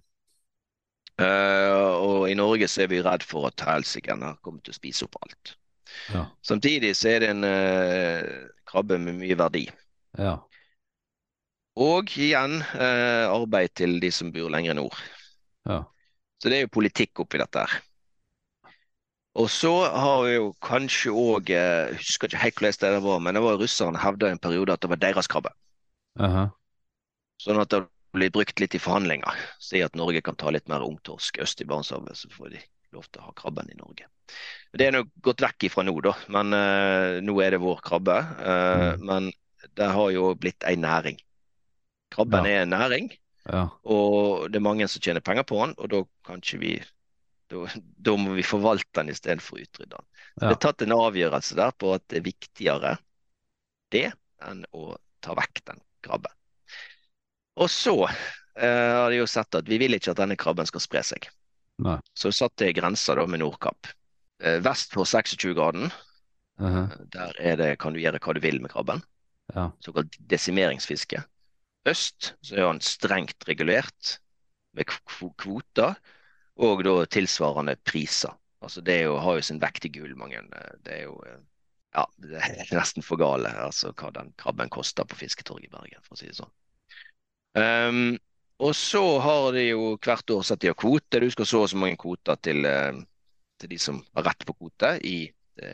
Uh, 1.20 1.92
og 2.00 2.30
i 2.32 2.38
Norge 2.40 2.70
så 2.72 2.86
er 2.86 2.92
vi 2.94 3.02
redd 3.04 3.26
for 3.28 3.50
at 3.50 3.66
helsiken 3.68 4.24
har 4.24 4.38
kommet 4.46 4.64
til 4.64 4.72
å 4.72 4.80
spise 4.80 5.10
opp 5.10 5.20
alt. 5.26 5.58
Ja. 6.14 6.26
Samtidig 6.46 6.96
så 6.98 7.12
er 7.14 7.24
det 7.24 7.32
en 7.34 7.48
eh, 7.48 8.30
krabbe 8.70 9.00
med 9.02 9.20
mye 9.22 9.38
verdi. 9.40 9.68
ja. 10.18 10.38
Og 11.80 12.10
igjen 12.20 12.58
eh, 12.76 13.30
arbeid 13.32 13.72
til 13.80 14.00
de 14.04 14.10
som 14.12 14.34
bor 14.36 14.50
lenger 14.52 14.76
nord. 14.76 14.98
Ja. 15.70 15.86
Så 16.42 16.52
det 16.52 16.58
er 16.58 16.66
jo 16.66 16.74
politikk 16.76 17.22
oppi 17.24 17.40
dette 17.40 17.62
her. 17.64 17.78
Og 19.40 19.48
så 19.54 19.72
har 19.88 20.26
vi 20.26 20.34
jo 20.34 20.50
kanskje 20.66 21.14
òg 21.16 21.52
eh, 21.56 21.94
Husker 21.96 22.28
ikke 22.28 22.42
helt 22.42 22.60
hvordan 22.60 22.98
det 22.98 23.04
var, 23.06 23.22
men 23.24 23.38
det 23.38 23.44
var 23.46 23.62
russerne 23.62 24.02
hevda 24.02 24.34
en 24.34 24.42
periode 24.44 24.76
at 24.76 24.84
det 24.84 24.92
var 24.92 25.00
deres 25.00 25.30
krabbe. 25.32 25.54
Aha. 26.20 26.50
Sånn 27.40 27.62
at 27.62 27.72
det 27.72 27.86
blir 28.12 28.34
brukt 28.34 28.60
litt 28.60 28.76
i 28.76 28.82
forhandlinger. 28.82 29.40
Si 29.64 29.80
at 29.86 29.96
Norge 29.96 30.24
kan 30.26 30.36
ta 30.36 30.52
litt 30.52 30.68
mer 30.68 30.84
ungtorsk 30.84 31.40
øst 31.40 31.62
i 31.64 31.70
Barentshavet, 31.70 32.18
så 32.18 32.32
får 32.34 32.58
de 32.58 32.64
lov 32.98 33.08
til 33.08 33.22
å 33.22 33.30
ha 33.30 33.36
krabben 33.38 33.70
i 33.72 33.78
Norge. 33.80 34.10
Det 34.78 34.86
er 34.88 34.94
nå 34.94 35.04
gått 35.26 35.42
vekk 35.42 35.66
ifra 35.70 35.84
nå, 35.84 35.96
da. 36.06 36.14
Men 36.30 36.54
uh, 36.54 37.18
nå 37.26 37.34
er 37.42 37.56
det 37.56 37.62
vår 37.64 37.82
krabbe. 37.86 38.20
Uh, 38.38 38.92
Mm. 39.00 39.06
Men 39.10 39.32
det 39.76 39.88
har 39.92 40.12
jo 40.14 40.36
blitt 40.40 40.64
ei 40.70 40.76
næring. 40.80 41.18
Krabben 42.14 42.46
Ja. 42.46 42.52
er 42.52 42.62
en 42.64 42.70
næring, 42.74 43.10
Ja. 43.50 43.68
og 43.84 44.50
det 44.52 44.58
er 44.58 44.66
mange 44.66 44.88
som 44.88 45.02
tjener 45.02 45.22
penger 45.22 45.44
på 45.44 45.60
den, 45.66 45.76
og 45.78 45.90
da 45.90 46.04
kan 46.26 46.42
ikke 46.42 46.60
vi 46.60 46.72
da, 47.50 47.66
da 48.06 48.16
må 48.18 48.36
vi 48.38 48.44
forvalte 48.46 49.02
den 49.02 49.10
istedenfor 49.10 49.58
å 49.58 49.62
utrydde 49.66 49.98
den. 49.98 50.06
Så 50.40 50.44
Ja. 50.46 50.48
Det 50.50 50.56
er 50.56 50.64
tatt 50.68 50.82
en 50.86 50.92
avgjørelse 50.96 51.56
der 51.56 51.72
på 51.72 51.94
at 51.96 52.04
det 52.08 52.18
er 52.22 52.28
viktigere 52.30 52.98
det 53.92 54.14
enn 54.46 54.66
å 54.74 54.96
ta 55.22 55.34
vekk 55.36 55.64
den 55.66 55.82
krabben. 56.06 56.32
Og 57.60 57.68
så 57.70 57.96
eh, 58.56 58.94
har 58.96 59.10
de 59.12 59.18
jo 59.20 59.26
sett 59.28 59.56
at 59.56 59.68
vi 59.68 59.78
vil 59.82 59.98
ikke 59.98 60.12
at 60.14 60.22
denne 60.22 60.38
krabben 60.40 60.66
skal 60.70 60.80
spre 60.84 61.02
seg. 61.04 61.28
Nei. 61.84 61.98
Så 62.16 62.32
satte 62.32 62.66
jeg 62.70 62.78
grensa 62.78 63.16
da 63.16 63.26
med 63.28 63.42
Nordkapp. 63.42 63.88
Eh, 64.40 64.60
vest 64.64 64.94
for 64.96 65.08
26-graden, 65.08 65.90
Aha. 66.60 66.86
der 67.12 67.34
er 67.40 67.58
det, 67.60 67.74
kan 67.80 67.94
du 67.96 68.00
gjøre 68.00 68.22
hva 68.24 68.36
du 68.36 68.42
vil 68.44 68.62
med 68.64 68.72
krabben. 68.72 69.04
Ja. 69.54 69.70
Såkalt 69.84 70.16
desimeringsfiske. 70.32 71.24
øst 71.88 72.34
så 72.42 72.56
er 72.56 72.68
han 72.68 72.82
strengt 72.82 73.48
regulert 73.48 74.20
med 74.74 74.86
kvoter 75.40 75.96
og 76.56 76.84
da 76.84 77.06
tilsvarende 77.06 77.76
priser. 77.76 78.36
Altså 78.62 78.82
Det 78.82 79.04
jo, 79.04 79.18
har 79.18 79.36
jo 79.36 79.42
sin 79.42 79.62
vekt 79.62 79.86
i 79.86 79.90
gull, 79.90 80.16
mange. 80.16 80.42
Det 80.84 80.94
er 80.94 81.04
jo 81.04 81.22
ja, 81.96 82.06
det 82.18 82.38
er 82.38 82.76
nesten 82.76 83.04
for 83.04 83.18
gale 83.18 83.50
altså 83.50 83.94
hva 83.98 84.12
den 84.14 84.34
krabben 84.38 84.70
koster 84.70 85.08
på 85.08 85.16
Fisketorget 85.16 85.70
i 85.70 85.74
Bergen, 85.74 86.04
for 86.04 86.16
å 86.16 86.20
si 86.20 86.30
det 86.30 86.38
sånn. 86.38 86.52
Um, 87.58 88.18
og 88.60 88.76
så 88.76 89.02
har 89.24 89.54
de 89.56 89.70
jo 89.70 89.96
hvert 89.98 90.36
år 90.36 90.44
satt 90.46 90.62
de 90.62 90.70
har 90.70 90.78
kvote. 90.78 91.22
Du 91.24 91.30
skal 91.32 91.48
så 91.48 91.64
og 91.64 91.72
så 91.72 91.80
mange 91.80 91.98
kvoter 91.98 92.38
til, 92.44 92.68
til, 93.60 93.72
de 93.72 93.80
som 93.82 94.02
har 94.18 94.30
rett 94.30 94.46
på 94.48 94.56
kvote 94.58 94.96
i 95.06 95.18
det, 95.60 95.74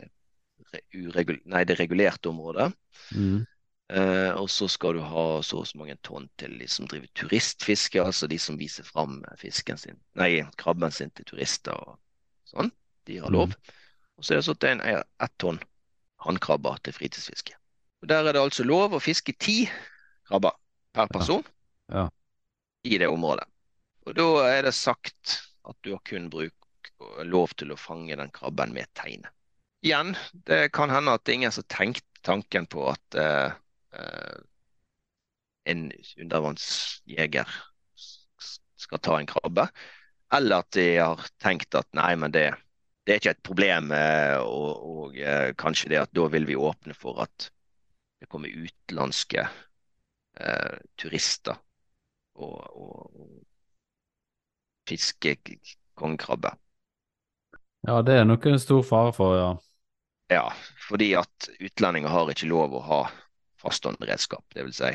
nei, 1.46 1.62
det 1.68 1.78
regulerte 1.78 2.30
området. 2.30 2.70
Mm. 3.14 3.44
Eh, 3.86 4.32
og 4.34 4.48
så 4.50 4.66
skal 4.68 4.98
du 4.98 5.04
ha 5.06 5.26
så 5.46 5.60
og 5.62 5.68
så 5.70 5.78
mange 5.78 5.94
tonn 6.02 6.26
til 6.40 6.56
de 6.58 6.66
som 6.70 6.88
driver 6.90 7.06
turistfiske, 7.14 8.02
altså 8.02 8.26
de 8.26 8.38
som 8.42 8.58
viser 8.58 8.86
fram 8.86 9.20
fisken 9.38 9.78
sin, 9.78 10.00
nei, 10.18 10.40
krabben 10.58 10.94
sin 10.94 11.12
til 11.14 11.28
turister 11.28 11.76
og 11.76 11.98
sånn. 12.50 12.72
De 13.06 13.20
har 13.22 13.30
lov. 13.30 13.54
Mm. 13.54 13.74
Og 14.18 14.26
så 14.26 14.34
er 14.34 14.40
det 14.40 14.46
sånn 14.48 14.58
satt 14.58 14.70
en 14.72 14.82
ett 14.88 15.36
tonn 15.38 15.60
hannkrabber 16.26 16.80
til 16.82 16.96
fritidsfiske. 16.96 17.54
Og 18.02 18.08
Der 18.10 18.26
er 18.26 18.34
det 18.34 18.42
altså 18.42 18.66
lov 18.66 18.96
å 18.96 19.02
fiske 19.02 19.36
ti 19.38 19.68
krabber 20.26 20.56
per 20.96 21.06
person 21.12 21.44
ja. 21.92 22.06
Ja. 22.06 22.08
i 22.84 22.98
det 22.98 23.08
området. 23.12 23.46
Og 24.06 24.16
da 24.18 24.26
er 24.48 24.66
det 24.66 24.74
sagt 24.74 25.40
at 25.66 25.78
du 25.82 25.92
har 25.94 26.02
kun 26.06 26.28
bruk, 26.30 26.55
lov 27.28 27.52
til 27.60 27.72
å 27.72 27.78
fange 27.80 28.16
den 28.16 28.32
krabben 28.34 28.72
med 28.74 28.88
teine. 28.96 29.30
Igjen, 29.84 30.14
det 30.48 30.72
kan 30.74 30.90
hende 30.90 31.14
at 31.14 31.24
det 31.24 31.34
er 31.34 31.40
ingen 31.42 31.54
som 31.54 31.66
tenkte 31.70 32.24
tanken 32.26 32.64
på 32.70 32.88
at 32.90 33.18
uh, 33.20 33.54
Eh, 33.96 34.38
en 35.64 35.92
undervannsjeger 36.16 37.48
skal 38.76 39.00
ta 39.02 39.18
en 39.18 39.26
krabbe. 39.30 39.68
Eller 40.34 40.62
at 40.62 40.70
de 40.74 40.86
har 40.98 41.22
tenkt 41.42 41.74
at 41.78 41.88
nei, 41.96 42.12
men 42.18 42.34
det, 42.34 42.48
det 43.06 43.14
er 43.14 43.20
ikke 43.20 43.34
et 43.36 43.46
problem. 43.46 43.92
Eh, 43.94 44.38
og, 44.42 44.70
og, 44.90 45.18
eh, 45.18 45.52
kanskje 45.58 45.94
det 45.94 46.02
at 46.04 46.14
da 46.16 46.26
vil 46.32 46.48
vi 46.48 46.58
åpne 46.58 46.96
for 46.98 47.22
at 47.24 47.50
det 48.20 48.30
kommer 48.32 48.52
utenlandske 48.52 49.44
eh, 49.44 50.76
turister 50.98 51.58
og, 52.36 52.60
og, 52.72 53.20
og 53.22 53.34
fiske 54.88 55.36
kongekrabbe. 55.98 56.54
Ja, 57.86 58.00
det 58.02 58.16
er 58.20 58.24
nok 58.24 58.46
en 58.46 58.60
stor 58.60 58.82
fare 58.86 59.12
for, 59.14 59.36
ja. 59.38 59.50
Ja, 60.32 60.46
fordi 60.88 61.12
at 61.14 61.48
utlendinger 61.60 62.10
har 62.10 62.30
ikke 62.32 62.48
lov 62.50 62.74
å 62.74 62.82
ha 62.86 63.02
faststående 63.62 64.08
redskap, 64.08 64.42
dvs. 64.54 64.80
Si 64.80 64.94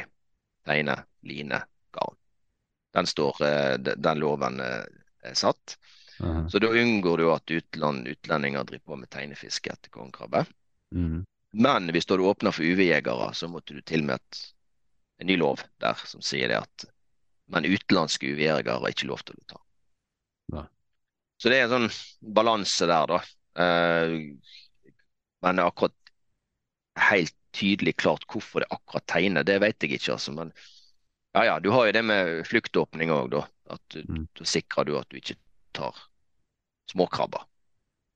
teine, 0.67 0.97
line, 1.25 1.61
garn. 1.95 2.15
Den, 2.93 3.07
står, 3.07 3.41
eh, 3.47 3.77
den 3.79 4.19
loven 4.19 4.59
eh, 4.59 4.83
er 5.23 5.37
satt. 5.37 5.77
Mm. 6.19 6.49
Så 6.49 6.59
da 6.59 6.67
unngår 6.67 7.17
du 7.17 7.31
at 7.33 7.51
utland, 7.51 8.07
utlendinger 8.07 8.63
driver 8.63 8.91
på 8.91 8.99
med 9.01 9.09
teinefiske 9.09 9.71
etter 9.73 9.89
kongekrabbe. 9.89 10.45
Mm. 10.95 11.23
Men 11.51 11.91
hvis 11.91 12.05
du 12.05 12.19
åpner 12.19 12.53
for 12.55 12.63
UV-jegere, 12.63 13.31
så 13.33 13.49
måtte 13.51 13.73
du 13.73 13.81
til 13.81 14.05
med 14.07 14.19
et, 14.19 14.41
en 15.23 15.31
ny 15.31 15.39
lov 15.39 15.63
der 15.81 15.97
som 16.05 16.21
sier 16.23 16.51
det 16.51 16.61
at 16.61 16.85
men 17.51 17.67
utenlandske 17.67 18.29
UV-jegere 18.31 18.77
har 18.79 18.93
ikke 18.93 19.09
lov 19.09 19.25
til 19.27 19.35
å 19.35 19.49
ta. 19.49 19.57
Ja. 20.55 20.61
Så 21.41 21.49
det 21.49 21.57
er 21.57 21.65
en 21.65 21.73
sånn 21.73 22.33
balanse 22.37 22.85
der, 22.89 23.09
da. 23.09 23.21
Uh, 23.57 24.11
men 25.41 25.61
akkurat 25.63 25.95
helt 27.09 27.33
tydelig 27.55 27.95
klart 27.99 28.27
hvorfor 28.29 28.63
det 28.63 28.69
akkurat 28.71 29.07
tegner, 29.09 29.47
det 29.47 29.57
vet 29.63 29.81
jeg 29.83 29.97
ikke. 29.97 30.13
altså, 30.15 30.35
men 30.37 30.53
ja, 31.33 31.45
ja, 31.47 31.59
Du 31.59 31.71
har 31.73 31.87
jo 31.87 31.95
det 31.95 32.03
med 32.05 32.45
fluktåpning 32.47 33.11
òg, 33.15 33.31
da. 33.33 33.45
At 33.71 33.81
du, 33.95 34.03
mm. 34.03 34.27
da 34.37 34.47
sikrer 34.47 34.87
du 34.87 34.97
at 34.99 35.09
du 35.09 35.17
ikke 35.17 35.37
tar 35.75 35.97
småkrabber. 36.91 37.47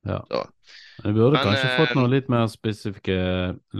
Ja. 0.06 0.20
Så. 0.28 0.42
Vi 1.02 1.12
burde 1.12 1.38
men, 1.38 1.42
kanskje 1.48 1.72
fått 1.80 1.94
noen 1.96 2.06
eh, 2.06 2.14
litt 2.18 2.28
mer 2.30 2.46
spesifikke 2.52 3.16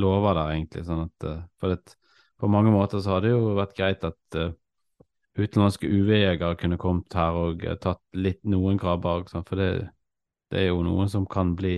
lover 0.00 0.38
der, 0.40 0.54
egentlig. 0.56 0.86
sånn 0.88 1.04
at, 1.04 1.26
eh, 1.28 1.42
for 1.60 1.74
det, 1.74 1.96
På 2.40 2.50
mange 2.52 2.72
måter 2.74 3.00
så 3.00 3.14
hadde 3.14 3.30
det 3.30 3.36
jo 3.36 3.52
vært 3.56 3.76
greit 3.78 4.02
at 4.04 4.36
uh, 4.36 4.50
utenlandske 5.36 5.88
UV-jegere 5.88 6.56
kunne 6.60 6.78
kommet 6.80 7.16
her 7.16 7.36
og 7.36 7.64
uh, 7.66 7.76
tatt 7.80 8.02
litt 8.16 8.42
noen 8.48 8.80
krabber. 8.80 9.26
For 9.32 9.58
det, 9.60 9.70
det, 10.52 10.62
er 10.64 10.70
jo 10.70 10.82
noen 10.86 11.10
som 11.12 11.26
kan 11.28 11.54
bli 11.58 11.76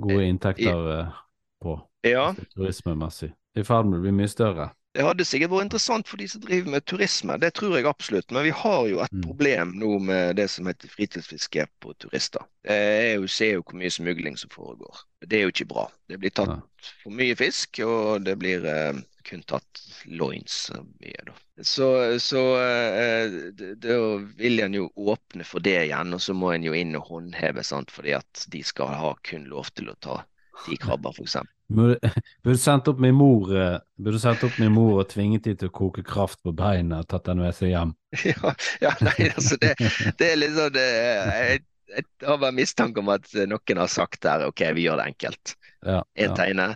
gode 0.00 0.28
inntekter 0.28 0.88
uh, 0.90 1.20
på. 1.62 1.78
Ja. 2.06 2.30
Turismemessig. 2.54 3.32
I 3.54 3.62
ferd 3.66 3.88
med 3.88 4.00
å 4.00 4.04
bli 4.04 4.14
mye 4.14 4.30
større. 4.30 4.72
Det 4.94 5.02
hadde 5.02 5.24
sikkert 5.26 5.50
vært 5.50 5.66
interessant 5.66 6.06
for 6.06 6.22
de 6.22 6.26
som 6.30 6.42
driver 6.44 6.70
med 6.70 6.84
turisme, 6.86 7.34
det 7.42 7.50
tror 7.58 7.72
jeg 7.74 7.86
absolutt. 7.90 8.30
Men 8.30 8.44
vi 8.46 8.52
har 8.54 8.84
jo 8.86 9.00
et 9.02 9.16
mm. 9.16 9.24
problem 9.26 9.72
nå 9.80 9.96
med 10.06 10.36
det 10.38 10.46
som 10.52 10.68
heter 10.70 10.92
fritidsfiske 10.92 11.64
på 11.82 11.94
turister. 11.98 12.44
Jeg 12.68 13.24
ser 13.34 13.56
jo 13.56 13.64
hvor 13.64 13.80
mye 13.80 13.90
smugling 13.90 14.38
som 14.38 14.52
foregår. 14.54 15.02
Det 15.26 15.40
er 15.40 15.48
jo 15.48 15.54
ikke 15.54 15.66
bra. 15.72 15.88
Det 16.06 16.20
blir 16.22 16.34
tatt 16.36 16.62
for 17.02 17.16
mye 17.16 17.34
fisk, 17.38 17.82
og 17.82 18.22
det 18.28 18.36
blir 18.38 18.68
eh, 18.70 19.02
kun 19.26 19.42
tatt 19.50 19.82
loins 20.06 20.70
mye. 21.00 21.26
Da. 21.26 21.34
Så, 21.66 21.88
så 22.22 22.44
eh, 22.60 23.34
da 23.82 23.98
vil 24.38 24.62
en 24.62 24.78
jo 24.78 24.86
åpne 24.94 25.46
for 25.48 25.64
det 25.64 25.78
igjen, 25.88 26.14
og 26.14 26.22
så 26.22 26.36
må 26.38 26.52
en 26.54 26.68
jo 26.68 26.76
inn 26.76 26.94
og 27.00 27.10
håndheve, 27.10 27.66
sant? 27.66 27.90
fordi 27.90 28.14
at 28.20 28.46
de 28.52 28.62
skal 28.62 28.94
ha 28.94 29.14
kun 29.26 29.50
lov 29.50 29.74
til 29.74 29.90
å 29.90 29.98
ta 29.98 30.20
ti 30.64 30.78
krabber, 30.80 31.14
f.eks. 31.14 31.36
Burde 31.74 32.58
sendt 32.60 32.88
opp 32.90 33.00
min 33.00 33.16
mor 33.16 33.48
eh, 33.56 33.78
Burde 33.96 34.20
sendt 34.20 34.44
opp 34.46 34.58
min 34.60 34.72
mor 34.74 35.00
og 35.00 35.08
tvinget 35.10 35.46
de 35.48 35.54
til 35.58 35.70
å 35.70 35.74
koke 35.74 36.04
kraft 36.06 36.42
på 36.44 36.52
beina 36.56 37.00
og 37.02 37.08
tatt 37.10 37.30
den 37.30 37.40
med 37.42 37.56
seg 37.56 37.72
hjem. 37.74 37.94
Ja, 38.30 38.52
ja 38.84 38.92
nei, 39.02 39.30
altså 39.30 39.58
det, 39.62 39.72
det 40.20 40.28
er 40.28 40.38
litt 40.38 40.54
sånn 40.58 40.76
jeg, 40.78 41.64
jeg, 41.94 42.06
har 42.26 42.38
bare 42.42 42.54
mistanke 42.56 43.02
om 43.02 43.10
at 43.14 43.32
noen 43.48 43.80
har 43.82 43.90
sagt 43.90 44.22
der 44.26 44.46
OK, 44.50 44.62
vi 44.76 44.86
gjør 44.86 45.00
det 45.00 45.08
enkelt. 45.14 45.56
Én 45.84 45.96
ja, 45.96 46.04
ja. 46.26 46.36
teine 46.36 46.68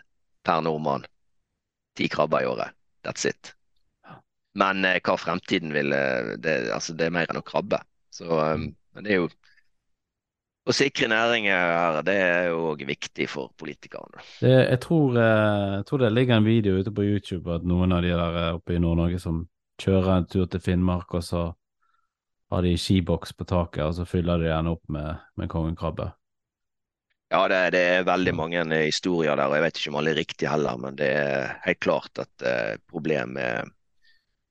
per 0.46 0.64
nordmann. 0.64 1.06
Ti 1.98 2.08
krabber 2.10 2.42
i 2.42 2.50
året. 2.50 2.74
That's 3.06 3.28
it. 3.28 3.54
Men 4.58 4.84
eh, 4.84 4.98
hva 5.04 5.16
fremtiden 5.20 5.74
vil 5.74 5.92
eh, 5.94 6.34
det, 6.42 6.56
altså, 6.74 6.96
det 6.98 7.08
er 7.08 7.14
mer 7.14 7.30
enn 7.30 7.40
å 7.40 7.46
krabbe. 7.46 7.80
Så, 8.14 8.26
um, 8.26 8.70
men 8.96 9.06
det 9.06 9.14
er 9.14 9.22
jo 9.22 9.28
å 10.68 10.74
sikre 10.76 11.08
næringer 11.08 12.02
det 12.04 12.16
er 12.20 12.48
jo 12.50 12.72
òg 12.72 12.82
viktig 12.88 13.28
for 13.30 13.52
politikerne. 13.58 14.20
Det, 14.42 14.52
jeg, 14.52 14.80
tror, 14.84 15.16
eh, 15.16 15.76
jeg, 15.78 15.86
tror, 15.88 16.02
det 16.04 16.12
ligger 16.12 16.36
en 16.36 16.48
video 16.48 16.82
ute 16.82 16.92
på 16.94 17.06
YouTube 17.06 17.54
at 17.54 17.64
noen 17.64 17.94
av 17.96 18.04
de 18.04 18.12
der 18.12 18.42
eh, 18.42 18.50
oppe 18.58 18.76
i 18.76 18.82
Nord-Norge 18.82 19.20
som 19.22 19.46
kjører 19.80 20.12
en 20.16 20.28
tur 20.28 20.46
til 20.50 20.62
Finnmark, 20.62 21.14
og 21.14 21.24
så 21.24 21.46
har 22.52 22.64
de 22.64 22.74
skiboks 22.80 23.34
på 23.36 23.46
taket, 23.48 23.84
og 23.86 23.94
så 23.96 24.06
fyller 24.08 24.40
de 24.42 24.50
den 24.50 24.70
opp 24.72 24.84
med, 24.92 25.24
med 25.40 25.50
kongekrabbe. 25.52 26.10
Ja, 27.28 27.42
det, 27.52 27.58
det, 27.74 27.80
er 27.92 28.06
veldig 28.08 28.32
mange 28.32 28.62
historier 28.80 29.36
der, 29.36 29.50
og 29.50 29.58
jeg 29.58 29.64
vet 29.66 29.80
ikke 29.80 29.90
om 29.92 29.98
alle 30.00 30.14
er 30.14 30.20
riktige 30.22 30.52
heller, 30.52 30.78
men 30.80 30.96
det 30.96 31.08
er 31.12 31.58
helt 31.66 31.80
klart 31.84 32.22
at 32.22 32.44
uh, 32.44 32.78
problem 32.88 33.34
med, 33.36 33.68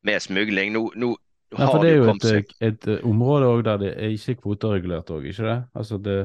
med 0.05 0.21
smugling. 0.21 0.75
Nå, 0.75 0.83
nå, 0.93 1.09
ja, 1.53 1.67
for 1.69 1.83
det 1.83 1.91
er 1.91 1.95
jo 1.95 2.09
et, 2.11 2.53
et, 2.59 2.87
eh, 2.91 3.03
område 3.07 3.47
òg 3.47 3.63
der 3.63 3.79
det 3.85 3.93
er 3.95 4.15
ikke 4.15 4.41
kvoteregulert 4.41 5.11
òg, 5.15 5.29
ikke 5.31 5.45
det? 5.47 5.57
Altså 5.75 5.97
det 5.97 6.17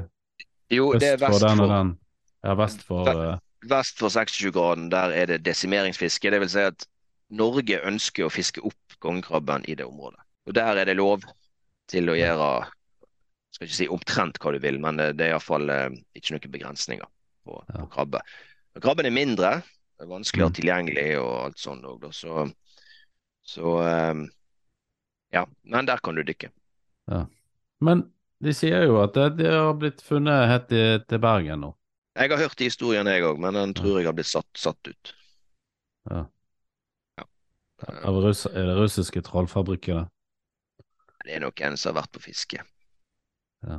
Jo, 0.72 0.92
det 0.98 1.14
er 1.14 1.20
vest 1.20 1.38
for, 1.38 1.46
den 1.46 1.60
og 1.62 1.68
den. 1.70 1.92
Ja, 2.42 2.54
vest 2.58 2.82
for 2.88 3.10
uh... 3.12 3.36
Vest 3.70 4.00
for 4.02 4.10
26-graden, 4.10 4.88
der 4.90 5.14
er 5.14 5.28
det 5.30 5.44
desimeringsfiske. 5.46 6.30
Det 6.30 6.40
vil 6.42 6.50
si 6.50 6.64
at 6.66 6.86
Norge 7.30 7.78
ønsker 7.86 8.26
å 8.26 8.32
fiske 8.32 8.64
opp 8.66 8.96
kongekrabben 8.98 9.62
i 9.70 9.76
det 9.78 9.86
området. 9.86 10.18
Og 10.50 10.56
der 10.58 10.80
er 10.82 10.88
det 10.90 10.96
lov 10.98 11.22
til 11.92 12.10
å 12.10 12.16
gjøre 12.18 12.48
skal 13.52 13.68
ikke 13.68 13.76
si 13.76 13.88
omtrent 13.92 14.40
hva 14.40 14.54
du 14.54 14.58
vil, 14.64 14.80
men 14.80 14.98
det, 14.98 15.12
er 15.20 15.34
iallfall 15.34 15.68
uh, 15.70 15.88
ikke 16.16 16.34
noen 16.34 16.54
begrensninger 16.54 17.08
på, 17.46 17.58
ja. 17.68 17.82
på 17.82 17.88
krabbe. 17.92 18.22
Men 18.72 18.84
krabben 18.84 19.08
er 19.08 19.14
mindre, 19.14 19.50
er 20.00 20.10
vanskeligere 20.10 20.52
mm. 20.52 20.58
tilgjengelig 20.58 21.08
og 21.20 21.32
alt 21.44 21.60
sånt 21.60 21.86
òg, 21.86 22.08
så, 22.16 22.46
så 23.46 23.74
um, 23.84 24.24
ja, 25.32 25.46
men 25.62 25.88
der 25.88 26.02
kan 26.04 26.18
du 26.18 26.22
dykke. 26.26 26.50
Ja. 27.10 27.24
Men 27.82 28.04
de 28.42 28.54
sier 28.54 28.84
jo 28.86 28.98
at 29.02 29.14
det, 29.16 29.28
det 29.40 29.50
har 29.52 29.72
blitt 29.78 30.02
funnet 30.04 30.48
helt 30.50 30.68
til, 30.70 31.02
til 31.08 31.22
Bergen 31.22 31.64
nå. 31.66 31.72
Jeg 32.18 32.28
har 32.28 32.42
hørt 32.42 32.60
historien 32.60 33.08
jeg 33.08 33.24
òg, 33.24 33.40
men 33.40 33.56
den 33.56 33.72
tror 33.76 33.98
jeg 33.98 34.10
har 34.10 34.16
blitt 34.16 34.28
satt, 34.28 34.48
satt 34.58 34.90
ut. 34.90 35.12
Ja. 36.10 36.26
ja. 37.16 37.24
Russ, 38.12 38.44
er 38.50 38.68
det 38.68 38.76
russiske 38.76 39.22
trollfabrikker? 39.24 40.04
Det 41.24 41.36
er 41.38 41.44
nok 41.44 41.62
en 41.64 41.78
som 41.80 41.92
har 41.92 42.02
vært 42.02 42.12
på 42.18 42.24
fiske. 42.26 42.60
Ja. 43.64 43.78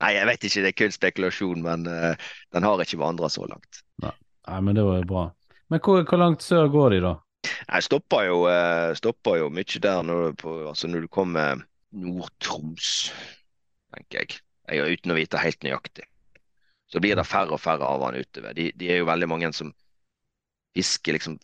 Nei, 0.00 0.12
jeg 0.12 0.28
vet 0.28 0.46
ikke, 0.46 0.62
det 0.62 0.70
er 0.70 0.78
kun 0.78 0.94
spekulasjon, 0.94 1.62
men 1.64 1.86
uh, 1.88 2.32
den 2.54 2.64
har 2.64 2.82
ikke 2.84 3.00
vandra 3.00 3.28
så 3.32 3.44
langt. 3.48 3.82
Nei. 4.04 4.14
Nei, 4.46 4.58
men 4.62 4.78
det 4.78 4.84
var 4.86 5.00
jo 5.00 5.06
bra. 5.10 5.24
Men 5.72 5.82
hvor, 5.82 6.04
hvor 6.06 6.20
langt 6.20 6.44
sør 6.44 6.68
går 6.70 6.94
de, 6.94 6.98
da? 7.02 7.14
Jeg 7.46 7.86
stopper 7.86 8.26
jo, 8.28 8.42
eh, 8.50 9.38
jo 9.40 9.48
mye 9.52 9.80
der 9.82 10.02
når, 10.06 10.36
på, 10.40 10.56
altså 10.68 10.90
når 10.90 11.06
du 11.06 11.08
kommer 11.12 11.62
Nord-Troms, 11.96 13.10
tenker 13.94 14.22
jeg. 14.22 14.38
jeg. 14.68 14.96
Uten 14.98 15.14
å 15.14 15.18
vite 15.18 15.40
helt 15.40 15.66
nøyaktig. 15.66 16.06
Så 16.86 17.02
blir 17.02 17.18
det 17.18 17.26
færre 17.26 17.56
og 17.56 17.62
færre 17.62 17.86
av 17.86 18.04
han 18.06 18.18
utover. 18.18 18.54
De, 18.54 18.70
de, 18.76 18.90
er 18.90 19.00
jo 19.00 19.08
veldig 19.08 19.28
mange 19.30 19.50
som 19.56 19.72
fisker 20.76 21.16
liksom 21.16 21.38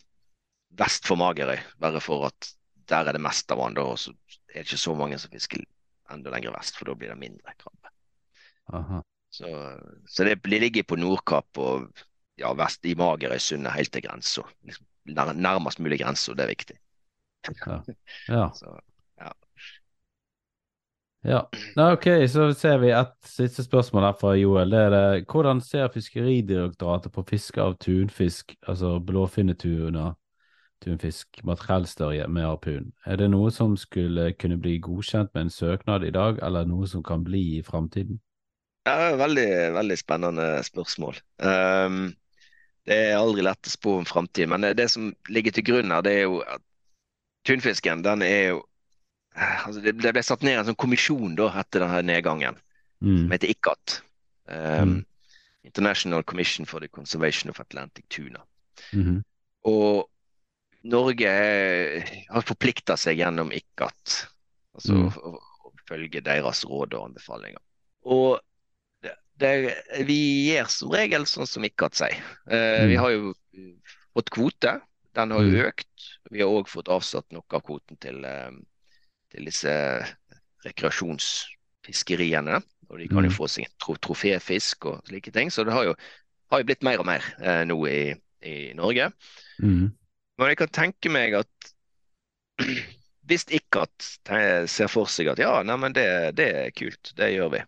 vest 0.78 1.08
for 1.08 1.20
Magerøy, 1.20 1.58
bare 1.82 2.00
for 2.00 2.28
at 2.28 2.52
der 2.88 3.08
er 3.08 3.16
det 3.16 3.24
mest 3.24 3.50
av 3.52 3.60
han 3.62 3.76
da, 3.76 3.84
og 3.94 3.98
så 4.00 4.12
er 4.52 4.62
det 4.62 4.66
ikke 4.66 4.84
så 4.84 4.94
mange 4.96 5.18
som 5.20 5.32
fisker 5.32 5.64
enda 6.12 6.32
lenger 6.32 6.54
vest, 6.54 6.76
for 6.76 6.88
da 6.88 6.96
blir 6.98 7.12
det 7.12 7.20
mindre 7.20 7.54
krabbe. 7.56 7.92
Aha. 8.76 9.02
Så, 9.32 9.48
så 10.08 10.24
det, 10.28 10.38
det 10.44 10.60
ligger 10.60 10.84
på 10.84 10.98
Nordkapp 11.00 11.60
og 11.62 12.02
ja, 12.40 12.52
vest 12.56 12.84
i 12.88 12.94
Magerøysundet 12.98 13.74
helt 13.74 13.92
til 13.94 14.04
grensa. 14.04 14.44
Liksom, 14.68 14.86
nærmest 15.06 15.80
mulig 15.82 16.00
grensa, 16.00 16.34
det 16.34 16.46
er 16.46 16.54
viktig. 16.54 16.78
Ja. 18.28 18.48
Så, 18.58 18.78
Ja. 21.22 21.44
Nei, 21.78 21.92
ok, 21.94 22.06
så 22.26 22.48
ser 22.58 22.80
vi 22.82 22.88
et 22.90 23.12
siste 23.30 23.62
spørsmål 23.62 24.08
her 24.08 24.16
fra 24.18 24.32
Joel. 24.34 24.72
Det 24.74 24.78
er 24.80 24.90
det, 24.90 25.26
hvordan 25.30 25.60
ser 25.62 25.92
Fiskeridirektoratet 25.94 27.12
på 27.14 27.22
fiske 27.28 27.62
av 27.62 27.76
tunfisk, 27.78 28.56
altså 28.66 28.96
blåfinnetuner, 28.98 30.16
tunfisk, 30.82 31.38
makrellstørje 31.46 32.26
med 32.26 32.42
harpun? 32.42 32.90
Er 33.06 33.22
det 33.22 33.30
noe 33.30 33.52
som 33.54 33.76
skulle 33.78 34.32
kunne 34.34 34.58
bli 34.58 34.80
godkjent 34.82 35.30
med 35.34 35.46
en 35.46 35.54
søknad 35.54 36.02
i 36.02 36.10
dag, 36.10 36.42
eller 36.42 36.66
noe 36.66 36.90
som 36.90 37.06
kan 37.06 37.22
bli 37.22 37.44
i 37.60 37.62
framtiden? 37.62 38.18
Ja, 38.82 39.14
veldig, 39.14 39.46
veldig 39.78 39.98
spennende 40.00 40.48
spørsmål. 40.66 41.22
Um, 41.38 42.08
det 42.86 42.96
er 43.12 43.16
aldri 43.18 43.44
lett 43.46 43.68
å 43.68 43.70
spå 43.70 43.98
om 44.00 44.04
framtiden, 44.08 44.50
men 44.50 44.74
det, 44.76 44.88
som 44.90 45.12
ligger 45.28 45.54
til 45.54 45.64
grunn 45.68 45.90
her, 45.94 46.02
det 46.02 46.12
er 46.18 46.22
jo 46.26 46.40
at 46.42 46.62
tunfisken 47.46 48.02
den 48.02 48.22
er 48.26 48.42
jo 48.52 48.62
altså 49.36 49.80
det, 49.82 49.94
ble 49.96 50.22
satt 50.22 50.42
ned 50.44 50.58
en 50.58 50.66
sånn 50.70 50.76
kommisjon 50.82 51.36
da 51.38 51.48
etter 51.62 51.84
denne 51.86 52.02
nedgangen, 52.04 52.58
Mm. 53.02 53.24
som 53.24 53.32
heter 53.34 53.50
ICAT. 53.50 54.00
Um, 54.46 54.88
Mm. 54.92 55.04
International 55.64 56.22
Commission 56.22 56.64
for 56.66 56.78
the 56.80 56.86
Conservation 56.88 57.50
of 57.50 57.58
Atlantic 57.58 58.04
Tuna. 58.08 58.42
Mhm. 58.92 59.24
Og 59.64 60.08
Norge 60.84 61.26
har 62.30 62.42
forplikta 62.42 62.94
seg 62.96 63.18
gjennom 63.18 63.50
ICAT, 63.50 64.26
altså 64.74 64.92
Mm. 64.94 65.08
å, 65.18 65.34
å 65.66 65.72
følge 65.88 66.22
deres 66.22 66.64
råd 66.64 66.94
og 66.94 67.08
anbefalinger. 67.08 67.58
Og 68.06 68.40
det, 69.40 69.50
vi 70.06 70.16
gjør 70.52 70.68
som 70.70 70.90
regel 70.92 71.24
sånn 71.26 71.46
som 71.48 71.64
ICAT 71.64 71.94
sier. 71.94 72.18
Eh, 72.48 72.82
Mm. 72.82 72.88
Vi 72.88 72.96
har 72.96 73.10
jo 73.10 73.34
fått 74.14 74.30
kvote, 74.30 74.80
den 75.14 75.30
har 75.30 75.40
jo 75.42 75.50
Mm. 75.50 75.66
økt. 75.68 76.08
Vi 76.30 76.40
har 76.40 76.48
òg 76.48 76.68
fått 76.68 76.88
avsatt 76.88 77.24
noe 77.32 77.42
av 77.50 77.62
kvoten 77.62 77.98
til, 78.00 78.24
eh, 78.24 78.50
til 79.32 79.44
disse 79.44 80.06
rekreasjonsfiskeriene. 80.64 82.62
Og 82.90 82.98
de 82.98 83.08
kan 83.08 83.24
jo 83.24 83.30
Mm. 83.30 83.36
få 83.36 83.48
seg 83.48 83.66
tro, 83.80 83.94
troféfisk 83.94 84.86
og 84.86 85.04
slike 85.08 85.32
ting. 85.32 85.48
Så 85.50 85.64
det 85.64 85.72
har 85.72 85.84
jo, 85.84 85.94
har 86.50 86.58
jo 86.60 86.64
blitt 86.64 86.82
mer 86.82 86.98
og 86.98 87.06
mer 87.06 87.22
eh, 87.40 87.64
nå 87.64 87.86
i, 87.88 88.14
i 88.42 88.72
Norge. 88.74 89.12
Mm. 89.62 89.92
Men 90.38 90.48
jeg 90.48 90.56
kan 90.58 90.68
tenke 90.68 91.10
meg 91.10 91.34
at 91.34 91.48
hvis 93.26 93.44
ikke 93.48 93.82
at 93.82 94.68
ser 94.68 94.88
for 94.88 95.06
seg 95.06 95.28
at 95.32 95.38
ja, 95.38 95.62
nei, 95.62 95.76
men 95.76 95.92
det, 95.92 96.34
det 96.36 96.48
er 96.54 96.70
kult, 96.70 97.12
det 97.16 97.32
gjør 97.34 97.50
vi. 97.52 97.62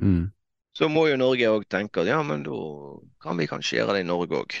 Mm. 0.00 0.32
Så 0.76 0.88
må 0.88 1.04
jo 1.08 1.18
Norge 1.20 1.50
òg 1.52 1.66
tenke 1.70 2.02
at 2.02 2.08
ja, 2.08 2.20
men 2.24 2.44
da 2.46 2.58
kan 3.22 3.36
vi 3.40 3.48
kanskje 3.50 3.78
gjøre 3.78 3.98
det 3.98 4.04
i 4.06 4.08
Norge 4.08 4.38
òg. 4.40 4.56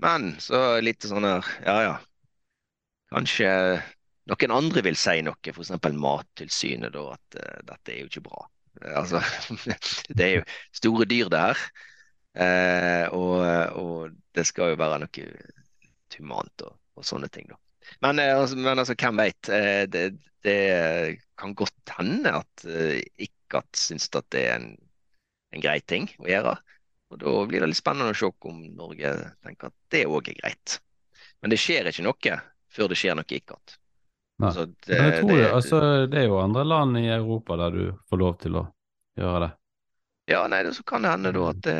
Men 0.00 0.34
så 0.40 0.80
litt 0.84 1.04
sånn 1.08 1.26
her, 1.28 1.46
ja 1.64 1.76
ja. 1.84 1.94
Kanskje 3.10 3.48
noen 4.30 4.54
andre 4.54 4.82
vil 4.86 4.98
si 4.98 5.20
noe, 5.26 5.52
f.eks. 5.52 5.72
Mattilsynet, 5.96 6.92
da, 6.94 7.06
at 7.16 7.38
uh, 7.40 7.62
dette 7.72 7.94
er 7.94 8.02
jo 8.02 8.10
ikke 8.10 8.26
bra. 8.28 8.44
Altså, 8.96 9.22
det 10.16 10.26
er 10.26 10.34
jo 10.36 10.44
store 10.76 11.08
dyr 11.10 11.32
det 11.32 11.40
her. 11.48 11.64
Uh, 12.30 13.06
og, 13.16 13.40
og 13.80 14.20
det 14.36 14.46
skal 14.46 14.74
jo 14.74 14.80
være 14.80 15.00
noe 15.02 15.26
humant 16.14 16.66
og, 16.68 16.76
og 17.00 17.06
sånne 17.06 17.30
ting, 17.32 17.48
da. 17.50 17.58
Men, 18.04 18.20
altså, 18.22 18.60
men 18.60 18.78
altså, 18.78 18.94
hvem 18.94 19.18
veit? 19.18 19.48
Det, 19.90 20.04
det 20.46 20.60
kan 21.40 21.56
godt 21.58 21.94
hende 21.96 22.36
at 22.38 22.64
ikke 23.18 23.64
at 23.64 23.80
syns 23.80 24.06
at 24.14 24.28
det 24.30 24.44
er 24.46 24.60
en, 24.60 24.68
en 25.52 25.64
grei 25.64 25.80
ting 25.82 26.08
å 26.20 26.28
gjøre. 26.30 26.54
Og 27.10 27.18
da 27.18 27.34
blir 27.50 27.62
det 27.62 27.70
litt 27.72 27.80
spennende 27.80 28.14
å 28.14 28.18
se 28.18 28.30
om 28.46 28.62
Norge 28.76 29.12
tenker 29.42 29.70
at 29.70 29.76
det 29.90 30.04
òg 30.06 30.30
er 30.30 30.38
greit. 30.38 30.78
Men 31.42 31.52
det 31.52 31.58
skjer 31.60 31.88
ikke 31.90 32.06
noe 32.06 32.40
før 32.70 32.90
det 32.90 32.98
skjer 33.00 33.16
noe 33.18 33.26
ikke 33.26 33.56
annet. 33.56 33.76
Altså, 34.40 34.66
det, 34.86 34.96
Men 34.96 35.10
jeg 35.10 35.20
tror 35.20 35.36
det- 35.36 35.52
altså, 35.52 35.80
det 36.08 36.18
er 36.18 36.28
jo 36.28 36.38
andre 36.40 36.64
land 36.64 36.96
i 36.98 37.08
Europa 37.08 37.56
der 37.56 37.70
du 37.70 37.98
får 38.08 38.18
lov 38.18 38.38
til 38.40 38.56
å 38.56 38.62
gjøre 39.18 39.40
det. 39.40 39.50
Ja, 40.30 40.46
nei, 40.46 40.62
det, 40.62 40.74
så 40.76 40.82
kan 40.86 41.02
det 41.02 41.10
hende 41.10 41.32
da 41.34 41.48
at 41.50 41.60
det, 41.66 41.76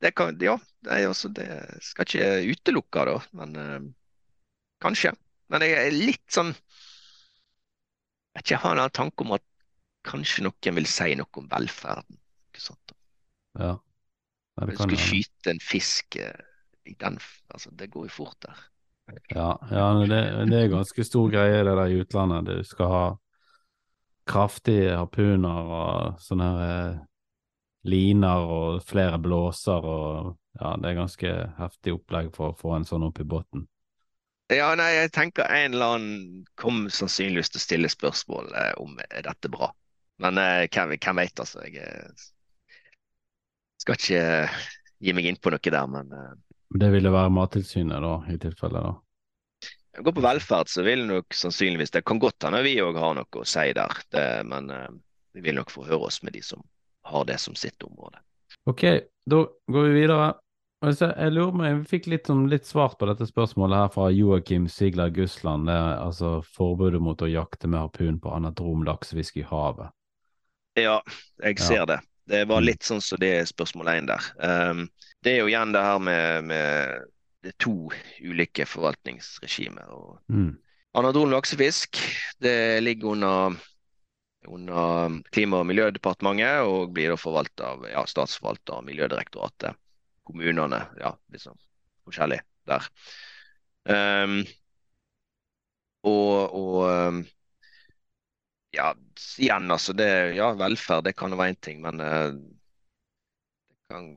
det 0.00 0.14
kan, 0.16 0.38
Ja, 0.40 0.56
nei, 0.88 1.04
altså, 1.04 1.28
det 1.28 1.46
skal 1.84 2.08
ikke 2.08 2.54
utelukke 2.56 3.04
da, 3.06 3.16
men 3.32 3.56
eh, 3.56 3.80
kanskje. 4.82 5.12
Men 5.52 5.62
jeg 5.62 5.76
er 5.78 5.94
litt 5.94 6.24
sånn 6.32 6.54
Jeg 8.36 8.42
har 8.42 8.42
ikke, 8.42 8.54
jeg 8.54 8.60
har 8.64 8.76
en 8.82 8.90
tanke 8.90 9.24
om 9.24 9.32
at 9.36 9.44
kanskje 10.06 10.42
noen 10.44 10.74
vil 10.76 10.86
si 10.90 11.14
noe 11.18 11.40
om 11.40 11.46
velferden. 11.48 12.18
Ikke 12.56 12.64
sant? 12.64 12.96
Ja. 13.60 13.74
Nei, 14.56 14.70
Hvis 14.70 14.80
du 14.80 14.86
hende. 14.86 15.02
skyte 15.02 15.52
en 15.52 15.60
fisk 15.60 16.16
eh, 16.16 16.40
i 16.88 16.94
den 16.96 17.18
Altså, 17.52 17.70
det 17.76 17.90
går 17.92 18.08
jo 18.08 18.14
fort 18.14 18.38
der. 18.46 18.62
Ja, 19.30 19.50
ja 19.70 19.84
det, 20.00 20.22
det 20.50 20.62
er 20.62 20.72
ganske 20.72 21.04
stor 21.04 21.28
greie 21.30 21.60
det 21.60 21.76
der 21.76 21.92
i 21.92 22.00
utlandet. 22.00 22.48
Du 22.48 22.64
skal 22.64 22.90
ha 22.90 23.04
kraftige 24.26 24.96
harpuner 24.96 25.70
og 25.76 26.24
sånne 26.24 26.48
her 26.48 26.64
eh, 26.64 26.98
liner 27.86 28.48
og 28.50 28.82
flere 28.88 29.20
blåser 29.22 29.86
og 29.86 30.34
ja, 30.56 30.72
det 30.80 30.88
er 30.88 31.00
ganske 31.02 31.32
heftig 31.58 31.92
opplegg 31.98 32.30
for 32.34 32.50
å 32.54 32.56
få 32.56 32.78
en 32.78 32.86
sånn 32.88 33.04
opp 33.06 33.20
i 33.20 33.28
båten. 33.28 33.66
Ja, 34.48 34.70
nei, 34.78 34.92
jeg 34.94 35.12
tenker 35.12 35.50
en 35.50 35.74
eller 35.74 35.96
annen 35.98 36.44
kommer 36.56 36.92
sannsynligvis 36.94 37.50
til 37.52 37.60
å 37.60 37.64
stille 37.64 37.90
spørsmål 37.92 38.52
eh, 38.54 38.72
om 38.80 38.96
er 39.04 39.26
dette 39.26 39.50
bra. 39.52 39.68
Men 40.22 40.38
eh, 40.40 40.64
hvem, 40.72 40.94
hvem 40.96 41.20
vet, 41.20 41.42
altså. 41.42 41.64
Jeg 41.66 41.82
eh, 41.82 42.26
skal 43.86 43.96
ikke 44.00 44.20
eh, 44.42 44.60
gi 45.06 45.14
meg 45.14 45.30
inn 45.30 45.38
på 45.40 45.52
noe 45.54 45.62
der, 45.72 45.86
men 45.90 46.12
eh, 46.12 46.32
Det 46.82 46.90
ville 46.92 47.12
være 47.14 47.30
Mattilsynet 47.32 48.02
da, 48.02 48.14
i 48.32 48.38
tilfelle 48.42 48.82
da. 48.82 48.94
går 50.02 50.12
på 50.16 50.24
velferd, 50.24 50.68
så 50.68 50.82
vil 50.84 51.06
nok 51.08 51.32
sannsynligvis 51.34 51.94
Det 51.94 52.02
kan 52.04 52.18
godt 52.20 52.44
hende 52.44 52.62
vi 52.66 52.74
òg 52.82 52.98
har 53.00 53.14
noe 53.16 53.42
å 53.42 53.44
si 53.46 53.68
der, 53.76 53.94
det, 54.12 54.26
men 54.50 54.70
eh, 54.74 54.88
vi 55.36 55.44
vil 55.46 55.58
nok 55.60 55.70
få 55.70 55.84
høre 55.86 56.08
oss 56.10 56.22
med 56.26 56.34
de 56.36 56.42
som 56.42 56.64
har 57.06 57.24
det 57.28 57.38
som 57.38 57.54
sitt 57.54 57.78
område. 57.86 58.18
Ok, 58.66 58.82
da 59.30 59.44
går 59.70 59.84
vi 59.86 60.00
videre. 60.00 60.32
Altså, 60.82 61.12
jeg 61.14 61.32
lurer 61.32 61.54
meg, 61.56 61.76
Vi 61.84 61.90
fikk 61.92 62.08
litt, 62.10 62.26
sånn, 62.26 62.48
litt 62.50 62.66
svart 62.66 62.96
på 62.98 63.06
dette 63.06 63.28
spørsmålet 63.28 63.78
her 63.78 63.92
fra 63.94 64.08
Joakim 64.10 64.66
Sigler 64.68 65.12
Gussland. 65.14 65.68
Det 65.70 65.76
er 65.76 66.00
altså 66.02 66.32
forbudet 66.56 66.98
mot 67.00 67.22
å 67.22 67.28
jakte 67.30 67.70
med 67.70 67.78
harpun 67.84 68.18
på 68.20 68.32
anadrom 68.34 68.82
laksefisk 68.88 69.38
i 69.38 69.46
havet. 69.46 69.92
Ja, 70.76 70.98
jeg 71.44 71.60
Ja. 71.60 71.64
ser 71.68 71.86
det. 71.86 72.00
Det 72.26 72.44
var 72.48 72.60
Mm. 72.60 72.66
litt 72.66 72.82
sånn 72.82 73.00
som 73.02 73.18
det 73.22 73.32
er 73.40 73.44
spørsmål 73.46 73.86
én 73.92 74.06
der. 74.08 74.22
Um, 74.42 74.88
det 75.22 75.32
er 75.36 75.38
jo 75.44 75.46
igjen 75.50 75.72
det 75.72 75.82
her 75.82 75.98
med, 76.02 76.44
med 76.44 77.04
det 77.42 77.52
er 77.52 77.58
to 77.62 77.90
ulike 78.20 78.66
forvaltningsregimer. 78.66 79.86
og 79.90 80.18
Mm. 80.28 80.58
Anadron 80.96 81.30
laksefisk 81.30 81.98
det 82.40 82.82
ligger 82.82 83.12
under, 83.12 83.56
under 84.48 85.22
Klima- 85.30 85.60
og 85.60 85.66
miljødepartementet 85.66 86.64
og 86.66 86.92
blir 86.94 87.10
da 87.12 87.16
forvaltet 87.20 87.60
av 87.60 87.84
ja, 87.90 88.04
Statsforvalter, 88.06 88.82
Miljødirektoratet, 88.82 89.76
kommunene, 90.24 90.88
ja, 90.98 91.12
liksom 91.30 91.54
forskjellig 92.08 92.40
der. 92.66 92.88
Um, 93.86 94.40
og, 96.02 96.54
og 96.54 97.08
um, 97.08 97.26
ja, 98.76 98.90
igjen 99.40 99.70
altså 99.72 99.94
det, 99.96 100.08
ja, 100.36 100.52
velferd 100.58 101.06
det 101.08 101.16
kan 101.16 101.32
jo 101.32 101.40
være 101.40 101.54
én 101.54 101.60
ting, 101.64 101.82
men 101.84 102.00
eh, 102.04 102.30
det 103.70 103.92
kan 103.92 104.08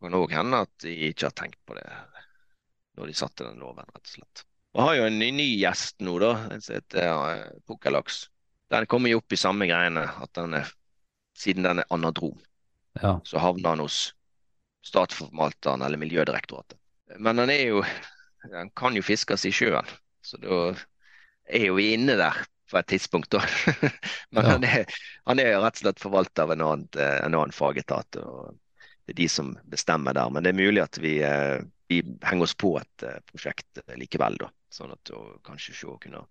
kan 0.00 0.28
hende 0.30 0.60
at 0.66 0.72
de 0.84 0.92
ikke 1.08 1.26
har 1.28 1.34
tenkt 1.36 1.58
på 1.66 1.74
det 1.76 1.86
når 2.96 3.10
de 3.10 3.14
satte 3.16 3.44
den 3.44 3.60
loven, 3.60 3.84
rett 3.92 4.08
og 4.08 4.12
slett. 4.14 4.44
Vi 4.76 4.84
har 4.84 4.94
jo 4.96 5.04
en 5.08 5.18
ny, 5.20 5.46
gjest 5.60 6.00
nå, 6.04 6.14
da, 6.20 6.30
en 6.52 6.62
som 6.64 6.76
heter 6.78 7.08
uh, 7.12 7.60
pukkellaks. 7.68 8.26
Den 8.72 8.86
kommer 8.88 9.12
jo 9.12 9.20
opp 9.20 9.32
i 9.32 9.38
samme 9.40 9.68
greiene, 9.68 10.06
at 10.20 10.32
den 10.36 10.56
er, 10.56 10.70
siden 11.36 11.66
den 11.68 11.82
er 11.82 11.92
anadrom, 11.92 12.38
Ja. 12.96 13.18
så 13.28 13.40
havner 13.40 13.74
den 13.74 13.84
hos 13.84 14.14
Statsforvalteren 14.86 15.82
eller 15.84 16.00
Miljødirektoratet. 16.00 16.78
Men 17.18 17.36
den 17.36 17.50
er 17.50 17.64
jo 17.68 17.84
Den 18.46 18.70
kan 18.78 18.94
jo 18.94 19.02
fiskes 19.02 19.44
i 19.44 19.50
sjøen, 19.50 19.88
så 20.22 20.38
da 20.38 20.56
er 21.50 21.64
jo 21.66 21.74
vi 21.74 21.88
inne 21.96 22.14
der 22.14 22.36
på 22.70 22.78
et 22.80 22.86
tidspunkt, 22.90 23.30
da. 23.30 23.42
Men 24.34 24.44
Ja. 24.44 24.50
han, 24.56 24.64
er, 24.66 24.84
han 25.28 25.38
er 25.42 25.56
rett 25.62 25.78
og 25.78 25.82
slett 25.84 26.02
forvalter 26.02 26.46
av 26.46 26.52
en 26.56 26.64
annen, 26.66 26.88
en 26.98 27.34
annen 27.34 27.54
fagetat. 27.54 28.18
og 28.22 28.56
Det 29.06 29.14
er 29.14 29.20
de 29.22 29.28
som 29.30 29.52
bestemmer 29.70 30.16
der. 30.18 30.30
Men 30.30 30.42
det 30.46 30.50
er 30.54 30.58
mulig 30.60 30.82
at 30.82 30.98
vi, 31.02 31.18
eh, 31.22 31.60
vi 31.88 32.00
henger 32.26 32.48
oss 32.48 32.56
på 32.58 32.74
et 32.80 33.06
eh, 33.06 33.20
prosjekt 33.30 33.82
eh, 33.84 33.94
likevel, 34.00 34.38
da. 34.42 34.50
Sånn 34.72 34.92
at 34.92 35.12
å 35.14 35.38
kanskje 35.46 35.74
se 35.78 35.86
å 35.88 35.98
kunne 36.02 36.24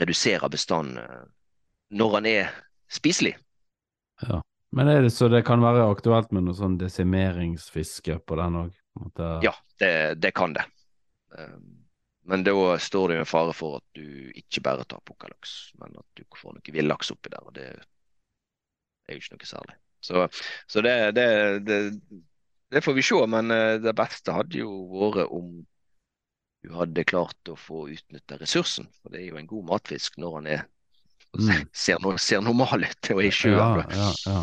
redusere 0.00 0.48
bestanden 0.52 0.98
eh, 1.02 1.26
når 1.98 2.14
han 2.18 2.26
er 2.28 2.48
spiselig. 2.92 3.36
Ja. 4.24 4.42
Men 4.76 4.88
er 4.92 5.00
det 5.00 5.14
så 5.14 5.30
det 5.32 5.46
kan 5.48 5.62
være 5.64 5.86
aktuelt 5.88 6.32
med 6.36 6.44
noe 6.44 6.56
sånn 6.56 6.74
desimeringsfiske 6.80 8.18
på 8.28 8.36
den 8.36 8.58
òg? 8.66 8.74
Ja, 9.40 9.54
det, 9.80 9.92
det 10.20 10.34
kan 10.36 10.52
det. 10.52 10.64
Eh, 11.38 11.54
men 12.28 12.44
da 12.44 12.52
står 12.82 13.08
det 13.08 13.18
jo 13.18 13.24
en 13.24 13.30
fare 13.30 13.54
for 13.56 13.78
at 13.80 13.86
du 13.96 14.04
ikke 14.36 14.62
bare 14.66 14.84
tar 14.88 15.00
pukkellaks, 15.08 15.54
men 15.80 15.96
at 15.98 16.06
du 16.18 16.24
får 16.36 16.56
noe 16.58 16.74
villaks 16.74 17.12
oppi 17.14 17.32
der. 17.32 17.46
og 17.48 17.54
Det 17.56 17.66
er 19.08 19.16
jo 19.16 19.22
ikke 19.22 19.38
noe 19.38 19.48
særlig. 19.48 19.76
Så, 20.04 20.26
så 20.70 20.82
det, 20.84 20.94
det, 21.16 21.26
det, 21.66 21.78
det 22.76 22.82
får 22.84 22.94
vi 22.98 23.02
se, 23.08 23.18
men 23.32 23.50
eh, 23.54 23.78
det 23.82 23.94
beste 23.98 24.34
hadde 24.36 24.60
jo 24.60 24.70
vært 24.92 25.32
om 25.34 25.48
du 26.66 26.72
hadde 26.74 27.04
klart 27.06 27.48
å 27.50 27.54
få 27.58 27.84
utnytta 27.94 28.36
ressursen. 28.40 28.88
For 29.00 29.14
det 29.14 29.22
er 29.22 29.30
jo 29.32 29.38
en 29.40 29.48
god 29.50 29.68
matfisk 29.74 30.18
når 30.22 30.40
han 30.40 30.52
er, 30.58 30.66
Mm. 31.36 31.44
ser, 31.76 32.00
ser 32.16 32.40
normal 32.40 32.86
ut 32.88 33.08
og 33.12 33.18
er 33.20 33.26
i 33.26 33.30
sjøen. 33.36 33.58
Ja, 33.58 33.82
ja, 33.92 34.12
ja. 34.24 34.38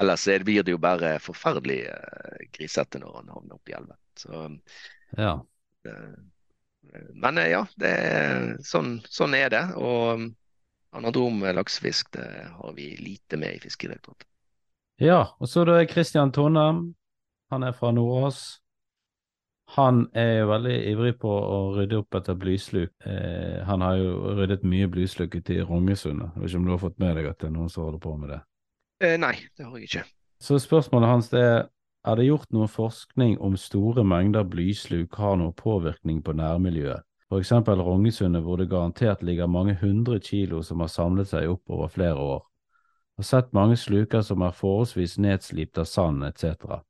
Ellers 0.00 0.22
er- 0.32 0.44
blir 0.48 0.64
det 0.64 0.72
jo 0.72 0.78
bare 0.80 1.18
forferdelig 1.20 1.82
eh, 1.92 2.46
grisete 2.56 3.02
når 3.02 3.18
han 3.18 3.28
havner 3.34 3.58
oppi 3.58 3.74
elven. 3.76 3.98
Så 4.16 4.38
ja. 5.18 5.34
eh, 5.84 6.14
Men 7.14 7.38
eh, 7.38 7.52
ja, 7.54 7.66
det 7.76 7.90
er, 7.90 8.48
sånn, 8.66 8.96
sånn 9.08 9.36
er 9.38 9.52
det. 9.52 9.62
Og 9.80 10.18
um, 10.18 10.26
anadrom 10.96 11.44
laksefisk 11.56 12.12
det 12.16 12.28
har 12.52 12.74
vi 12.76 12.92
lite 13.00 13.38
med 13.40 13.56
i 13.56 13.62
Fiskeridirektoratet. 13.62 14.28
Ja, 15.02 15.32
og 15.40 15.48
så 15.48 15.64
er 15.64 15.80
er 15.80 15.88
Christian 15.90 16.32
Tonnem. 16.32 16.92
Han 17.50 17.62
er 17.62 17.72
fra 17.72 17.90
Nordås. 17.92 18.62
Han 19.72 20.04
er 20.12 20.42
jo 20.42 20.48
veldig 20.50 20.74
ivrig 20.90 21.12
på 21.20 21.32
å 21.32 21.58
rydde 21.76 22.02
opp 22.02 22.16
etter 22.18 22.36
blysluk. 22.36 22.90
Eh, 23.08 23.62
han 23.64 23.80
har 23.80 23.96
jo 23.96 24.34
ryddet 24.36 24.66
mye 24.68 24.88
blysluk 24.92 25.34
ute 25.34 25.54
i 25.54 25.62
Rongesundet. 25.64 26.34
Jeg 26.34 26.42
vet 26.42 26.50
ikke 26.50 26.60
om 26.60 26.66
du 26.66 26.72
har 26.74 26.82
fått 26.82 26.98
med 27.00 27.16
deg 27.16 27.28
at 27.30 27.38
det 27.40 27.48
er 27.48 27.54
noen 27.54 27.72
som 27.72 27.86
holder 27.86 28.02
på 28.02 28.12
med 28.20 28.34
det? 28.34 28.40
Eh, 29.00 29.16
nei, 29.20 29.32
det 29.56 29.64
har 29.64 29.78
jeg 29.78 29.88
ikke. 29.88 30.04
Så 30.42 30.58
spørsmålet 30.60 31.08
hans 31.08 31.30
det 31.32 31.40
er 31.40 31.64
er 32.02 32.18
det 32.18 32.26
gjort 32.26 32.50
noe 32.54 32.68
forskning 32.70 33.36
om 33.38 33.56
store 33.56 34.04
mengder 34.04 34.46
blysluk 34.48 35.14
har 35.22 35.36
noe 35.38 35.54
påvirkning 35.54 36.22
på 36.22 36.34
nærmiljøet? 36.38 37.06
Eksempel 37.32 37.80
Rognesundet 37.80 38.42
hvor 38.44 38.58
det 38.60 38.68
garantert 38.68 39.22
ligger 39.24 39.48
mange 39.48 39.78
hundre 39.80 40.18
kilo 40.20 40.60
som 40.62 40.82
har 40.84 40.90
samlet 40.92 41.30
seg 41.30 41.48
opp 41.48 41.70
over 41.72 41.88
flere 41.88 42.18
år. 42.20 42.42
Har 43.16 43.24
sett 43.28 43.54
mange 43.56 43.78
sluker 43.80 44.24
som 44.26 44.42
er 44.44 44.56
forholdsvis 44.56 45.16
nedslipt 45.22 45.80
av 45.80 45.88
sand 45.88 46.26
etc. 46.28 46.82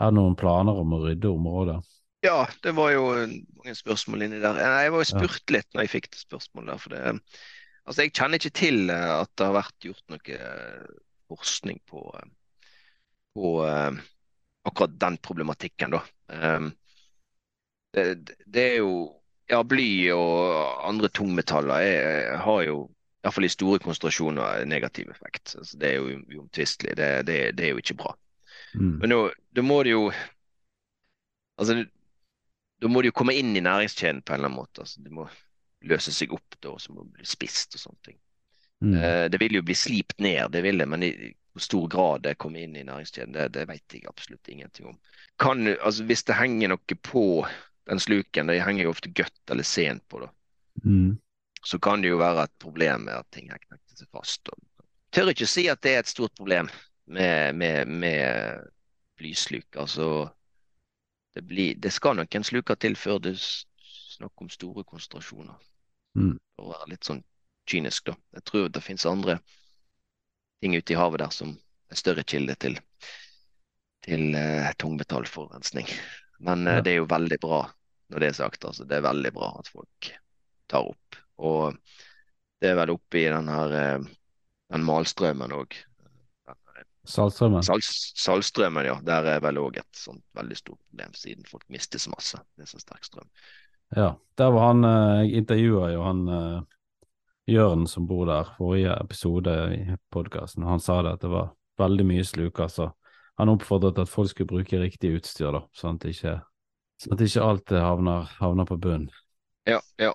Er 0.00 0.08
det 0.08 0.16
noen 0.16 0.38
planer 0.38 0.80
om 0.80 0.96
å 0.96 1.02
rydde 1.04 1.28
området? 1.28 1.76
Ja, 2.24 2.46
det 2.64 2.72
var 2.78 2.94
jo 2.94 3.04
mange 3.12 3.74
spørsmål 3.76 4.24
inni 4.24 4.40
der. 4.40 4.56
Jeg 4.56 4.94
var 4.94 5.02
jo 5.02 5.10
spurt 5.10 5.52
litt 5.52 5.68
når 5.74 5.84
jeg 5.84 5.92
fikk 5.98 6.10
det 6.14 6.22
spørsmålet 6.22 6.70
der. 6.72 6.80
For 6.80 6.94
det, 6.94 7.34
altså 7.84 8.06
jeg 8.06 8.14
kjenner 8.16 8.40
ikke 8.40 8.56
til 8.56 8.80
eh, 8.94 9.10
at 9.18 9.32
det 9.36 9.48
har 9.50 9.58
vært 9.58 9.88
gjort 9.90 10.14
noe 10.14 10.38
eh, 10.38 10.86
forskning 11.28 11.82
på, 11.90 12.06
eh, 12.16 12.30
på 13.36 13.52
akkurat 14.64 14.96
den 15.00 15.18
problematikken, 15.22 15.94
da. 15.94 16.00
Um, 16.28 16.72
det, 17.94 18.36
det 18.46 18.64
er 18.72 18.80
jo 18.82 18.94
Ja, 19.44 19.58
bly 19.60 20.08
og 20.16 20.86
andre 20.88 21.10
tungmetaller 21.12 21.84
er, 21.84 22.36
har 22.40 22.62
jo 22.64 22.78
iallfall 23.20 23.44
i 23.44 23.50
store 23.52 23.80
konsentrasjoner 23.84 24.64
negativ 24.64 25.10
effekt. 25.12 25.52
Altså, 25.58 25.76
det 25.76 25.90
er 25.90 25.98
jo 25.98 26.38
uomtvistelig. 26.38 26.94
Det, 26.96 27.08
det, 27.28 27.36
det 27.58 27.66
er 27.66 27.74
jo 27.74 27.82
ikke 27.82 27.98
bra. 28.00 28.14
Mm. 28.72 28.94
Men 29.02 29.14
da 29.52 29.64
må 29.66 29.82
det 29.84 29.92
jo 29.92 30.06
Altså, 31.60 31.76
da 32.82 32.88
må 32.90 33.02
det 33.04 33.12
jo 33.12 33.18
komme 33.20 33.36
inn 33.38 33.52
i 33.54 33.62
næringskjeden 33.62 34.24
på 34.24 34.32
en 34.32 34.40
eller 34.40 34.48
annen 34.48 34.58
måte. 34.58 34.82
Altså, 34.82 35.04
det 35.04 35.12
må 35.14 35.28
løse 35.86 36.12
seg 36.12 36.32
opp 36.34 36.56
da, 36.64 36.72
så 36.80 36.96
må 36.96 37.04
det 37.04 37.20
bli 37.20 37.28
spist 37.28 37.76
og 37.76 37.84
sånne 37.84 38.08
ting. 38.08 38.16
Mm. 38.80 38.94
Eh, 38.98 39.24
det 39.30 39.40
vil 39.40 39.60
jo 39.60 39.62
bli 39.68 39.76
slipt 39.78 40.18
ned, 40.24 40.48
det 40.56 40.64
vil 40.64 40.80
det, 40.80 40.88
men 40.90 41.04
i 41.06 41.12
hvor 41.54 41.62
stor 41.62 41.88
grad 41.88 42.24
det 42.26 42.38
kommer 42.42 42.64
inn 42.64 42.74
i 42.76 42.82
næringskjeden, 42.86 43.34
det, 43.36 43.48
det 43.54 43.68
vet 43.70 43.94
jeg 43.94 44.08
absolutt 44.10 44.48
ingenting 44.50 44.88
om. 44.90 44.96
Kan, 45.38 45.68
altså, 45.76 46.04
hvis 46.04 46.24
det 46.26 46.38
henger 46.38 46.72
noe 46.74 46.96
på 47.06 47.24
den 47.86 48.00
sluken, 48.02 48.50
det 48.50 48.62
henger 48.64 48.88
jo 48.88 48.94
ofte 48.94 49.12
godt 49.14 49.54
eller 49.54 49.66
sent 49.66 50.06
på, 50.08 50.24
da, 50.24 50.32
Mm. 50.84 51.20
så 51.64 51.78
kan 51.78 52.02
det 52.02 52.10
jo 52.10 52.16
være 52.18 52.44
et 52.44 52.52
problem 52.58 53.04
med 53.06 53.14
at 53.14 53.28
ting 53.32 53.50
har 53.52 53.60
knekt 53.62 53.94
seg 53.94 54.08
fast. 54.10 54.48
Og, 54.50 54.58
tør 55.14 55.30
ikke 55.30 55.46
si 55.46 55.68
at 55.70 55.80
det 55.86 55.92
er 55.94 56.00
et 56.02 56.10
stort 56.10 56.34
problem 56.34 56.66
med, 57.06 57.54
med, 57.54 57.86
med 57.86 58.64
blysluk. 59.16 59.76
Altså, 59.78 60.28
det, 61.34 61.44
blir, 61.46 61.78
det 61.78 61.92
skal 61.92 62.16
nok 62.16 62.34
en 62.34 62.44
sluker 62.44 62.74
til 62.74 62.96
før 62.98 63.22
det 63.22 63.36
er 63.36 63.46
snakk 64.18 64.42
om 64.42 64.50
store 64.50 64.84
konsentrasjoner. 64.84 65.54
Mm. 66.18 66.34
For 66.56 66.66
å 66.66 66.74
være 66.74 66.90
litt 66.90 67.06
sånn 67.06 67.22
kynisk, 67.70 68.10
da. 68.10 68.18
Jeg 68.34 68.44
tror 68.50 68.68
det 68.68 68.82
finnes 68.82 69.06
andre 69.06 69.38
ting 70.64 70.76
ute 70.76 70.94
i 70.94 70.96
havet 70.96 71.20
der 71.20 71.32
som 71.34 71.52
er 71.92 72.00
større 72.00 72.24
kilde 72.24 72.56
til, 72.56 72.78
til 74.06 74.32
eh, 74.38 74.70
tungmetallforurensning. 74.80 75.90
Men 76.44 76.64
uh, 76.64 76.80
det 76.80 76.94
er 76.94 77.02
jo 77.02 77.10
veldig 77.10 77.38
bra 77.42 77.66
når 78.12 78.22
det 78.22 78.30
er 78.30 78.38
sagt. 78.38 78.64
Altså, 78.64 78.86
det 78.88 78.96
er 78.96 79.04
veldig 79.04 79.32
bra 79.36 79.50
at 79.60 79.68
folk 79.68 80.08
tar 80.72 80.88
opp. 80.88 81.18
Og 81.44 81.76
det 82.62 82.70
er 82.70 82.78
vel 82.80 82.94
oppe 82.94 83.20
i 83.20 83.26
den 83.28 83.50
her 83.52 83.76
uh, 83.76 84.06
den 84.72 84.86
malstrømmen 84.88 85.52
òg. 85.52 85.76
Saltstrømmen? 87.04 87.60
Sal 87.66 87.82
saltstrømmen, 87.84 88.88
ja. 88.88 88.96
Der 89.04 89.28
er 89.34 89.42
vel 89.44 89.60
òg 89.60 89.76
et 89.82 90.00
sånt 90.00 90.24
veldig 90.38 90.56
stort 90.56 90.80
problem, 90.80 91.12
siden 91.12 91.44
folk 91.44 91.66
mister 91.68 92.00
så 92.00 92.14
masse. 92.14 92.40
Det 92.56 92.64
er 92.64 92.72
så 92.72 92.80
sterk 92.80 93.04
strøm. 93.04 93.28
Ja. 93.92 94.14
Der 94.40 94.48
var 94.50 94.70
han 94.72 94.86
Jeg 95.20 95.42
intervjua 95.44 95.90
jo 95.92 96.06
han 96.08 96.24
Jørn 97.46 97.86
som 97.86 98.06
bor 98.08 98.24
der, 98.28 98.48
forrige 98.56 98.94
episode 99.02 99.54
i 99.74 99.96
podkasten. 100.14 100.64
Han 100.64 100.80
sa 100.80 101.02
det 101.04 101.16
at 101.18 101.24
det 101.24 101.32
var 101.32 101.50
veldig 101.80 102.06
mye 102.08 102.24
sluker, 102.24 102.70
så 102.72 102.88
han 103.38 103.50
oppfordret 103.52 103.98
at 104.00 104.08
folk 104.08 104.30
skulle 104.30 104.48
bruke 104.48 104.80
riktig 104.80 105.16
utstyr, 105.18 105.50
da, 105.52 105.64
sånn 105.76 105.98
at 105.98 106.06
ikke, 106.08 106.38
sånn 107.02 107.16
at 107.16 107.24
ikke 107.26 107.44
alt 107.44 107.74
havner, 107.84 108.30
havner 108.38 108.68
på 108.68 108.78
bunn. 108.80 109.08
Ja, 109.68 109.80
ja. 110.00 110.14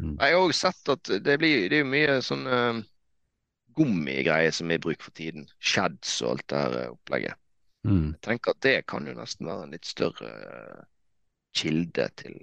Mm. 0.00 0.16
Jeg 0.18 0.34
har 0.34 0.42
òg 0.42 0.52
sett 0.56 0.92
at 0.92 1.08
det 1.24 1.38
blir 1.40 1.70
det 1.72 1.80
er 1.80 1.88
mye 1.88 2.18
sånn 2.24 2.44
uh, 2.48 2.82
gummigreier 3.76 4.52
som 4.52 4.72
er 4.72 4.80
i 4.80 4.84
bruk 4.84 5.04
for 5.04 5.16
tiden. 5.16 5.46
Shads 5.60 6.18
og 6.24 6.34
alt 6.34 6.46
det 6.52 6.60
her 6.60 6.76
eh, 6.80 6.92
opplegget. 6.92 7.40
Mm. 7.86 8.10
Jeg 8.16 8.22
tenker 8.24 8.52
at 8.52 8.62
det 8.66 8.76
kan 8.90 9.08
jo 9.08 9.14
nesten 9.16 9.48
være 9.48 9.66
en 9.66 9.74
litt 9.76 9.88
større 9.88 10.32
eh, 10.32 10.84
kilde 11.56 12.08
til, 12.20 12.36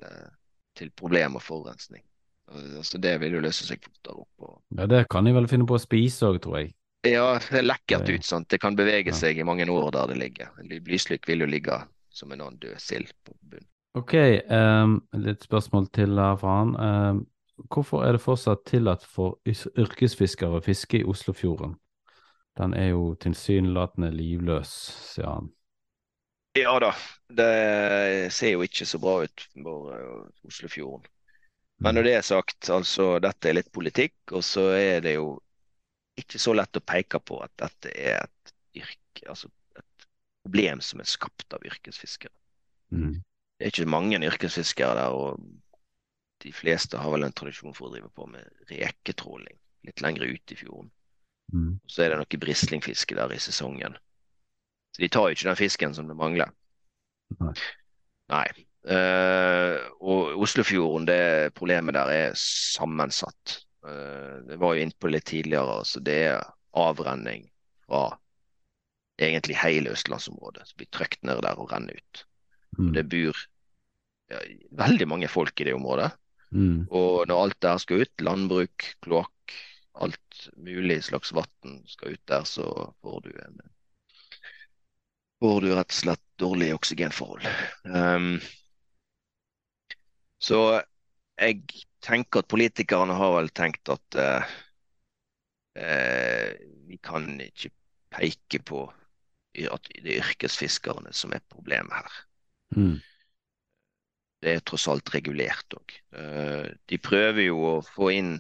til 0.78 0.94
problem 0.98 1.38
og 1.38 1.46
forurensning. 1.46 2.06
Uh, 2.54 2.78
altså 2.80 3.02
det 3.02 3.18
vil 3.24 3.38
jo 3.38 3.44
løse 3.44 3.68
seg 3.68 3.84
fortere 3.84 4.24
opp. 4.24 4.48
Og... 4.48 4.56
Ja, 4.78 4.88
det 4.90 5.04
kan 5.12 5.26
de 5.26 5.34
vel 5.36 5.50
finne 5.52 5.68
på 5.70 5.78
å 5.78 5.82
spise 5.82 6.30
òg, 6.30 6.40
tror 6.44 6.62
jeg. 6.62 6.74
Ja, 7.04 7.36
det 7.50 7.60
er 7.60 7.68
lekkert 7.68 8.08
ut. 8.08 8.24
sant? 8.24 8.48
Det 8.50 8.62
kan 8.64 8.78
bevege 8.80 9.12
Ja. 9.12 9.18
seg 9.18 9.38
i 9.38 9.44
mange 9.44 9.68
år 9.68 9.92
der 9.92 10.14
det 10.14 10.18
ligger. 10.22 10.54
En 10.60 10.70
lyslykk 10.72 11.28
vil 11.28 11.44
jo 11.44 11.50
ligge 11.52 11.82
som 12.14 12.32
en 12.32 12.42
annen 12.42 12.60
død 12.62 12.80
sild 12.80 13.12
på 13.26 13.36
bunnen. 13.42 13.68
Ok, 13.94 14.14
um, 14.50 15.02
litt 15.14 15.44
spørsmål 15.46 15.90
til 15.94 16.18
her 16.18 16.38
fra 16.42 16.54
han. 16.64 16.72
Ehm, 16.82 17.20
hvorfor 17.70 18.06
er 18.08 18.16
det 18.16 18.24
fortsatt 18.24 18.64
tillatt 18.66 19.04
for 19.06 19.38
yrkesfiskere 19.46 20.58
å 20.58 20.64
fiske 20.66 20.98
i 20.98 21.04
Oslofjorden? 21.06 21.76
Den 22.58 22.74
er 22.74 22.94
jo 22.94 23.14
tilsynelatende 23.22 24.10
livløs, 24.14 24.72
sier 25.14 25.30
han. 25.30 25.52
Ja 26.58 26.74
da, 26.82 26.92
det 27.34 28.32
ser 28.34 28.52
jo 28.54 28.66
ikke 28.66 28.86
så 28.86 29.00
bra 29.02 29.24
ut 29.26 29.46
for 29.54 29.94
eh, 29.94 30.48
Oslofjorden. 30.50 31.06
Men 31.82 31.98
når 31.98 32.06
det 32.06 32.14
er 32.18 32.26
sagt, 32.28 32.70
altså 32.70 33.18
dette 33.24 33.50
er 33.50 33.58
litt 33.58 33.72
politikk, 33.74 34.16
og 34.32 34.44
så 34.46 34.70
er 34.78 35.02
det 35.04 35.16
jo 35.18 35.34
ikke 36.20 36.40
så 36.40 36.54
lett 36.54 36.78
å 36.78 36.86
peke 36.86 37.20
på 37.26 37.40
at 37.44 37.54
dette 37.60 37.92
er 37.98 38.22
et 38.22 38.54
yrke, 38.84 39.26
altså 39.30 39.50
et 39.80 40.08
problem 40.46 40.84
som 40.86 41.02
er 41.02 41.10
skapt 41.10 41.56
av 41.56 41.66
yrkesfiskere. 41.66 42.34
Mm. 42.94 43.24
Det 43.58 43.66
er 43.66 43.74
ikke 43.74 43.90
mange 43.90 44.22
yrkesfiskere 44.22 44.96
der, 45.00 45.18
og 45.18 45.42
de 46.44 46.52
fleste 46.54 47.00
har 47.00 47.14
vel 47.14 47.26
en 47.26 47.36
tradisjon 47.36 47.76
for 47.76 47.88
å 47.88 47.94
drive 47.94 48.12
på 48.14 48.28
med 48.30 48.70
reketråling 48.70 49.58
litt 49.88 50.04
lenger 50.04 50.28
ute 50.30 50.56
i 50.56 50.60
fjorden. 50.60 50.92
Mm. 51.54 51.80
Og 51.84 51.92
så 51.92 52.04
er 52.04 52.14
det 52.14 52.20
noe 52.22 52.42
brislingfiske 52.46 53.18
der 53.18 53.34
i 53.34 53.40
sesongen. 53.42 53.98
Så 54.94 55.02
de 55.04 55.10
tar 55.12 55.28
jo 55.28 55.38
ikke 55.38 55.50
den 55.50 55.60
fisken 55.60 55.96
som 55.98 56.10
det 56.10 56.18
mangler. 56.18 56.54
Nei. 57.40 57.54
Nei. 58.32 58.48
Eh, 58.84 59.78
og 60.04 60.42
Oslofjorden, 60.44 61.08
det 61.08 61.54
problemet 61.56 61.96
der 61.96 62.12
er 62.12 62.36
sammensatt. 62.40 63.62
Eh, 63.88 64.44
det 64.50 64.60
var 64.60 64.76
jo 64.76 64.84
innpå 64.84 65.12
litt 65.12 65.28
tidligere. 65.30 65.80
altså 65.84 66.04
Det 66.04 66.20
er 66.34 66.44
avrenning 66.74 67.48
fra 67.88 68.10
egentlig 69.22 69.60
hele 69.62 69.94
østlandsområdet 69.94 70.68
som 70.68 70.80
blir 70.80 70.92
trøkt 70.92 71.22
ned 71.24 71.44
der 71.46 71.60
og 71.60 71.72
renner 71.72 71.96
ut. 71.96 72.26
Mm. 72.80 72.92
Det 72.98 73.06
bor 73.12 73.44
ja, 74.34 74.42
veldig 74.84 75.08
mange 75.08 75.30
folk 75.32 75.62
i 75.62 75.70
det 75.70 75.78
området. 75.78 76.12
Mm. 76.54 76.90
Og 76.90 77.28
når 77.30 77.44
alt 77.44 77.62
der 77.66 77.80
skal 77.82 78.04
ut, 78.04 78.14
landbruk, 78.22 78.90
kloakk, 79.06 79.56
alt 80.02 80.50
mulig 80.58 81.04
slags 81.06 81.32
vann 81.34 81.80
skal 81.90 82.18
ut 82.18 82.26
der, 82.30 82.44
så 82.50 82.68
får 83.02 83.24
du 83.28 83.32
en 83.46 83.62
Får 85.44 85.58
du 85.60 85.74
rett 85.76 85.92
og 85.92 85.96
slett 85.98 86.22
dårlige 86.40 86.76
oksygenforhold. 86.78 87.44
Um, 87.84 88.38
så 90.44 90.60
jeg 91.40 91.64
tenker 92.04 92.44
at 92.44 92.52
politikerne 92.52 93.16
har 93.18 93.32
vel 93.38 93.50
tenkt 93.56 93.90
at 93.94 94.18
eh, 94.20 94.52
eh, 95.80 96.52
vi 96.90 97.00
kan 97.04 97.32
ikke 97.42 97.72
peke 98.14 98.62
på 98.68 98.86
at 99.54 99.90
det 99.94 100.16
er 100.16 100.22
yrkesfiskerne 100.22 101.14
som 101.14 101.34
er 101.34 101.44
problemet 101.50 101.94
her. 101.94 102.22
Mm. 102.74 102.96
det 104.42 104.50
er 104.50 104.64
tross 104.66 104.88
alt 104.90 105.12
regulert 105.14 105.76
òg. 105.78 105.94
De 106.90 106.98
prøver 106.98 107.46
jo 107.46 107.60
å 107.70 107.74
få 107.86 108.10
inn 108.16 108.32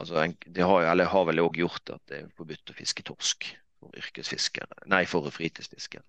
altså 0.00 0.24
De 0.46 0.64
har, 0.64 0.86
eller 0.88 1.10
har 1.12 1.26
vel 1.28 1.42
òg 1.44 1.58
gjort 1.60 1.92
at 1.92 2.00
det 2.08 2.22
er 2.22 2.32
forbudt 2.38 2.72
å 2.72 2.76
fiske 2.78 3.04
torsk 3.06 3.50
for 3.78 3.94
yrkesfiskere, 3.98 4.80
nei, 4.90 5.04
for 5.06 5.28
fritidsfiskere. 5.30 6.06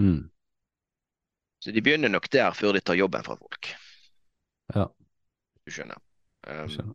Mm. 0.00 0.30
Så 1.60 1.74
de 1.76 1.82
begynner 1.84 2.12
nok 2.12 2.30
der 2.32 2.54
før 2.56 2.74
de 2.74 2.82
tar 2.82 2.98
jobben 2.98 3.24
fra 3.26 3.36
folk. 3.36 3.70
Du 5.66 5.74
skjønner. 5.74 6.00
Um, 6.48 6.94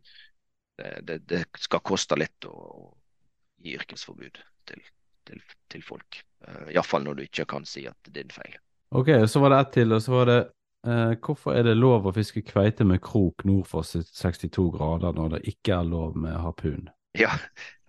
det, 0.76 0.92
det, 1.08 1.18
det 1.30 1.42
skal 1.62 1.84
koste 1.86 2.18
litt 2.18 2.48
å, 2.48 2.52
å 2.52 3.62
gi 3.62 3.76
yrkesforbud 3.78 4.42
til, 4.68 4.82
til, 5.28 5.42
til 5.72 5.86
folk. 5.86 6.20
Uh, 6.46 6.66
Iallfall 6.74 7.06
når 7.06 7.20
du 7.20 7.24
ikke 7.28 7.48
kan 7.54 7.68
si 7.68 7.86
at 7.88 7.96
det 8.04 8.12
er 8.12 8.18
din 8.22 8.34
feil. 8.34 8.58
Ok, 8.96 9.10
så 9.30 9.42
var 9.42 9.54
det 9.54 9.62
ett 9.62 9.72
til, 9.80 9.94
og 9.96 10.02
så 10.02 10.12
var 10.14 10.28
det 10.30 10.40
uh, 10.86 11.14
Hvorfor 11.22 11.56
er 11.58 11.66
det 11.66 11.78
lov 11.78 12.06
å 12.06 12.14
fiske 12.14 12.42
kveite 12.46 12.86
med 12.86 13.02
krok 13.04 13.46
nord 13.48 13.66
for 13.70 13.86
62 13.86 14.68
grader 14.74 15.16
når 15.16 15.36
det 15.36 15.42
ikke 15.54 15.80
er 15.80 15.88
lov 15.88 16.18
med 16.18 16.36
harpun? 16.42 16.86
Ja, 17.18 17.30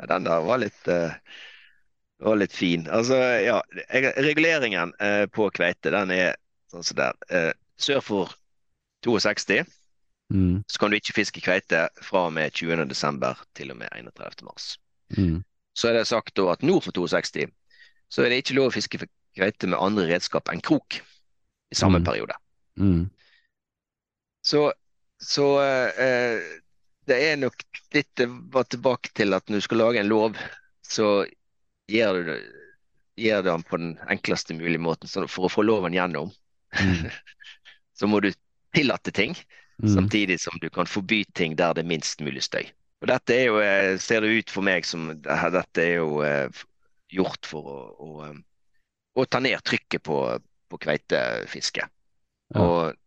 den 0.07 0.23
der 0.23 0.41
var 0.41 0.57
litt, 0.57 0.87
eh, 0.87 1.11
var 2.17 2.35
litt 2.35 2.53
fin. 2.53 2.87
Altså, 2.89 3.15
ja, 3.43 3.61
reguleringen 4.17 4.93
eh, 4.99 5.25
på 5.27 5.49
kveite, 5.49 5.91
den 5.91 6.11
er 6.15 6.37
sånn 6.71 6.85
som 6.87 6.99
der. 6.99 7.17
Eh, 7.29 7.51
sør 7.77 8.01
for 8.01 8.35
62 9.05 9.65
Mm. 10.33 10.63
så 10.67 10.79
kan 10.79 10.91
du 10.91 10.97
ikke 10.97 11.13
fiske 11.15 11.39
kveite 11.39 11.85
fra 12.03 12.25
og 12.27 12.33
med 12.35 12.51
20. 12.51 12.83
desember 12.89 13.39
til 13.55 13.71
og 13.71 13.77
med 13.79 13.87
31. 13.95 14.43
mars. 14.43 14.73
Mm. 15.15 15.37
Så 15.77 15.87
er 15.87 15.93
det 15.95 16.07
sagt 16.09 16.39
at 16.39 16.63
nord 16.67 16.83
for 16.83 16.91
62 16.91 17.47
så 18.11 18.23
er 18.23 18.29
det 18.31 18.41
ikke 18.41 18.55
lov 18.57 18.69
å 18.69 18.75
fiske 18.75 18.99
kveite 19.37 19.67
med 19.71 19.79
andre 19.79 20.07
redskap 20.09 20.49
enn 20.51 20.61
krok 20.63 20.99
i 21.71 21.75
samme 21.75 21.99
Mm. 21.99 22.05
periode. 22.05 22.35
Mm. 22.79 23.09
Så, 24.43 24.71
så 25.19 25.47
eh, 25.63 26.39
det 27.07 27.17
er 27.31 27.39
nok 27.39 27.63
litt 27.95 28.11
tilbake 28.15 29.11
til 29.15 29.33
at 29.35 29.47
når 29.47 29.59
du 29.61 29.65
skal 29.65 29.81
lage 29.83 29.99
en 29.99 30.11
lov, 30.11 30.37
så 30.83 31.25
gjør 31.87 32.19
du 32.19 32.23
det 32.31 32.39
gjør 33.17 33.41
det 33.47 33.53
på 33.65 33.77
den 33.81 33.95
enkleste 34.13 34.53
mulige 34.53 34.77
måten. 34.83 35.09
Så 35.09 35.23
for 35.27 35.47
å 35.47 35.49
få 35.51 35.63
loven 35.65 35.95
gjennom, 35.95 36.33
Mm. 36.77 37.07
så 37.97 38.07
må 38.11 38.19
du 38.19 38.27
tillate 38.75 39.11
ting, 39.15 39.31
Mm. 39.77 39.91
samtidig 39.93 40.39
som 40.41 40.57
du 40.61 40.69
kan 40.73 40.87
forby 40.89 41.23
ting 41.37 41.53
der 41.57 41.73
det 41.73 41.83
er 41.83 41.89
minst 41.91 42.21
mulig 42.25 42.41
støy. 42.43 42.65
Og 43.01 43.11
dette 43.11 43.35
er 43.35 43.43
jo, 43.45 43.59
eh, 43.61 43.97
ser 44.01 44.21
det 44.25 44.33
ut 44.33 44.49
for 44.49 44.65
meg 44.65 44.85
som 44.89 45.11
dette 45.21 45.83
er 45.83 45.99
jo 45.99 46.23
eh, 46.25 46.49
gjort 47.13 47.45
for 47.45 47.69
å, 47.69 47.77
å, 48.01 48.09
eh, 48.25 48.39
å 49.13 49.25
ta 49.29 49.41
ned 49.43 49.61
trykket 49.61 50.01
på, 50.01 50.17
på 50.69 50.79
kveitefiske. 50.81 51.85
Ja. 52.55 52.63
Og 52.63 52.97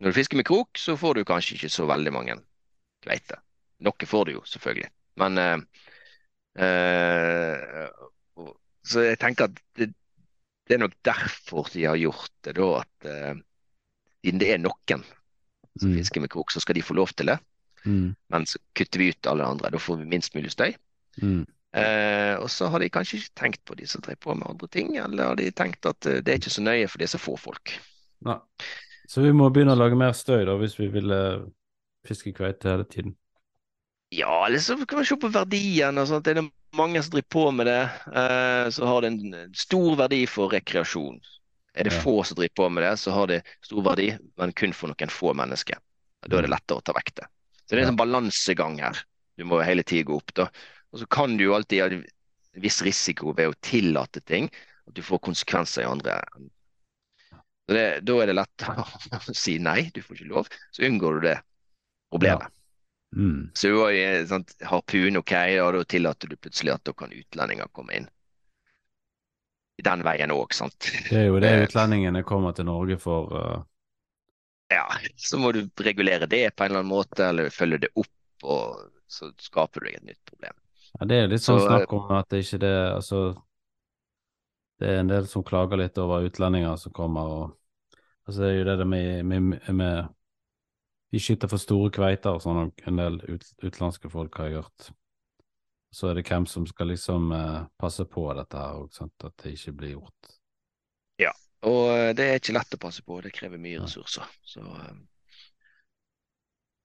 når 0.00 0.12
du 0.12 0.18
fisker 0.20 0.38
med 0.38 0.46
krok, 0.46 0.78
så 0.78 0.94
får 0.96 1.18
du 1.18 1.26
kanskje 1.26 1.58
ikke 1.58 1.72
så 1.72 1.88
veldig 1.90 2.12
mange 2.14 2.38
kveite. 3.02 3.40
Noe 3.82 4.06
får 4.06 4.28
du 4.28 4.36
jo, 4.38 4.44
selvfølgelig. 4.46 4.90
Men 5.20 5.38
øh, 5.38 5.58
øh, 6.62 7.98
Så 8.86 9.02
jeg 9.04 9.18
tenker 9.20 9.50
at 9.50 9.58
det, 9.76 9.90
det 10.68 10.76
er 10.76 10.84
nok 10.84 10.94
derfor 11.04 11.68
de 11.74 11.84
har 11.84 11.98
gjort 11.98 12.30
det, 12.44 12.54
da. 12.56 12.68
At 12.80 13.10
øh, 13.10 13.42
det 14.40 14.52
er 14.54 14.62
noen 14.62 15.04
som 15.78 15.90
Mm. 15.90 15.98
fisker 15.98 16.20
vi 16.20 16.28
krok, 16.28 16.50
så 16.50 16.60
skal 16.60 16.74
de 16.74 16.82
få 16.82 16.94
lov 16.94 17.08
til 17.14 17.26
det. 17.26 17.38
Mm. 17.84 18.14
Men 18.30 18.46
så 18.46 18.58
kutter 18.74 18.98
vi 18.98 19.08
ut 19.08 19.26
alle 19.26 19.44
andre. 19.44 19.70
Da 19.70 19.78
får 19.78 19.96
vi 19.98 20.04
minst 20.04 20.34
mulig 20.34 20.50
støy. 20.50 20.74
Mm. 21.22 21.46
Eh, 21.72 22.34
og 22.42 22.50
så 22.50 22.68
har 22.68 22.78
de 22.82 22.88
kanskje 22.90 23.20
ikke 23.20 23.34
tenkt 23.38 23.64
på 23.64 23.76
de 23.78 23.86
som 23.86 24.00
driver 24.02 24.18
på 24.20 24.34
med 24.34 24.48
andre 24.50 24.68
ting, 24.68 24.96
eller 24.96 25.24
har 25.30 25.36
de 25.36 25.50
tenkt 25.50 25.86
at 25.86 26.06
eh, 26.06 26.20
det 26.20 26.28
er 26.32 26.38
ikke 26.40 26.50
så 26.50 26.62
nøye 26.62 26.88
for 26.88 26.98
det 26.98 27.06
er 27.06 27.14
så 27.14 27.22
få 27.22 27.36
folk. 27.38 27.76
Nei. 28.26 28.36
Så 29.08 29.22
vi 29.22 29.32
må 29.32 29.48
begynne 29.50 29.72
å 29.74 29.78
lage 29.78 29.96
mer 29.98 30.12
støy 30.12 30.44
da, 30.46 30.56
hvis 30.58 30.76
vi 30.78 30.88
vil 30.88 31.10
eh, 31.10 31.44
fiske 32.06 32.32
kveite 32.34 32.68
hele 32.70 32.84
tiden. 32.84 33.14
Ja, 34.10 34.46
eller 34.46 34.58
så 34.58 34.74
kan 34.86 34.98
man 34.98 35.06
se 35.06 35.16
på 35.16 35.30
verdien. 35.30 35.98
og 35.98 36.08
sånt. 36.10 36.26
Er 36.26 36.34
det 36.34 36.50
mange 36.74 37.02
som 37.02 37.12
driver 37.14 37.28
på 37.30 37.50
med 37.54 37.66
det, 37.66 37.82
eh, 38.10 38.66
så 38.70 38.86
har 38.86 39.00
det 39.02 39.12
en 39.12 39.54
stor 39.54 39.96
verdi 39.96 40.24
for 40.26 40.50
rekreasjon. 40.50 41.20
Er 41.74 41.86
det 41.86 41.94
få 42.02 42.16
som 42.26 42.36
driver 42.38 42.54
på 42.58 42.68
med 42.68 42.82
det, 42.82 42.96
så 42.98 43.14
har 43.14 43.30
det 43.30 43.42
stor 43.62 43.84
verdi, 43.86 44.08
men 44.40 44.52
kun 44.58 44.72
for 44.74 44.90
noen 44.90 45.12
få 45.12 45.34
mennesker. 45.38 45.78
Da 46.26 46.38
er 46.38 46.46
det 46.46 46.52
lettere 46.52 46.80
å 46.80 46.84
ta 46.84 46.94
vekk 46.96 47.12
det. 47.20 47.28
Så 47.64 47.72
det 47.72 47.78
er 47.78 47.84
en 47.84 47.92
sånn 47.92 48.00
balansegang 48.00 48.80
her. 48.82 48.98
Du 49.38 49.46
må 49.48 49.60
hele 49.62 49.84
tiden 49.86 50.08
gå 50.08 50.18
opp. 50.18 50.34
da. 50.34 50.48
Og 50.90 51.02
så 51.02 51.06
kan 51.06 51.36
du 51.38 51.46
jo 51.46 51.54
alltid 51.54 51.82
ha 51.84 51.90
en 51.94 52.02
viss 52.60 52.80
risiko 52.82 53.34
ved 53.36 53.52
å 53.52 53.58
tillate 53.62 54.20
ting, 54.26 54.50
at 54.90 54.96
du 54.96 55.02
får 55.06 55.22
konsekvenser 55.30 55.86
i 55.86 55.90
andre. 55.90 56.18
Så 57.70 57.76
det, 57.76 57.84
Da 58.02 58.16
er 58.18 58.32
det 58.32 58.38
lett 58.40 58.66
å 58.66 59.36
si 59.44 59.60
nei, 59.62 59.84
du 59.94 60.02
får 60.02 60.18
ikke 60.18 60.32
lov. 60.32 60.50
Så 60.74 60.82
unngår 60.88 61.20
du 61.20 61.28
det 61.28 61.36
problemet. 62.10 62.50
Mm. 63.16 63.50
Så 63.54 63.70
du 63.70 63.78
har 63.78 63.94
jo 63.94 64.26
sant, 64.30 64.54
harpun, 64.66 65.18
ok, 65.18 65.34
og 65.62 65.76
da 65.78 65.84
tillater 65.94 66.30
du 66.30 66.36
plutselig 66.38 66.74
at 66.74 66.84
da 66.86 66.94
kan 66.94 67.14
utlendinger 67.14 67.70
komme 67.74 67.96
inn. 67.96 68.10
Den 69.84 70.04
veien 70.04 70.32
òg, 70.34 70.54
sant. 70.54 70.90
Det 71.08 71.16
er 71.16 71.28
jo 71.28 71.40
det 71.42 71.50
Eh, 71.50 71.66
utlendingene 71.66 72.22
kommer 72.26 72.56
til 72.56 72.68
Norge 72.68 72.98
for. 73.00 73.30
Uh... 73.32 73.62
Ja, 74.70 74.86
så 75.16 75.38
må 75.40 75.52
du 75.52 75.64
regulere 75.82 76.28
det 76.30 76.44
på 76.54 76.64
en 76.64 76.70
eller 76.70 76.84
annen 76.84 76.92
måte, 76.92 77.26
eller 77.26 77.50
følge 77.54 77.84
det 77.86 77.92
opp, 77.98 78.44
og 78.44 78.90
så 79.10 79.32
skaper 79.42 79.80
du 79.80 79.88
deg 79.88 79.96
et 79.98 80.10
nytt 80.12 80.24
problem. 80.28 80.58
ja, 80.98 81.06
det 81.06 81.16
er 81.16 81.30
litt 81.30 81.42
sånn 81.42 81.58
Så, 81.60 81.66
snakk 81.66 81.94
om 81.94 82.12
at 82.14 82.28
det 82.30 82.44
ikke 82.44 82.60
det 82.62 82.76
Altså, 82.94 83.22
det 84.80 84.88
er 84.88 85.00
en 85.02 85.10
del 85.10 85.26
som 85.28 85.44
klager 85.46 85.80
litt 85.80 85.98
over 85.98 86.26
utlendinger 86.26 86.76
som 86.80 86.94
kommer 86.94 87.34
og 87.34 87.56
Altså, 88.28 88.44
det 88.44 88.50
er 88.50 88.58
jo 88.60 88.76
det 88.78 88.86
med, 88.86 89.24
med, 89.26 89.70
med 89.74 90.08
Vi 91.10 91.18
skyter 91.18 91.50
for 91.50 91.58
store 91.58 91.90
kveiter 91.90 92.36
og 92.36 92.44
sånn, 92.44 92.70
en 92.86 93.00
del 93.00 93.16
ut, 93.26 93.46
utenlandske 93.64 94.10
folk 94.12 94.36
har 94.38 94.52
gjort. 94.52 94.92
Så 95.90 96.08
er 96.10 96.14
det 96.14 96.26
hvem 96.28 96.46
som 96.46 96.66
skal 96.70 96.92
liksom 96.92 97.32
uh, 97.34 97.64
passe 97.80 98.04
på 98.06 98.28
dette 98.38 98.58
her, 98.58 98.78
og 98.84 98.92
sant, 98.94 99.14
at 99.26 99.34
det 99.42 99.56
ikke 99.56 99.72
blir 99.80 99.96
gjort. 99.96 100.28
Ja, 101.18 101.32
Og 101.66 101.90
eh, 101.92 102.12
det 102.16 102.24
er 102.30 102.38
ikke 102.38 102.54
lett 102.56 102.76
å 102.76 102.78
passe 102.80 103.02
på, 103.04 103.18
det 103.20 103.32
krever 103.36 103.58
mye 103.60 103.82
ressurser. 103.82 104.24
Så 104.46 104.62
eh, 104.62 104.94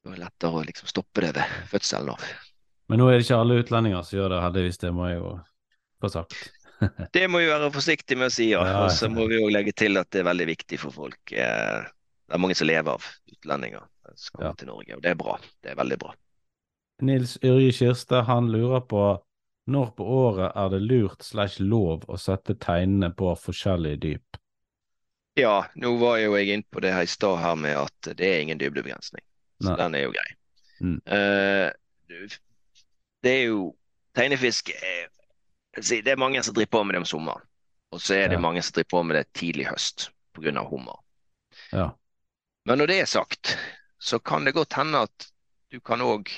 det 0.03 0.11
er 0.15 0.21
lettere 0.25 0.57
å 0.59 0.65
liksom 0.65 0.89
stoppe 0.89 1.21
det 1.23 1.31
ved 1.37 1.53
fødselen 1.71 2.11
av. 2.13 2.25
Men 2.89 3.01
nå 3.01 3.07
er 3.09 3.15
det 3.17 3.25
ikke 3.25 3.39
alle 3.41 3.61
utlendinger 3.61 4.03
som 4.05 4.19
gjør 4.19 4.33
det, 4.35 4.41
heldigvis. 4.43 4.81
Det 4.81 4.91
må 4.93 5.07
jeg 5.09 5.21
jo 5.21 5.31
få 6.03 6.11
sagt. 6.17 6.35
Det 7.15 7.23
må 7.31 7.39
vi 7.39 7.47
være 7.47 7.69
forsiktige 7.71 8.19
med 8.19 8.27
å 8.27 8.33
si, 8.35 8.49
ja. 8.51 8.65
Og 8.83 8.91
så 8.91 9.07
må 9.09 9.29
vi 9.31 9.37
òg 9.39 9.53
legge 9.55 9.71
til 9.79 9.95
at 9.97 10.09
det 10.11 10.19
er 10.21 10.27
veldig 10.27 10.47
viktig 10.49 10.77
for 10.81 10.91
folk. 10.93 11.21
Det 11.31 11.39
er 11.45 12.41
mange 12.41 12.57
som 12.59 12.67
lever 12.67 12.97
av 12.97 13.05
utlendinger 13.31 13.85
som 14.11 14.35
kommer 14.35 14.49
Ja. 14.51 14.57
til 14.59 14.69
Norge, 14.73 14.97
og 14.97 15.01
det 15.05 15.13
er 15.13 15.17
bra. 15.21 15.37
Det 15.63 15.71
er 15.71 15.79
veldig 15.79 15.97
bra. 16.03 16.11
Nils 17.01 17.37
Yrje 17.43 17.71
Kirstad 17.71 18.21
han 18.29 18.51
lurer 18.51 18.79
på 18.81 19.03
når 19.65 19.91
på 19.97 20.05
året 20.05 20.51
er 20.55 20.69
det 20.69 20.79
lurt 20.85 21.23
slash 21.25 21.59
lov 21.63 22.05
å 22.07 22.17
sette 22.21 22.53
tegnene 22.61 23.09
på 23.17 23.31
forskjellige 23.39 24.01
dyp? 24.03 24.37
Ja, 25.35 25.65
nå 25.75 25.95
var 25.99 26.19
jo 26.21 26.35
jeg 26.37 26.53
inne 26.53 26.67
på 26.71 26.79
det 26.85 26.93
her 26.95 27.03
i 27.03 27.09
stad 27.11 27.41
her 27.41 27.57
med 27.59 27.75
at 27.75 28.11
det 28.15 28.27
er 28.29 28.43
ingen 28.43 28.61
dybdebegrensning. 28.61 29.23
Så 29.59 29.71
Nei. 29.73 29.79
den 29.81 29.97
er 29.97 30.05
jo 30.05 30.13
grei. 30.13 30.27
Mm. 30.85 30.99
Uh, 31.07 32.29
det 33.23 33.33
er 33.33 33.43
jo 33.49 33.73
Tegnefisk 34.15 34.69
er, 34.71 35.09
Det 35.75 36.07
er 36.07 36.19
mange 36.19 36.39
som 36.43 36.55
driver 36.55 36.71
på 36.71 36.83
med 36.87 36.95
det 36.95 37.01
om 37.01 37.07
sommeren. 37.09 37.41
Og 37.91 37.99
så 37.99 38.15
er 38.15 38.29
det 38.29 38.37
Ja. 38.37 38.43
mange 38.45 38.61
som 38.63 38.71
driver 38.77 38.89
på 38.93 39.03
med 39.03 39.17
det 39.17 39.25
tidlig 39.33 39.65
høst 39.67 40.09
pga. 40.33 40.63
hummer. 40.63 41.01
Ja. 41.73 41.89
Men 42.65 42.77
når 42.77 42.87
det 42.87 42.99
er 43.01 43.05
sagt, 43.05 43.57
så 43.99 44.19
kan 44.19 44.45
det 44.45 44.53
godt 44.53 44.73
hende 44.73 45.01
at 45.03 45.31
du 45.71 45.79
kan 45.79 45.99
òg 45.99 46.31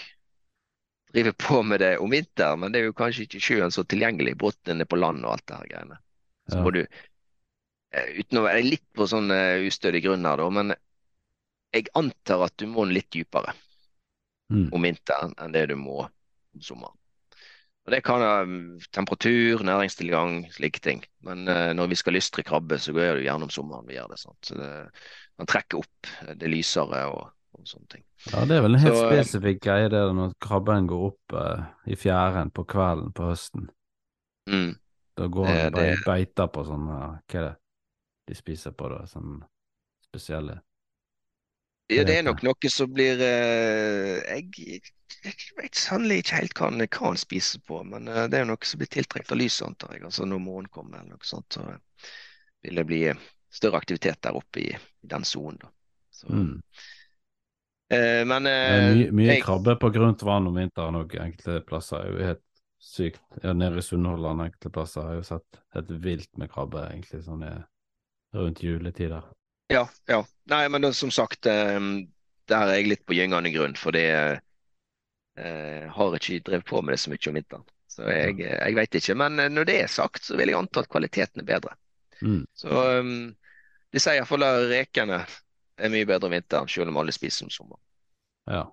drive 1.18 1.34
på 1.42 1.60
med 1.66 1.82
det 1.84 1.92
om 2.04 2.14
vinteren, 2.14 2.62
men 2.62 2.74
det 2.74 2.82
er 2.82 2.90
jo 2.92 2.98
kanskje 2.98 3.26
ikke 3.28 3.42
sjøen 3.44 3.74
så 3.74 3.84
tilgjengelig. 3.90 4.38
Båtene 4.40 4.86
er 4.86 4.90
på 4.90 5.00
land 5.02 5.26
og 5.26 5.34
alt 5.36 5.48
det 5.50 5.60
her 5.60 5.72
greiene. 5.74 6.00
Så 6.48 6.60
Ja. 6.60 6.64
må 6.64 6.72
du 6.78 6.84
eh, 6.86 8.10
Uten 8.22 8.40
å 8.42 8.46
være 8.46 8.64
litt 8.66 8.86
på 8.96 9.08
sånn 9.10 9.32
eh, 9.34 9.66
ustødig 9.68 10.04
grunn 10.06 10.28
her, 10.28 10.40
da, 10.40 10.50
men 10.54 10.76
jeg 11.76 11.90
antar 12.00 12.46
at 12.48 12.56
du 12.60 12.68
må 12.72 12.86
litt 12.90 13.10
dypere 13.14 13.54
Mm. 14.48 14.70
om 14.72 14.86
vinteren 14.86 15.34
enn 15.44 15.52
det 15.52 15.66
du 15.68 15.76
må 15.76 16.06
om 16.08 16.62
sommeren. 16.64 16.96
Og 17.84 17.92
Det 17.92 18.02
kan 18.04 18.22
ha 18.24 18.44
mm, 18.48 18.80
temperatur, 18.96 19.64
næringstilgang, 19.64 20.46
slike 20.56 20.80
ting. 20.84 21.02
Men 21.24 21.48
uh, 21.48 21.74
når 21.76 21.90
vi 21.92 21.98
skal 22.00 22.16
lystre 22.16 22.44
krabbe, 22.48 22.80
så 22.80 22.94
går 22.96 23.20
det 23.20 23.26
gjerne 23.26 23.48
om 23.48 23.52
sommeren 23.52 23.88
vi 23.88 23.96
gjør 23.98 24.14
det. 24.14 24.20
sant? 24.20 24.40
Så 24.48 24.56
det 24.60 24.70
man 25.38 25.48
trekker 25.52 25.80
opp 25.84 26.12
det 26.40 26.50
lysere 26.52 27.04
og, 27.12 27.28
og 27.60 27.68
sånne 27.68 27.88
ting. 27.90 28.04
ja, 28.32 28.44
det 28.46 28.58
er 28.58 28.62
vel 28.66 28.76
en 28.76 28.82
helt 28.84 28.96
Så, 28.96 29.06
eh, 29.10 29.24
spesifikk 29.24 29.62
greie 29.64 29.90
det 29.90 30.02
når 30.16 30.34
krabben 30.44 30.88
går 30.88 31.06
opp 31.08 31.34
eh, 31.42 31.64
i 31.94 31.96
fjæren 31.96 32.52
på 32.54 32.64
kvelden 32.66 33.14
på 33.18 33.30
høsten. 33.32 33.70
Mm. 34.50 34.76
Da 35.18 35.28
går 35.28 35.46
han 35.48 35.72
bare 35.74 35.96
det- 35.96 36.06
beiter 36.06 36.48
på 36.48 36.64
sånne 36.68 36.98
Hva 37.28 37.40
er 37.40 37.48
det 37.50 37.56
de 38.28 38.36
spiser 38.36 38.72
på 38.72 38.90
da? 38.90 39.06
Sånne 39.06 39.42
spesielle 40.06 40.62
Ja, 41.90 42.04
det 42.04 42.18
er 42.18 42.24
nok 42.24 42.44
noe 42.44 42.70
som 42.70 42.92
blir 42.94 43.20
eh, 43.24 44.20
Jeg, 44.28 44.50
jeg 45.24 45.34
vet 45.58 45.76
sannelig 45.80 46.18
ikke 46.22 46.36
helt 46.42 46.54
hva 46.60 46.70
han, 46.70 46.80
hva 46.84 47.08
han 47.08 47.18
spiser 47.18 47.62
på, 47.66 47.82
men 47.88 48.08
eh, 48.12 48.28
det 48.28 48.42
er 48.42 48.46
noe 48.50 48.58
som 48.68 48.78
blir 48.82 48.92
tiltrukket 48.92 49.32
av 49.32 49.40
lyset, 49.40 49.68
antar 49.68 49.94
jeg. 49.96 50.04
Altså 50.04 50.26
når 50.28 50.40
morgenen 50.44 50.70
kommer 50.70 51.00
eller 51.00 51.16
noe 51.16 51.24
sånt, 51.28 51.48
så 51.56 51.64
vil 52.64 52.76
det 52.76 52.86
bli 52.90 53.02
større 53.50 53.80
aktivitet 53.80 54.20
der 54.22 54.36
oppe 54.36 54.60
i, 54.66 54.70
i 54.76 55.08
den 55.08 55.24
sonen. 55.24 55.64
Så, 56.12 56.28
Mm. 56.28 56.62
Eh, 57.94 58.24
men 58.28 58.44
Det 58.48 58.58
eh, 58.58 58.90
mye, 58.96 59.08
mye 59.16 59.32
jeg, 59.32 59.46
krabbe 59.46 59.78
på 59.80 59.92
grunt 59.96 60.26
vann 60.28 60.50
om 60.50 60.60
vinteren 60.60 61.00
og 61.00 61.16
enkelte 61.16 61.62
plasser 61.68 62.02
er 62.02 62.12
jo 62.12 62.28
helt 62.32 62.44
sykt. 62.84 63.24
Ja, 63.44 63.54
nede 63.54 63.80
i 63.80 63.86
Sunnhordland 63.86 64.44
enkelte 64.48 64.74
plasser 64.74 65.06
har 65.06 65.16
jeg 65.16 65.24
jo 65.24 65.30
sett 65.32 65.62
helt 65.76 65.96
vilt 66.04 66.32
med 66.38 66.52
krabbe 66.54 66.84
egentlig 66.90 67.24
sånn 67.26 67.46
rundt 68.36 68.62
juletider. 68.64 69.26
Ja, 69.72 69.88
ja. 70.08 70.22
Nei, 70.52 70.68
men 70.72 70.86
da, 70.86 70.92
som 70.96 71.12
sagt, 71.12 71.46
eh, 71.50 71.80
der 72.48 72.68
er 72.68 72.78
jeg 72.80 72.92
litt 72.92 73.08
på 73.08 73.18
gyngende 73.18 73.52
grunn, 73.56 73.76
for 73.80 73.96
det 73.96 74.08
eh, 74.12 75.90
har 75.92 76.16
ikke 76.20 76.44
drevet 76.46 76.70
på 76.70 76.82
med 76.82 76.96
det 76.96 77.02
så 77.04 77.12
mye 77.12 77.32
om 77.32 77.42
vinteren. 77.42 77.68
Så 77.98 78.06
jeg, 78.12 78.38
jeg 78.46 78.78
veit 78.78 78.96
ikke. 79.00 79.16
Men 79.18 79.42
når 79.54 79.68
det 79.68 79.82
er 79.82 79.92
sagt, 79.92 80.24
så 80.28 80.38
vil 80.38 80.52
jeg 80.52 80.60
anta 80.60 80.84
at 80.84 80.90
kvaliteten 80.92 81.42
er 81.42 81.48
bedre. 81.48 81.74
Mm. 82.22 82.44
Så 82.58 82.70
um, 83.00 83.12
de 83.94 84.02
sier 84.02 84.20
iallfall 84.20 84.46
rekene 84.70 85.22
er 85.78 85.94
mye 85.94 86.08
bedre 86.10 86.30
om 86.30 86.36
vinteren, 86.36 86.70
selv 86.72 86.92
om 86.92 87.00
alle 87.02 87.16
spiser 87.16 87.48
om 87.48 87.54
sommeren. 87.54 87.82
Ja. 88.50 88.66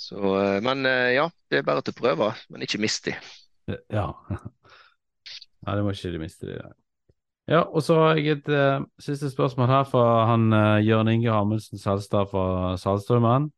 Så, 0.00 0.20
eh, 0.40 0.58
men 0.64 0.86
eh, 0.88 1.14
ja, 1.16 1.28
det 1.50 1.60
er 1.60 1.66
bare 1.66 1.84
til 1.84 1.94
å 1.94 2.00
prøve, 2.00 2.32
men 2.50 2.64
ikke 2.64 2.80
mist 2.82 3.08
de. 3.08 3.16
Ja. 3.92 4.10
Nei, 5.64 5.74
det 5.76 5.82
må 5.84 5.92
ikke 5.92 6.14
de 6.14 6.22
miste, 6.22 6.46
de 6.48 6.56
der. 6.56 6.76
Ja, 7.50 7.64
og 7.66 7.82
så 7.82 7.96
har 7.98 8.18
jeg 8.18 8.36
et 8.38 8.48
uh, 8.54 8.84
siste 9.02 9.26
spørsmål 9.32 9.66
her 9.66 9.86
fra 9.90 10.04
han 10.28 10.52
uh, 10.54 10.78
Jørn 10.86 11.10
Inge 11.10 11.32
Hamundsen 11.34 11.80
Salstad 11.82 12.30
fra 12.30 12.76
Salstraumen. 12.78 13.48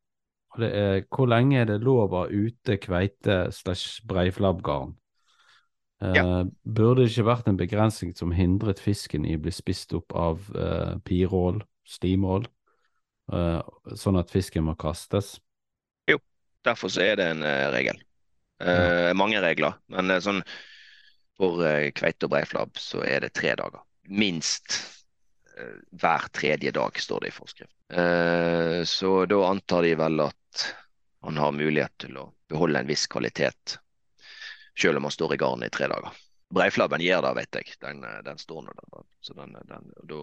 Og 0.55 0.63
det 0.65 0.71
er 0.77 1.05
hvor 1.13 1.29
lenge 1.29 1.61
er 1.61 1.69
det 1.69 1.83
lov 1.85 2.15
å 2.17 2.25
ute 2.31 2.79
kveite 2.81 3.45
slash 3.53 4.01
breiflabbgarn? 4.09 4.95
Eh, 6.03 6.45
Burde 6.65 7.05
det 7.05 7.13
ikke 7.13 7.29
vært 7.29 7.51
en 7.51 7.61
begrensning 7.61 8.15
som 8.19 8.33
hindret 8.35 8.83
fisken 8.83 9.27
i 9.29 9.37
å 9.39 9.43
bli 9.43 9.53
spist 9.55 9.95
opp 9.95 10.15
av 10.19 10.49
uh, 10.57 10.97
pirål, 11.07 11.63
stimål, 11.87 12.49
uh, 13.33 13.61
sånn 13.95 14.19
at 14.19 14.33
fisken 14.35 14.67
må 14.67 14.75
kastes? 14.79 15.37
Jo, 16.11 16.19
Derfor 16.67 16.91
så 16.91 17.05
er 17.07 17.21
det 17.21 17.29
en 17.35 17.47
uh, 17.47 17.69
regel. 17.75 18.03
Eh, 18.63 19.11
Mange 19.19 19.41
regler, 19.43 19.75
men 19.91 20.11
eh, 20.15 20.21
sånn 20.23 20.43
for 21.39 21.63
eh, 21.67 21.89
kveite 21.97 22.29
og 22.29 22.35
breiflabb 22.35 22.79
så 22.79 23.03
er 23.03 23.25
det 23.25 23.33
tre 23.35 23.57
dager. 23.59 23.83
Minst 24.07 24.77
eh, 25.57 25.81
hver 25.99 26.29
tredje 26.31 26.71
dag, 26.77 26.99
står 27.03 27.25
det 27.25 27.33
i 27.33 27.35
forskrift. 27.35 27.75
Eh, 27.91 28.83
så 28.87 29.25
da 29.27 29.41
antar 29.49 29.83
de 29.89 29.97
vel 29.99 30.23
at 30.29 30.67
han 31.27 31.43
har 31.43 31.57
mulighet 31.57 31.97
til 32.07 32.21
å 32.23 32.29
beholde 32.51 32.85
en 32.85 32.91
viss 32.91 33.09
kvalitet, 33.11 33.79
selv 34.79 35.01
om 35.01 35.09
han 35.09 35.15
står 35.15 35.35
i 35.35 35.41
garnet 35.43 35.73
i 35.73 35.77
tre 35.77 35.89
dager. 35.93 36.19
Breiflabben 36.53 37.05
gjør 37.05 37.25
det, 37.27 37.37
vet 37.41 37.61
jeg. 37.61 37.77
Den, 37.85 38.03
eh, 38.05 38.21
den 38.27 38.41
står 38.41 38.67
nå 38.67 38.75
der. 38.77 39.07
Så 39.25 39.37
den, 39.39 39.55
den, 39.69 39.93
og 40.03 40.09
da 40.11 40.23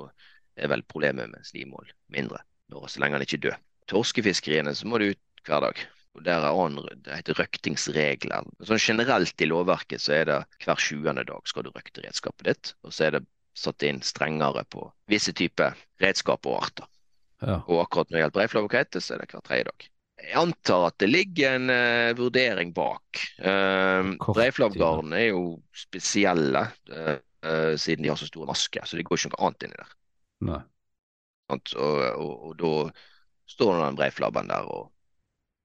er 0.59 0.73
vel 0.73 0.83
problemet 0.83 1.31
med 1.31 1.47
slimål 1.47 1.89
mindre, 2.13 2.43
når, 2.69 2.89
så 2.91 3.01
lenge 3.01 3.17
han 3.17 3.25
ikke 3.25 3.41
dør. 3.47 3.57
Torskefiskeriene 3.89 4.75
så 4.77 4.89
må 4.89 4.99
du 5.01 5.09
ut 5.09 5.47
hver 5.47 5.65
dag. 5.65 5.81
Og 6.17 6.23
der 6.25 6.43
er 6.43 6.57
annen, 6.57 6.85
Det 7.05 7.15
heter 7.15 7.37
røktingsregler. 7.37 8.47
Sånn 8.65 8.81
generelt 8.81 9.41
i 9.41 9.47
lovverket 9.49 10.01
så 10.01 10.15
er 10.17 10.25
det 10.29 10.39
hver 10.65 10.81
sjuende 10.81 11.23
dag 11.25 11.49
skal 11.49 11.65
du 11.65 11.71
røkte 11.73 12.03
redskapet 12.05 12.49
ditt. 12.49 12.73
Og 12.83 12.93
så 12.93 13.07
er 13.07 13.17
det 13.17 13.25
satt 13.57 13.83
inn 13.85 14.01
strengere 14.05 14.63
på 14.69 14.87
visse 15.09 15.33
typer 15.35 15.77
redskap 16.01 16.45
og 16.49 16.63
arter. 16.63 16.89
Ja. 17.41 17.61
Og 17.67 17.85
akkurat 17.85 18.09
når 18.09 18.15
det 18.15 18.23
gjelder 18.23 18.37
breiflabb 18.37 18.67
og 18.67 18.73
kveite, 18.73 19.01
så 19.01 19.15
er 19.15 19.23
det 19.23 19.31
hver 19.31 19.45
tredje 19.45 19.69
dag. 19.69 19.87
Jeg 20.19 20.35
antar 20.37 20.89
at 20.89 20.97
det 21.01 21.09
ligger 21.09 21.55
en 21.57 21.71
uh, 21.71 22.17
vurdering 22.17 22.73
bak. 22.75 23.21
Uh, 23.39 24.13
Kort 24.21 24.41
er 24.43 25.25
jo 25.29 25.43
spesielle, 25.73 26.65
uh, 26.91 27.15
uh, 27.45 27.73
siden 27.79 28.05
de 28.05 28.11
har 28.11 28.19
så 28.19 28.27
store 28.29 28.49
masker. 28.49 28.85
Så 28.85 28.99
det 28.99 29.07
går 29.07 29.21
ikke 29.21 29.31
noe 29.33 29.47
annet 29.47 29.67
inni 29.67 29.79
der. 29.79 29.95
Nei. 30.49 30.61
Og, 31.49 31.73
og, 31.73 32.33
og 32.51 32.51
da 32.59 32.73
står 33.49 33.79
den 33.81 33.97
breiflabben 33.97 34.51
der 34.51 34.67
og 34.69 34.91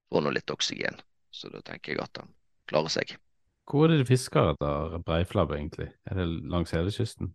får 0.08 0.24
nå 0.24 0.32
litt 0.32 0.54
oksygen. 0.54 0.96
Så 1.34 1.50
da 1.52 1.60
tenker 1.66 1.92
jeg 1.92 2.04
at 2.04 2.22
han 2.22 2.30
klarer 2.70 2.92
seg. 2.94 3.16
Hvor 3.68 3.88
er 3.88 3.94
det 3.94 4.04
de 4.04 4.10
fisker 4.12 4.52
etter 4.52 4.98
breiflabb, 5.04 5.52
egentlig? 5.56 5.90
Er 6.08 6.20
det 6.20 6.28
langs 6.52 6.72
hele 6.76 6.92
kysten? 6.94 7.32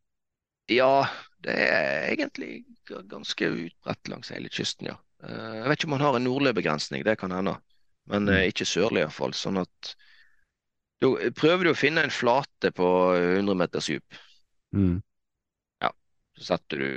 Ja, 0.70 1.10
det 1.46 1.56
er 1.58 2.12
egentlig 2.12 2.64
ganske 3.10 3.50
utbredt 3.50 4.12
langs 4.12 4.30
hele 4.34 4.52
kysten, 4.54 4.92
ja. 4.92 4.98
Eh, 5.24 5.56
Jeg 5.60 5.68
vet 5.68 5.80
ikke 5.80 5.90
om 5.90 5.98
han 5.98 6.06
har 6.08 6.20
en 6.20 6.28
nordlig 6.28 6.56
begrensning, 6.58 7.04
det 7.06 7.18
kan 7.20 7.34
hende. 7.36 7.58
Men 8.10 8.30
eh, 8.32 8.48
ikke 8.50 8.68
sørlig 8.68 9.04
iallfall. 9.04 9.36
Sånn 9.38 9.62
at 9.62 9.94
da 11.00 11.14
prøver 11.36 11.70
du 11.70 11.72
å 11.72 11.78
finne 11.80 12.04
en 12.04 12.12
flate 12.14 12.74
på 12.76 12.88
100 13.16 13.56
meters 13.56 13.88
dyp. 13.92 14.20
Mm. 14.76 15.00
Så 16.40 16.54
setter 16.54 16.80
du 16.80 16.90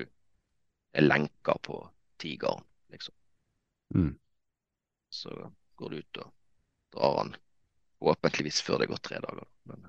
en 0.98 1.06
lenker 1.08 1.58
på 1.66 1.80
ti 2.22 2.36
garn, 2.38 2.62
liksom. 2.94 3.14
Mm. 3.94 4.12
Så 5.10 5.32
går 5.80 5.90
du 5.90 5.96
ut 5.98 6.20
og 6.22 6.28
drar 6.94 7.16
han 7.18 7.32
åpentligvis 8.02 8.60
før 8.62 8.82
det 8.82 8.90
går 8.92 9.02
tre 9.02 9.18
dager. 9.24 9.48
Men 9.66 9.88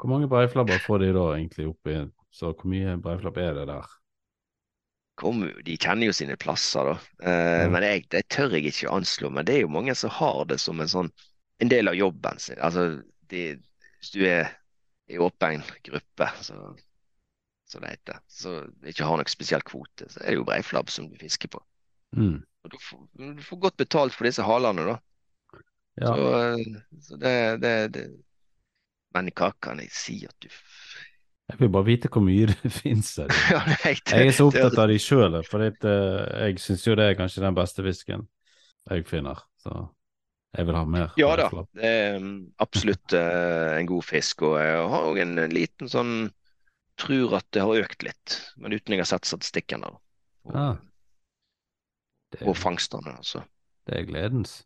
Hvor 0.00 0.10
mange 0.10 0.28
breiflabber 0.30 0.82
får 0.82 1.04
de 1.04 1.12
da 1.14 1.26
egentlig 1.36 1.68
oppi? 1.70 1.96
Så 2.34 2.50
hvor 2.50 2.70
mye 2.70 2.96
breiflabb 3.02 3.38
er 3.38 3.54
det 3.60 3.68
der? 3.70 3.94
Kom, 5.20 5.42
de 5.64 5.76
kjenner 5.76 6.08
jo 6.08 6.16
sine 6.16 6.36
plasser, 6.40 6.92
da. 6.92 6.94
Eh, 7.22 7.64
mm. 7.64 7.74
Men 7.74 7.86
jeg, 7.86 8.06
det 8.14 8.24
tør 8.32 8.56
jeg 8.56 8.70
ikke 8.70 8.92
anslå. 8.94 9.30
Men 9.36 9.48
det 9.48 9.58
er 9.58 9.66
jo 9.66 9.74
mange 9.74 9.94
som 9.98 10.12
har 10.16 10.46
det 10.50 10.60
som 10.62 10.80
en 10.80 10.90
sånn 10.90 11.10
en 11.60 11.68
del 11.68 11.90
av 11.90 11.98
jobben 11.98 12.38
sin. 12.40 12.58
Altså, 12.64 13.02
de, 13.28 13.42
hvis 14.00 14.14
du 14.14 14.22
er 14.24 14.54
i 15.10 15.18
åpen 15.20 15.60
gruppe, 15.84 16.28
så, 16.40 16.56
så 17.68 17.82
det 17.82 17.92
heter, 17.96 18.22
så 18.30 18.54
ikke 18.86 19.04
har 19.04 19.20
noen 19.20 19.28
spesiell 19.28 19.64
kvote, 19.66 20.08
så 20.08 20.22
er 20.22 20.32
det 20.32 20.38
jo 20.38 20.46
breiflabb 20.48 20.92
som 20.92 21.10
du 21.10 21.18
fisker 21.20 21.52
på. 21.52 21.60
Mm. 22.16 22.38
Og 22.64 22.72
du 22.72 22.78
får, 22.80 23.04
du 23.36 23.44
får 23.44 23.62
godt 23.66 23.78
betalt 23.80 24.16
for 24.16 24.28
disse 24.28 24.44
halene, 24.46 24.88
da. 24.88 24.96
Ja. 26.00 26.14
Så, 26.14 26.26
eh, 26.40 27.00
så 27.04 27.20
det, 27.20 27.36
det, 27.60 27.74
det 27.92 28.04
Men 29.12 29.26
hva 29.36 29.50
kan 29.60 29.80
jeg 29.82 29.90
si 29.92 30.14
at 30.24 30.36
du 30.40 30.48
Jeg 31.50 31.58
vil 31.58 31.70
bare 31.74 31.86
vite 31.88 32.10
hvor 32.12 32.22
mye 32.24 32.48
det 32.50 32.72
finnes 32.82 33.12
her. 33.18 33.30
Ja, 33.50 33.62
nei, 33.66 33.94
det- 33.94 34.16
Jeg 34.16 34.32
er 34.32 34.36
så 34.36 34.48
opptatt 34.50 34.78
av 34.78 34.90
de 34.90 34.98
sjøl, 35.02 35.38
for 35.48 35.64
eh, 35.66 36.26
jeg 36.46 36.60
syns 36.62 36.84
jo 36.86 36.98
det 36.98 37.08
er 37.10 37.18
kanskje 37.18 37.44
den 37.44 37.56
beste 37.58 37.84
fisken 37.86 38.28
jeg 38.90 39.06
finner. 39.08 39.42
Så 39.60 39.74
jeg 40.56 40.66
vil 40.66 40.78
ha 40.78 40.84
mer. 40.88 41.10
Ja 41.20 41.34
da, 41.38 41.48
det 41.76 41.90
er 41.90 42.18
mm, 42.18 42.36
absolutt 42.62 43.14
eh, 43.14 43.78
en 43.78 43.90
god 43.90 44.06
fisk. 44.06 44.46
Og 44.48 44.58
jeg 44.62 44.86
har 44.94 45.08
òg 45.10 45.22
en 45.24 45.40
liten 45.52 45.90
sånn 45.90 46.14
Tror 47.00 47.38
at 47.38 47.46
det 47.56 47.62
har 47.64 47.78
økt 47.80 48.02
litt, 48.04 48.34
men 48.60 48.74
uten 48.76 48.92
jeg 48.92 49.00
har 49.00 49.08
sett 49.08 49.24
statistikken 49.24 49.80
der. 49.86 49.94
Og. 50.44 50.82
Det, 52.28 52.42
på 52.44 52.52
fangstene, 52.52 53.14
altså. 53.16 53.40
det 53.88 54.02
er 54.02 54.04
gledens. 54.10 54.58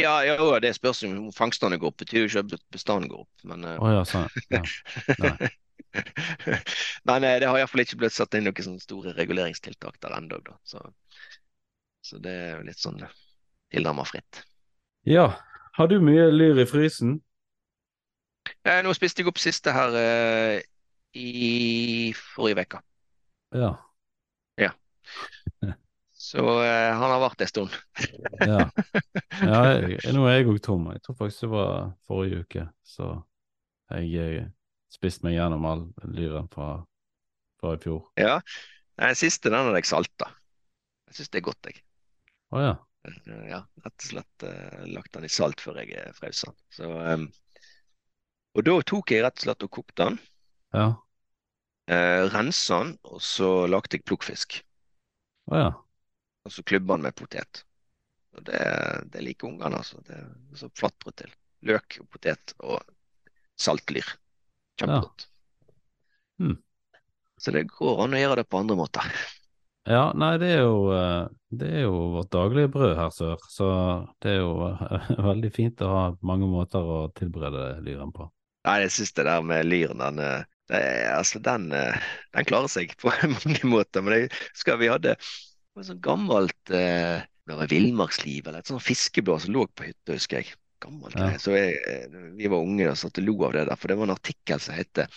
Ja, 0.00 0.14
ja, 0.24 0.38
ja, 0.40 0.56
det 0.64 0.74
spørs 0.76 1.02
jo 1.04 1.10
om 1.12 1.28
fangstene 1.36 1.76
går 1.80 1.92
opp. 1.92 1.98
Betyr 2.00 2.24
jo 2.24 2.30
ikke 2.30 2.56
at 2.56 2.64
bestanden 2.72 3.12
går 3.12 3.26
opp. 3.26 3.44
Men, 3.48 3.68
uh... 3.68 3.76
oh, 3.76 3.92
ja, 3.98 4.02
sånn. 4.08 4.26
Ja. 4.48 4.64
Men 7.08 7.26
det 7.26 7.48
har 7.48 7.58
iallfall 7.60 7.84
ikke 7.84 8.00
blitt 8.02 8.16
satt 8.16 8.36
inn 8.38 8.46
noen 8.48 8.66
sånne 8.68 8.82
store 8.82 9.14
reguleringstiltak 9.16 10.00
der 10.02 10.16
ennå. 10.18 10.40
Da. 10.46 10.56
Så, 10.66 10.82
så 12.04 12.20
det 12.22 12.34
er 12.34 12.54
jo 12.56 12.66
litt 12.68 12.82
sånn 12.82 13.02
tilnærmet 13.74 14.12
fritt. 14.14 14.42
ja. 15.08 15.30
Har 15.76 15.90
du 15.92 15.98
mye 16.00 16.30
lyr 16.32 16.56
i 16.62 16.64
frysen? 16.64 17.18
Eh, 18.64 18.78
nå 18.80 18.94
spiste 18.96 19.20
jeg 19.20 19.28
opp 19.28 19.40
siste 19.42 19.74
her 19.76 19.96
eh, 20.00 20.62
i 21.12 22.12
forrige 22.16 22.64
uke. 22.64 22.80
Ja. 23.60 23.74
Ja. 24.56 24.70
Så 26.26 26.42
eh, 26.64 26.90
han 26.96 27.12
har 27.12 27.20
vært 27.22 27.44
en 27.44 27.50
stund. 27.50 27.76
Ja, 28.40 28.62
ja 29.42 29.60
jeg, 29.84 30.00
nå 30.16 30.24
er 30.26 30.38
jeg 30.38 30.48
òg 30.54 30.62
tom. 30.64 30.88
Jeg 30.94 31.04
tror 31.04 31.18
faktisk 31.20 31.44
det 31.44 31.52
var 31.52 31.92
forrige 32.08 32.40
uke. 32.46 32.66
Så 32.88 33.12
jeg 33.92 34.24
eh, 34.24 34.48
spiste 34.92 35.26
meg 35.26 35.36
gjennom 35.36 35.64
all 35.68 35.84
lyren 36.14 36.48
fra, 36.52 36.80
fra 37.60 37.74
i 37.76 37.80
fjor. 37.82 38.04
Ja. 38.20 38.40
Den 38.96 39.16
siste 39.18 39.50
den 39.52 39.60
hadde 39.60 39.80
jeg 39.82 39.88
salta. 39.90 40.30
Jeg 41.06 41.18
syns 41.18 41.32
det 41.32 41.40
er 41.40 41.48
godt, 41.48 41.70
jeg. 41.70 41.82
Å 42.54 42.62
ja. 42.62 42.74
Eh, 43.06 43.42
Ja, 43.50 43.60
rett 43.84 43.94
og 44.02 44.06
slett 44.08 44.46
uh, 44.46 44.84
lagt 44.90 45.12
den 45.14 45.26
i 45.28 45.30
salt 45.30 45.62
før 45.62 45.80
jeg 45.82 45.92
eh, 45.94 46.12
frøs 46.16 46.42
den. 46.46 46.56
Så, 46.74 46.88
um, 46.90 47.26
og 48.56 48.66
da 48.66 48.76
tok 48.88 49.12
jeg 49.12 49.22
rett 49.22 49.38
og 49.38 49.46
slett 49.46 49.66
og 49.66 49.72
kokte 49.76 50.08
den. 50.08 50.18
Ja. 50.74 50.88
Uh, 51.86 52.26
rensa 52.32 52.80
den, 52.82 52.96
og 53.06 53.22
så 53.22 53.50
lagde 53.70 53.98
jeg 53.98 54.06
plukkfisk. 54.08 54.58
Å 55.52 55.60
ja. 55.60 55.70
Og 56.46 56.54
så 56.54 56.64
klubba 56.66 56.96
den 56.96 57.06
med 57.06 57.14
potet. 57.18 57.62
Og 58.36 58.42
det, 58.46 58.62
det 59.12 59.22
liker 59.22 59.50
ungene, 59.50 59.78
altså. 59.78 60.00
Det 60.06 60.16
er 60.18 60.58
så 60.58 60.70
flatbrød 60.74 61.20
til. 61.22 61.32
Løk 61.66 61.98
og 62.02 62.08
potet 62.12 62.54
og 62.58 62.82
saltlyr. 63.58 64.08
Kjempegodt. 64.80 65.26
Hmm. 66.40 66.58
Så 67.40 67.52
det 67.52 67.66
går 67.70 68.04
an 68.04 68.16
å 68.16 68.20
gjøre 68.20 68.40
det 68.42 68.48
på 68.50 68.60
andre 68.60 68.76
måter. 68.78 69.10
Ja, 69.86 70.10
nei, 70.18 70.32
det 70.42 70.48
er 70.56 70.64
jo 70.64 70.78
eh, 70.90 71.28
Det 71.54 71.66
er 71.78 71.84
jo 71.84 71.98
vårt 72.16 72.32
daglige 72.34 72.72
brød 72.74 72.96
her 72.98 73.12
sør, 73.14 73.42
så 73.50 73.68
det 74.24 74.32
er 74.34 74.40
jo 74.40 74.66
eh, 74.66 75.10
veldig 75.30 75.52
fint 75.54 75.84
å 75.84 75.92
ha 75.92 76.04
mange 76.26 76.48
måter 76.50 76.82
å 76.82 77.04
tilberede 77.16 77.76
lyren 77.86 78.10
på. 78.14 78.26
Nei, 78.66 78.80
jeg 78.82 78.96
syns 78.96 79.14
det 79.14 79.28
der 79.28 79.46
med 79.46 79.68
lyren, 79.68 80.02
den, 80.02 80.18
eh, 80.24 80.48
det, 80.72 80.82
altså, 81.14 81.38
den, 81.38 81.68
den 81.70 82.48
klarer 82.48 82.72
seg 82.72 82.96
på 82.98 83.14
mange 83.36 83.62
måter. 83.70 84.02
Men 84.02 84.18
jeg 84.18 84.32
husker 84.34 84.80
vi 84.82 84.90
hadde 84.90 85.14
et 85.14 85.86
sånn 85.86 86.02
gammelt 86.02 86.74
eh, 86.74 87.22
villmarksliv 87.46 88.48
eller 88.48 88.64
et 88.64 88.72
sånt 88.72 88.84
fiskeblad 88.84 89.44
som 89.44 89.54
lå 89.54 89.68
på 89.70 89.86
hytta, 89.86 90.16
husker 90.16 90.42
jeg. 90.42 90.56
Gammelt 90.86 91.18
Ja. 91.18 91.32
Så 91.42 91.54
jeg, 91.56 91.78
eh, 91.90 92.18
vi 92.38 92.50
var 92.50 92.62
unge 92.62 92.90
og 92.92 92.98
satt 92.98 93.18
og 93.18 93.26
lo 93.26 93.36
av 93.48 93.56
det 93.56 93.64
der, 93.66 93.78
for 93.78 93.90
det 93.90 93.96
var 93.98 94.06
en 94.06 94.14
artikkel 94.14 94.60
som 94.62 94.76
heter 94.76 95.08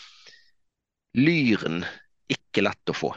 'Lyren 1.18 1.84
ikke 2.30 2.64
lett 2.66 2.90
å 2.90 2.96
få'. 2.98 3.14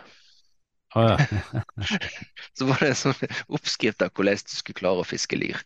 Ah, 0.94 1.16
ja. 1.16 1.62
Så 2.58 2.68
var 2.68 2.80
det 2.80 2.92
en 2.92 3.00
sånn 3.00 3.32
oppskrift 3.48 4.04
av 4.04 4.12
hvordan 4.12 4.36
du 4.36 4.52
skulle 4.52 4.80
klare 4.80 5.00
å 5.00 5.08
fiske 5.08 5.36
lyr. 5.36 5.60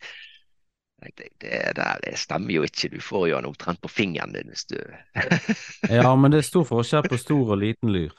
Det, 1.03 1.29
Det 1.37 1.73
der 1.75 1.99
det 2.03 2.15
stemmer 2.17 2.55
jo 2.55 2.63
ikke, 2.63 2.89
du 2.89 3.01
får 3.03 3.27
jo 3.29 3.35
den 3.35 3.49
omtrent 3.51 3.81
på 3.83 3.91
fingeren 3.91 4.33
din 4.33 4.47
hvis 4.49 4.65
du 4.71 4.79
ja, 5.99 6.15
men 6.15 6.31
det 6.31 6.41
er 6.41 6.47
stor 6.47 6.65
forskjell 6.65 7.09
på 7.11 7.19
stor 7.19 7.53
og 7.53 7.59
liten 7.61 7.91
lyr. 7.91 8.15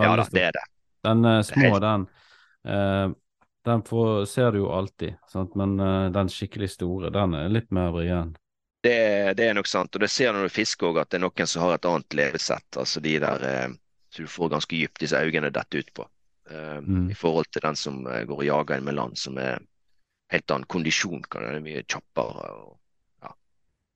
Ja 0.00 0.16
da, 0.16 0.24
det 0.32 0.48
er 0.48 0.56
det. 0.56 0.64
Den 1.04 1.20
uh, 1.28 1.42
små, 1.44 1.76
den 1.84 2.08
eh, 2.64 3.12
Den 3.64 3.82
får, 3.82 4.24
ser 4.28 4.52
du 4.52 4.58
jo 4.58 4.70
alltid, 4.72 5.14
sant? 5.28 5.54
men 5.56 5.78
uh, 5.80 6.10
den 6.12 6.28
skikkelig 6.28 6.70
store, 6.74 7.10
den 7.14 7.36
er 7.38 7.48
litt 7.48 7.70
mer 7.72 7.94
vrien. 7.94 8.34
Det, 8.84 8.96
det 9.38 9.46
er 9.48 9.54
nok 9.56 9.68
sant, 9.70 9.96
og 9.96 10.02
det 10.04 10.10
ser 10.12 10.34
du 10.34 10.42
når 10.42 10.50
du 10.50 10.52
fisker 10.52 10.90
òg, 10.90 10.98
at 11.00 11.12
det 11.12 11.16
er 11.16 11.24
noen 11.24 11.48
som 11.48 11.64
har 11.64 11.78
et 11.78 11.88
annet 11.88 12.16
levesett. 12.18 12.68
Altså 12.76 13.00
de 13.04 13.14
der 13.24 13.46
uh, 13.48 13.76
som 14.12 14.26
du 14.26 14.30
får 14.30 14.52
ganske 14.52 14.76
dypt 14.76 15.00
disse 15.00 15.20
øynene 15.20 15.52
dette 15.54 15.80
ut 15.80 15.94
på. 15.96 16.04
uh, 16.50 16.80
Mm. 16.84 17.08
I 17.10 17.16
forhold 17.16 17.48
til 17.50 17.64
den 17.64 17.76
som 17.80 18.02
eh, 18.06 18.26
går 18.28 18.42
og 18.42 18.44
jager 18.44 18.76
en 18.76 18.84
med 18.84 18.98
land, 19.00 19.16
som 19.16 19.38
er 19.40 19.62
helt 20.32 20.50
annen 20.50 20.68
kondisjon. 20.68 21.24
Kan 21.24 21.46
den 21.48 21.62
er 21.62 21.64
mye 21.64 21.86
kjappere 21.88 22.50
og 22.58 22.74
ja, 23.24 23.32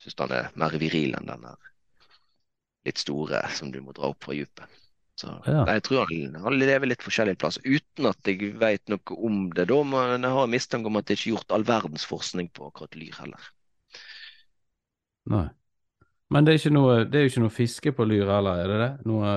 syns 0.01 0.17
den 0.23 0.33
er 0.33 0.49
mer 0.57 0.79
viril 0.81 1.19
enn 1.19 1.29
den 1.29 1.45
der 1.45 1.69
litt 2.89 3.01
store 3.05 3.43
som 3.53 3.73
du 3.73 3.83
må 3.85 3.93
dra 3.93 4.09
opp 4.13 4.25
fra 4.25 4.37
dypet. 4.37 4.65
Så 5.19 5.33
Ja. 5.51 5.65
jeg 5.67 5.83
tror 5.83 6.07
han, 6.07 6.35
han 6.45 6.59
lever 6.61 6.87
litt 6.87 7.03
forskjellige 7.03 7.41
plasser, 7.43 7.63
uten 7.67 8.07
at 8.07 8.29
jeg 8.29 8.53
vet 8.61 8.89
noe 8.93 9.17
om 9.19 9.49
det. 9.51 9.67
Da 9.67 9.83
men 9.83 10.23
jeg 10.23 10.31
har 10.37 10.45
en 10.47 10.53
mistanke 10.53 10.87
om 10.87 10.99
at 11.01 11.09
det 11.09 11.19
ikke 11.19 11.27
er 11.27 11.35
gjort 11.35 11.55
all 11.57 11.67
verdens 11.67 12.07
forskning 12.07 12.51
på 12.55 12.69
akkurat 12.71 12.95
lyr 12.95 13.17
heller. 13.19 13.49
Nei. 15.29 15.49
Men 16.31 16.45
det 16.45 16.53
er, 16.53 16.61
ikke 16.61 16.77
noe, 16.77 16.97
det 17.09 17.19
er 17.19 17.25
jo 17.25 17.33
ikke 17.33 17.43
noe 17.47 17.57
fiske 17.57 17.93
på 17.97 18.07
lyr 18.07 18.29
heller, 18.31 18.63
er 18.63 18.71
det 18.71 18.79
det? 18.85 18.91
Noe 19.09 19.37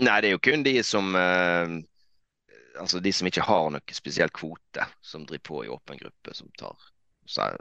Nei, 0.00 0.20
det 0.22 0.30
er 0.30 0.32
jo 0.32 0.40
kun 0.40 0.62
de 0.64 0.72
som 0.86 1.10
eh, 1.16 1.74
Altså 2.80 3.00
de 3.04 3.12
som 3.12 3.28
ikke 3.28 3.44
har 3.44 3.66
noe 3.74 3.96
spesiell 3.96 4.30
kvote, 4.32 4.86
som 5.04 5.26
driver 5.28 5.44
på 5.50 5.64
i 5.66 5.72
åpen 5.72 5.98
gruppe, 6.00 6.32
som 6.36 6.48
tar 6.56 6.78
seg 7.28 7.58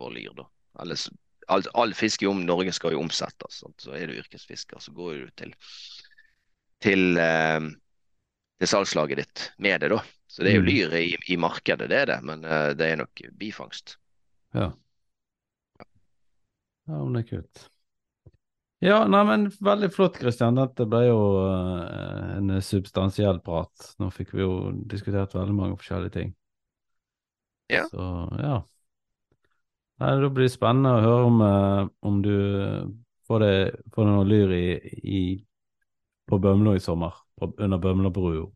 vår 0.00 0.14
lyr, 0.16 0.32
da. 0.34 0.46
Ellers, 0.82 1.04
all, 1.52 1.62
all 1.78 1.94
fisk 1.94 2.24
i 2.24 2.30
om 2.30 2.40
Norge 2.42 2.72
skal 2.74 2.96
jo 2.96 3.02
omsettes, 3.04 3.60
sant? 3.62 3.76
så 3.82 3.94
er 3.94 4.10
du 4.10 4.16
yrkesfisker, 4.18 4.80
så 4.82 4.94
går 4.96 5.20
du 5.20 5.30
til 5.38 5.54
til, 6.82 7.16
eh, 7.18 7.60
til 8.60 8.70
salgslaget 8.70 9.22
ditt 9.22 9.46
med 9.58 9.80
det, 9.80 9.92
da. 9.94 10.02
Så 10.28 10.42
det 10.42 10.52
er 10.52 10.58
jo 10.58 10.64
Mm. 10.66 10.68
lyr 10.68 10.98
i, 10.98 11.16
i 11.32 11.36
markedet, 11.36 11.88
det 11.88 12.02
er 12.02 12.06
det, 12.06 12.18
men 12.22 12.44
eh, 12.44 12.74
det 12.76 12.90
er 12.92 12.96
nok 13.00 13.22
bifangst. 13.38 13.96
Ja. 14.54 14.72
Ja, 16.86 17.02
men 17.02 17.14
det 17.14 17.24
er 17.24 17.30
kult. 17.36 17.68
Ja, 18.84 18.98
nei, 19.08 19.22
men 19.24 19.46
veldig 19.64 19.88
flott, 19.94 20.18
Kristian. 20.20 20.58
Dette 20.58 20.84
ble 20.86 21.06
jo 21.06 21.20
uh, 21.48 22.36
en 22.36 22.58
substansiell 22.62 23.40
prat. 23.40 23.94
Nå 23.98 24.10
fikk 24.12 24.34
vi 24.36 24.44
jo 24.44 24.70
diskutert 24.86 25.32
veldig 25.34 25.54
mange 25.56 25.78
forskjellige 25.80 26.12
ting. 26.12 26.34
Ja. 27.72 27.86
Så 27.88 28.04
ja. 28.38 28.58
Nei, 29.96 30.12
det 30.20 30.30
blir 30.36 30.52
spennende 30.52 30.92
å 30.92 31.02
høre 31.02 31.24
om, 31.30 31.40
uh, 31.40 31.88
om 32.04 32.20
du 32.22 32.36
får, 33.26 33.42
det, 33.42 33.54
får 33.96 34.04
det 34.04 34.12
noe 34.12 34.28
lyr 34.28 34.54
i, 34.54 34.66
i, 35.02 35.22
på 36.28 36.38
Bømlo 36.38 36.74
i 36.74 36.80
sommer. 36.80 37.14
På, 37.40 37.52
under 37.58 37.78
Bømlobrua. 37.78 38.46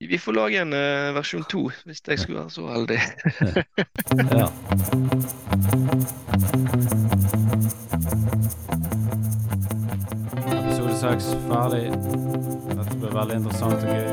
Vi 0.00 0.18
får 0.18 0.32
lage 0.32 0.60
en 0.62 0.72
uh, 0.72 1.14
versjon 1.14 1.44
to, 1.50 1.70
hvis 1.84 2.02
jeg 2.08 2.18
skulle 2.18 2.40
være 2.40 2.50
så 2.50 2.66
heldig. 2.70 2.98
Ja. 4.38 4.46
Episode 10.54 10.94
seks 11.00 11.32
ferdig. 11.48 11.82
Dette 12.70 12.94
blir 13.00 13.16
veldig 13.18 13.40
interessant 13.40 13.82
og 13.82 13.90
gøy. 13.90 14.08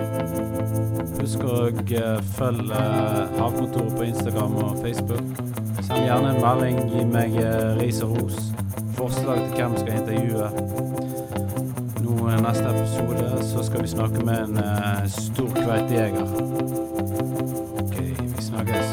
Husk 1.22 1.46
å 1.46 1.62
eh, 1.70 2.20
følge 2.38 2.82
eh, 2.82 3.38
Havkontoret 3.38 3.96
på 3.98 4.10
Instagram 4.10 4.58
og 4.64 4.82
Facebook. 4.82 5.46
Send 5.86 6.06
gjerne 6.10 6.34
en 6.34 6.42
melding, 6.42 6.82
gi 6.90 7.06
meg 7.14 7.40
ris 7.80 8.02
og 8.06 8.18
ros. 8.18 8.42
Forslag 8.98 9.46
til 9.46 9.58
hvem 9.62 9.82
skal 9.84 9.98
intervjue. 10.02 10.95
Eh, 12.26 12.42
neste 12.42 12.64
episode 12.64 13.44
så 13.44 13.64
skal 13.64 13.82
vi 13.82 13.88
snakke 13.88 14.26
med 14.26 14.38
en 14.44 14.58
uh, 14.58 15.08
stor 15.08 15.50
kveitejeger. 15.54 16.26
Ok, 17.80 17.96
vi 18.20 18.42
snakkes. 18.42 18.86